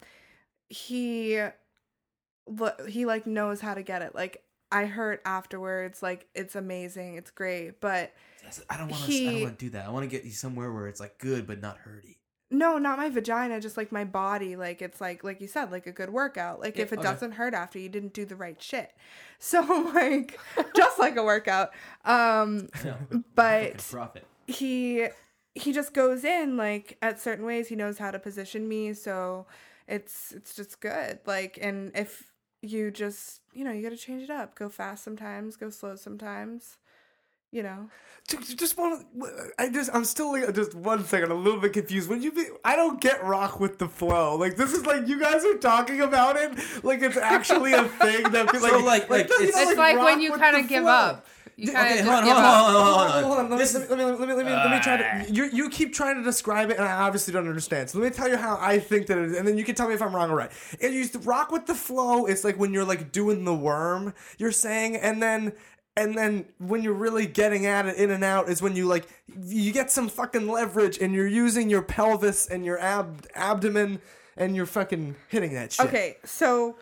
he 0.68 1.40
lo- 2.46 2.86
he 2.88 3.04
like 3.06 3.26
knows 3.26 3.60
how 3.60 3.74
to 3.74 3.82
get 3.82 4.02
it. 4.02 4.14
Like 4.14 4.42
I 4.72 4.86
hurt 4.86 5.20
afterwards 5.24 6.02
like 6.02 6.28
it's 6.34 6.56
amazing, 6.56 7.16
it's 7.16 7.30
great, 7.30 7.80
but 7.80 8.12
I 8.68 8.78
don't 8.78 8.88
want 8.90 9.04
to. 9.04 9.12
I 9.12 9.32
don't 9.32 9.42
want 9.42 9.58
to 9.58 9.64
do 9.64 9.70
that. 9.70 9.86
I 9.86 9.90
want 9.90 10.08
to 10.08 10.16
get 10.16 10.24
you 10.24 10.32
somewhere 10.32 10.72
where 10.72 10.88
it's 10.88 11.00
like 11.00 11.18
good 11.18 11.46
but 11.46 11.60
not 11.60 11.78
hurty. 11.78 12.16
No, 12.50 12.78
not 12.78 12.98
my 12.98 13.08
vagina, 13.10 13.60
just 13.60 13.76
like 13.76 13.92
my 13.92 14.04
body. 14.04 14.56
Like 14.56 14.82
it's 14.82 15.00
like 15.00 15.22
like 15.24 15.40
you 15.40 15.46
said, 15.48 15.70
like 15.70 15.86
a 15.86 15.92
good 15.92 16.10
workout. 16.10 16.60
Like 16.60 16.76
Yeah, 16.76 16.82
if 16.82 16.92
it 16.92 17.00
okay. 17.00 17.02
doesn't 17.02 17.32
hurt 17.32 17.54
after 17.54 17.78
you 17.78 17.88
didn't 17.88 18.12
do 18.12 18.24
the 18.24 18.36
right 18.36 18.60
shit. 18.60 18.92
So 19.42 19.62
like 19.94 20.38
just 20.76 20.98
like 20.98 21.16
a 21.16 21.22
workout. 21.24 21.70
Um 22.04 22.68
No, 22.84 22.96
but 23.34 23.80
he 24.46 25.08
he 25.54 25.72
just 25.72 25.94
goes 25.94 26.24
in 26.24 26.56
like 26.56 26.96
at 27.02 27.20
certain 27.20 27.44
ways 27.44 27.68
he 27.68 27.76
knows 27.76 27.98
how 27.98 28.10
to 28.10 28.18
position 28.18 28.68
me 28.68 28.92
so 28.92 29.46
it's 29.88 30.32
it's 30.32 30.54
just 30.54 30.80
good 30.80 31.18
like 31.26 31.58
and 31.60 31.90
if 31.94 32.32
you 32.62 32.90
just 32.90 33.40
you 33.52 33.64
know 33.64 33.72
you 33.72 33.82
got 33.82 33.90
to 33.90 33.96
change 33.96 34.22
it 34.22 34.30
up 34.30 34.54
go 34.54 34.68
fast 34.68 35.02
sometimes 35.02 35.56
go 35.56 35.70
slow 35.70 35.96
sometimes 35.96 36.76
you 37.52 37.62
know 37.62 37.88
Ju- 38.28 38.36
ju- 38.36 38.54
Just 38.54 38.76
one. 38.78 39.04
I 39.58 39.70
just. 39.70 39.90
I'm 39.92 40.04
still 40.04 40.30
like, 40.32 40.54
just 40.54 40.74
one 40.74 41.04
second. 41.04 41.32
a 41.32 41.34
little 41.34 41.58
bit 41.58 41.72
confused. 41.72 42.08
When 42.08 42.22
you 42.22 42.30
be, 42.30 42.44
I 42.64 42.76
don't 42.76 43.00
get 43.00 43.24
rock 43.24 43.58
with 43.58 43.78
the 43.78 43.88
flow. 43.88 44.36
Like 44.36 44.56
this 44.56 44.72
is 44.72 44.86
like 44.86 45.08
you 45.08 45.18
guys 45.18 45.44
are 45.44 45.56
talking 45.56 46.00
about 46.02 46.36
it. 46.36 46.52
Like 46.84 47.02
it's 47.02 47.16
actually 47.16 47.72
a 47.72 47.84
thing 47.84 48.22
that. 48.30 48.46
Like, 48.54 48.60
So, 48.70 48.78
like- 48.84 49.10
like, 49.10 49.28
you 49.30 49.48
it's- 49.48 49.68
It's 49.70 49.76
like 49.78 49.98
when 49.98 50.20
you 50.20 50.32
kind 50.36 50.56
of 50.58 50.68
give 50.68 50.84
flow. 50.84 50.92
up. 50.92 51.26
You 51.56 51.72
kind 51.72 51.78
of 51.88 51.92
Okay, 51.92 51.98
just 51.98 52.08
hold 52.08 52.18
on, 52.18 52.24
give 52.24 52.32
hold 52.34 52.44
on, 52.46 52.54
up. 52.54 52.64
hold 52.64 52.76
on, 52.76 52.84
hold 52.84 52.96
on, 52.96 53.10
Hold 53.10 53.24
hold 53.24 53.38
on, 53.38 53.52
on. 53.52 53.58
let 53.58 53.74
me, 53.74 53.80
let 53.80 53.98
me, 53.98 54.04
let 54.04 54.18
me, 54.20 54.26
let 54.26 54.28
me, 54.28 54.34
let 54.34 54.46
me, 54.46 54.52
let 54.52 54.70
me 54.70 54.80
try 54.80 54.96
to. 54.96 55.04
Ah. 55.12 55.24
You 55.28 55.44
you 55.52 55.68
keep 55.68 55.92
trying 55.92 56.16
to 56.16 56.22
describe 56.22 56.70
it, 56.70 56.76
and 56.78 56.86
I 56.86 56.92
obviously 57.02 57.32
don't 57.34 57.48
understand. 57.48 57.90
So 57.90 57.98
let 57.98 58.04
me 58.04 58.16
tell 58.16 58.28
you 58.28 58.36
how 58.36 58.58
I 58.60 58.78
think 58.78 59.08
that 59.08 59.18
it 59.18 59.24
is, 59.32 59.36
and 59.36 59.46
then 59.48 59.58
you 59.58 59.64
can 59.64 59.74
tell 59.74 59.88
me 59.88 59.94
if 59.94 60.00
I'm 60.00 60.14
wrong 60.14 60.30
or 60.30 60.36
right. 60.36 60.50
It 60.78 60.92
used 60.92 61.12
to 61.14 61.18
rock 61.18 61.50
with 61.50 61.66
the 61.66 61.74
flow. 61.74 62.26
It's 62.26 62.44
like 62.44 62.58
when 62.58 62.72
you're 62.72 62.84
like 62.86 63.12
doing 63.12 63.44
the 63.44 63.54
worm, 63.54 64.14
you're 64.38 64.52
saying, 64.52 64.96
and 64.96 65.20
then. 65.22 65.52
And 65.96 66.16
then 66.16 66.46
when 66.58 66.82
you're 66.82 66.94
really 66.94 67.26
getting 67.26 67.66
at 67.66 67.84
it 67.86 67.96
in 67.96 68.10
and 68.10 68.24
out 68.24 68.48
is 68.48 68.62
when 68.62 68.76
you 68.76 68.86
like 68.86 69.06
you 69.44 69.72
get 69.72 69.90
some 69.90 70.08
fucking 70.08 70.46
leverage 70.48 70.98
and 70.98 71.12
you're 71.12 71.26
using 71.26 71.68
your 71.68 71.82
pelvis 71.82 72.46
and 72.46 72.64
your 72.64 72.78
ab- 72.78 73.26
abdomen 73.34 74.00
and 74.36 74.54
you're 74.56 74.66
fucking 74.66 75.16
hitting 75.28 75.52
that 75.54 75.72
shit. 75.72 75.86
okay 75.86 76.16
so 76.24 76.76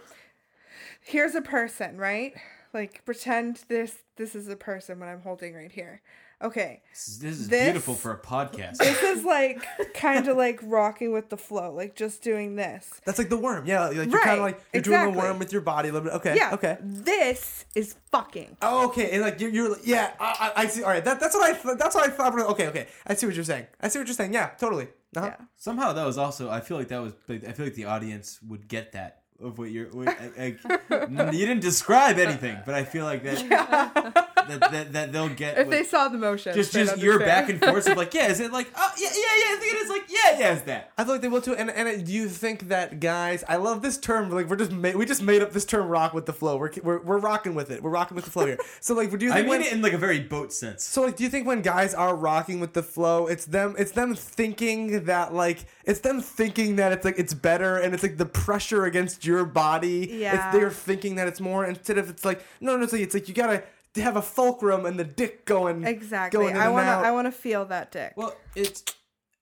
here's 1.00 1.34
a 1.34 1.40
person 1.42 1.96
right 1.96 2.34
like 2.74 3.04
pretend 3.04 3.60
this 3.68 3.98
this 4.16 4.34
is 4.34 4.48
a 4.48 4.56
person 4.56 4.98
when 5.00 5.08
i'm 5.08 5.20
holding 5.22 5.54
right 5.54 5.72
here 5.72 6.00
okay 6.42 6.82
This 6.92 7.08
is, 7.08 7.18
this 7.18 7.32
is 7.40 7.48
This- 7.48 7.64
beautiful 7.64 7.94
for 7.94 8.12
a 8.12 8.18
podcast. 8.18 8.76
this 8.78 9.02
is 9.02 9.24
like 9.24 9.64
kind 9.94 10.28
of 10.28 10.36
like 10.36 10.60
rocking 10.62 11.12
with 11.12 11.30
the 11.30 11.36
flow 11.36 11.72
like 11.72 11.96
just 11.96 12.22
doing 12.22 12.54
this 12.54 13.00
That's 13.04 13.18
like 13.18 13.28
the 13.28 13.36
worm. 13.36 13.66
Yeah, 13.66 13.86
like 13.88 13.94
you're 13.96 14.04
kind 14.04 14.12
Right, 14.12 14.34
of 14.34 14.40
like 14.42 14.60
you're 14.72 14.82
doing 14.82 15.00
the 15.00 15.08
exactly. 15.08 15.28
worm 15.28 15.38
with 15.40 15.52
your 15.52 15.62
body 15.62 15.88
a 15.88 15.92
little 15.92 16.06
bit. 16.08 16.14
Okay. 16.14 16.36
yeah 16.36 16.54
Okay. 16.54 16.76
this 16.80 17.64
is 17.74 17.96
fucking 18.12 18.56
Oh, 18.62 18.86
okay, 18.86 19.10
and 19.10 19.22
like 19.22 19.40
you're, 19.40 19.50
you're 19.50 19.76
yeah, 19.82 20.12
I, 20.20 20.52
I 20.56 20.62
I 20.62 20.66
see. 20.68 20.82
All 20.84 20.90
right, 20.90 21.04
that, 21.04 21.18
that's 21.18 21.34
what 21.34 21.44
I 21.50 21.74
that's 21.74 21.94
what 21.96 22.08
I 22.08 22.12
thought. 22.12 22.38
Okay, 22.52 22.68
okay, 22.68 22.86
I 23.06 23.14
see 23.14 23.26
what 23.26 23.34
you're 23.34 23.44
saying. 23.44 23.66
I 23.80 23.88
see 23.88 23.98
what 23.98 24.06
you're 24.06 24.14
saying. 24.14 24.32
Yeah, 24.32 24.50
totally. 24.60 24.88
Uh-huh. 25.16 25.26
yeah 25.26 25.44
Somehow 25.56 25.92
that 25.94 26.04
was 26.04 26.18
also. 26.18 26.50
I 26.50 26.60
feel 26.60 26.76
like 26.76 26.88
that 26.88 27.02
was. 27.02 27.14
like, 27.26 27.44
I 27.48 27.52
feel 27.52 27.66
like 27.66 27.74
the 27.74 27.86
audience 27.86 28.38
would 28.46 28.68
get 28.68 28.92
that 28.92 29.22
of 29.42 29.58
what 29.58 29.70
you're. 29.70 29.86
What, 29.86 30.08
I, 30.38 30.56
I, 30.90 31.30
you 31.32 31.46
didn't 31.46 31.60
describe 31.60 32.18
anything, 32.18 32.58
but 32.66 32.74
I 32.74 32.84
feel 32.84 33.04
like 33.04 33.22
that 33.24 34.27
that, 34.48 34.60
that, 34.72 34.92
that 34.92 35.12
they'll 35.12 35.28
get. 35.28 35.58
if 35.58 35.66
what- 35.66 35.70
they 35.70 35.84
saw 35.84 36.08
the 36.08 36.18
motion 36.18 36.54
just 36.54 36.72
they'd 36.72 36.86
just 36.86 36.98
your 36.98 37.18
back 37.18 37.48
and 37.48 37.60
forth 37.60 37.88
of 37.88 37.96
like 37.96 38.12
yeah 38.18 38.28
is 38.28 38.40
it 38.40 38.52
like 38.52 38.68
oh 38.76 38.92
yeah 38.98 39.08
yeah 39.08 39.14
yeah 39.14 39.54
I 39.54 39.56
think 39.60 39.74
it 39.74 39.76
is 39.82 39.88
like 39.90 40.04
yeah 40.08 40.38
yeah 40.38 40.52
it's 40.52 40.62
that 40.62 40.92
I 40.98 41.04
feel 41.04 41.14
like 41.14 41.22
they 41.22 41.28
will 41.28 41.40
too. 41.40 41.54
And 41.54 41.70
and 41.70 42.04
do 42.04 42.12
you 42.12 42.28
think 42.28 42.68
that 42.68 43.00
guys? 43.00 43.44
I 43.48 43.56
love 43.56 43.82
this 43.82 43.98
term. 43.98 44.30
Like 44.30 44.48
we're 44.48 44.56
just 44.56 44.72
ma- 44.72 44.92
we 44.92 45.04
just 45.06 45.22
made 45.22 45.42
up 45.42 45.52
this 45.52 45.64
term 45.64 45.88
"rock 45.88 46.14
with 46.14 46.26
the 46.26 46.32
flow." 46.32 46.56
We're 46.56 46.72
we're, 46.82 47.00
we're 47.02 47.18
rocking 47.18 47.54
with 47.54 47.70
it. 47.70 47.82
We're 47.82 47.90
rocking 47.90 48.14
with 48.14 48.24
the 48.24 48.30
flow 48.30 48.46
here. 48.46 48.58
So 48.80 48.94
like, 48.94 49.16
do 49.16 49.24
you 49.24 49.32
I 49.38 49.40
mean 49.40 49.48
when, 49.48 49.60
it 49.62 49.72
in 49.72 49.82
like 49.82 49.92
a 49.92 49.98
very 49.98 50.20
boat 50.20 50.52
sense 50.52 50.84
So 50.84 51.02
like, 51.02 51.16
do 51.16 51.24
you 51.24 51.30
think 51.30 51.46
when 51.46 51.62
guys 51.62 51.94
are 51.94 52.16
rocking 52.16 52.60
with 52.60 52.72
the 52.72 52.82
flow, 52.82 53.26
it's 53.26 53.44
them, 53.44 53.74
it's 53.78 53.92
them 53.92 54.14
thinking 54.14 55.04
that 55.04 55.34
like, 55.34 55.64
it's 55.84 56.00
them 56.00 56.20
thinking 56.20 56.76
that 56.76 56.92
it's 56.92 57.04
like 57.04 57.18
it's 57.18 57.34
better, 57.34 57.78
and 57.78 57.94
it's 57.94 58.02
like 58.02 58.16
the 58.16 58.26
pressure 58.26 58.84
against 58.84 59.24
your 59.24 59.44
body. 59.44 60.08
Yeah. 60.10 60.34
It's 60.48 60.56
they're 60.56 60.70
thinking 60.70 61.16
that 61.16 61.28
it's 61.28 61.40
more 61.40 61.64
instead 61.64 61.98
of 61.98 62.10
it's 62.10 62.24
like 62.24 62.44
no, 62.60 62.76
no, 62.76 62.82
it's 62.82 62.92
like 62.92 63.02
it's 63.02 63.14
like 63.14 63.28
you 63.28 63.34
gotta 63.34 63.62
have 63.96 64.16
a 64.16 64.22
fulcrum 64.22 64.86
and 64.86 64.98
the 64.98 65.04
dick 65.04 65.44
going 65.44 65.84
exactly. 65.84 66.38
Going 66.38 66.54
in 66.54 66.60
i 66.60 66.68
want 66.68 66.86
to 66.86 66.92
i 66.92 67.10
want 67.10 67.26
to 67.26 67.32
feel 67.32 67.64
that 67.66 67.90
dick. 67.90 68.12
Well 68.16 68.36
it's 68.54 68.82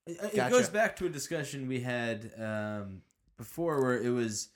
it, 0.06 0.18
it 0.22 0.36
Gotcha. 0.36 0.50
goes 0.50 0.68
back 0.68 0.96
to 0.96 1.06
a 1.06 1.08
discussion 1.08 1.66
we 1.66 1.80
had 1.80 2.30
um, 2.38 3.02
before 3.36 3.82
where 3.82 4.00
it 4.00 4.10
was 4.10 4.48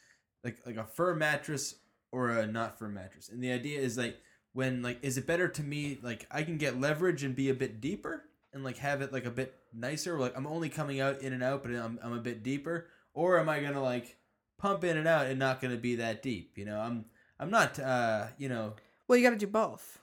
like 0.44 0.58
like 0.64 0.76
a 0.76 0.84
fur 0.84 1.14
mattress 1.14 1.74
or 2.12 2.30
a 2.30 2.46
not 2.46 2.78
fur 2.78 2.88
mattress. 2.88 3.28
And 3.28 3.42
the 3.42 3.52
idea 3.52 3.80
is 3.80 3.98
like 3.98 4.18
when 4.52 4.82
like 4.82 4.98
is 5.02 5.18
it 5.18 5.26
better 5.26 5.48
to 5.48 5.62
me 5.62 5.98
like 6.02 6.26
I 6.30 6.42
can 6.42 6.56
get 6.56 6.80
leverage 6.80 7.22
and 7.24 7.34
be 7.34 7.50
a 7.50 7.54
bit 7.54 7.80
deeper 7.80 8.24
and 8.52 8.64
like 8.64 8.78
have 8.78 9.02
it 9.02 9.12
like 9.12 9.26
a 9.26 9.30
bit 9.30 9.54
nicer 9.72 10.18
like 10.18 10.36
I'm 10.36 10.46
only 10.46 10.68
coming 10.68 11.00
out 11.00 11.20
in 11.22 11.32
and 11.32 11.42
out 11.42 11.62
but 11.62 11.72
I'm, 11.72 11.98
I'm 12.02 12.12
a 12.12 12.20
bit 12.20 12.42
deeper? 12.42 12.88
Or 13.12 13.38
am 13.38 13.48
I 13.48 13.60
gonna 13.60 13.82
like 13.82 14.16
pump 14.58 14.84
in 14.84 14.96
and 14.96 15.08
out 15.08 15.26
and 15.26 15.38
not 15.38 15.60
gonna 15.60 15.76
be 15.76 15.96
that 15.96 16.22
deep? 16.22 16.56
You 16.56 16.64
know 16.64 16.78
I'm 16.78 17.06
I'm 17.38 17.50
not 17.50 17.78
uh 17.78 18.28
you 18.38 18.48
know 18.48 18.74
well 19.10 19.18
you 19.18 19.24
got 19.24 19.30
to 19.30 19.36
do 19.36 19.48
both 19.48 19.98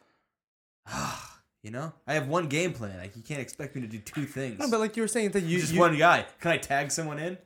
you 1.64 1.72
know 1.72 1.94
I 2.06 2.14
have 2.14 2.28
one 2.28 2.48
game 2.48 2.74
plan 2.74 2.98
like 3.00 3.16
you 3.16 3.24
can't 3.24 3.40
expect 3.40 3.74
me 3.74 3.82
to 3.82 3.88
do 3.88 4.00
two 4.00 4.26
things 4.26 4.60
No, 4.60 4.70
but 4.70 4.82
like 4.82 4.98
you 4.98 5.02
were 5.02 5.08
saying 5.08 5.32
that 5.32 5.44
you 5.44 5.62
just 5.62 5.74
you, 5.74 5.80
one 5.80 5.98
guy 5.98 6.26
can 6.42 6.52
I 6.52 6.58
tag 6.58 6.92
someone 6.92 7.18
in 7.18 7.38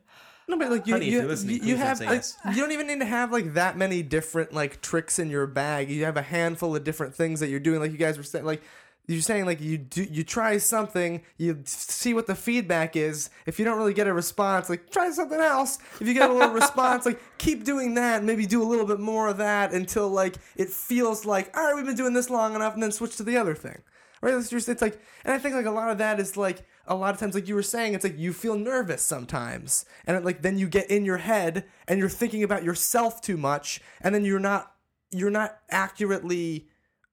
No, 0.47 0.57
but 0.57 0.71
like 0.71 0.87
you, 0.87 0.95
Honey, 0.95 1.05
you, 1.05 1.21
you, 1.21 1.75
don't 1.75 1.77
have 1.77 1.99
say 1.99 2.07
like, 2.07 2.15
yes. 2.15 2.37
you 2.49 2.55
don't 2.55 2.71
even 2.71 2.87
need 2.87 2.99
to 2.99 3.05
have 3.05 3.31
like 3.31 3.53
that 3.53 3.77
many 3.77 4.01
different 4.01 4.53
like 4.53 4.81
tricks 4.81 5.19
in 5.19 5.29
your 5.29 5.45
bag. 5.45 5.91
You 5.91 6.03
have 6.05 6.17
a 6.17 6.23
handful 6.23 6.75
of 6.75 6.83
different 6.83 7.13
things 7.15 7.39
that 7.41 7.49
you're 7.49 7.59
doing. 7.59 7.79
Like 7.79 7.91
you 7.91 7.97
guys 7.97 8.17
were 8.17 8.23
saying, 8.23 8.43
like 8.43 8.63
you're 9.07 9.21
saying 9.21 9.45
like 9.45 9.59
you 9.59 9.77
do 9.77 10.03
you 10.03 10.23
try 10.23 10.57
something, 10.57 11.21
you 11.37 11.61
see 11.65 12.13
what 12.13 12.27
the 12.27 12.35
feedback 12.35 12.95
is. 12.95 13.29
If 13.45 13.59
you 13.59 13.65
don't 13.65 13.77
really 13.77 13.93
get 13.93 14.07
a 14.07 14.13
response, 14.13 14.69
like 14.69 14.89
try 14.89 15.09
something 15.11 15.39
else. 15.39 15.79
If 15.99 16.07
you 16.07 16.13
get 16.13 16.29
a 16.29 16.33
little 16.33 16.53
response, 16.53 17.05
like 17.05 17.19
keep 17.37 17.63
doing 17.63 17.95
that. 17.95 18.23
Maybe 18.23 18.45
do 18.45 18.61
a 18.61 18.65
little 18.65 18.85
bit 18.85 18.99
more 18.99 19.27
of 19.27 19.37
that 19.37 19.73
until 19.73 20.09
like 20.09 20.35
it 20.55 20.69
feels 20.69 21.25
like 21.25 21.55
all 21.57 21.63
right, 21.63 21.75
we've 21.75 21.85
been 21.85 21.95
doing 21.95 22.13
this 22.13 22.29
long 22.29 22.55
enough, 22.55 22.73
and 22.73 22.83
then 22.83 22.91
switch 22.91 23.17
to 23.17 23.23
the 23.23 23.37
other 23.37 23.55
thing. 23.55 23.81
Right? 24.21 24.35
It's 24.35 24.49
just 24.49 24.69
it's 24.69 24.81
like, 24.81 25.01
and 25.25 25.33
I 25.33 25.39
think 25.39 25.55
like 25.55 25.65
a 25.65 25.71
lot 25.71 25.89
of 25.89 25.97
that 25.97 26.19
is 26.19 26.37
like 26.37 26.63
a 26.87 26.95
lot 26.95 27.13
of 27.13 27.19
times 27.19 27.35
like 27.35 27.47
you 27.47 27.55
were 27.55 27.63
saying 27.63 27.93
it's 27.93 28.03
like 28.03 28.17
you 28.17 28.33
feel 28.33 28.55
nervous 28.55 29.01
sometimes 29.01 29.85
and 30.05 30.17
it, 30.17 30.25
like 30.25 30.41
then 30.41 30.57
you 30.57 30.67
get 30.67 30.89
in 30.91 31.05
your 31.05 31.17
head 31.17 31.65
and 31.87 31.99
you're 31.99 32.09
thinking 32.09 32.43
about 32.43 32.63
yourself 32.63 33.21
too 33.21 33.37
much 33.37 33.81
and 34.01 34.13
then 34.13 34.25
you're 34.25 34.39
not 34.39 34.73
you're 35.11 35.31
not 35.31 35.57
accurately 35.69 36.67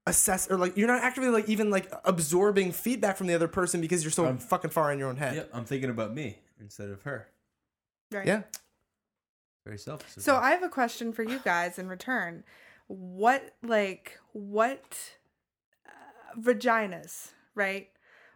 assess 0.09 0.51
or 0.51 0.57
like 0.57 0.77
you're 0.77 0.89
not 0.89 1.03
actively 1.03 1.31
like 1.31 1.49
even 1.49 1.71
like 1.71 1.93
absorbing 2.05 2.73
feedback 2.73 3.17
from 3.17 3.27
the 3.27 3.35
other 3.35 3.49
person 3.49 3.81
because 3.81 4.03
you're 4.03 4.11
so 4.11 4.27
Um, 4.27 4.39
fucking 4.39 4.71
far 4.71 4.93
in 4.93 4.99
your 4.99 5.09
own 5.09 5.17
head. 5.17 5.35
Yep, 5.37 5.51
I'm 5.53 5.65
thinking 5.65 5.91
about 5.91 6.15
me 6.15 6.39
instead 6.61 6.89
of 6.91 7.03
her. 7.03 7.29
Right. 8.11 8.27
Yeah. 8.27 8.43
Very 9.65 9.79
selfish. 9.79 10.23
So. 10.23 10.37
I 10.37 10.51
have 10.51 10.63
a 10.63 10.69
question 10.69 11.13
for 11.13 11.23
you 11.23 11.41
guys 11.45 11.79
in 11.79 11.89
return. 11.89 12.45
What 12.87 13.55
like 13.63 14.19
what 14.33 14.99
uh, 15.87 16.41
vaginas, 16.41 17.33
right? 17.55 17.89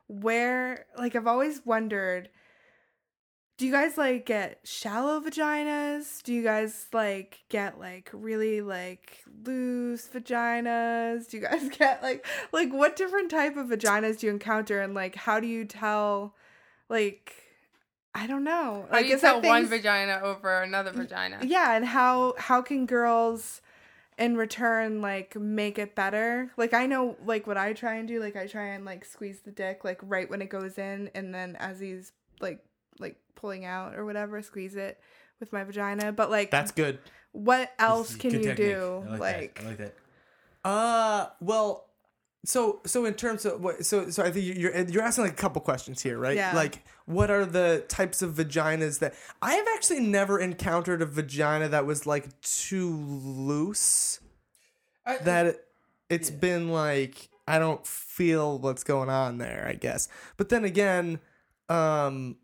Where 0.08 0.86
like 0.98 1.16
I've 1.16 1.26
always 1.26 1.64
wondered 1.64 2.28
do 3.62 3.66
you 3.66 3.72
guys 3.72 3.96
like 3.96 4.26
get 4.26 4.58
shallow 4.64 5.20
vaginas? 5.20 6.20
Do 6.24 6.34
you 6.34 6.42
guys 6.42 6.88
like 6.92 7.44
get 7.48 7.78
like 7.78 8.10
really 8.12 8.60
like 8.60 9.22
loose 9.46 10.08
vaginas? 10.08 11.30
Do 11.30 11.36
you 11.36 11.44
guys 11.44 11.68
get 11.78 12.02
like 12.02 12.26
like 12.50 12.72
what 12.72 12.96
different 12.96 13.30
type 13.30 13.56
of 13.56 13.68
vaginas 13.68 14.18
do 14.18 14.26
you 14.26 14.32
encounter 14.32 14.80
and 14.80 14.94
like 14.94 15.14
how 15.14 15.38
do 15.38 15.46
you 15.46 15.64
tell 15.64 16.34
like 16.88 17.34
I 18.12 18.26
don't 18.26 18.42
know. 18.42 18.88
How 18.90 18.96
I 18.96 19.02
do 19.04 19.10
you 19.10 19.18
tell 19.18 19.40
one 19.40 19.66
vagina 19.66 20.18
over 20.24 20.60
another 20.62 20.90
vagina? 20.90 21.38
yeah, 21.44 21.76
and 21.76 21.84
how 21.84 22.34
how 22.38 22.62
can 22.62 22.84
girls 22.84 23.60
in 24.18 24.36
return 24.36 25.00
like 25.00 25.36
make 25.36 25.78
it 25.78 25.94
better? 25.94 26.50
Like 26.56 26.74
I 26.74 26.86
know 26.86 27.16
like 27.24 27.46
what 27.46 27.56
I 27.56 27.74
try 27.74 27.94
and 27.94 28.08
do, 28.08 28.18
like 28.18 28.34
I 28.34 28.48
try 28.48 28.70
and 28.70 28.84
like 28.84 29.04
squeeze 29.04 29.42
the 29.42 29.52
dick 29.52 29.84
like 29.84 30.00
right 30.02 30.28
when 30.28 30.42
it 30.42 30.50
goes 30.50 30.78
in 30.78 31.12
and 31.14 31.32
then 31.32 31.54
as 31.60 31.78
he's 31.78 32.10
like 32.40 32.58
like 32.98 33.16
pulling 33.34 33.64
out 33.64 33.94
or 33.96 34.04
whatever, 34.04 34.40
squeeze 34.42 34.76
it 34.76 34.98
with 35.40 35.52
my 35.52 35.64
vagina. 35.64 36.12
But 36.12 36.30
like 36.30 36.50
That's 36.50 36.70
good. 36.72 36.98
what 37.32 37.72
else 37.78 38.14
can 38.16 38.30
Good 38.30 38.40
you 38.44 38.48
technique. 38.50 38.68
do? 38.68 39.04
I 39.08 39.16
like, 39.16 39.20
Like, 39.20 39.54
that. 39.54 39.64
I 39.64 39.68
like 39.68 39.78
that. 39.78 39.94
Uh, 40.64 41.26
well, 41.40 41.88
so 42.44 42.80
so 42.86 43.04
in 43.04 43.14
terms 43.14 43.44
of 43.44 43.60
what, 43.62 43.84
so 43.86 44.10
so 44.10 44.22
I 44.24 44.30
think 44.30 44.44
you- 44.46 44.54
you're 44.54 44.76
you're 44.88 45.02
asking 45.02 45.24
like 45.24 45.32
a 45.32 45.36
couple 45.36 45.60
questions 45.62 46.02
here, 46.02 46.18
right? 46.18 46.36
Yeah. 46.36 46.54
Like, 46.54 46.84
what 47.06 47.30
are 47.30 47.44
the 47.46 47.84
types 47.88 48.20
of 48.22 48.34
vaginas 48.34 48.98
that 49.00 49.14
I 49.40 49.54
have 49.54 49.66
actually 49.74 50.00
never 50.00 50.38
encountered 50.40 51.02
a 51.02 51.06
vagina 51.06 51.68
that 51.68 51.86
was 51.86 52.06
like 52.06 52.40
too 52.40 52.90
loose 52.96 54.20
I, 55.06 55.18
that 55.18 55.46
it, 55.46 55.64
it's 56.10 56.30
Yeah. 56.30 56.36
been 56.36 56.68
like 56.70 57.28
I 57.46 57.58
don't 57.58 57.84
feel 57.86 58.58
what's 58.58 58.84
going 58.84 59.08
on 59.08 59.38
there, 59.38 59.66
I 59.68 59.74
guess. 59.74 60.08
But 60.36 60.48
then 60.48 60.64
again, 60.64 61.20
um 61.68 62.36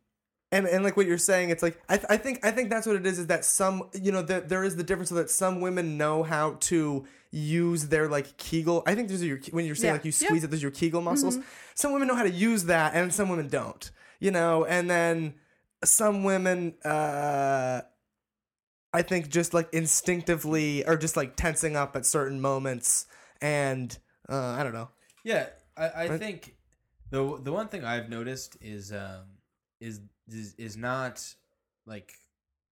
and 0.53 0.67
and 0.67 0.83
like 0.85 0.97
what 0.97 1.07
you're 1.07 1.19
saying, 1.19 1.51
it's 1.51 1.63
like 1.63 1.81
I, 1.89 1.97
th- 1.97 2.07
I 2.09 2.17
think 2.17 2.45
I 2.45 2.51
think 2.51 2.71
that's 2.71 2.87
what 2.87 2.97
it 2.97 3.07
is. 3.07 3.19
Is 3.19 3.27
that 3.29 3.45
some 3.45 3.89
you 3.95 4.13
know 4.13 4.23
that 4.23 4.49
there 4.49 4.65
is 4.65 4.77
the 4.77 4.83
difference 4.83 5.11
so 5.11 5.15
that 5.17 5.31
some 5.31 5.61
women 5.61 5.97
know 5.99 6.23
how 6.23 6.55
to 6.61 7.05
use 7.31 7.89
their 7.89 8.09
like 8.09 8.37
Kegel. 8.39 8.83
I 8.87 8.95
think 8.95 9.09
those 9.09 9.23
are 9.23 9.27
your 9.27 9.41
when 9.51 9.67
you're 9.67 9.75
saying 9.75 9.89
Yeah. 9.91 9.93
like 9.99 10.05
you 10.05 10.13
Yeah. 10.19 10.27
squeeze 10.29 10.45
it, 10.45 10.51
those 10.51 10.61
are 10.61 10.63
your 10.63 10.71
Kegel 10.71 11.03
muscles. 11.03 11.39
Some 11.75 11.93
women 11.93 12.09
know 12.09 12.15
how 12.17 12.23
to 12.23 12.31
use 12.31 12.65
that, 12.65 12.95
and 12.95 13.13
some 13.13 13.29
women 13.29 13.49
don't. 13.49 13.91
You 14.21 14.31
know, 14.33 14.65
and 14.65 14.89
then 14.91 15.35
some 15.85 16.25
women, 16.25 16.75
uh, 16.85 17.83
I 18.93 19.03
think, 19.03 19.29
just 19.29 19.53
like 19.55 19.69
instinctively 19.73 20.85
are 20.85 20.97
just 20.97 21.17
like 21.17 21.37
tensing 21.37 21.77
up 21.77 21.95
at 21.95 22.07
certain 22.07 22.41
moments, 22.41 23.07
and 23.41 23.97
uh, 24.29 24.35
I 24.59 24.63
don't 24.65 24.73
know. 24.73 24.89
Yeah, 25.25 25.47
I, 25.77 25.87
I 25.89 26.09
Right? 26.09 26.19
think 26.19 26.57
the 27.11 27.39
the 27.43 27.53
one 27.53 27.69
thing 27.69 27.85
I've 27.85 28.09
noticed 28.09 28.57
is 28.61 28.93
um 28.93 29.37
is 29.81 30.01
is, 30.29 30.55
is 30.55 30.77
not 30.77 31.25
like 31.87 32.13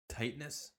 tightness, 0.09 0.71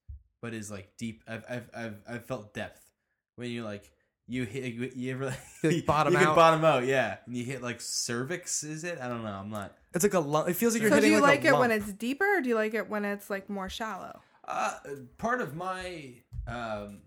but 0.42 0.54
is 0.54 0.70
like 0.70 0.96
deep. 0.98 1.22
I've 1.28 1.44
I've 1.48 1.70
I've, 1.76 1.96
I've 2.08 2.24
felt 2.26 2.54
depth 2.54 2.90
when 3.36 3.50
you 3.50 3.64
like 3.64 3.90
you 4.26 4.44
hit 4.44 4.74
you, 4.74 4.90
you 4.94 5.12
ever 5.12 5.34
You, 5.62 5.70
like, 5.70 5.86
bottom 5.86 6.14
out? 6.14 6.18
you 6.20 6.24
can 6.24 6.28
out. 6.28 6.36
bottom 6.36 6.64
out 6.64 6.86
yeah 6.86 7.16
and 7.26 7.36
you 7.36 7.42
hit 7.44 7.62
like 7.62 7.80
cervix 7.80 8.62
is 8.62 8.84
it 8.84 8.98
I 9.00 9.08
don't 9.08 9.24
know 9.24 9.30
I'm 9.30 9.50
not 9.50 9.74
It's 9.92 10.04
like 10.04 10.14
a 10.14 10.20
lump. 10.20 10.48
It 10.48 10.54
feels 10.54 10.72
like 10.74 10.82
you're 10.82 10.90
so 10.92 11.00
do 11.00 11.08
you 11.08 11.14
like, 11.20 11.42
like 11.42 11.44
a 11.44 11.48
it 11.48 11.50
lump. 11.52 11.60
when 11.62 11.70
it's 11.72 11.92
deeper 11.94 12.36
or 12.38 12.40
do 12.40 12.48
you 12.48 12.54
like 12.54 12.74
it 12.74 12.88
when 12.88 13.04
it's 13.04 13.28
like 13.28 13.50
more 13.50 13.68
shallow? 13.68 14.20
Uh, 14.46 14.74
part 15.18 15.40
of 15.40 15.56
my 15.56 16.12
um, 16.46 17.00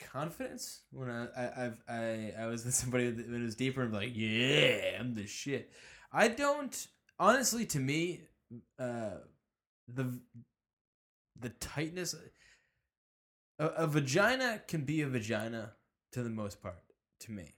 confidence 0.00 0.80
when 0.90 1.08
I, 1.10 1.26
I 1.36 1.64
I've 1.66 1.82
I 1.88 2.32
I 2.40 2.46
was 2.46 2.64
with 2.64 2.74
somebody 2.74 3.10
that- 3.10 3.30
when 3.30 3.40
it 3.42 3.44
was 3.44 3.54
deeper 3.56 3.82
and 3.82 3.92
like 3.92 4.10
yeah 4.14 4.98
I'm 4.98 5.14
the 5.14 5.26
shit. 5.26 5.70
I 6.12 6.28
don't 6.28 6.86
honestly 7.18 7.66
to 7.66 7.78
me 7.78 8.20
uh 8.78 9.18
the 9.88 10.20
the 11.40 11.48
tightness 11.48 12.14
a, 13.58 13.66
a 13.66 13.86
vagina 13.86 14.62
can 14.66 14.82
be 14.82 15.02
a 15.02 15.08
vagina 15.08 15.72
to 16.12 16.22
the 16.22 16.30
most 16.30 16.62
part 16.62 16.82
to 17.20 17.32
me. 17.32 17.54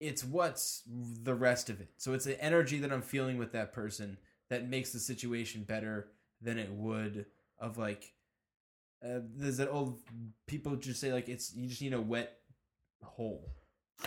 It's 0.00 0.24
what's 0.24 0.82
the 0.86 1.34
rest 1.34 1.68
of 1.68 1.80
it. 1.80 1.90
So 1.98 2.14
it's 2.14 2.24
the 2.24 2.42
energy 2.42 2.78
that 2.78 2.92
I'm 2.92 3.02
feeling 3.02 3.36
with 3.36 3.52
that 3.52 3.72
person 3.72 4.16
that 4.48 4.68
makes 4.68 4.92
the 4.92 4.98
situation 4.98 5.64
better 5.64 6.08
than 6.40 6.58
it 6.58 6.70
would 6.70 7.26
of 7.58 7.76
like 7.76 8.14
uh, 9.04 9.20
there's 9.36 9.58
that 9.58 9.70
old 9.70 10.00
people 10.46 10.76
just 10.76 11.00
say 11.00 11.12
like 11.12 11.28
it's 11.28 11.54
you 11.54 11.68
just 11.68 11.82
need 11.82 11.92
a 11.92 12.00
wet 12.00 12.38
hole 13.02 13.52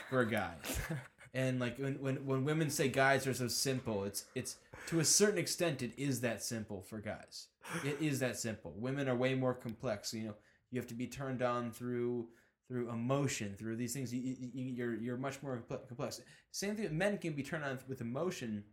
for 0.09 0.21
a 0.21 0.29
guy 0.29 0.53
and 1.34 1.59
like 1.59 1.77
when, 1.77 1.95
when 2.01 2.25
when 2.25 2.43
women 2.45 2.69
say 2.69 2.88
guys 2.88 3.25
are 3.27 3.34
so 3.34 3.47
simple 3.47 4.03
it's 4.03 4.25
it's 4.36 4.57
to 4.88 4.99
a 4.99 5.05
certain 5.05 5.38
extent 5.38 5.81
it 5.81 5.91
is 5.97 6.21
that 6.21 6.43
simple 6.43 6.81
for 6.81 6.99
guys 6.99 7.47
it 7.84 7.97
is 8.01 8.19
that 8.19 8.38
simple 8.38 8.73
women 8.77 9.07
are 9.09 9.15
way 9.15 9.34
more 9.36 9.53
complex 9.53 10.13
you 10.13 10.23
know 10.25 10.36
you 10.71 10.79
have 10.79 10.88
to 10.88 10.93
be 10.93 11.07
turned 11.07 11.41
on 11.41 11.71
through 11.71 12.27
through 12.67 12.89
emotion 12.89 13.55
through 13.57 13.75
these 13.75 13.93
things 13.93 14.13
you, 14.13 14.21
you, 14.21 14.49
you- 14.53 14.73
you're 14.73 14.95
you're 14.95 15.17
much 15.17 15.41
more 15.41 15.57
complex 15.88 16.21
same 16.51 16.75
thing 16.75 16.95
men 16.97 17.17
can 17.17 17.34
be 17.34 17.43
turned 17.43 17.63
on 17.63 17.77
with 17.88 18.01
emotion 18.01 18.63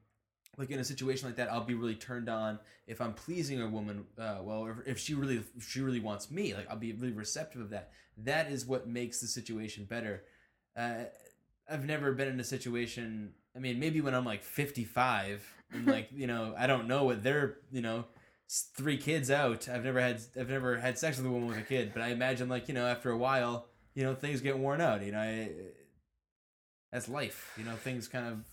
like 0.58 0.70
in 0.70 0.80
a 0.80 0.84
situation 0.84 1.28
like 1.28 1.36
that, 1.36 1.50
I'll 1.50 1.64
be 1.64 1.74
really 1.74 1.94
turned 1.94 2.28
on 2.28 2.58
if 2.86 3.00
I'm 3.00 3.14
pleasing 3.14 3.62
a 3.62 3.68
woman. 3.68 4.04
Uh, 4.18 4.38
well, 4.42 4.66
if, 4.66 4.76
if 4.86 4.98
she 4.98 5.14
really, 5.14 5.42
if 5.56 5.68
she 5.68 5.80
really 5.80 6.00
wants 6.00 6.30
me, 6.30 6.54
like 6.54 6.68
I'll 6.68 6.76
be 6.76 6.92
really 6.92 7.12
receptive 7.12 7.61
of 7.62 7.70
that. 7.70 7.90
That 8.18 8.50
is 8.50 8.66
what 8.66 8.88
makes 8.88 9.20
the 9.20 9.28
situation 9.28 9.84
better. 9.84 10.24
Uh, 10.76 11.04
I've 11.70 11.84
never 11.86 12.12
been 12.12 12.28
in 12.28 12.40
a 12.40 12.44
situation. 12.44 13.32
I 13.56 13.58
mean, 13.58 13.78
maybe 13.80 14.00
when 14.00 14.14
I'm 14.14 14.24
like 14.24 14.42
55 14.42 15.44
and 15.72 15.86
like 15.86 16.08
you 16.14 16.26
know, 16.26 16.54
I 16.58 16.66
don't 16.66 16.88
know 16.88 17.04
what 17.04 17.22
they're 17.22 17.58
you 17.70 17.80
know, 17.82 18.04
three 18.76 18.96
kids 18.96 19.30
out. 19.30 19.68
I've 19.68 19.84
never 19.84 20.00
had 20.00 20.20
I've 20.38 20.50
never 20.50 20.78
had 20.78 20.98
sex 20.98 21.16
with 21.18 21.26
a 21.26 21.30
woman 21.30 21.48
with 21.48 21.58
a 21.58 21.62
kid, 21.62 21.92
but 21.92 22.02
I 22.02 22.08
imagine 22.08 22.48
like 22.48 22.68
you 22.68 22.74
know, 22.74 22.86
after 22.86 23.10
a 23.10 23.16
while, 23.16 23.66
you 23.94 24.02
know, 24.04 24.14
things 24.14 24.40
get 24.40 24.58
worn 24.58 24.80
out. 24.80 25.02
You 25.04 25.12
know, 25.12 25.20
I, 25.20 25.50
that's 26.92 27.08
life. 27.08 27.54
You 27.56 27.64
know, 27.64 27.74
things 27.76 28.08
kind 28.08 28.26
of. 28.26 28.44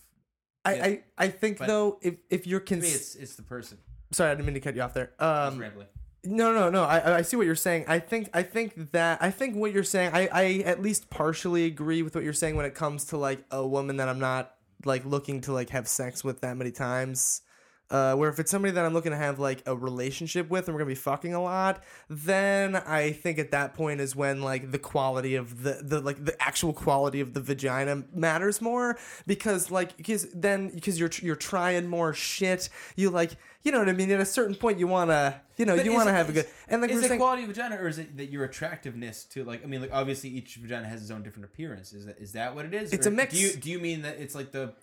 I, 0.64 0.74
Yeah. 0.74 0.84
I 0.86 1.02
I 1.18 1.28
think 1.28 1.58
But- 1.58 1.68
though 1.68 1.98
if 2.02 2.16
if 2.30 2.46
you're 2.46 2.60
cons- 2.60 2.94
it's 2.94 3.14
it's 3.14 3.36
the 3.36 3.42
person. 3.42 3.78
sorry 4.12 4.30
I 4.30 4.34
didn't 4.34 4.46
mean 4.46 4.54
to 4.54 4.60
cut 4.60 4.74
you 4.76 4.82
off 4.82 4.94
there. 4.94 5.10
Um, 5.18 5.58
rambling. 5.58 5.86
No, 6.24 6.52
no, 6.52 6.68
no. 6.68 6.82
I 6.82 7.18
I 7.18 7.22
see 7.22 7.36
what 7.36 7.46
you're 7.46 7.54
saying. 7.54 7.84
I 7.86 8.00
think 8.00 8.28
I 8.34 8.42
think 8.42 8.92
that 8.92 9.22
I 9.22 9.30
think 9.30 9.56
what 9.56 9.72
you're 9.72 9.84
saying. 9.84 10.10
I 10.12 10.28
I 10.32 10.44
at 10.64 10.82
least 10.82 11.10
partially 11.10 11.64
agree 11.64 12.02
with 12.02 12.14
what 12.14 12.24
you're 12.24 12.32
saying 12.32 12.56
when 12.56 12.66
it 12.66 12.74
comes 12.74 13.04
to 13.06 13.16
like 13.16 13.44
a 13.50 13.66
woman 13.66 13.96
that 13.98 14.08
I'm 14.08 14.18
not 14.18 14.54
like 14.84 15.04
looking 15.04 15.40
to 15.42 15.52
like 15.52 15.70
have 15.70 15.86
sex 15.88 16.24
with 16.24 16.40
that 16.40 16.56
many 16.56 16.72
times. 16.72 17.42
Uh, 17.90 18.14
where 18.14 18.28
if 18.28 18.38
it's 18.38 18.50
somebody 18.50 18.70
that 18.72 18.84
I'm 18.84 18.92
looking 18.92 19.12
to 19.12 19.16
have 19.16 19.38
like 19.38 19.62
a 19.64 19.74
relationship 19.74 20.50
with 20.50 20.66
and 20.68 20.74
we're 20.74 20.80
gonna 20.80 20.90
be 20.90 20.94
fucking 20.94 21.32
a 21.32 21.42
lot, 21.42 21.82
then 22.10 22.76
I 22.76 23.12
think 23.12 23.38
at 23.38 23.50
that 23.52 23.72
point 23.72 24.02
is 24.02 24.14
when 24.14 24.42
like 24.42 24.72
the 24.72 24.78
quality 24.78 25.36
of 25.36 25.62
the 25.62 25.80
the 25.82 26.00
like 26.00 26.22
the 26.22 26.36
actual 26.42 26.74
quality 26.74 27.20
of 27.22 27.32
the 27.32 27.40
vagina 27.40 28.04
matters 28.12 28.60
more 28.60 28.98
because 29.26 29.70
like 29.70 29.96
because 29.96 30.26
then 30.34 30.68
because 30.68 31.00
you're 31.00 31.10
you're 31.22 31.34
trying 31.34 31.86
more 31.88 32.12
shit, 32.12 32.68
you 32.94 33.08
like 33.08 33.32
you 33.62 33.72
know 33.72 33.78
what 33.78 33.88
I 33.88 33.92
mean. 33.94 34.10
At 34.10 34.20
a 34.20 34.26
certain 34.26 34.54
point, 34.54 34.78
you 34.78 34.86
wanna 34.86 35.40
you 35.56 35.64
know 35.64 35.74
But 35.74 35.86
you 35.86 35.94
wanna 35.94 36.10
it- 36.10 36.14
have 36.14 36.28
a 36.28 36.32
good 36.32 36.46
and 36.68 36.82
like 36.82 36.90
is 36.90 37.02
it 37.02 37.08
saying, 37.08 37.20
quality 37.20 37.42
of 37.44 37.48
vagina, 37.48 37.76
or 37.76 37.88
is 37.88 37.98
it 37.98 38.18
that 38.18 38.26
your 38.30 38.44
attractiveness 38.44 39.24
to 39.32 39.44
like? 39.44 39.64
I 39.64 39.66
mean, 39.66 39.80
like 39.80 39.92
obviously 39.94 40.28
each 40.28 40.56
vagina 40.56 40.86
has 40.86 41.00
its 41.00 41.10
own 41.10 41.22
different 41.22 41.46
appearance. 41.46 41.94
Is 41.94 42.04
that 42.04 42.18
is 42.18 42.32
that 42.32 42.54
what 42.54 42.66
it 42.66 42.74
is? 42.74 42.92
It's 42.92 43.06
Or 43.06 43.10
a 43.10 43.12
mix. 43.14 43.32
Do 43.32 43.40
you 43.40 43.52
do 43.54 43.70
you 43.70 43.78
mean 43.78 44.02
that 44.02 44.18
it's 44.18 44.34
like 44.34 44.52
the 44.52 44.74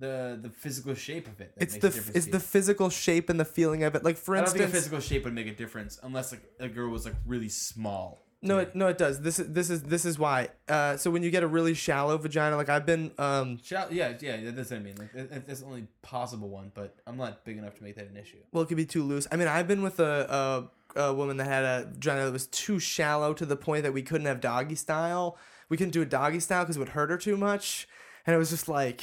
the 0.00 0.38
the 0.42 0.50
physical 0.50 0.94
shape 0.94 1.28
of 1.28 1.40
it? 1.40 1.54
that 1.54 1.62
it's 1.62 1.82
makes 1.82 2.06
the 2.06 2.16
it's 2.16 2.26
the 2.26 2.40
physical 2.40 2.90
shape 2.90 3.28
and 3.28 3.38
the 3.38 3.44
feeling 3.44 3.84
of 3.84 3.94
it. 3.94 4.02
Like 4.02 4.16
for 4.16 4.36
I 4.36 4.40
don't 4.40 4.48
think 4.48 4.60
a 4.60 4.64
instance, 4.64 4.84
physical 4.84 5.00
shape 5.00 5.24
would 5.24 5.34
make 5.34 5.46
a 5.46 5.54
difference 5.54 6.00
unless 6.02 6.32
like 6.32 6.42
a 6.58 6.68
girl 6.68 6.90
was 6.90 7.04
like 7.04 7.14
really 7.26 7.48
small. 7.48 8.18
No, 8.42 8.56
it 8.56 8.74
no, 8.74 8.86
it 8.88 8.96
does. 8.96 9.20
This 9.20 9.38
is 9.38 9.52
this 9.52 9.68
is 9.68 9.82
this 9.82 10.06
is 10.06 10.18
why. 10.18 10.48
Uh, 10.66 10.96
so 10.96 11.10
when 11.10 11.22
you 11.22 11.30
get 11.30 11.42
a 11.42 11.46
really 11.46 11.74
shallow 11.74 12.16
vagina, 12.16 12.56
like 12.56 12.70
I've 12.70 12.86
been, 12.86 13.10
um, 13.18 13.58
Shall, 13.62 13.92
yeah, 13.92 14.14
yeah, 14.18 14.50
that's 14.50 14.70
what 14.70 14.78
I 14.78 14.82
mean. 14.82 14.94
Like, 14.96 15.12
that's 15.46 15.60
the 15.60 15.66
only 15.66 15.86
possible 16.00 16.48
one, 16.48 16.72
but 16.74 16.96
I'm 17.06 17.18
not 17.18 17.44
big 17.44 17.58
enough 17.58 17.76
to 17.76 17.82
make 17.82 17.96
that 17.96 18.08
an 18.08 18.16
issue. 18.16 18.38
well, 18.50 18.62
it 18.62 18.68
could 18.68 18.78
be 18.78 18.86
too 18.86 19.02
loose. 19.02 19.26
I 19.30 19.36
mean, 19.36 19.46
I've 19.46 19.68
been 19.68 19.82
with 19.82 20.00
a, 20.00 20.70
a 20.96 21.00
a 21.08 21.14
woman 21.14 21.36
that 21.36 21.44
had 21.46 21.64
a 21.64 21.88
vagina 21.92 22.24
that 22.24 22.32
was 22.32 22.46
too 22.46 22.78
shallow 22.78 23.34
to 23.34 23.44
the 23.44 23.56
point 23.56 23.82
that 23.82 23.92
we 23.92 24.00
couldn't 24.00 24.26
have 24.26 24.40
doggy 24.40 24.74
style. 24.74 25.36
We 25.68 25.76
couldn't 25.76 25.92
do 25.92 26.00
a 26.00 26.06
doggy 26.06 26.40
style 26.40 26.64
because 26.64 26.76
it 26.76 26.80
would 26.80 26.88
hurt 26.90 27.10
her 27.10 27.18
too 27.18 27.36
much, 27.36 27.86
and 28.26 28.34
it 28.34 28.38
was 28.38 28.48
just 28.48 28.68
like. 28.68 29.02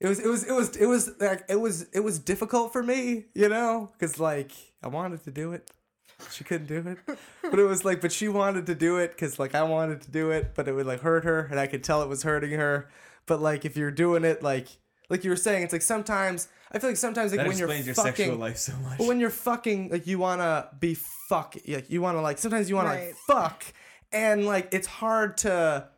It 0.00 0.08
was, 0.08 0.18
it 0.18 0.28
was, 0.28 0.44
it 0.44 0.52
was, 0.52 0.76
it 0.76 0.86
was, 0.86 1.10
like, 1.20 1.44
it 1.48 1.60
was, 1.60 1.82
it 1.92 2.00
was 2.00 2.18
difficult 2.18 2.72
for 2.72 2.82
me, 2.82 3.26
you 3.34 3.48
know, 3.50 3.90
because 3.92 4.18
like 4.18 4.52
I 4.82 4.88
wanted 4.88 5.22
to 5.24 5.30
do 5.30 5.52
it, 5.52 5.70
she 6.32 6.42
couldn't 6.42 6.66
do 6.68 6.82
it, 6.88 7.16
but 7.42 7.58
it 7.58 7.64
was 7.64 7.84
like, 7.84 8.00
but 8.00 8.10
she 8.10 8.28
wanted 8.28 8.64
to 8.66 8.74
do 8.74 8.96
it 8.98 9.10
because 9.12 9.38
like 9.38 9.54
I 9.54 9.62
wanted 9.62 10.00
to 10.02 10.10
do 10.10 10.30
it, 10.30 10.52
but 10.54 10.68
it 10.68 10.72
would 10.72 10.86
like 10.86 11.00
hurt 11.00 11.24
her, 11.24 11.46
and 11.50 11.60
I 11.60 11.66
could 11.66 11.84
tell 11.84 12.02
it 12.02 12.08
was 12.08 12.22
hurting 12.22 12.52
her. 12.52 12.88
But 13.26 13.40
like 13.42 13.64
if 13.64 13.76
you're 13.76 13.90
doing 13.90 14.24
it, 14.24 14.42
like 14.42 14.68
like 15.10 15.22
you 15.24 15.30
were 15.30 15.36
saying, 15.36 15.64
it's 15.64 15.72
like 15.72 15.82
sometimes 15.82 16.48
I 16.72 16.78
feel 16.78 16.90
like 16.90 16.96
sometimes 16.96 17.32
like 17.32 17.38
That 17.40 17.48
when 17.48 17.58
you're 17.58 17.72
your 17.74 17.94
fucking, 17.94 18.14
sexual 18.14 18.36
life 18.36 18.56
so 18.56 18.72
much. 18.82 18.98
but 18.98 19.06
when 19.06 19.20
you're 19.20 19.28
fucking, 19.28 19.90
like 19.90 20.06
you 20.06 20.18
wanna 20.18 20.68
be 20.80 20.94
fuck, 21.28 21.56
like 21.68 21.90
you 21.90 22.00
wanna 22.00 22.22
like 22.22 22.38
sometimes 22.38 22.70
you 22.70 22.76
wanna 22.76 22.88
Right. 22.90 23.06
like 23.08 23.16
fuck, 23.26 23.64
and 24.12 24.46
like 24.46 24.68
it's 24.72 24.86
hard 24.86 25.36
to. 25.38 25.88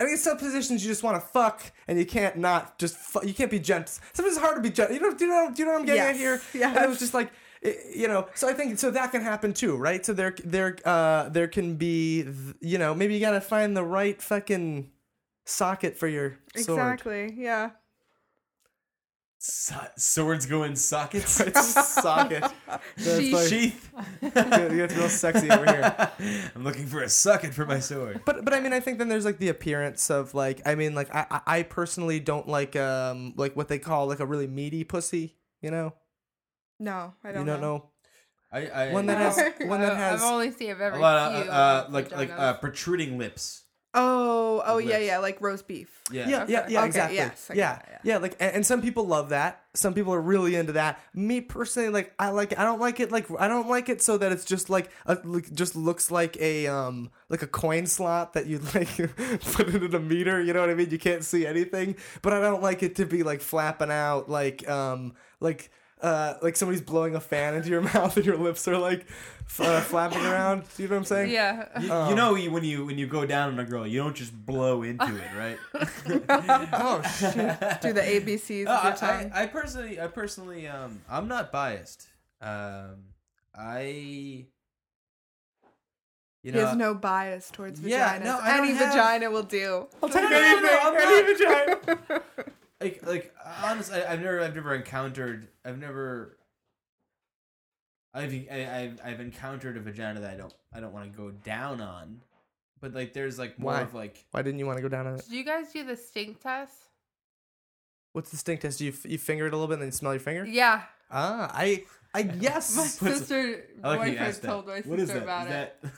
I 0.00 0.04
mean, 0.04 0.16
some 0.16 0.38
positions 0.38 0.82
you 0.82 0.90
just 0.90 1.02
want 1.02 1.16
to 1.16 1.20
fuck, 1.20 1.60
and 1.86 1.98
you 1.98 2.06
can't 2.06 2.36
not 2.36 2.78
just 2.78 2.96
fu- 2.96 3.26
you 3.26 3.34
can't 3.34 3.50
be 3.50 3.58
gentle. 3.60 3.92
Sometimes 4.14 4.36
it's 4.36 4.42
hard 4.44 4.56
to 4.56 4.62
be 4.62 4.70
gentle. 4.70 4.94
You 4.96 5.02
know, 5.02 5.12
do 5.14 5.24
you 5.26 5.30
know, 5.30 5.50
do 5.54 5.62
you 5.62 5.66
know 5.66 5.72
what 5.72 5.80
I'm 5.80 5.86
getting 5.86 6.00
at 6.02 6.16
Yes, 6.16 6.18
here? 6.18 6.40
And 6.74 6.84
it 6.84 6.88
was 6.88 6.98
just 6.98 7.12
like, 7.14 7.30
i- 7.64 7.76
you 7.94 8.08
know. 8.08 8.26
So 8.34 8.48
I 8.48 8.54
think 8.54 8.78
so 8.78 8.90
that 8.90 9.10
can 9.12 9.20
happen 9.22 9.52
too, 9.52 9.76
right? 9.76 10.04
So 10.04 10.12
there, 10.14 10.34
there, 10.42 10.76
uh, 10.86 11.28
there 11.28 11.48
can 11.48 11.76
be, 11.76 12.26
you 12.60 12.78
know, 12.78 12.94
maybe 12.94 13.12
you 13.14 13.20
gotta 13.20 13.40
find 13.42 13.76
the 13.76 13.84
right 13.84 14.20
fucking 14.22 14.90
socket 15.44 15.96
for 15.96 16.08
your 16.08 16.38
sword. 16.56 16.94
Exactly. 16.94 17.34
Yeah. 17.36 17.70
So- 19.42 19.74
swords 19.96 20.44
go 20.44 20.64
in 20.64 20.76
sockets. 20.76 21.40
Right 21.44 21.56
socket. 21.56 22.44
That's 22.98 23.18
Sheath. 23.18 23.32
like, 23.32 23.48
Sheath. 23.48 23.90
you 24.20 24.30
get 24.76 24.94
real 24.94 25.08
sexy 25.08 25.50
over 25.50 25.64
here. 25.64 26.10
I'm 26.54 26.62
looking 26.62 26.86
for 26.86 27.02
a 27.02 27.08
socket 27.08 27.54
for 27.54 27.64
my 27.64 27.80
sword. 27.80 28.20
But 28.26 28.44
but 28.44 28.52
I 28.52 28.60
mean 28.60 28.74
I 28.74 28.80
think 28.80 28.98
then 28.98 29.08
there's 29.08 29.24
like 29.24 29.38
the 29.38 29.48
appearance 29.48 30.10
of 30.10 30.34
like 30.34 30.60
I 30.66 30.74
mean 30.74 30.94
like 30.94 31.14
I 31.14 31.26
I 31.30 31.40
I 31.58 31.62
personally 31.62 32.20
don't 32.20 32.46
like 32.48 32.76
um 32.76 33.32
like 33.36 33.56
what 33.56 33.68
they 33.68 33.78
call 33.78 34.06
like 34.08 34.20
a 34.20 34.26
really 34.26 34.46
meaty 34.46 34.84
pussy 34.84 35.36
you 35.62 35.70
know 35.70 35.94
No, 36.78 37.14
I 37.24 37.32
don't 37.32 37.46
don't 37.46 37.60
know. 37.62 37.76
know 37.78 37.84
I, 38.52 38.66
I 38.66 38.92
one 38.92 39.06
that 39.06 39.16
has 39.16 39.36
one 39.68 39.80
that 39.80 39.96
has 39.96 40.22
I've 40.22 40.30
only 40.30 40.50
seen 40.50 40.70
a 40.70 40.74
very 40.74 40.98
a 40.98 41.00
lot 41.00 41.32
of 41.32 41.42
few 41.44 41.50
uh, 41.50 41.54
uh, 41.54 41.86
like 41.90 42.10
like 42.14 42.30
uh, 42.30 42.54
protruding 42.54 43.16
lips. 43.16 43.59
Oh, 43.92 44.62
oh 44.64 44.78
yeah, 44.78 44.98
yeah, 44.98 45.18
like 45.18 45.40
roast 45.40 45.66
beef. 45.66 45.88
Yeah. 46.12 46.28
yeah 46.28 46.44
yeah 46.48 46.60
Okay. 46.60 46.72
yeah 46.72 46.78
Okay, 46.80 46.86
exactly. 46.86 47.16
yes, 47.16 47.50
yeah 47.54 47.74
that, 47.74 48.00
yeah. 48.04 48.16
like 48.18 48.36
and, 48.38 48.56
and 48.56 48.66
some 48.66 48.82
people 48.82 49.04
love 49.04 49.30
that. 49.30 49.62
Some 49.74 49.94
people 49.94 50.14
are 50.14 50.20
really 50.20 50.54
into 50.54 50.72
that. 50.72 51.00
Me 51.12 51.40
personally 51.40 51.88
like 51.88 52.14
I 52.18 52.30
like 52.30 52.56
I 52.56 52.64
don't 52.64 52.80
like 52.80 53.00
it 53.00 53.10
like 53.10 53.26
I 53.38 53.48
don't 53.48 53.68
like 53.68 53.88
it 53.88 54.00
so 54.00 54.16
that 54.18 54.30
it's 54.30 54.44
just 54.44 54.70
like 54.70 54.90
a, 55.06 55.18
like, 55.24 55.52
just 55.52 55.74
looks 55.74 56.10
like 56.10 56.36
a 56.40 56.68
um 56.68 57.10
like 57.28 57.42
a 57.42 57.46
coin 57.48 57.86
slot 57.86 58.34
that 58.34 58.46
you 58.46 58.58
like 58.74 58.88
put 59.52 59.68
it 59.74 59.82
in 59.82 59.94
a 59.94 60.00
meter 60.00 60.40
you 60.40 60.52
know 60.52 60.60
what 60.60 60.70
I 60.70 60.74
mean? 60.74 60.90
You 60.90 60.98
can't 60.98 61.24
see 61.24 61.46
anything. 61.46 61.96
But 62.22 62.32
I 62.32 62.40
don't 62.40 62.62
like 62.62 62.82
it 62.84 62.96
to 62.96 63.06
be 63.06 63.24
like 63.24 63.40
flapping 63.40 63.90
out 63.90 64.28
like 64.28 64.68
um 64.68 65.14
like 65.40 65.70
uh, 66.02 66.34
like 66.42 66.56
somebody's 66.56 66.80
blowing 66.82 67.14
a 67.14 67.20
fan 67.20 67.54
into 67.54 67.68
your 67.68 67.80
mouth 67.94 68.16
and 68.16 68.24
your 68.26 68.36
lips 68.36 68.66
are 68.68 68.78
like 68.78 69.06
f- 69.46 69.60
uh, 69.60 69.80
flapping 69.80 70.24
around. 70.24 70.64
Do 70.76 70.82
you 70.82 70.88
know 70.88 70.94
what 70.94 70.98
I'm 71.00 71.04
saying? 71.04 71.30
Yeah. 71.30 71.80
You, 71.80 71.92
Um, 71.92 72.08
you 72.10 72.14
know 72.16 72.34
you- 72.34 72.50
when 72.50 72.64
you 72.64 72.86
when 72.86 72.96
you 72.98 73.06
go 73.06 73.26
down 73.26 73.52
on 73.52 73.58
a 73.58 73.64
girl, 73.64 73.86
you 73.86 73.98
don't 74.02 74.16
just 74.16 74.32
blow 74.34 74.82
into 74.82 75.04
it, 75.14 75.30
right? 75.36 75.58
Oh 76.72 77.02
shit. 77.18 77.34
Do 77.82 77.92
the 77.92 78.00
ABCs 78.02 78.66
Uh, 78.66 78.80
with 78.92 79.02
your 79.02 79.10
I. 79.10 79.30
I, 79.34 79.42
I 79.42 79.46
personally, 79.46 80.00
I 80.00 80.06
personally, 80.06 80.66
um, 80.68 81.00
I'm 81.08 81.28
not 81.28 81.52
biased. 81.52 82.06
Um, 82.40 83.04
I, 83.54 84.46
you 86.42 86.52
know, 86.52 86.58
he 86.60 86.64
has 86.64 86.76
no 86.76 86.94
bias 86.94 87.50
towards 87.50 87.80
vaginas. 87.80 87.88
Yeah, 87.90 88.20
no, 88.24 88.40
Any 88.42 88.72
have- 88.72 88.92
vagina 88.92 89.30
will 89.30 89.42
do. 89.42 89.86
I'll 90.02 90.08
take 90.08 90.22
No, 90.22 90.30
no, 90.30 90.38
no, 90.38 90.46
anything. 90.46 90.94
no, 90.94 90.98
any 90.98 91.34
vagina. 91.34 92.22
like, 92.80 93.06
like 93.06 93.34
honestly, 93.62 94.02
I, 94.02 94.12
I've 94.12 94.20
never, 94.20 94.40
I've 94.40 94.54
never 94.54 94.74
encountered, 94.74 95.48
I've 95.64 95.78
never, 95.78 96.36
I've, 98.14 98.32
I, 98.50 98.68
I've, 98.80 99.00
I've 99.04 99.20
encountered 99.20 99.76
a 99.76 99.80
vagina 99.80 100.20
that 100.20 100.34
I 100.34 100.36
don't, 100.36 100.54
I 100.72 100.80
don't 100.80 100.92
want 100.92 101.10
to 101.10 101.16
go 101.16 101.30
down 101.30 101.80
on, 101.80 102.20
but 102.80 102.92
like, 102.94 103.12
there's 103.12 103.38
like 103.38 103.58
more 103.58 103.72
Why? 103.72 103.80
of 103.82 103.94
like, 103.94 104.24
Why 104.32 104.42
didn't 104.42 104.58
you 104.58 104.66
want 104.66 104.78
to 104.78 104.82
go 104.82 104.88
down 104.88 105.06
on 105.06 105.14
it? 105.16 105.24
Did 105.28 105.32
you 105.36 105.44
guys 105.44 105.72
do 105.72 105.84
the 105.84 105.96
stink 105.96 106.40
test? 106.40 106.74
What's 108.12 108.30
the 108.30 108.36
stink 108.36 108.60
test? 108.60 108.78
Do 108.78 108.86
you, 108.86 108.90
f- 108.92 109.06
you 109.06 109.18
finger 109.18 109.46
it 109.46 109.52
a 109.52 109.56
little 109.56 109.68
bit 109.68 109.74
and 109.74 109.82
then 109.82 109.88
you 109.88 109.92
smell 109.92 110.12
your 110.12 110.20
finger? 110.20 110.44
Yeah. 110.44 110.82
Ah, 111.12 111.50
I, 111.54 111.84
I 112.12 112.22
guess 112.22 112.74
My 112.76 112.82
yes. 112.82 113.00
What's- 113.02 113.18
sister 113.18 113.64
I 113.84 113.88
like 113.88 113.98
how 114.00 114.04
you 114.06 114.10
boyfriend 114.12 114.18
asked 114.28 114.42
that. 114.42 114.48
told 114.48 114.66
my 114.66 114.80
What 114.80 114.98
is 114.98 115.08
sister 115.08 115.14
that? 115.20 115.22
about 115.22 115.46
Is 115.46 115.52
it. 115.52 115.82
that- 115.82 115.92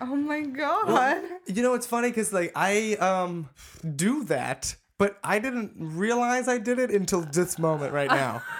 Oh 0.00 0.16
my 0.16 0.40
god. 0.40 1.22
You 1.46 1.62
know, 1.62 1.74
it's 1.74 1.86
funny 1.86 2.08
because 2.08 2.32
like 2.32 2.50
I 2.56 2.94
um 2.94 3.48
do 3.94 4.24
that, 4.24 4.74
but 5.02 5.18
I 5.24 5.40
didn't 5.40 5.72
realize 5.76 6.46
I 6.46 6.58
did 6.58 6.78
it 6.78 6.92
until 6.92 7.22
this 7.22 7.58
moment 7.58 7.92
right 7.92 8.08
now. 8.08 8.42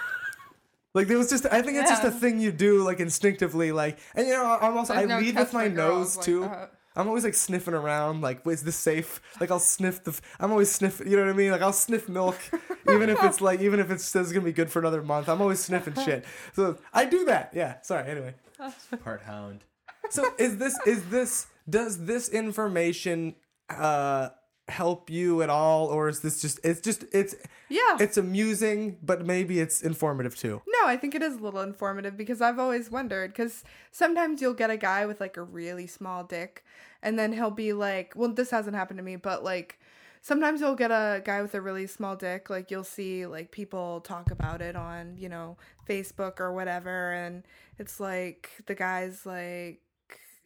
Like 0.94 1.06
there 1.06 1.16
was 1.16 1.30
just, 1.30 1.46
I 1.46 1.62
think 1.62 1.78
it's 1.78 1.88
just 1.88 2.04
a 2.04 2.10
thing 2.10 2.38
you 2.38 2.52
do 2.52 2.82
like 2.82 3.00
instinctively, 3.00 3.72
like, 3.72 3.98
and 4.14 4.26
you 4.26 4.34
know, 4.34 4.58
I'm 4.60 4.76
also 4.76 4.92
There's 4.92 5.04
I 5.10 5.14
no 5.14 5.20
lead 5.20 5.36
with 5.36 5.54
my 5.54 5.66
nose 5.66 6.18
like 6.18 6.26
too. 6.26 6.40
that. 6.40 6.74
I'm 6.94 7.08
always 7.08 7.24
like 7.24 7.32
sniffing 7.32 7.72
around, 7.72 8.20
like, 8.20 8.46
is 8.46 8.62
this 8.62 8.76
safe? 8.76 9.22
Like, 9.40 9.50
I'll 9.50 9.58
sniff 9.58 10.04
the. 10.04 10.10
f- 10.10 10.20
I'm 10.38 10.50
always 10.50 10.70
sniff. 10.70 11.00
You 11.00 11.16
know 11.16 11.24
what 11.24 11.30
I 11.30 11.36
mean? 11.36 11.50
Like, 11.50 11.62
I'll 11.62 11.72
sniff 11.72 12.10
milk, 12.10 12.36
even 12.90 13.08
if 13.08 13.24
it's 13.24 13.40
like, 13.40 13.62
even 13.62 13.80
if 13.80 13.90
it 13.90 14.02
says 14.02 14.26
it's 14.26 14.32
gonna 14.34 14.44
be 14.44 14.52
good 14.52 14.70
for 14.70 14.80
another 14.80 15.02
month. 15.02 15.30
I'm 15.30 15.40
always 15.40 15.60
sniffing 15.60 15.94
shit. 15.94 16.26
So 16.52 16.76
I 16.92 17.06
do 17.06 17.24
that. 17.24 17.52
Yeah. 17.54 17.80
Sorry. 17.80 18.10
Anyway. 18.10 18.34
part 19.02 19.22
hound. 19.22 19.64
So 20.10 20.26
is 20.36 20.58
this 20.58 20.78
is 20.84 21.08
this 21.08 21.46
does 21.70 22.04
this 22.04 22.28
information 22.28 23.36
uh 23.70 24.28
help 24.68 25.10
you 25.10 25.42
at 25.42 25.50
all, 25.50 25.86
or 25.88 26.08
is 26.08 26.20
this 26.20 26.40
just 26.40 26.60
it's 26.64 26.80
just 26.80 27.04
it's 27.12 27.34
Yeah. 27.68 27.96
it's 28.00 28.16
amusing, 28.16 28.98
but 29.02 29.26
maybe 29.26 29.60
it's 29.60 29.82
informative 29.82 30.36
too? 30.36 30.62
No, 30.66 30.86
I 30.88 30.96
think 30.96 31.14
it 31.14 31.22
is 31.22 31.34
a 31.34 31.38
little 31.38 31.60
informative 31.62 32.16
because 32.16 32.40
I've 32.40 32.58
always 32.58 32.90
wondered 32.90 33.32
because 33.32 33.64
sometimes 33.90 34.40
you'll 34.40 34.54
get 34.54 34.70
a 34.70 34.76
guy 34.76 35.06
with 35.06 35.20
like 35.20 35.36
a 35.36 35.42
really 35.42 35.86
small 35.86 36.24
dick 36.24 36.64
and 37.02 37.18
then 37.18 37.32
he'll 37.32 37.50
be 37.50 37.72
like, 37.72 38.12
well, 38.14 38.32
this 38.32 38.50
hasn't 38.50 38.76
happened 38.76 38.98
to 38.98 39.02
me, 39.02 39.16
but 39.16 39.42
like 39.42 39.80
sometimes 40.22 40.60
you'll 40.60 40.76
get 40.76 40.92
a 40.92 41.20
guy 41.24 41.42
with 41.42 41.54
a 41.54 41.60
really 41.60 41.86
small 41.88 42.14
dick. 42.14 42.48
Like 42.48 42.70
you'll 42.70 42.84
see 42.84 43.26
like 43.26 43.50
people 43.50 44.00
talk 44.00 44.30
about 44.30 44.62
it 44.62 44.76
on, 44.76 45.16
you 45.18 45.28
know, 45.28 45.56
Facebook 45.88 46.38
or 46.38 46.52
whatever. 46.52 47.12
And 47.12 47.42
it's 47.78 47.98
like 47.98 48.48
the 48.66 48.76
guy's 48.76 49.26
like, 49.26 49.80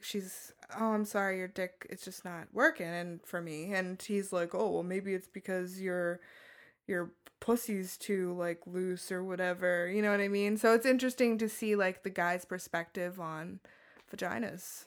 she's, 0.00 0.52
oh, 0.78 0.92
I'm 0.92 1.04
sorry, 1.04 1.38
your 1.38 1.48
dick, 1.48 1.86
it's 1.90 2.04
just 2.04 2.24
not 2.24 2.48
working 2.52 2.86
and 2.86 3.20
for 3.24 3.40
me. 3.40 3.72
And 3.72 4.00
he's 4.00 4.32
like, 4.32 4.54
oh, 4.54 4.70
well, 4.70 4.82
maybe 4.82 5.14
it's 5.14 5.28
because 5.28 5.80
you're 5.80 6.20
your 6.86 7.10
pussy's 7.40 7.96
too 7.96 8.32
like 8.38 8.60
loose 8.66 9.12
or 9.12 9.22
whatever 9.22 9.88
you 9.88 10.00
know 10.00 10.10
what 10.10 10.20
i 10.20 10.28
mean 10.28 10.56
so 10.56 10.72
it's 10.72 10.86
interesting 10.86 11.36
to 11.36 11.48
see 11.48 11.76
like 11.76 12.02
the 12.02 12.10
guy's 12.10 12.46
perspective 12.46 13.20
on 13.20 13.60
vaginas 14.10 14.84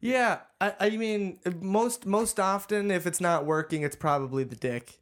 Yeah, 0.00 0.40
I, 0.60 0.74
I 0.78 0.90
mean, 0.90 1.38
most 1.60 2.06
most 2.06 2.38
often, 2.38 2.90
if 2.90 3.06
it's 3.06 3.20
not 3.20 3.46
working, 3.46 3.82
it's 3.82 3.96
probably 3.96 4.44
the 4.44 4.56
dick. 4.56 5.00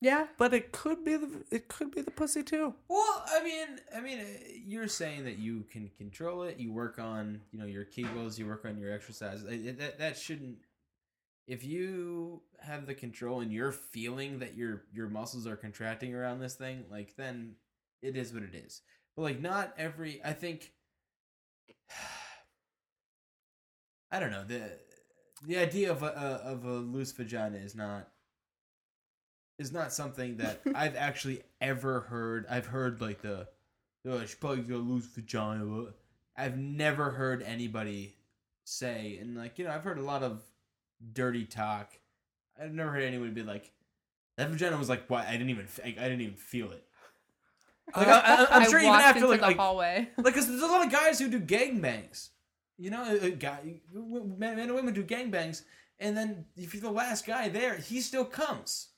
Yeah 0.00 0.26
But 0.38 0.52
it 0.54 0.72
could 0.72 1.04
be 1.04 1.16
the 1.16 1.44
it 1.50 1.68
could 1.68 1.90
be 1.90 2.00
the 2.02 2.10
pussy 2.10 2.42
too. 2.42 2.74
Well, 2.88 3.24
I 3.28 3.42
mean, 3.42 3.66
I 3.94 4.00
mean, 4.00 4.20
uh, 4.20 4.24
you're 4.66 4.88
saying 4.88 5.24
that 5.24 5.38
you 5.38 5.64
can 5.70 5.90
control 5.96 6.42
it. 6.42 6.58
You 6.58 6.72
work 6.72 6.98
on, 6.98 7.40
you 7.52 7.58
know, 7.58 7.66
your 7.66 7.84
Kegels. 7.84 8.38
You 8.38 8.46
work 8.46 8.64
on 8.64 8.78
your 8.78 8.92
exercise. 8.92 9.42
That 9.44 9.98
that 9.98 10.16
shouldn't. 10.16 10.58
If 11.46 11.64
you 11.64 12.42
have 12.60 12.86
the 12.86 12.94
control 12.94 13.40
and 13.40 13.52
you're 13.52 13.72
feeling 13.72 14.40
that 14.40 14.54
your 14.56 14.82
your 14.92 15.08
muscles 15.08 15.46
are 15.46 15.56
contracting 15.56 16.14
around 16.14 16.40
this 16.40 16.54
thing, 16.54 16.84
like 16.90 17.16
then 17.16 17.54
it 18.02 18.16
is 18.16 18.32
what 18.32 18.42
it 18.42 18.54
is. 18.54 18.82
But 19.16 19.22
like, 19.22 19.40
not 19.40 19.72
every. 19.78 20.20
I 20.24 20.32
think. 20.32 20.72
I 24.10 24.20
don't 24.20 24.30
know 24.30 24.44
the 24.44 24.78
the 25.44 25.58
idea 25.58 25.90
of 25.90 26.02
a, 26.02 26.06
a 26.06 26.50
of 26.52 26.64
a 26.64 26.72
loose 26.74 27.12
vagina 27.12 27.56
is 27.58 27.74
not 27.74 28.08
is 29.58 29.72
not 29.72 29.92
something 29.92 30.36
that 30.38 30.60
I've 30.74 30.96
actually 30.96 31.42
ever 31.60 32.00
heard. 32.00 32.46
I've 32.48 32.66
heard 32.66 33.00
like 33.00 33.22
the, 33.22 33.48
oh, 34.06 34.24
she 34.24 34.34
probably 34.36 34.62
got 34.62 34.76
a 34.76 34.78
loose 34.78 35.06
vagina. 35.06 35.86
I've 36.36 36.58
never 36.58 37.10
heard 37.10 37.42
anybody 37.42 38.16
say, 38.64 39.18
and 39.20 39.36
like 39.36 39.58
you 39.58 39.64
know, 39.64 39.70
I've 39.70 39.84
heard 39.84 39.98
a 39.98 40.02
lot 40.02 40.22
of 40.22 40.42
dirty 41.12 41.44
talk. 41.44 41.92
I've 42.60 42.72
never 42.72 42.90
heard 42.90 43.02
anyone 43.02 43.34
be 43.34 43.42
like, 43.42 43.70
that 44.36 44.48
vagina 44.50 44.76
was 44.76 44.88
like, 44.88 45.08
what? 45.08 45.26
I 45.26 45.32
didn't 45.32 45.50
even, 45.50 45.66
I, 45.84 45.88
I 45.88 46.08
didn't 46.08 46.20
even 46.22 46.36
feel 46.36 46.72
it. 46.72 46.84
Uh, 47.94 48.00
like 48.00 48.08
I, 48.08 48.20
I, 48.20 48.46
I'm 48.50 48.62
I 48.62 48.66
sure 48.66 48.78
even 48.78 48.90
walked 48.90 49.04
after 49.04 49.18
into 49.18 49.28
like 49.28 49.40
the 49.40 49.46
like 49.46 49.56
hallway. 49.56 50.08
like, 50.18 50.34
cause 50.34 50.46
there's 50.46 50.62
a 50.62 50.66
lot 50.66 50.84
of 50.84 50.92
guys 50.92 51.18
who 51.18 51.28
do 51.28 51.40
gangbangs, 51.40 52.30
You 52.78 52.90
know, 52.90 53.04
a, 53.04 53.26
a 53.26 53.30
guy, 53.30 53.58
w- 53.94 54.14
w- 54.14 54.34
men, 54.38 54.56
men 54.56 54.66
and 54.66 54.74
women 54.74 54.94
do 54.94 55.04
gangbangs, 55.04 55.62
and 55.98 56.16
then 56.16 56.44
if 56.56 56.74
you're 56.74 56.82
the 56.82 56.90
last 56.90 57.26
guy 57.26 57.48
there, 57.48 57.76
he 57.76 58.00
still 58.00 58.24
comes. 58.24 58.88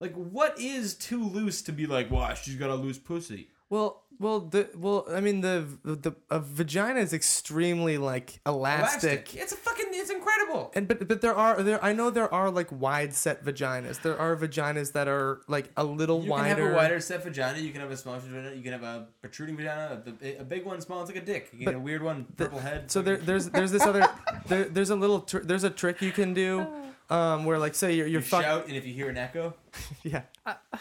Like, 0.00 0.14
what 0.14 0.58
is 0.58 0.94
too 0.94 1.22
loose 1.22 1.62
to 1.62 1.72
be 1.72 1.86
like? 1.86 2.10
Wow, 2.10 2.32
she's 2.34 2.56
got 2.56 2.70
a 2.70 2.74
loose 2.74 2.98
pussy. 2.98 3.48
Well, 3.68 4.02
well, 4.18 4.40
the 4.40 4.68
well, 4.76 5.06
I 5.10 5.20
mean, 5.20 5.40
the 5.42 5.64
the 5.84 6.12
a 6.30 6.40
vagina 6.40 7.00
is 7.00 7.12
extremely 7.12 7.98
like 7.98 8.40
elastic. 8.46 9.34
It's 9.34 9.52
a 9.52 9.56
fucking. 9.56 9.86
It's 9.92 10.10
incredible. 10.10 10.72
And 10.74 10.88
but 10.88 11.06
but 11.06 11.20
there 11.20 11.34
are 11.34 11.62
there 11.62 11.82
I 11.84 11.92
know 11.92 12.10
there 12.10 12.32
are 12.32 12.50
like 12.50 12.68
wide 12.70 13.14
set 13.14 13.44
vaginas. 13.44 14.02
There 14.02 14.18
are 14.18 14.36
vaginas 14.36 14.92
that 14.92 15.08
are 15.08 15.40
like 15.46 15.70
a 15.76 15.84
little 15.84 16.22
You 16.22 16.30
wider. 16.30 16.48
You 16.48 16.54
can 16.54 16.64
have 16.64 16.72
a 16.72 16.76
wider 16.76 17.00
set 17.00 17.22
vagina. 17.22 17.58
You 17.58 17.70
can 17.70 17.80
have 17.80 17.90
a 17.90 17.96
smaller 17.96 18.18
vagina. 18.18 18.54
You 18.54 18.62
can 18.62 18.72
have 18.72 18.82
a 18.82 19.06
protruding 19.20 19.56
vagina. 19.56 20.02
A, 20.22 20.36
a 20.36 20.44
big 20.44 20.64
one, 20.64 20.80
small. 20.80 21.02
It's 21.02 21.10
like 21.10 21.22
a 21.22 21.24
dick. 21.26 21.48
You 21.52 21.58
can 21.58 21.66
get 21.66 21.74
a 21.74 21.80
weird 21.80 22.02
one, 22.02 22.26
the- 22.36 22.44
purple 22.44 22.60
head. 22.60 22.90
So 22.90 23.02
there, 23.02 23.16
there's 23.18 23.50
there's 23.50 23.70
this 23.72 23.82
other 23.86 24.06
there, 24.48 24.64
there's 24.64 24.90
a 24.90 24.96
little 24.96 25.20
tr- 25.20 25.38
there's 25.38 25.64
a 25.64 25.70
trick 25.70 26.02
you 26.02 26.12
can 26.12 26.34
do, 26.34 26.60
ah. 26.68 26.76
Um, 27.10 27.44
where 27.44 27.58
like 27.58 27.74
say 27.74 27.94
you're 27.94 28.06
you 28.06 28.12
you're 28.14 28.22
fuck 28.22 28.42
shout, 28.42 28.66
and 28.68 28.76
if 28.76 28.86
you 28.86 28.94
hear 28.94 29.08
an 29.08 29.16
echo, 29.18 29.54
yeah. 30.02 30.22
Uh, 30.46 30.54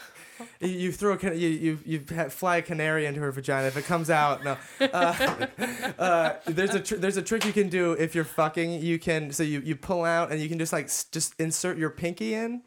You- 0.62 0.68
You 0.70 0.92
throw 0.94 1.14
a 1.14 1.18
can- 1.18 1.38
you 1.38 1.50
you 1.50 1.80
you 1.86 2.06
ha- 2.16 2.30
fly 2.30 2.58
a 2.58 2.62
canary 2.62 3.06
into 3.06 3.20
her 3.20 3.30
vagina. 3.32 3.68
If 3.68 3.76
it 3.76 3.84
comes 3.84 4.10
out, 4.10 4.42
no. 4.42 4.56
Uh, 4.80 5.46
uh, 6.00 6.34
there's 6.46 6.74
a 6.74 6.80
tr- 6.80 6.96
there's 6.96 7.18
a 7.18 7.22
trick 7.22 7.44
you 7.46 7.52
can 7.52 7.68
do 7.68 7.92
if 7.92 8.16
you're 8.16 8.24
fucking. 8.24 8.82
You 8.82 9.00
can 9.00 9.34
so 9.34 9.44
you 9.44 9.60
you 9.60 9.76
pull 9.76 10.06
out 10.06 10.32
and 10.32 10.40
you 10.40 10.48
can 10.48 10.58
just 10.58 10.72
like 10.72 10.86
s- 10.86 11.04
just 11.12 11.34
insert 11.40 11.78
your 11.78 11.90
pinky 11.90 12.34
in, 12.36 12.62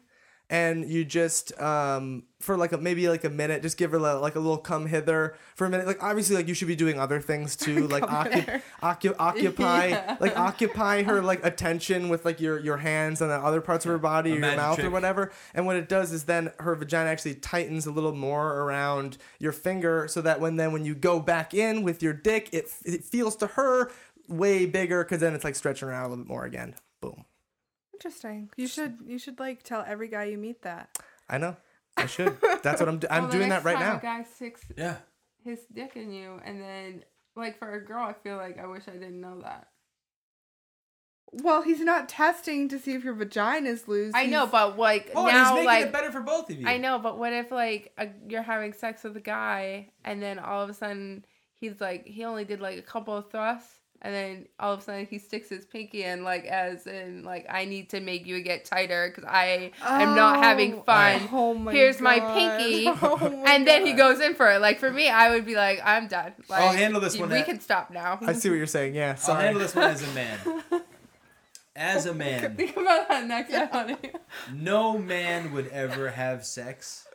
and 0.53 0.87
you 0.87 1.03
just 1.03 1.59
um 1.59 2.23
for 2.39 2.57
like 2.57 2.73
a, 2.73 2.77
maybe 2.77 3.07
like 3.09 3.23
a 3.23 3.29
minute 3.29 3.61
just 3.63 3.77
give 3.77 3.89
her 3.91 3.97
li- 3.99 4.11
like 4.11 4.35
a 4.35 4.39
little 4.39 4.57
come 4.57 4.85
hither 4.85 5.35
for 5.55 5.65
a 5.65 5.69
minute. 5.69 5.87
Like 5.87 6.03
obviously 6.03 6.35
like 6.35 6.47
you 6.47 6.53
should 6.53 6.67
be 6.67 6.75
doing 6.75 6.99
other 6.99 7.19
things 7.21 7.55
too, 7.65 7.87
like 7.87 8.03
Come 8.05 8.25
occu- 8.25 8.31
hither. 8.33 8.63
occu- 8.83 9.15
occupy 9.19 9.87
Yeah. 9.87 10.17
like 10.19 10.37
occupy 10.37 11.03
her 11.03 11.21
like 11.21 11.43
attention 11.43 12.09
with 12.09 12.25
like 12.25 12.39
your 12.39 12.59
your 12.59 12.77
hands 12.77 13.21
and 13.21 13.31
the 13.31 13.35
other 13.35 13.61
parts 13.61 13.85
of 13.85 13.91
her 13.91 13.97
body 13.97 14.31
A 14.31 14.33
or 14.33 14.35
your 14.35 14.41
magic 14.41 14.57
mouth 14.57 14.79
or 14.83 14.89
whatever. 14.91 15.31
And 15.55 15.65
what 15.65 15.75
it 15.77 15.89
does 15.89 16.11
is 16.11 16.25
then 16.25 16.51
her 16.59 16.75
vagina 16.75 17.09
actually 17.09 17.35
tightens 17.35 17.85
a 17.85 17.91
little 17.91 18.13
more 18.13 18.59
around 18.61 19.17
your 19.39 19.53
finger, 19.53 20.07
so 20.09 20.21
that 20.21 20.39
when 20.39 20.57
then 20.57 20.71
when 20.73 20.85
you 20.85 20.93
go 20.95 21.19
back 21.19 21.53
in 21.53 21.81
with 21.81 22.03
your 22.03 22.13
dick, 22.13 22.49
it 22.51 22.65
it 22.85 23.03
feels 23.03 23.35
to 23.37 23.47
her 23.47 23.89
way 24.27 24.65
bigger 24.65 25.03
because 25.03 25.19
then 25.21 25.33
it's 25.33 25.43
like 25.43 25.55
stretching 25.55 25.87
around 25.87 26.05
a 26.05 26.09
little 26.09 26.23
bit 26.25 26.29
more 26.29 26.45
again. 26.45 26.75
Boom. 28.03 28.11
Interesting. 28.11 28.49
You 28.57 28.67
should 28.67 28.97
you 29.05 29.17
should 29.17 29.39
like 29.39 29.63
tell 29.63 29.83
every 29.87 30.07
guy 30.07 30.25
you 30.25 30.37
meet 30.37 30.61
that. 30.63 30.97
I 31.29 31.37
know. 31.37 31.55
I 31.95 32.05
should. 32.05 32.37
That's 32.63 32.79
what 32.79 32.89
I'm. 32.89 32.99
Do- 32.99 33.07
I'm 33.09 33.23
well, 33.23 33.31
doing 33.31 33.49
that 33.49 33.63
right 33.63 33.79
now. 33.79 33.97
A 33.97 34.01
guy 34.01 34.23
sticks 34.23 34.61
yeah. 34.77 34.97
his 35.43 35.59
dick 35.73 35.93
in 35.95 36.11
you, 36.11 36.39
and 36.43 36.61
then 36.61 37.03
like 37.35 37.57
for 37.59 37.73
a 37.73 37.83
girl, 37.83 38.03
I 38.03 38.13
feel 38.13 38.37
like 38.37 38.59
I 38.59 38.67
wish 38.67 38.83
I 38.87 38.91
didn't 38.91 39.21
know 39.21 39.41
that. 39.41 39.67
Well, 41.31 41.63
he's 41.63 41.79
not 41.79 42.09
testing 42.09 42.69
to 42.69 42.77
see 42.77 42.93
if 42.93 43.03
your 43.03 43.15
vagina 43.15 43.69
is 43.69 43.87
loose. 43.87 44.13
I 44.15 44.27
know, 44.27 44.45
but 44.45 44.77
like 44.77 45.11
Oh, 45.15 45.27
and 45.27 45.35
he's 45.35 45.43
now, 45.43 45.53
making 45.53 45.65
like 45.65 45.85
it 45.85 45.93
better 45.93 46.11
for 46.11 46.21
both 46.21 46.49
of 46.49 46.59
you. 46.59 46.67
I 46.67 46.77
know, 46.77 46.99
but 46.99 47.17
what 47.17 47.33
if 47.33 47.51
like 47.51 47.91
a, 47.97 48.09
you're 48.27 48.43
having 48.43 48.73
sex 48.73 49.03
with 49.03 49.17
a 49.17 49.21
guy, 49.21 49.89
and 50.05 50.21
then 50.21 50.37
all 50.39 50.61
of 50.61 50.69
a 50.69 50.73
sudden 50.73 51.25
he's 51.55 51.79
like 51.81 52.05
he 52.05 52.23
only 52.23 52.45
did 52.45 52.59
like 52.59 52.77
a 52.77 52.83
couple 52.83 53.15
of 53.15 53.31
thrusts, 53.31 53.79
and 54.03 54.13
then 54.13 54.45
all 54.59 54.73
of 54.73 54.79
a 54.79 54.83
sudden 54.83 55.07
he 55.09 55.17
sticks 55.17 55.47
his 55.47 55.65
pinky 55.65 56.03
in 56.03 56.23
like 56.23 56.43
as 56.45 56.85
in 56.87 57.23
like 57.23 57.45
I 57.49 57.63
need 57.63 57.89
to 57.91 58.01
make 58.01 58.25
you 58.27 58.41
get 58.41 58.65
tighter 58.65 59.07
because 59.09 59.23
I 59.23 59.71
am 59.81 60.15
not 60.15 60.37
oh. 60.37 60.41
having 60.41 60.73
Oh, 60.75 60.81
fun. 60.81 61.29
Oh 61.31 61.53
my 61.53 61.71
Here's 61.71 62.01
my 62.01 62.19
pinky, 62.19 62.87
Oh 63.01 63.17
my 63.17 63.29
and 63.53 63.65
then 63.65 63.85
he 63.85 63.93
goes 63.93 64.19
in 64.19 64.35
for 64.35 64.51
it. 64.51 64.59
Like 64.59 64.79
for 64.79 64.91
me, 64.91 65.09
I 65.09 65.29
would 65.29 65.45
be 65.45 65.55
like, 65.55 65.79
I'm 65.83 66.07
done. 66.07 66.33
Like, 66.49 66.61
I'll 66.61 66.73
handle 66.73 66.99
this 66.99 67.17
one 67.17 67.29
We 67.29 67.37
at- 67.39 67.45
can 67.45 67.61
stop 67.61 67.91
now. 67.91 68.19
I 68.27 68.33
see 68.33 68.49
what 68.49 68.55
you're 68.55 68.67
saying. 68.67 68.93
Yeah. 68.93 69.17
I'll 69.27 69.35
handle 69.35 69.61
this 69.61 69.73
one 69.73 69.89
as 69.89 70.03
a 70.03 70.13
man. 70.13 70.37
As 71.75 72.05
a 72.05 72.13
man, 72.13 72.55
Think 72.55 72.77
about 72.77 73.07
that 73.09 73.25
next 73.25 73.51
time. 73.71 73.97
no 74.53 74.97
man 74.97 75.51
would 75.53 75.67
ever 75.69 76.09
have 76.11 76.45
sex 76.45 77.07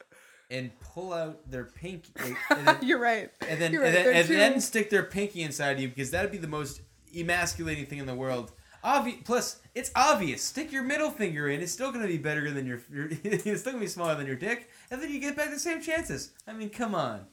and 0.51 0.71
pull 0.81 1.13
out 1.13 1.51
their 1.51 1.65
pinky 1.65 2.13
then, 2.51 2.77
You're 2.83 2.99
right. 2.99 3.31
and 3.47 3.61
then, 3.61 3.73
You're 3.73 3.85
and, 3.85 3.95
right, 3.95 4.05
then, 4.05 4.17
and 4.17 4.29
then 4.29 4.61
stick 4.61 4.91
their 4.91 5.03
pinky 5.03 5.43
inside 5.43 5.79
you 5.79 5.89
because 5.89 6.11
that'd 6.11 6.31
be 6.31 6.39
the 6.39 6.49
most 6.49 6.81
emasculating 7.15 7.87
thing 7.87 7.99
in 7.99 8.07
the 8.07 8.15
world. 8.15 8.53
Obvi- 8.85 9.25
plus, 9.25 9.61
it's 9.75 9.91
obvious. 9.97 10.43
Stick 10.43 10.71
your 10.73 10.85
middle 10.85 11.11
finger 11.11 11.49
in. 11.49 11.61
It's 11.61 11.73
still 11.73 11.91
gonna 11.91 12.07
be 12.07 12.17
better 12.19 12.51
than 12.51 12.65
your. 12.65 12.81
your 12.93 13.09
it's 13.25 13.61
still 13.61 13.73
gonna 13.73 13.85
be 13.85 13.89
smaller 13.89 14.15
than 14.15 14.27
your 14.27 14.37
dick, 14.37 14.71
and 14.91 15.03
then 15.03 15.11
you 15.11 15.19
get 15.19 15.37
back 15.37 15.51
the 15.51 15.59
same 15.59 15.83
chances. 15.83 16.33
I 16.47 16.53
mean, 16.53 16.71
come 16.71 16.95
on. 16.95 17.27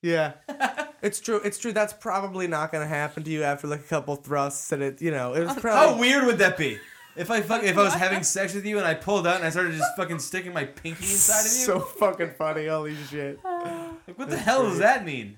Yeah, 0.00 0.32
it's 1.02 1.20
true. 1.20 1.40
It's 1.44 1.58
true. 1.58 1.72
That's 1.72 1.92
probably 1.92 2.46
not 2.46 2.72
gonna 2.72 2.86
happen 2.86 3.24
to 3.24 3.30
you 3.30 3.42
after 3.42 3.66
like 3.66 3.80
a 3.80 3.84
couple 3.84 4.14
thrusts, 4.16 4.70
and 4.72 4.82
it, 4.82 5.02
you 5.02 5.10
know, 5.10 5.34
it 5.34 5.44
was 5.44 5.54
probably 5.56 5.94
How 5.94 5.98
weird 5.98 6.26
would 6.26 6.38
that 6.38 6.56
be? 6.56 6.78
If 7.14 7.30
I 7.30 7.42
fuck, 7.42 7.62
if 7.62 7.76
I 7.76 7.82
was 7.82 7.94
having 7.94 8.22
sex 8.22 8.54
with 8.54 8.64
you 8.64 8.78
and 8.78 8.86
I 8.86 8.94
pulled 8.94 9.26
out 9.26 9.36
and 9.36 9.44
I 9.44 9.50
started 9.50 9.74
just 9.74 9.96
fucking 9.96 10.18
sticking 10.18 10.52
my 10.54 10.64
pinky 10.64 11.04
inside 11.10 11.40
of 11.40 11.52
you, 11.52 11.64
So 11.64 11.80
fucking 11.80 12.32
funny. 12.38 12.66
Holy 12.66 12.96
shit. 13.10 13.38
like, 13.44 14.18
what 14.18 14.30
the 14.30 14.38
hell 14.38 14.64
does 14.64 14.78
that 14.78 15.04
mean? 15.04 15.36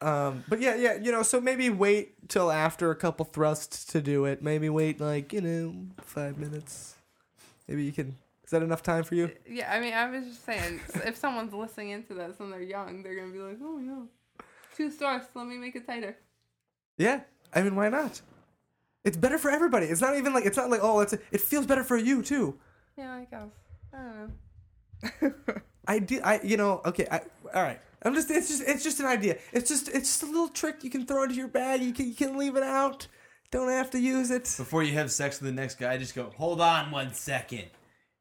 Um, 0.00 0.44
but 0.48 0.60
yeah, 0.60 0.76
yeah, 0.76 0.94
you 0.94 1.10
know, 1.10 1.22
so 1.22 1.40
maybe 1.40 1.70
wait 1.70 2.28
till 2.28 2.52
after 2.52 2.90
a 2.90 2.94
couple 2.94 3.24
thrusts 3.24 3.84
to 3.86 4.00
do 4.00 4.26
it. 4.26 4.42
Maybe 4.42 4.68
wait 4.68 5.00
like 5.00 5.32
you 5.32 5.40
know 5.40 5.74
five 6.02 6.38
minutes. 6.38 6.94
Maybe 7.66 7.84
you 7.84 7.92
can. 7.92 8.14
Is 8.44 8.50
that 8.50 8.62
enough 8.62 8.82
time 8.82 9.04
for 9.04 9.14
you? 9.14 9.30
yeah, 9.46 9.70
I 9.70 9.78
mean, 9.80 9.92
I 9.92 10.08
was 10.08 10.24
just 10.24 10.46
saying, 10.46 10.80
if 11.04 11.16
someone's 11.16 11.52
listening 11.52 11.90
into 11.90 12.14
this 12.14 12.40
and 12.40 12.50
they're 12.50 12.62
young, 12.62 13.02
they're 13.02 13.14
gonna 13.16 13.32
be 13.32 13.40
like, 13.40 13.58
oh 13.62 13.78
yeah, 13.78 14.44
two 14.76 14.90
stars. 14.90 15.24
Let 15.34 15.46
me 15.46 15.58
make 15.58 15.74
it 15.76 15.86
tighter. 15.86 16.16
Yeah, 16.96 17.20
I 17.52 17.62
mean, 17.62 17.74
why 17.74 17.88
not? 17.88 18.20
It's 19.08 19.16
better 19.16 19.38
for 19.38 19.50
everybody. 19.50 19.86
It's 19.86 20.02
not 20.02 20.18
even 20.18 20.34
like 20.34 20.44
it's 20.44 20.58
not 20.58 20.68
like 20.68 20.80
oh, 20.82 21.00
it's 21.00 21.14
it 21.14 21.40
feels 21.40 21.64
better 21.64 21.82
for 21.82 21.96
you 21.96 22.22
too. 22.22 22.58
Yeah, 22.98 23.10
I 23.10 23.26
guess. 23.30 23.48
I 23.94 23.96
don't 23.96 25.46
know. 25.46 25.54
I 25.88 25.98
do. 25.98 26.20
I 26.22 26.40
you 26.42 26.58
know. 26.58 26.82
Okay. 26.84 27.06
I, 27.10 27.22
all 27.54 27.62
right. 27.62 27.80
I'm 28.02 28.14
just. 28.14 28.30
It's 28.30 28.48
just. 28.48 28.62
It's 28.66 28.84
just 28.84 29.00
an 29.00 29.06
idea. 29.06 29.38
It's 29.50 29.70
just. 29.70 29.88
It's 29.88 30.08
just 30.08 30.22
a 30.24 30.26
little 30.26 30.48
trick 30.48 30.84
you 30.84 30.90
can 30.90 31.06
throw 31.06 31.22
into 31.22 31.36
your 31.36 31.48
bag. 31.48 31.80
You 31.80 31.94
can. 31.94 32.06
You 32.08 32.14
can 32.14 32.36
leave 32.36 32.54
it 32.56 32.62
out. 32.62 33.06
Don't 33.50 33.70
have 33.70 33.90
to 33.92 33.98
use 33.98 34.30
it. 34.30 34.42
Before 34.58 34.82
you 34.82 34.92
have 34.92 35.10
sex 35.10 35.40
with 35.40 35.48
the 35.48 35.58
next 35.58 35.76
guy, 35.76 35.96
just 35.96 36.14
go, 36.14 36.30
hold 36.36 36.60
on 36.60 36.90
one 36.90 37.14
second. 37.14 37.64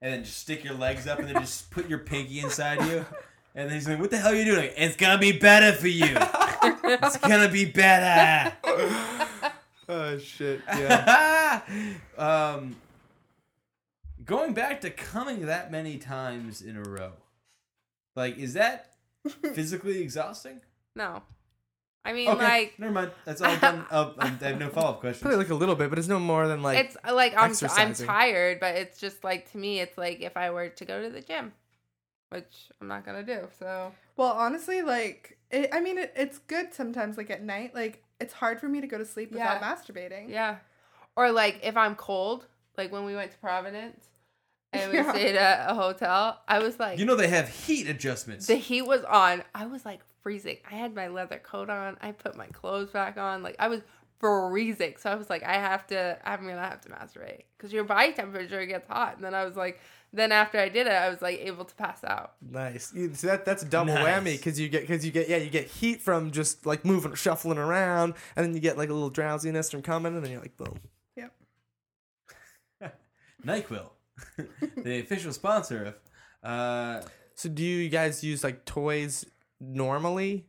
And 0.02 0.14
then 0.14 0.24
just 0.24 0.38
stick 0.38 0.64
your 0.64 0.76
legs 0.76 1.06
up 1.06 1.20
and 1.20 1.28
then 1.28 1.36
just 1.42 1.70
put 1.70 1.90
your 1.90 2.00
pinky 2.00 2.40
inside 2.40 2.80
you. 2.88 3.06
And 3.54 3.68
then 3.68 3.76
he's 3.76 3.90
like, 3.90 4.00
what 4.00 4.10
the 4.10 4.18
hell 4.20 4.32
are 4.32 4.36
you 4.36 4.46
doing? 4.46 4.72
It's 4.78 4.96
gonna 4.96 5.18
be 5.18 5.34
better 5.34 5.76
for 5.76 5.90
you. 5.90 6.16
it's 6.16 7.18
gonna 7.18 7.50
be 7.50 7.66
better. 7.66 8.56
Oh 9.90 10.18
shit. 10.18 10.62
Yeah. 10.68 11.62
um, 12.18 12.76
going 14.26 14.54
back 14.54 14.82
to 14.82 14.90
coming 14.90 15.46
that 15.46 15.72
many 15.72 15.98
times 15.98 16.62
in 16.62 16.76
a 16.78 16.82
row, 16.82 17.14
like, 18.16 18.38
is 18.38 18.54
that 18.54 18.94
physically 19.54 20.02
exhausting? 20.02 20.62
No, 20.96 21.22
I 22.04 22.14
mean 22.14 22.30
Okay, 22.30 22.44
like 22.44 22.80
never 22.80 22.92
mind. 22.94 23.12
That's 23.26 23.42
all 23.42 23.56
done. 23.58 23.86
Uh, 23.92 24.14
I 24.20 24.28
have 24.28 24.60
no 24.60 24.70
follow 24.70 24.92
up 24.92 25.00
questions. 25.02 25.22
Probably 25.22 25.38
like 25.38 25.50
a 25.50 25.56
little 25.56 25.76
bit, 25.76 25.90
but 25.90 26.00
it's 26.00 26.08
no 26.08 26.20
more 26.20 26.48
than 26.48 26.64
like. 26.64 26.86
it's 26.86 26.98
like 27.12 27.34
I'm 27.38 27.54
I'm 27.78 27.94
tired, 27.94 28.60
but 28.60 28.76
it's 28.76 29.00
just 29.00 29.24
like 29.24 29.52
to 29.52 29.58
me, 29.58 29.80
it's 29.80 29.98
like 29.98 30.22
if 30.22 30.36
I 30.36 30.50
were 30.50 30.70
to 30.70 30.86
go 30.86 31.04
to 31.04 31.10
the 31.10 31.22
gym, 31.22 31.54
which 32.30 32.70
I'm 32.82 32.88
not 32.88 33.06
gonna 33.06 33.24
do. 33.24 33.48
So 33.60 33.92
Well, 34.16 34.32
honestly, 34.32 34.82
like 34.82 35.38
it, 35.52 35.70
I 35.72 35.80
mean, 35.82 35.98
it, 35.98 36.14
it's 36.16 36.40
good 36.40 36.74
sometimes. 36.74 37.18
Like 37.18 37.30
at 37.30 37.44
night, 37.44 37.76
like 37.76 38.04
it's 38.20 38.34
hard 38.34 38.60
for 38.60 38.68
me 38.68 38.82
to 38.82 38.88
go 38.88 38.98
to 38.98 39.06
sleep 39.06 39.32
without 39.32 39.62
Yeah. 39.62 39.76
masturbating. 39.76 40.30
yeah, 40.30 40.58
or 41.16 41.32
like 41.32 41.60
if 41.64 41.78
I'm 41.78 41.96
cold, 41.96 42.48
like 42.78 42.92
when 42.92 43.06
we 43.06 43.16
went 43.16 43.32
to 43.32 43.38
Providence 43.40 44.06
and 44.74 44.92
we 44.92 44.98
Yeah. 45.00 45.12
stayed 45.12 45.36
at 45.36 45.70
a 45.70 45.74
hotel, 45.74 46.42
I 46.48 46.60
was 46.60 46.80
like, 46.80 47.00
you 47.00 47.06
know 47.06 47.16
they 47.16 47.28
have 47.30 47.50
heat 47.50 47.88
adjustments. 47.88 48.48
the 48.48 48.56
heat 48.56 48.84
was 48.84 49.04
on. 49.04 49.44
I 49.56 49.66
was 49.68 49.86
like 49.86 50.02
freezing. 50.24 50.58
I 50.70 50.76
had 50.76 50.94
my 50.96 51.08
leather 51.08 51.40
coat 51.40 51.70
on. 51.70 51.98
I 52.02 52.12
put 52.12 52.36
my 52.36 52.48
clothes 52.48 52.90
back 52.92 53.18
on. 53.18 53.44
Like 53.44 53.56
I 53.60 53.68
was 53.68 53.82
freezing. 54.20 54.96
So 54.98 55.10
I 55.12 55.16
was 55.16 55.30
like, 55.30 55.44
I 55.44 55.54
have 55.54 55.88
to. 55.88 56.18
I'm 56.26 56.42
gonna 56.42 56.58
have 56.60 56.82
to 56.82 56.90
masturbate 56.90 57.44
because 57.58 57.72
your 57.72 57.84
body 57.84 58.14
temperature 58.14 58.66
gets 58.66 58.88
hot. 58.88 59.16
And 59.16 59.24
then 59.24 59.34
I 59.34 59.46
was 59.46 59.56
like, 59.56 59.80
then 60.14 60.32
after 60.32 60.58
I 60.60 60.70
did 60.70 60.88
it, 60.88 60.94
I 60.94 61.10
was 61.10 61.22
like 61.22 61.40
able 61.40 61.66
to 61.66 61.76
pass 61.76 62.04
out. 62.04 62.34
Nice. 62.42 62.94
You, 62.96 63.14
so 63.14 63.28
that 63.28 63.46
that's 63.46 63.64
a 63.64 63.66
double 63.66 63.94
Nice. 63.94 64.06
whammy 64.06 64.38
because 64.38 64.60
you 64.60 64.70
get 64.70 64.82
because 64.82 65.06
you 65.06 65.12
get 65.12 65.28
yeah 65.30 65.38
you 65.38 65.50
get 65.50 65.68
heat 65.68 66.02
from 66.02 66.32
just 66.32 66.66
like 66.66 66.86
moving 66.86 67.12
or 67.12 67.16
shuffling 67.16 67.58
around 67.58 68.14
and 68.36 68.46
then 68.46 68.54
you 68.54 68.60
get 68.60 68.78
like 68.78 68.90
a 68.90 68.94
little 68.94 69.10
drowsiness 69.10 69.70
from 69.72 69.82
coming 69.82 70.16
and 70.16 70.24
then 70.24 70.32
you're 70.32 70.42
like 70.42 70.58
boom. 70.58 70.80
Yep. 71.16 71.34
Nyquil, 73.46 73.90
the 74.84 75.00
official 75.00 75.34
sponsor 75.34 75.86
of. 76.44 76.50
Uh, 76.50 77.02
So 77.36 77.50
do 77.50 77.64
you 77.64 77.90
guys 77.90 78.24
use 78.24 78.44
like 78.44 78.66
toys 78.66 79.26
normally, 79.60 80.46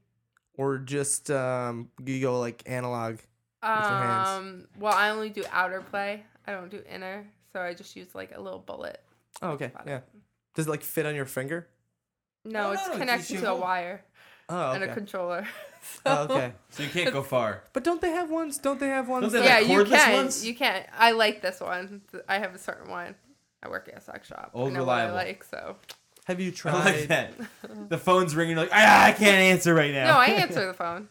or 0.55 0.79
just 0.79 1.31
um 1.31 1.91
you 2.05 2.21
go 2.21 2.39
like 2.41 2.63
analog? 2.67 3.19
Um. 3.63 4.67
Well, 4.79 4.95
I 4.95 5.11
only 5.11 5.31
do 5.31 5.43
outer 5.51 5.81
play. 5.83 6.23
I 6.47 6.53
don't 6.53 6.71
do 6.71 6.81
inner. 6.91 7.27
So 7.53 7.61
I 7.61 7.75
just 7.75 7.97
use 7.97 8.15
like 8.15 8.33
a 8.35 8.41
little 8.41 8.61
bullet. 8.61 9.03
Oh 9.43 9.51
okay 9.51 9.69
Got 9.69 9.87
it. 9.87 9.91
yeah. 9.91 10.01
Does 10.55 10.67
it 10.67 10.71
like 10.71 10.83
fit 10.83 11.07
on 11.07 11.15
your 11.15 11.27
finger? 11.27 11.69
No, 12.45 12.69
Oh, 12.69 12.73
it's 12.73 12.83
no, 12.83 12.89
it's 12.93 12.99
connected 12.99 13.29
just 13.35 13.45
to 13.45 13.51
a 13.53 13.57
wire. 13.57 14.03
Oh, 14.49 14.73
and 14.73 14.83
a 14.85 14.93
controller. 14.95 15.47
So, 15.81 16.01
Oh, 16.07 16.23
okay. 16.35 16.53
So 16.71 16.83
you 16.83 16.89
can't 16.89 17.13
go 17.13 17.23
far. 17.23 17.63
But 17.73 17.85
don't 17.85 18.01
they 18.01 18.11
have 18.11 18.31
ones? 18.31 18.59
Don't 18.59 18.81
they 18.81 18.89
have 18.89 19.09
ones? 19.09 19.23
Don't 19.33 19.33
they 19.33 19.47
that- 19.49 19.61
have 19.63 19.69
Yeah, 19.69 19.79
you 19.79 19.85
can. 19.85 20.13
ones? 20.13 20.45
You 20.45 20.55
can. 20.55 20.85
I 20.99 21.13
like 21.13 21.41
this 21.41 21.61
one. 21.61 22.03
I 22.29 22.41
have 22.41 22.53
a 22.55 22.59
certain 22.59 22.91
one. 22.91 23.15
I 23.63 23.69
work 23.69 23.89
at 23.89 23.97
a 23.99 24.01
sex 24.01 24.27
shop. 24.27 24.51
Old 24.55 24.71
I 24.71 24.73
know 24.73 24.81
reliable. 24.81 25.15
What 25.15 25.21
I 25.25 25.29
like 25.29 25.45
so. 25.45 25.77
have 26.27 26.41
you 26.41 26.49
I 26.49 26.55
tried? 26.55 26.85
like 26.85 27.09
that. 27.09 27.33
The 27.89 27.97
phone's 27.97 28.35
ringing. 28.35 28.57
You're 28.57 28.65
like, 28.67 28.75
ah, 28.75 29.05
I 29.07 29.13
can't 29.13 29.37
answer 29.37 29.73
right 29.73 29.93
now. 29.95 30.15
No, 30.15 30.19
I 30.19 30.27
answer 30.27 30.67
the 30.67 30.75
phone. 30.75 31.09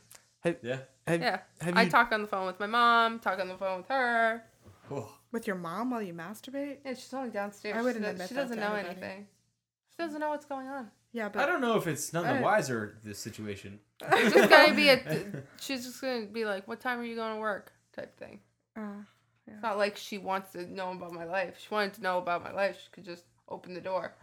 yeah. 0.62 0.80
Have, 1.08 1.22
Yeah, 1.22 1.40
Have 1.62 1.78
I 1.78 1.88
talk 1.88 2.12
on 2.12 2.22
the 2.22 2.28
phone 2.28 2.46
with 2.46 2.60
my 2.60 2.68
mom. 2.68 3.20
Talk 3.20 3.40
on 3.40 3.48
the 3.48 3.56
phone 3.58 3.78
with 3.78 3.88
her. 3.88 4.44
Cool. 4.90 5.10
With 5.32 5.46
your 5.48 5.56
mom 5.58 5.92
while 5.92 6.02
you 6.02 6.14
masturbate? 6.14 6.78
Yeah, 6.86 6.94
she's 6.94 7.14
only 7.14 7.30
downstairs. 7.32 7.76
I 7.78 7.82
wouldn't 7.82 8.06
she, 8.06 8.10
admit 8.12 8.30
she 8.30 8.34
that 8.36 8.42
doesn't 8.42 8.58
to 8.58 8.64
know 8.64 8.74
anybody. 8.76 9.02
anything. 9.02 9.28
She 9.92 10.04
doesn't 10.04 10.20
know 10.20 10.30
what's 10.30 10.46
going 10.46 10.68
on. 10.68 10.90
Yeah, 11.12 11.30
but 11.30 11.42
I 11.42 11.46
don't 11.46 11.62
know 11.62 11.76
if 11.78 11.88
it's 11.88 12.14
none 12.14 12.24
the 12.24 12.32
I- 12.32 12.42
wiser 12.42 12.98
this 13.04 13.20
situation. 13.20 13.80
It's 14.12 14.34
just 14.36 14.50
gonna 14.50 14.74
be 14.76 14.90
a. 14.90 15.44
She's 15.60 15.86
just 15.86 16.00
gonna 16.02 16.26
be 16.28 16.46
like, 16.46 16.68
"What 16.68 16.80
time 16.80 17.00
are 17.00 17.04
you 17.04 17.16
going 17.16 17.34
to 17.36 17.40
work?" 17.42 17.72
type 17.96 18.16
thing. 18.18 18.40
Uh, 18.76 19.02
It's 19.48 19.62
not 19.64 19.78
like 19.80 19.98
she 19.98 20.18
wants 20.20 20.52
to 20.52 20.72
know 20.72 20.92
about 20.92 21.12
my 21.14 21.24
life. 21.26 21.50
If 21.56 21.60
she 21.62 21.68
wanted 21.72 21.94
to 21.96 22.02
know 22.04 22.20
about 22.20 22.44
my 22.44 22.52
life, 22.54 22.78
she 22.84 22.90
could 22.92 23.06
just 23.06 23.26
open 23.50 23.74
the 23.74 23.82
door. 23.82 24.14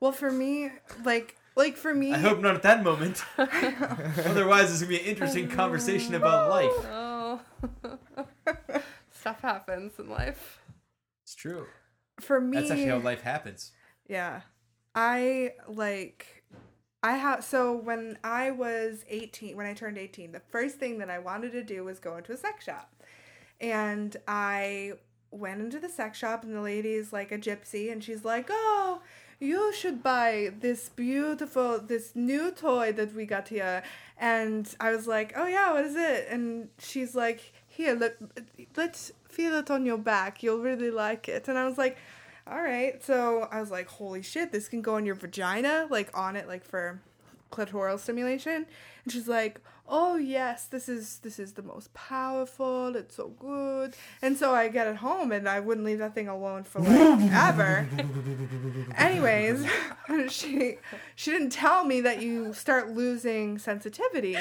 well, 0.00 0.12
for 0.12 0.30
me, 0.30 0.70
like, 1.04 1.36
like 1.56 1.76
for 1.78 1.94
me, 1.94 2.12
I 2.12 2.18
hope 2.18 2.40
not 2.40 2.54
at 2.54 2.62
that 2.62 2.82
moment. 2.84 3.24
Otherwise, 3.38 4.70
it's 4.70 4.80
gonna 4.82 4.90
be 4.90 5.00
an 5.00 5.06
interesting 5.06 5.48
conversation 5.48 6.14
about 6.14 6.50
life. 6.50 6.70
Oh, 6.90 7.40
stuff 9.22 9.40
happens 9.40 9.92
in 9.98 10.10
life. 10.10 10.60
It's 11.24 11.34
true. 11.34 11.66
for 12.20 12.40
me, 12.40 12.58
That's 12.58 12.72
actually 12.72 12.88
how 12.88 12.98
life 12.98 13.22
happens. 13.22 13.70
Yeah. 14.08 14.40
I 14.94 15.52
like 15.68 16.44
I 17.02 17.12
have 17.12 17.42
so 17.44 17.72
when 17.76 18.18
I 18.22 18.50
was 18.50 19.04
18, 19.08 19.56
when 19.56 19.66
I 19.66 19.74
turned 19.74 19.96
18, 19.96 20.32
the 20.32 20.40
first 20.50 20.76
thing 20.76 20.98
that 20.98 21.08
I 21.08 21.20
wanted 21.20 21.52
to 21.52 21.62
do 21.62 21.84
was 21.84 21.98
go 21.98 22.16
into 22.16 22.32
a 22.32 22.36
sex 22.36 22.64
shop. 22.64 22.92
And 23.60 24.16
I 24.26 24.94
went 25.30 25.60
into 25.60 25.78
the 25.78 25.88
sex 25.88 26.18
shop 26.18 26.42
and 26.42 26.54
the 26.54 26.60
lady's 26.60 27.12
like 27.12 27.32
a 27.32 27.38
gypsy 27.38 27.92
and 27.92 28.02
she's 28.02 28.24
like, 28.24 28.48
"Oh, 28.50 29.02
you 29.38 29.72
should 29.72 30.02
buy 30.02 30.52
this 30.60 30.88
beautiful 30.88 31.78
this 31.78 32.14
new 32.16 32.50
toy 32.50 32.92
that 32.92 33.14
we 33.14 33.24
got 33.24 33.48
here." 33.48 33.82
And 34.18 34.68
I 34.80 34.90
was 34.90 35.06
like, 35.06 35.32
"Oh 35.36 35.46
yeah, 35.46 35.72
what 35.72 35.84
is 35.84 35.96
it?" 35.96 36.26
And 36.28 36.68
she's 36.78 37.14
like, 37.14 37.52
"Here, 37.82 37.94
let 37.94 38.16
let's 38.76 39.12
feel 39.28 39.54
it 39.54 39.70
on 39.70 39.86
your 39.86 39.98
back. 39.98 40.42
You'll 40.42 40.60
really 40.70 40.90
like 40.90 41.28
it." 41.28 41.48
And 41.48 41.58
I 41.58 41.66
was 41.66 41.78
like, 41.78 41.96
all 42.46 42.62
right. 42.62 43.02
So 43.02 43.48
I 43.50 43.60
was 43.60 43.70
like, 43.70 43.88
holy 43.88 44.22
shit, 44.22 44.52
this 44.52 44.68
can 44.68 44.82
go 44.82 44.96
in 44.96 45.06
your 45.06 45.14
vagina, 45.14 45.86
like 45.90 46.16
on 46.16 46.36
it, 46.36 46.48
like 46.48 46.64
for 46.64 47.00
clitoral 47.50 47.98
stimulation. 47.98 48.66
And 49.04 49.12
she's 49.12 49.28
like, 49.28 49.60
oh 49.92 50.16
yes, 50.16 50.64
this 50.64 50.88
is 50.88 51.18
this 51.18 51.38
is 51.38 51.52
the 51.52 51.62
most 51.62 51.92
powerful. 51.92 52.96
It's 52.96 53.14
so 53.14 53.28
good. 53.38 53.94
And 54.22 54.36
so 54.36 54.54
I 54.54 54.68
get 54.68 54.86
it 54.88 54.96
home, 54.96 55.30
and 55.30 55.48
I 55.48 55.60
wouldn't 55.60 55.86
leave 55.86 55.98
that 55.98 56.14
thing 56.14 56.28
alone 56.28 56.64
for 56.64 56.80
like 56.80 57.20
ever. 57.32 57.86
Anyways, 58.96 59.66
she 60.30 60.78
she 61.14 61.30
didn't 61.30 61.50
tell 61.50 61.84
me 61.84 62.00
that 62.00 62.22
you 62.22 62.54
start 62.54 62.90
losing 62.90 63.58
sensitivity 63.58 64.36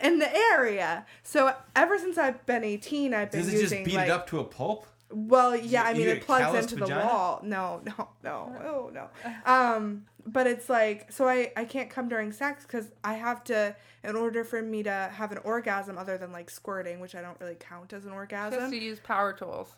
in 0.00 0.20
the 0.20 0.34
area. 0.34 1.04
So 1.24 1.54
ever 1.74 1.98
since 1.98 2.16
I've 2.16 2.46
been 2.46 2.62
18, 2.64 3.12
I've 3.12 3.32
been 3.32 3.40
Does 3.40 3.52
it 3.52 3.60
just 3.60 3.84
beat 3.84 3.94
like 3.94 4.06
it 4.06 4.12
up 4.12 4.28
to 4.28 4.38
a 4.38 4.44
pulp? 4.44 4.86
well, 5.12 5.54
yeah, 5.54 5.82
I 5.82 5.92
mean 5.92 6.08
it 6.08 6.22
plugs 6.22 6.72
into 6.72 6.84
the 6.84 6.94
wall. 6.94 7.40
No, 7.42 7.80
no, 7.84 8.08
no, 8.22 8.56
oh 8.64 8.90
no. 8.92 9.08
Um, 9.44 10.06
but 10.26 10.46
it's 10.46 10.68
like 10.68 11.10
so 11.12 11.26
I 11.28 11.52
I 11.56 11.64
can't 11.64 11.90
come 11.90 12.08
during 12.08 12.32
sex 12.32 12.64
because 12.64 12.86
I 13.04 13.14
have 13.14 13.42
to 13.44 13.74
in 14.04 14.16
order 14.16 14.44
for 14.44 14.60
me 14.62 14.82
to 14.82 15.10
have 15.14 15.32
an 15.32 15.38
orgasm 15.44 15.96
other 15.98 16.18
than 16.18 16.32
like 16.32 16.50
squirting, 16.50 17.00
which 17.00 17.14
I 17.14 17.22
don't 17.22 17.38
really 17.40 17.56
count 17.58 17.92
as 17.92 18.04
an 18.04 18.10
She 18.10 18.14
has 18.34 18.52
orgasm. 18.54 18.70
to 18.70 18.76
use 18.76 18.98
power 19.00 19.32
tools. 19.32 19.68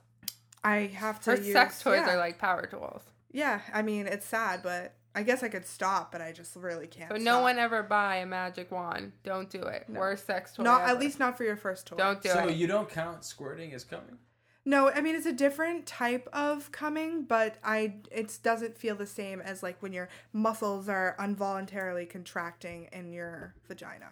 I 0.62 0.90
have 0.94 1.20
to 1.22 1.32
Her 1.32 1.36
use 1.36 1.52
sex 1.52 1.82
toys 1.82 2.02
yeah. 2.06 2.14
are 2.14 2.16
like 2.18 2.38
power 2.38 2.66
tools. 2.66 3.02
yeah. 3.32 3.60
I 3.72 3.82
mean 3.82 4.06
it's 4.06 4.26
sad, 4.26 4.62
but 4.62 4.94
I 5.16 5.22
guess 5.22 5.42
I 5.44 5.48
could 5.48 5.64
stop, 5.66 6.10
but 6.10 6.20
I 6.20 6.32
just 6.32 6.56
really 6.56 6.88
can't. 6.88 7.10
So 7.10 7.16
no 7.18 7.22
stop. 7.34 7.42
one 7.42 7.58
ever 7.58 7.82
buy 7.84 8.16
a 8.16 8.26
magic 8.26 8.72
wand. 8.72 9.12
Don't 9.22 9.48
do 9.48 9.62
it. 9.62 9.84
Worst 9.88 10.26
sex 10.26 10.54
toy. 10.54 10.64
not 10.64 10.82
ever. 10.82 10.90
at 10.90 10.98
least 10.98 11.18
not 11.20 11.36
for 11.36 11.44
your 11.44 11.56
first 11.56 11.86
toy. 11.86 11.96
Don't 11.96 12.20
do 12.22 12.30
so 12.30 12.38
it. 12.40 12.42
So 12.44 12.48
you 12.50 12.66
don't 12.66 12.88
count 12.88 13.24
squirting 13.24 13.72
as 13.74 13.84
coming? 13.84 14.18
No, 14.66 14.90
I 14.90 15.00
mean 15.02 15.14
it's 15.14 15.26
a 15.26 15.32
different 15.32 15.86
type 15.86 16.28
of 16.32 16.72
coming, 16.72 17.24
but 17.24 17.56
I 17.62 17.96
it 18.10 18.38
doesn't 18.42 18.78
feel 18.78 18.96
the 18.96 19.06
same 19.06 19.40
as 19.40 19.62
like 19.62 19.82
when 19.82 19.92
your 19.92 20.08
muscles 20.32 20.88
are 20.88 21.16
involuntarily 21.22 22.06
contracting 22.06 22.88
in 22.92 23.12
your 23.12 23.54
vagina. 23.68 24.10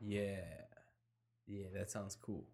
Yeah. 0.00 0.40
Yeah, 1.46 1.66
that 1.74 1.90
sounds 1.90 2.16
cool. 2.20 2.44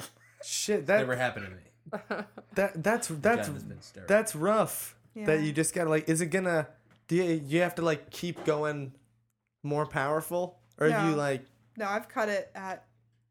Shit, 0.44 0.86
that 0.86 0.98
Never 0.98 1.16
happened 1.16 1.46
to 1.46 1.52
me. 1.52 2.24
that 2.54 2.82
that's 2.82 3.08
that's 3.08 3.48
Vagina's 3.48 3.62
been 3.92 4.04
that's 4.06 4.34
rough. 4.34 4.96
Yeah. 5.14 5.26
That 5.26 5.42
you 5.42 5.52
just 5.52 5.74
gotta 5.74 5.90
like. 5.90 6.08
Is 6.08 6.20
it 6.20 6.26
gonna? 6.26 6.68
Do 7.08 7.16
you, 7.16 7.42
you 7.44 7.60
have 7.60 7.74
to 7.76 7.82
like 7.82 8.10
keep 8.10 8.44
going 8.44 8.92
more 9.62 9.84
powerful, 9.86 10.58
or 10.78 10.88
do 10.88 10.92
No. 10.94 11.10
you 11.10 11.14
like? 11.16 11.44
No, 11.76 11.86
I've 11.86 12.08
cut 12.08 12.28
it 12.28 12.50
at 12.54 12.84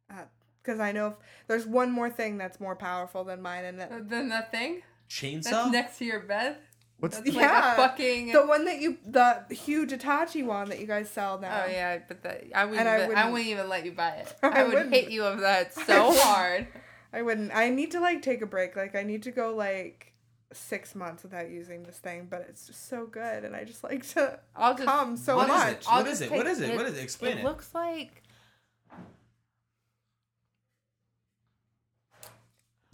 at 0.10 0.30
because 0.64 0.80
I 0.80 0.92
know 0.92 1.08
if 1.08 1.14
there's 1.48 1.66
one 1.66 1.92
more 1.92 2.10
thing 2.10 2.38
that's 2.38 2.60
more 2.60 2.76
powerful 2.76 3.24
than 3.24 3.42
mine, 3.42 3.66
and 3.66 3.80
that 3.80 3.92
uh, 3.92 4.00
then 4.02 4.30
that 4.30 4.52
thing 4.52 4.82
Chainsaw? 5.10 5.44
that's 5.44 5.72
next 5.72 5.98
to 6.00 6.06
your 6.06 6.20
bed. 6.22 6.58
What's 7.00 7.18
That's 7.18 7.32
Yeah. 7.32 7.42
like 7.42 7.74
a 7.78 7.82
fucking. 7.82 8.32
the 8.34 8.46
one 8.46 8.66
that 8.66 8.80
you 8.82 8.98
the 9.06 9.46
huge 9.50 9.92
Hitachi 9.92 10.44
one 10.44 10.68
that 10.70 10.80
you 10.80 10.86
guys 10.86 11.10
sell 11.10 11.40
now. 11.40 11.64
Oh 11.66 11.70
yeah, 11.72 12.00
but 12.08 12.24
that 12.24 12.44
I 12.54 12.66
wouldn't. 12.66 12.88
I 12.88 12.96
even, 13.06 13.06
I, 13.06 13.08
wouldn't- 13.08 13.32
wouldn't 13.32 13.50
even 13.50 13.70
let 13.70 13.86
you 13.86 13.94
buy 13.94 14.10
it. 14.10 14.36
I 14.44 14.48
I, 14.48 14.64
would 14.64 14.74
wouldn't. 14.74 14.94
hit 14.94 15.10
you 15.10 15.24
of 15.24 15.40
that 15.40 15.74
so 15.88 16.12
hard. 16.20 16.68
I 17.14 17.22
wouldn't. 17.22 17.56
I 17.56 17.70
need 17.70 17.92
to 17.92 18.00
like 18.02 18.22
take 18.22 18.42
a 18.42 18.46
break. 18.46 18.76
Like 18.76 18.96
I 18.96 19.04
need 19.04 19.24
to 19.24 19.32
go 19.32 19.56
like 19.56 20.08
six 20.52 20.94
months 20.94 21.24
without 21.24 21.50
using 21.50 21.84
this 21.84 21.98
thing, 22.00 22.28
but 22.30 22.46
it's 22.50 22.68
just 22.68 22.90
so 22.90 23.06
good, 23.06 23.46
and 23.46 23.56
I 23.56 23.64
just 23.64 23.82
like 23.84 24.06
to 24.16 24.38
I'll 24.56 24.74
just 24.76 24.86
come 24.86 25.16
so 25.16 25.38
What 25.38 25.46
is 25.50 25.56
much. 25.56 25.70
it? 25.72 25.86
I'll 25.90 26.04
What 26.04 26.12
is 26.12 26.22
it? 26.22 26.32
What 26.32 26.48
is 26.48 26.60
it? 26.60 26.76
What 26.76 26.86
is 26.86 26.98
it? 26.98 27.02
Explain 27.04 27.38
it. 27.38 27.40
It 27.40 27.44
looks 27.46 27.74
like 27.74 28.24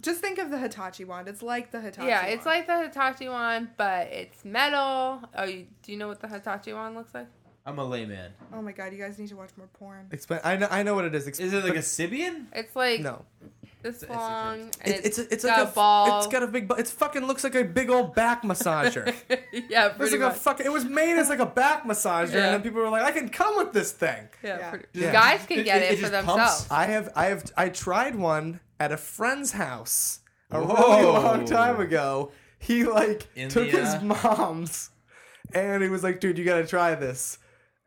Just 0.06 0.20
think 0.20 0.38
of 0.38 0.50
the 0.50 0.58
Hitachi 0.58 1.04
wand. 1.04 1.26
It's 1.28 1.42
like 1.42 1.70
the 1.72 1.80
Hitachi. 1.80 2.06
yeah, 2.08 2.26
it's 2.26 2.44
wand. 2.46 2.58
like 2.58 2.66
the 2.68 2.78
Hitachi 2.86 3.28
wand, 3.28 3.68
but 3.76 4.06
it's 4.08 4.44
metal. 4.44 5.20
Oh, 5.36 5.44
you, 5.44 5.66
do 5.82 5.92
you 5.92 5.98
know 5.98 6.08
what 6.08 6.20
the 6.20 6.28
Hitachi 6.28 6.72
wand 6.72 6.94
looks 6.94 7.12
like? 7.14 7.26
I'm 7.66 7.78
a 7.80 7.84
layman. 7.84 8.30
Oh 8.54 8.62
my 8.62 8.70
god, 8.70 8.92
you 8.92 8.98
guys 8.98 9.18
need 9.18 9.28
to 9.30 9.36
watch 9.36 9.50
more 9.56 9.66
porn. 9.78 10.06
Explain. 10.12 10.38
I 10.44 10.56
know. 10.56 10.68
I 10.70 10.84
know 10.84 10.94
what 10.94 11.04
it 11.04 11.14
is. 11.16 11.26
Exp- 11.26 11.40
Is 11.40 11.52
it 11.52 11.64
like 11.64 11.74
a 11.74 11.78
Sybian? 11.78 12.44
It's 12.52 12.76
like 12.76 13.00
No. 13.00 13.24
this 13.82 14.04
It's- 14.04 14.16
long. 14.16 14.70
and 14.82 14.94
It, 14.94 15.04
it's 15.04 15.18
a, 15.18 15.32
it's 15.34 15.44
got 15.44 15.58
like 15.58 15.68
a 15.70 15.72
ball. 15.72 16.18
It's 16.18 16.28
got 16.28 16.44
a 16.44 16.46
big. 16.46 16.68
bu- 16.68 16.76
It's 16.76 16.92
fucking 16.92 17.26
looks 17.26 17.42
like 17.42 17.56
a 17.56 17.64
big 17.64 17.90
old 17.90 18.14
back 18.14 18.42
massager. 18.44 19.12
yeah, 19.68 19.86
It's 19.86 19.96
pretty 19.96 20.12
like 20.18 20.26
a 20.26 20.28
much. 20.34 20.36
fucking. 20.36 20.64
It 20.64 20.72
was 20.72 20.84
made 20.84 21.18
as 21.18 21.28
like 21.28 21.40
a 21.40 21.46
back 21.46 21.82
massager, 21.82 22.34
Yeah. 22.34 22.44
and 22.44 22.54
then 22.54 22.62
people 22.62 22.80
were 22.82 22.88
like, 22.88 23.02
"I 23.02 23.10
can 23.10 23.28
come 23.30 23.56
with 23.56 23.72
this 23.72 23.90
thing." 23.90 24.28
yeah, 24.44 24.58
Yeah. 24.58 24.70
pretty- 24.70 24.86
Yeah. 24.92 25.10
guys 25.12 25.44
can 25.46 25.64
get 25.64 25.82
it- 25.82 25.86
it, 25.86 25.92
it 25.94 25.96
for 25.96 26.10
just 26.10 26.12
pumps? 26.24 26.26
themselves. 26.28 26.66
I 26.70 26.84
have. 26.84 27.12
I 27.16 27.24
have. 27.26 27.52
I 27.56 27.68
tried 27.70 28.14
one 28.14 28.60
at 28.80 28.92
a 28.92 28.96
friend's 28.96 29.52
house 29.52 30.20
a 30.50 30.60
really 30.60 31.02
long 31.04 31.44
time 31.44 31.80
ago. 31.80 32.30
He 32.58 32.84
like 32.84 33.26
In 33.36 33.48
took 33.48 33.68
his 33.68 34.00
mom's, 34.02 34.90
and 35.54 35.82
he 35.82 35.88
was 35.88 36.02
like, 36.02 36.20
"Dude, 36.20 36.38
you 36.38 36.44
gotta 36.44 36.66
try 36.66 36.94
this." 36.94 37.38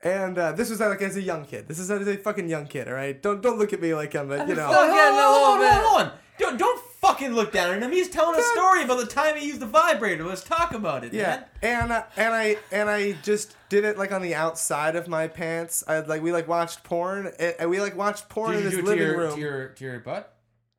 And 0.02 0.38
uh, 0.38 0.54
this 0.54 0.70
was 0.70 0.80
like 0.80 1.02
as 1.02 1.18
a 1.18 1.22
young 1.22 1.44
kid. 1.46 1.68
This 1.68 1.78
is 1.80 1.92
as 1.92 2.08
a 2.08 2.16
fucking 2.18 2.48
young 2.48 2.68
kid. 2.68 2.88
All 2.88 2.94
right, 2.94 3.20
don't 3.22 3.42
don't 3.42 3.58
look 3.58 3.74
at 3.74 3.82
me 3.82 3.94
like 3.94 4.16
I'm 4.16 4.32
a 4.32 4.38
you 4.48 4.56
know. 4.56 4.72
still 4.72 4.88
getting 4.88 5.14
a 5.16 5.18
little 5.18 5.46
hold 5.46 5.62
on, 5.62 5.84
hold 5.84 6.02
on. 6.02 6.12
Don't, 6.38 6.58
don't 6.58 6.82
fucking 7.02 7.34
look 7.34 7.52
down 7.52 7.74
at 7.76 7.84
him. 7.84 7.92
He's 7.92 8.08
telling 8.08 8.40
a 8.40 8.44
story 8.44 8.84
about 8.84 8.98
the 9.00 9.06
time 9.06 9.36
he 9.36 9.46
used 9.46 9.60
the 9.60 9.66
vibrator. 9.66 10.24
Let's 10.24 10.42
talk 10.42 10.74
about 10.74 11.04
it, 11.04 11.12
Yeah, 11.14 11.28
man. 11.28 11.46
and 11.62 11.92
uh, 11.92 12.04
and 12.16 12.34
I 12.34 12.58
and 12.72 12.90
I 12.90 13.12
just 13.24 13.58
did 13.68 13.84
it 13.84 13.98
like 13.98 14.14
on 14.14 14.22
the 14.22 14.36
outside 14.36 14.96
of 14.96 15.10
my 15.10 15.28
pants. 15.28 15.84
I 15.86 16.00
like 16.00 16.22
we 16.22 16.32
like 16.32 16.48
watched 16.48 16.84
porn, 16.86 17.30
and 17.60 17.70
we 17.70 17.82
like 17.82 17.98
watched 17.98 18.30
porn 18.30 18.52
Did 18.52 18.60
in 18.60 18.64
this 18.66 18.74
do 18.76 18.80
it 18.80 18.82
to 18.84 18.88
living 18.88 19.06
your, 19.06 19.18
room. 19.18 19.34
to 19.36 19.40
your 19.42 19.68
to 19.70 19.84
your 19.84 20.00
butt? 20.00 20.34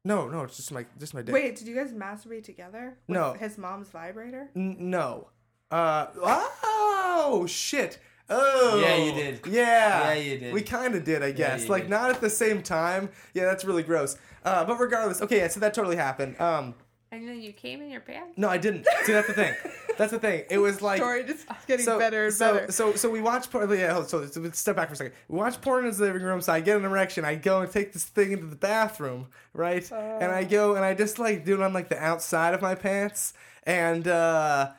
No, 0.04 0.28
no, 0.28 0.42
it's 0.42 0.56
just 0.56 0.72
my 0.72 0.86
just 0.98 1.12
my 1.14 1.22
dick. 1.22 1.34
Wait, 1.34 1.56
did 1.56 1.68
you 1.68 1.74
guys 1.74 1.92
masturbate 1.92 2.44
together? 2.44 2.96
With 3.06 3.14
No. 3.16 3.32
His 3.34 3.58
mom's 3.58 3.88
vibrator? 3.88 4.48
N- 4.56 4.76
no. 4.78 5.28
Uh 5.70 6.06
oh 6.16 7.44
shit. 7.46 7.98
Oh 8.28 8.80
Yeah, 8.82 8.96
you 8.96 9.12
did. 9.12 9.40
Yeah, 9.46 10.12
Yeah, 10.12 10.14
you 10.14 10.38
did. 10.38 10.54
We 10.54 10.62
kind 10.62 10.94
of 10.94 11.04
did, 11.04 11.22
I 11.22 11.32
guess. 11.32 11.64
you 11.64 11.68
like 11.70 11.82
did. 11.84 11.90
not 11.90 12.10
at 12.10 12.20
the 12.20 12.30
same 12.30 12.62
time. 12.62 13.10
Yeah, 13.34 13.44
that's 13.44 13.64
really 13.64 13.82
gross. 13.82 14.16
Uh, 14.44 14.64
but 14.64 14.78
regardless, 14.80 15.20
okay, 15.20 15.38
yeah, 15.38 15.48
so 15.48 15.60
that 15.60 15.74
totally 15.74 15.96
happened. 15.96 16.40
Um, 16.40 16.74
and 17.12 17.28
then 17.28 17.42
you 17.42 17.52
came 17.52 17.82
in 17.82 17.90
your 17.90 18.00
pants. 18.00 18.38
no, 18.38 18.48
I 18.48 18.58
didn't. 18.58 18.86
See, 19.04 19.12
that's 19.12 19.26
the 19.26 19.34
thing. 19.34 19.54
That's 19.98 20.12
the 20.12 20.18
thing. 20.18 20.44
It 20.48 20.58
was 20.58 20.80
like 20.82 20.98
Story 20.98 21.24
just 21.24 21.46
getting 21.66 21.84
so, 21.84 21.98
better 21.98 22.26
and 22.26 22.34
so, 22.34 22.54
better. 22.54 22.72
So, 22.72 22.94
so 22.94 23.10
we 23.10 23.20
watch 23.20 23.50
porn. 23.50 23.68
Yeah, 23.70 24.02
so, 24.04 24.24
step 24.52 24.76
back 24.76 24.88
for 24.88 24.94
a 24.94 24.96
second. 24.96 25.12
We 25.28 25.38
watch 25.38 25.60
porn 25.60 25.84
in 25.84 25.92
the 25.92 26.02
living 26.02 26.22
room. 26.22 26.40
So 26.40 26.52
I 26.52 26.60
get 26.60 26.76
an 26.76 26.84
erection. 26.84 27.24
I 27.24 27.34
go 27.34 27.60
and 27.60 27.70
take 27.70 27.92
this 27.92 28.04
thing 28.04 28.32
into 28.32 28.46
the 28.46 28.56
bathroom, 28.56 29.26
right? 29.52 29.90
and 29.92 30.30
I 30.32 30.44
go 30.44 30.74
and 30.74 30.84
I 30.84 30.94
just 30.94 31.18
like 31.18 31.44
do 31.44 31.54
it 31.54 31.60
on 31.60 31.72
like 31.72 31.88
the 31.88 31.98
outside 31.98 32.54
of 32.54 32.62
my 32.62 32.74
pants, 32.74 33.34
and 33.64 34.06
uh, 34.06 34.70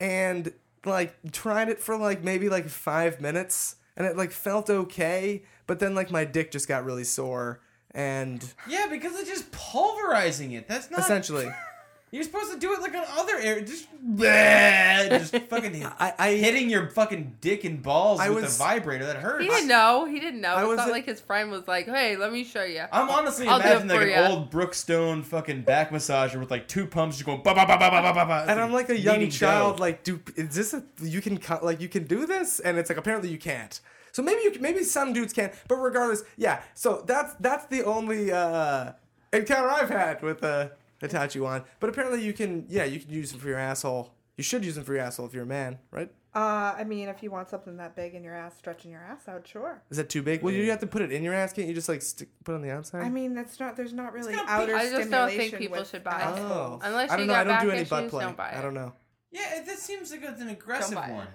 and 0.00 0.52
like 0.84 1.16
tried 1.32 1.68
it 1.68 1.80
for 1.80 1.96
like 1.96 2.22
maybe 2.22 2.48
like 2.48 2.68
five 2.68 3.20
minutes, 3.20 3.76
and 3.96 4.06
it 4.06 4.16
like 4.16 4.32
felt 4.32 4.70
okay, 4.70 5.42
but 5.66 5.78
then 5.78 5.94
like 5.94 6.10
my 6.10 6.24
dick 6.24 6.50
just 6.50 6.68
got 6.68 6.84
really 6.84 7.04
sore, 7.04 7.60
and 7.92 8.44
yeah, 8.68 8.86
because 8.90 9.18
it's 9.18 9.28
just 9.28 9.50
pulverizing 9.52 10.52
it. 10.52 10.68
That's 10.68 10.90
not 10.90 11.00
essentially. 11.00 11.50
You're 12.10 12.22
supposed 12.22 12.52
to 12.52 12.58
do 12.58 12.72
it 12.72 12.80
like 12.80 12.94
on 12.94 13.04
other 13.18 13.36
air, 13.36 13.60
just 13.60 13.86
bleh, 14.16 15.10
just 15.10 15.36
fucking 15.48 15.84
I, 16.00 16.14
I, 16.18 16.30
hitting 16.32 16.70
your 16.70 16.88
fucking 16.88 17.36
dick 17.42 17.64
and 17.64 17.82
balls 17.82 18.18
I 18.18 18.30
with 18.30 18.44
a 18.44 18.48
vibrator 18.48 19.04
that 19.04 19.16
hurts. 19.16 19.44
He 19.44 19.50
didn't 19.50 19.68
know. 19.68 20.06
He 20.06 20.18
didn't 20.18 20.40
know. 20.40 20.54
I 20.54 20.66
it's 20.66 20.76
not 20.78 20.90
like 20.90 21.04
his 21.04 21.20
friend 21.20 21.50
was 21.50 21.68
like, 21.68 21.84
"Hey, 21.84 22.16
let 22.16 22.32
me 22.32 22.44
show 22.44 22.62
you." 22.62 22.84
I'm 22.90 23.10
honestly 23.10 23.46
I'll 23.46 23.60
imagining 23.60 23.88
like 23.88 24.08
an 24.08 24.24
you. 24.24 24.30
old 24.30 24.50
Brookstone 24.50 25.22
fucking 25.22 25.62
back 25.62 25.90
massager 25.90 26.40
with 26.40 26.50
like 26.50 26.66
two 26.66 26.86
pumps 26.86 27.16
just 27.16 27.26
going 27.26 27.42
ba 27.42 27.54
ba 27.54 27.66
ba 27.66 27.76
ba 27.78 27.90
ba 27.90 28.14
ba 28.14 28.24
ba. 28.24 28.44
And 28.48 28.58
I'm 28.58 28.72
like 28.72 28.88
a 28.88 28.98
young 28.98 29.28
child, 29.28 29.76
go. 29.76 29.82
like, 29.82 30.02
"Do 30.02 30.20
is 30.34 30.54
this 30.54 30.72
a 30.72 30.82
you 31.02 31.20
can 31.20 31.38
like 31.62 31.82
you 31.82 31.88
can 31.88 32.04
do 32.04 32.24
this?" 32.24 32.58
And 32.58 32.78
it's 32.78 32.88
like 32.88 32.98
apparently 32.98 33.28
you 33.28 33.38
can't. 33.38 33.78
So 34.12 34.22
maybe 34.22 34.40
you 34.42 34.54
maybe 34.60 34.82
some 34.84 35.12
dudes 35.12 35.32
can, 35.32 35.52
but 35.68 35.76
regardless, 35.76 36.22
yeah. 36.36 36.62
So 36.74 37.02
that's 37.06 37.34
that's 37.40 37.66
the 37.66 37.84
only 37.84 38.32
uh, 38.32 38.92
encounter 39.32 39.68
I've 39.70 39.90
had 39.90 40.22
with 40.22 40.42
uh, 40.42 40.68
Hitachi 41.00 41.40
wand. 41.40 41.64
But 41.80 41.90
apparently 41.90 42.22
you 42.24 42.32
can, 42.32 42.66
yeah, 42.68 42.84
you 42.84 43.00
can 43.00 43.10
use 43.10 43.30
them 43.32 43.40
for 43.40 43.48
your 43.48 43.58
asshole. 43.58 44.12
You 44.36 44.44
should 44.44 44.64
use 44.64 44.76
them 44.76 44.84
for 44.84 44.94
your 44.94 45.02
asshole 45.02 45.26
if 45.26 45.34
you're 45.34 45.42
a 45.42 45.46
man, 45.46 45.78
right? 45.90 46.10
Uh, 46.34 46.74
I 46.78 46.84
mean, 46.84 47.08
if 47.08 47.22
you 47.22 47.30
want 47.30 47.48
something 47.48 47.76
that 47.78 47.96
big 47.96 48.14
in 48.14 48.22
your 48.22 48.34
ass, 48.34 48.56
stretching 48.56 48.92
your 48.92 49.00
ass 49.00 49.26
out, 49.26 49.48
sure. 49.48 49.82
Is 49.90 49.96
that 49.96 50.08
too 50.08 50.22
big? 50.22 50.42
Well, 50.42 50.52
you 50.52 50.70
have 50.70 50.78
to 50.80 50.86
put 50.86 51.02
it 51.02 51.10
in 51.10 51.24
your 51.24 51.34
ass. 51.34 51.52
Can't 51.52 51.66
you 51.66 51.74
just 51.74 51.88
like 51.88 52.02
stick, 52.02 52.28
put 52.44 52.52
it 52.52 52.56
on 52.56 52.62
the 52.62 52.70
outside? 52.70 53.02
I 53.02 53.08
mean, 53.08 53.34
that's 53.34 53.58
not. 53.58 53.76
There's 53.76 53.92
not 53.94 54.12
really 54.12 54.34
gonna 54.34 54.46
be- 54.46 54.50
outer 54.52 54.76
I 54.76 54.90
just 54.90 55.10
don't 55.10 55.30
think 55.30 55.56
people 55.56 55.82
should 55.84 56.04
buy 56.04 56.20
it. 56.20 56.38
oh, 56.38 56.78
Unless 56.82 57.10
I 57.10 57.16
don't 57.16 57.20
you 57.22 57.26
know. 57.26 57.32
got 57.32 57.46
I 57.48 57.50
don't 57.50 57.62
do 57.62 57.68
back 57.68 57.76
any 57.78 57.84
butt 57.88 58.00
issues, 58.00 58.10
play. 58.10 58.24
don't 58.24 58.36
buy 58.36 58.54
I 58.56 58.60
don't 58.62 58.74
know. 58.74 58.92
yeah, 59.32 59.56
it, 59.56 59.66
that 59.66 59.78
seems 59.78 60.12
like 60.12 60.22
it's 60.22 60.40
an 60.40 60.48
aggressive 60.48 60.94
buy 60.94 61.08
it. 61.08 61.14
one. 61.14 61.26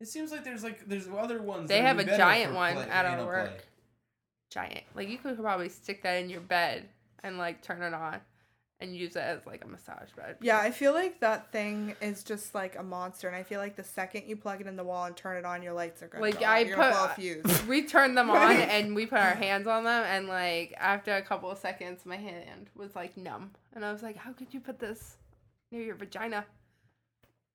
It 0.00 0.08
seems 0.08 0.30
like 0.32 0.44
there's 0.44 0.64
like 0.64 0.88
there's 0.88 1.08
other 1.08 1.42
ones. 1.42 1.68
They 1.68 1.76
that 1.80 1.86
have 1.86 1.96
would 1.98 2.08
a 2.08 2.16
giant 2.16 2.54
one 2.54 2.74
play- 2.74 2.88
at 2.88 3.04
our 3.06 3.24
work. 3.26 3.48
play. 3.50 3.60
Giant. 4.50 4.82
Like 4.94 5.08
you 5.08 5.18
could 5.18 5.38
probably 5.38 5.68
stick 5.68 6.02
that 6.02 6.14
in 6.22 6.30
your 6.30 6.40
bed 6.40 6.88
and 7.22 7.36
like 7.38 7.62
turn 7.62 7.82
it 7.82 7.92
on 7.94 8.20
and 8.80 8.96
use 8.96 9.14
it 9.14 9.20
as 9.20 9.44
like 9.46 9.62
a 9.62 9.68
massage 9.68 10.08
bed. 10.16 10.36
Yeah, 10.40 10.58
I 10.58 10.70
feel 10.70 10.94
like 10.94 11.20
that 11.20 11.52
thing 11.52 11.94
is 12.00 12.24
just 12.24 12.54
like 12.54 12.78
a 12.78 12.82
monster, 12.82 13.28
and 13.28 13.36
I 13.36 13.42
feel 13.42 13.60
like 13.60 13.76
the 13.76 13.84
second 13.84 14.22
you 14.26 14.36
plug 14.36 14.62
it 14.62 14.66
in 14.66 14.74
the 14.76 14.82
wall 14.84 15.04
and 15.04 15.14
turn 15.14 15.36
it 15.36 15.44
on, 15.44 15.62
your 15.62 15.74
lights 15.74 16.02
are 16.02 16.08
gonna 16.08 16.22
Like, 16.22 16.40
go 16.40 16.46
I. 16.46 16.60
You're 16.60 16.76
gonna 16.76 17.12
put- 17.14 17.44
blow. 17.44 17.54
We 17.68 17.82
turned 17.86 18.16
them 18.16 18.30
on 18.30 18.52
and 18.56 18.94
we 18.96 19.04
put 19.04 19.18
our 19.18 19.34
hands 19.34 19.66
on 19.66 19.84
them 19.84 20.02
and 20.06 20.26
like 20.28 20.72
after 20.78 21.14
a 21.14 21.22
couple 21.22 21.50
of 21.50 21.58
seconds 21.58 22.06
my 22.06 22.16
hand 22.16 22.70
was 22.74 22.96
like 22.96 23.18
numb. 23.18 23.50
And 23.74 23.84
I 23.84 23.92
was 23.92 24.02
like, 24.02 24.16
How 24.16 24.32
could 24.32 24.54
you 24.54 24.60
put 24.60 24.78
this 24.80 25.18
near 25.70 25.82
your 25.82 25.94
vagina? 25.94 26.46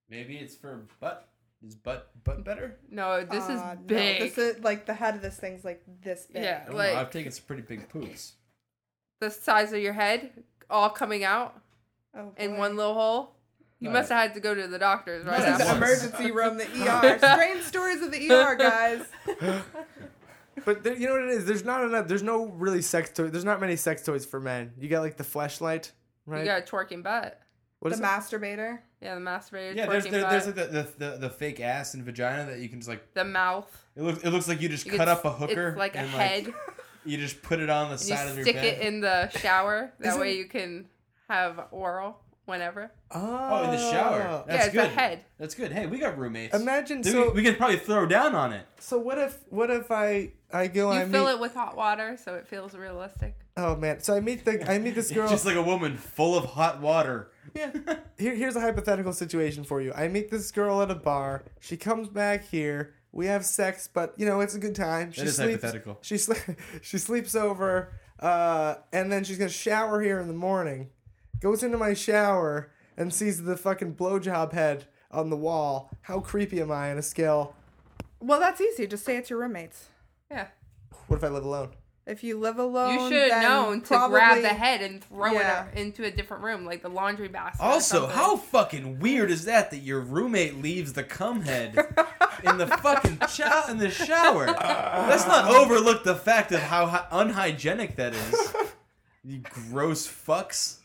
Maybe 0.08 0.38
it's 0.38 0.56
for 0.56 0.84
butt. 1.00 1.28
Is 1.66 1.76
butt 1.76 2.12
butt 2.24 2.44
better? 2.44 2.78
No, 2.90 3.24
this 3.26 3.44
Uh, 3.50 3.54
is 3.54 3.60
no, 3.62 3.78
big. 3.86 4.20
this 4.20 4.38
is 4.38 4.64
like 4.64 4.86
the 4.86 4.94
head 4.94 5.16
of 5.16 5.22
this 5.22 5.38
thing's 5.38 5.64
like 5.64 5.82
this 6.02 6.28
big. 6.32 6.44
Yeah. 6.44 6.66
I 6.68 6.72
like, 6.72 6.94
know, 6.94 7.00
I've 7.00 7.12
taken 7.12 7.32
some 7.32 7.46
pretty 7.46 7.62
big 7.64 7.90
poops. 7.90 8.34
the 9.22 9.30
size 9.32 9.72
of 9.74 9.80
your 9.82 9.94
head 9.94 10.44
all 10.70 10.90
coming 10.90 11.24
out 11.24 11.60
Oh, 12.18 12.34
in 12.38 12.58
one 12.58 12.76
little 12.78 12.94
hole. 12.94 13.36
You 13.80 13.90
No. 13.90 13.94
must 13.94 14.10
have 14.10 14.20
had 14.30 14.34
to 14.36 14.40
go 14.40 14.56
to 14.56 14.68
the 14.68 14.80
doctor's 14.80 15.26
right 15.26 15.38
No, 15.40 15.46
This 15.46 15.52
is 15.54 15.58
the 15.58 15.64
after. 15.72 15.78
emergency 15.78 16.32
room, 16.32 16.58
the 16.58 16.66
ER. 16.66 17.18
Strange 17.18 17.64
stories 17.64 18.02
of 18.02 18.12
the 18.12 18.30
ER, 18.32 18.56
guys. 18.56 19.06
But 20.64 20.84
there, 20.84 20.96
you 20.96 21.08
know 21.08 21.14
what 21.16 21.24
it 21.24 21.30
is? 21.32 21.46
There's 21.46 21.66
not 21.66 21.84
enough. 21.84 22.08
There's 22.08 22.24
no 22.24 22.46
really 22.46 22.82
sex 22.82 23.10
toy. 23.10 23.28
There's 23.28 23.44
not 23.44 23.60
many 23.60 23.76
sex 23.76 24.02
toys 24.04 24.26
for 24.26 24.40
men. 24.40 24.72
You 24.80 24.88
got 24.88 25.02
like 25.02 25.18
the 25.18 25.24
Fleshlight, 25.24 25.92
right? 26.26 26.40
You 26.40 26.46
got 26.46 26.60
a 26.62 26.66
twerking 26.66 27.04
butt. 27.04 27.40
What 27.80 27.90
the 27.90 27.96
is 27.96 28.02
masturbator. 28.02 28.80
Yeah, 29.02 29.16
the 29.16 29.22
masturbator. 29.22 29.76
Yeah, 29.76 29.86
there's 29.88 30.06
there, 30.06 30.30
there's 30.30 30.46
like 30.48 30.56
the, 30.56 30.66
the, 30.66 30.88
the 30.98 31.18
the 31.18 31.30
fake 31.30 31.60
ass 31.60 31.94
and 31.94 32.04
vagina 32.04 32.46
that 32.52 32.60
you 32.60 32.70
can 32.70 32.80
just 32.80 32.90
like. 32.90 33.14
the 33.14 33.24
mouth. 33.24 33.70
It 33.96 34.02
looks 34.04 34.24
it 34.24 34.30
looks 34.32 34.48
like 34.48 34.62
you 34.62 34.70
just 34.70 34.86
You 34.86 34.94
cut 34.94 35.08
up 35.08 35.24
a 35.26 35.32
hooker. 35.32 35.70
It's 35.70 35.78
like 35.78 35.96
a 35.96 36.00
and, 36.00 36.10
head. 36.10 36.54
You 37.08 37.20
just 37.20 37.44
put 37.44 37.60
it 37.60 37.70
on 37.70 37.90
the 37.90 37.92
and 37.92 38.00
side 38.02 38.24
you 38.26 38.32
of 38.32 38.36
your 38.38 38.46
head. 38.48 38.56
stick 38.56 38.56
bed. 38.56 38.82
it 38.82 38.88
in 38.88 39.00
the 39.02 39.30
shower. 39.30 39.94
That 40.00 40.08
Isn't- 40.08 40.22
way 40.22 40.38
you 40.38 40.46
can 40.46 40.88
have 41.30 41.68
oral 41.70 42.18
whenever. 42.46 42.92
Oh, 43.12 43.20
oh, 43.52 43.64
in 43.66 43.72
the 43.72 43.92
shower. 43.92 44.22
Oh. 44.28 44.44
That's 44.48 44.58
yeah, 44.60 44.66
it's 44.66 44.74
good. 44.74 44.86
a 44.86 44.88
head. 44.88 45.20
That's 45.38 45.54
good. 45.54 45.72
Hey, 45.72 45.86
we 45.86 46.00
got 46.00 46.18
roommates. 46.18 46.56
Imagine 46.56 47.02
Then 47.02 47.14
so. 47.14 47.28
we, 47.30 47.36
we 47.36 47.44
can 47.44 47.56
probably 47.58 47.78
throw 47.78 48.08
down 48.08 48.34
on 48.34 48.54
it. 48.54 48.66
so 48.80 48.98
what 48.98 49.20
if 49.20 49.38
what 49.50 49.70
if 49.70 49.92
I 49.92 50.32
I 50.52 50.66
go 50.66 50.92
You 50.92 51.00
I 51.02 51.06
fill 51.08 51.26
meet, 51.26 51.34
it 51.34 51.40
with 51.40 51.54
hot 51.54 51.78
water 51.78 52.18
so 52.24 52.34
it 52.34 52.48
feels 52.48 52.74
realistic. 52.74 53.36
Oh 53.58 53.76
man, 53.76 54.02
so 54.02 54.16
I 54.16 54.20
meet 54.20 54.44
the 54.46 54.70
I 54.70 54.78
meet 54.80 54.96
this 54.96 55.12
girl. 55.14 55.30
Just 55.30 55.46
like 55.46 55.56
a 55.56 55.62
woman 55.62 55.96
full 55.98 56.38
of 56.38 56.46
hot 56.46 56.82
water. 56.82 57.32
yeah. 57.56 57.72
Here, 58.18 58.34
here's 58.36 58.56
a 58.56 58.62
hypothetical 58.62 59.12
situation 59.14 59.64
for 59.66 59.82
you. 59.82 59.92
I 59.94 60.08
meet 60.08 60.32
this 60.32 60.52
girl 60.52 60.82
at 60.82 60.90
a 60.92 60.96
bar. 60.96 61.44
She 61.60 61.76
comes 61.78 62.08
back 62.08 62.46
here. 62.48 62.94
We 63.12 63.26
have 63.28 63.46
sex, 63.46 63.90
but 63.94 64.14
you 64.18 64.26
know 64.26 64.40
it's 64.42 64.56
a 64.56 64.60
good 64.60 64.76
time. 64.76 65.12
She 65.12 65.22
That 65.22 65.28
is 65.28 65.36
sleeps. 65.36 65.52
hypothetical. 65.64 65.98
She 66.02 66.16
sle- 66.16 66.58
she 66.82 66.98
sleeps 66.98 67.36
over, 67.36 67.92
uh, 68.20 68.76
and 68.94 69.12
then 69.12 69.24
she's 69.26 69.38
gonna 69.38 69.50
shower 69.50 70.02
here 70.02 70.20
in 70.20 70.28
the 70.28 70.34
morning. 70.34 70.90
Goes 71.42 71.62
into 71.64 71.78
my 71.78 71.94
shower 71.94 72.72
and 72.98 73.14
sees 73.14 73.44
the 73.44 73.58
fucking 73.58 73.96
blowjob 73.96 74.54
head 74.54 74.88
on 75.12 75.30
the 75.30 75.36
wall. 75.38 75.92
How 76.04 76.20
creepy 76.22 76.62
am 76.62 76.72
I 76.72 76.92
on 76.92 76.98
a 76.98 77.02
scale? 77.02 77.54
Well, 78.22 78.40
that's 78.40 78.60
easy. 78.62 78.88
Just 78.88 79.04
say 79.06 79.18
it's 79.18 79.30
your 79.30 79.40
roommates. 79.40 79.88
Yeah. 80.32 80.48
What 81.08 81.18
if 81.18 81.24
I 81.24 81.28
live 81.28 81.44
alone? 81.46 81.70
If 82.08 82.24
you 82.24 82.38
live 82.40 82.60
alone, 82.60 82.94
You 82.94 83.10
should 83.10 83.32
have 83.32 83.42
then 83.42 83.50
known 83.50 83.82
to 83.82 83.88
probably, 83.88 84.20
grab 84.20 84.42
the 84.44 84.50
head 84.50 84.82
and 84.84 85.04
throw 85.04 85.32
Yeah. 85.34 85.66
it 85.74 85.78
into 85.80 86.04
a 86.04 86.12
different 86.12 86.44
room, 86.44 86.64
like 86.64 86.84
the 86.84 86.90
laundry 86.90 87.30
basket. 87.30 87.64
Also, 87.64 88.06
how 88.06 88.38
fucking 88.38 89.00
weird 89.00 89.32
is 89.32 89.46
that 89.46 89.72
that 89.72 89.80
your 89.80 90.02
roommate 90.02 90.62
leaves 90.62 90.94
the 90.94 91.04
cum 91.04 91.42
head 91.42 91.76
in 92.44 92.58
the 92.60 92.68
fucking 92.68 93.18
cho- 93.34 93.64
in 93.70 93.80
the 93.80 93.90
shower? 93.90 94.46
Let's 94.46 95.26
not 95.26 95.50
overlook 95.50 96.04
the 96.04 96.14
fact 96.16 96.52
of 96.52 96.60
how 96.60 96.86
hy- 96.86 97.08
unhygienic 97.12 97.96
that 97.96 98.14
is. 98.14 98.54
You 99.24 99.40
gross 99.72 100.08
fucks. 100.08 100.78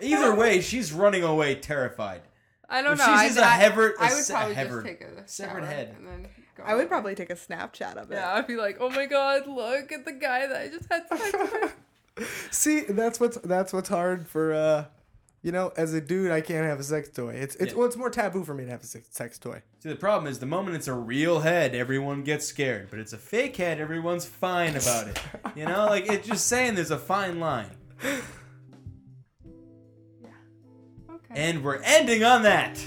Either 0.00 0.34
way, 0.36 0.62
she's 0.62 0.90
running 0.92 1.22
away 1.22 1.54
terrified. 1.54 2.22
I 2.66 2.80
don't 2.80 2.94
if 2.94 2.98
know. 3.00 3.04
she 3.04 3.10
I, 3.10 3.28
sees 3.28 3.36
a 3.36 3.44
I- 3.44 3.48
hever- 3.50 3.92
a 3.92 4.02
I 4.04 4.14
would 4.14 4.24
se- 4.24 4.32
probably 4.32 4.54
hevered- 4.54 4.84
just 4.86 5.00
take 5.00 5.00
a 5.02 5.28
severed 5.28 5.60
shower 5.64 5.66
head. 5.66 5.94
And 5.98 6.06
then 6.06 6.28
go 6.56 6.62
I 6.64 6.74
would 6.74 6.88
probably 6.88 7.14
take 7.14 7.30
a 7.30 7.34
Snapchat 7.34 7.96
of 7.96 8.10
it. 8.10 8.14
Yeah, 8.14 8.32
I'd 8.34 8.46
be 8.46 8.56
like, 8.56 8.78
oh 8.80 8.90
my 8.90 9.06
god, 9.06 9.46
look 9.46 9.92
at 9.92 10.04
the 10.04 10.12
guy 10.12 10.46
that 10.46 10.56
I 10.56 10.68
just 10.68 10.90
had 10.90 11.08
sex 11.08 11.32
with. 12.18 12.48
See, 12.50 12.80
that's 12.80 13.18
what's 13.20 13.38
that's 13.38 13.72
what's 13.72 13.88
hard 13.88 14.26
for 14.28 14.52
uh, 14.52 14.84
you 15.42 15.50
know, 15.50 15.72
as 15.76 15.92
a 15.92 16.00
dude, 16.00 16.30
I 16.30 16.40
can't 16.40 16.64
have 16.66 16.78
a 16.78 16.84
sex 16.84 17.08
toy. 17.08 17.32
It's 17.34 17.56
it's 17.56 17.72
Yeah. 17.72 17.78
well, 17.78 17.86
it's 17.88 17.96
more 17.96 18.10
taboo 18.10 18.44
for 18.44 18.54
me 18.54 18.64
to 18.64 18.70
have 18.70 18.82
a 18.82 18.86
sex, 18.86 19.08
sex 19.10 19.38
toy. 19.38 19.62
See, 19.80 19.88
the 19.88 19.96
problem 19.96 20.30
is 20.30 20.38
the 20.38 20.46
moment 20.46 20.76
it's 20.76 20.86
a 20.88 20.92
real 20.94 21.40
head, 21.40 21.74
everyone 21.74 22.22
gets 22.22 22.46
scared. 22.46 22.88
But 22.90 23.00
it's 23.00 23.12
a 23.12 23.18
fake 23.18 23.56
head, 23.56 23.80
everyone's 23.80 24.24
fine 24.24 24.76
about 24.76 25.08
it. 25.08 25.20
You 25.56 25.64
know, 25.64 25.86
like 25.86 26.08
it's 26.08 26.28
just 26.28 26.46
saying 26.46 26.76
there's 26.76 26.92
a 26.92 26.98
fine 26.98 27.40
line. 27.40 27.70
Yeah. 30.22 30.28
Okay. 31.10 31.34
And 31.34 31.64
we're 31.64 31.80
ending 31.82 32.22
on 32.22 32.42
that. 32.44 32.80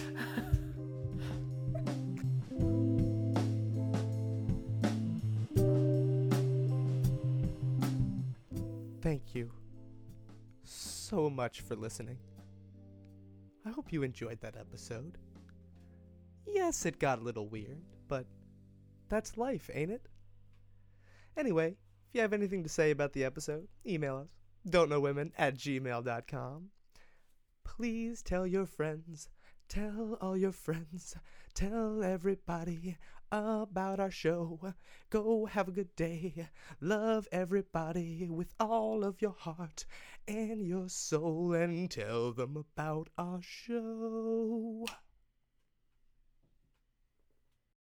So 11.15 11.29
much 11.29 11.61
for 11.61 11.77
listening. 11.77 12.17
I 13.65 13.69
hope 13.69 13.93
you 13.93 14.03
enjoyed 14.03 14.41
that 14.41 14.57
episode. 14.57 15.17
Yes, 16.45 16.85
it 16.85 16.99
got 16.99 17.19
a 17.19 17.23
little 17.23 17.47
weird, 17.47 17.79
but 18.09 18.25
that's 19.07 19.37
life, 19.37 19.69
ain't 19.73 19.91
it? 19.91 20.01
Anyway, 21.37 21.67
if 21.69 22.15
you 22.15 22.19
have 22.19 22.33
anything 22.33 22.63
to 22.63 22.69
say 22.69 22.91
about 22.91 23.13
the 23.13 23.23
episode, 23.23 23.65
email 23.87 24.17
us. 24.17 24.27
Don't 24.69 24.89
know 24.89 24.99
women 24.99 25.31
at 25.37 25.55
gmail.com. 25.55 26.65
Please 27.63 28.21
tell 28.21 28.45
your 28.45 28.65
friends, 28.65 29.29
tell 29.69 30.17
all 30.19 30.35
your 30.35 30.51
friends, 30.51 31.15
tell 31.53 32.03
everybody 32.03 32.97
about 33.35 33.99
our 33.99 34.11
show. 34.11 34.73
Go 35.09 35.45
have 35.45 35.67
a 35.67 35.71
good 35.71 35.95
day. 35.95 36.47
Love 36.79 37.27
everybody 37.31 38.27
with 38.29 38.53
all 38.59 39.03
of 39.03 39.21
your 39.21 39.35
heart 39.37 39.85
and 40.27 40.65
your 40.65 40.87
soul 40.89 41.53
and 41.53 41.91
tell 41.91 42.31
them 42.31 42.55
about 42.55 43.09
our 43.17 43.41
show. 43.41 44.85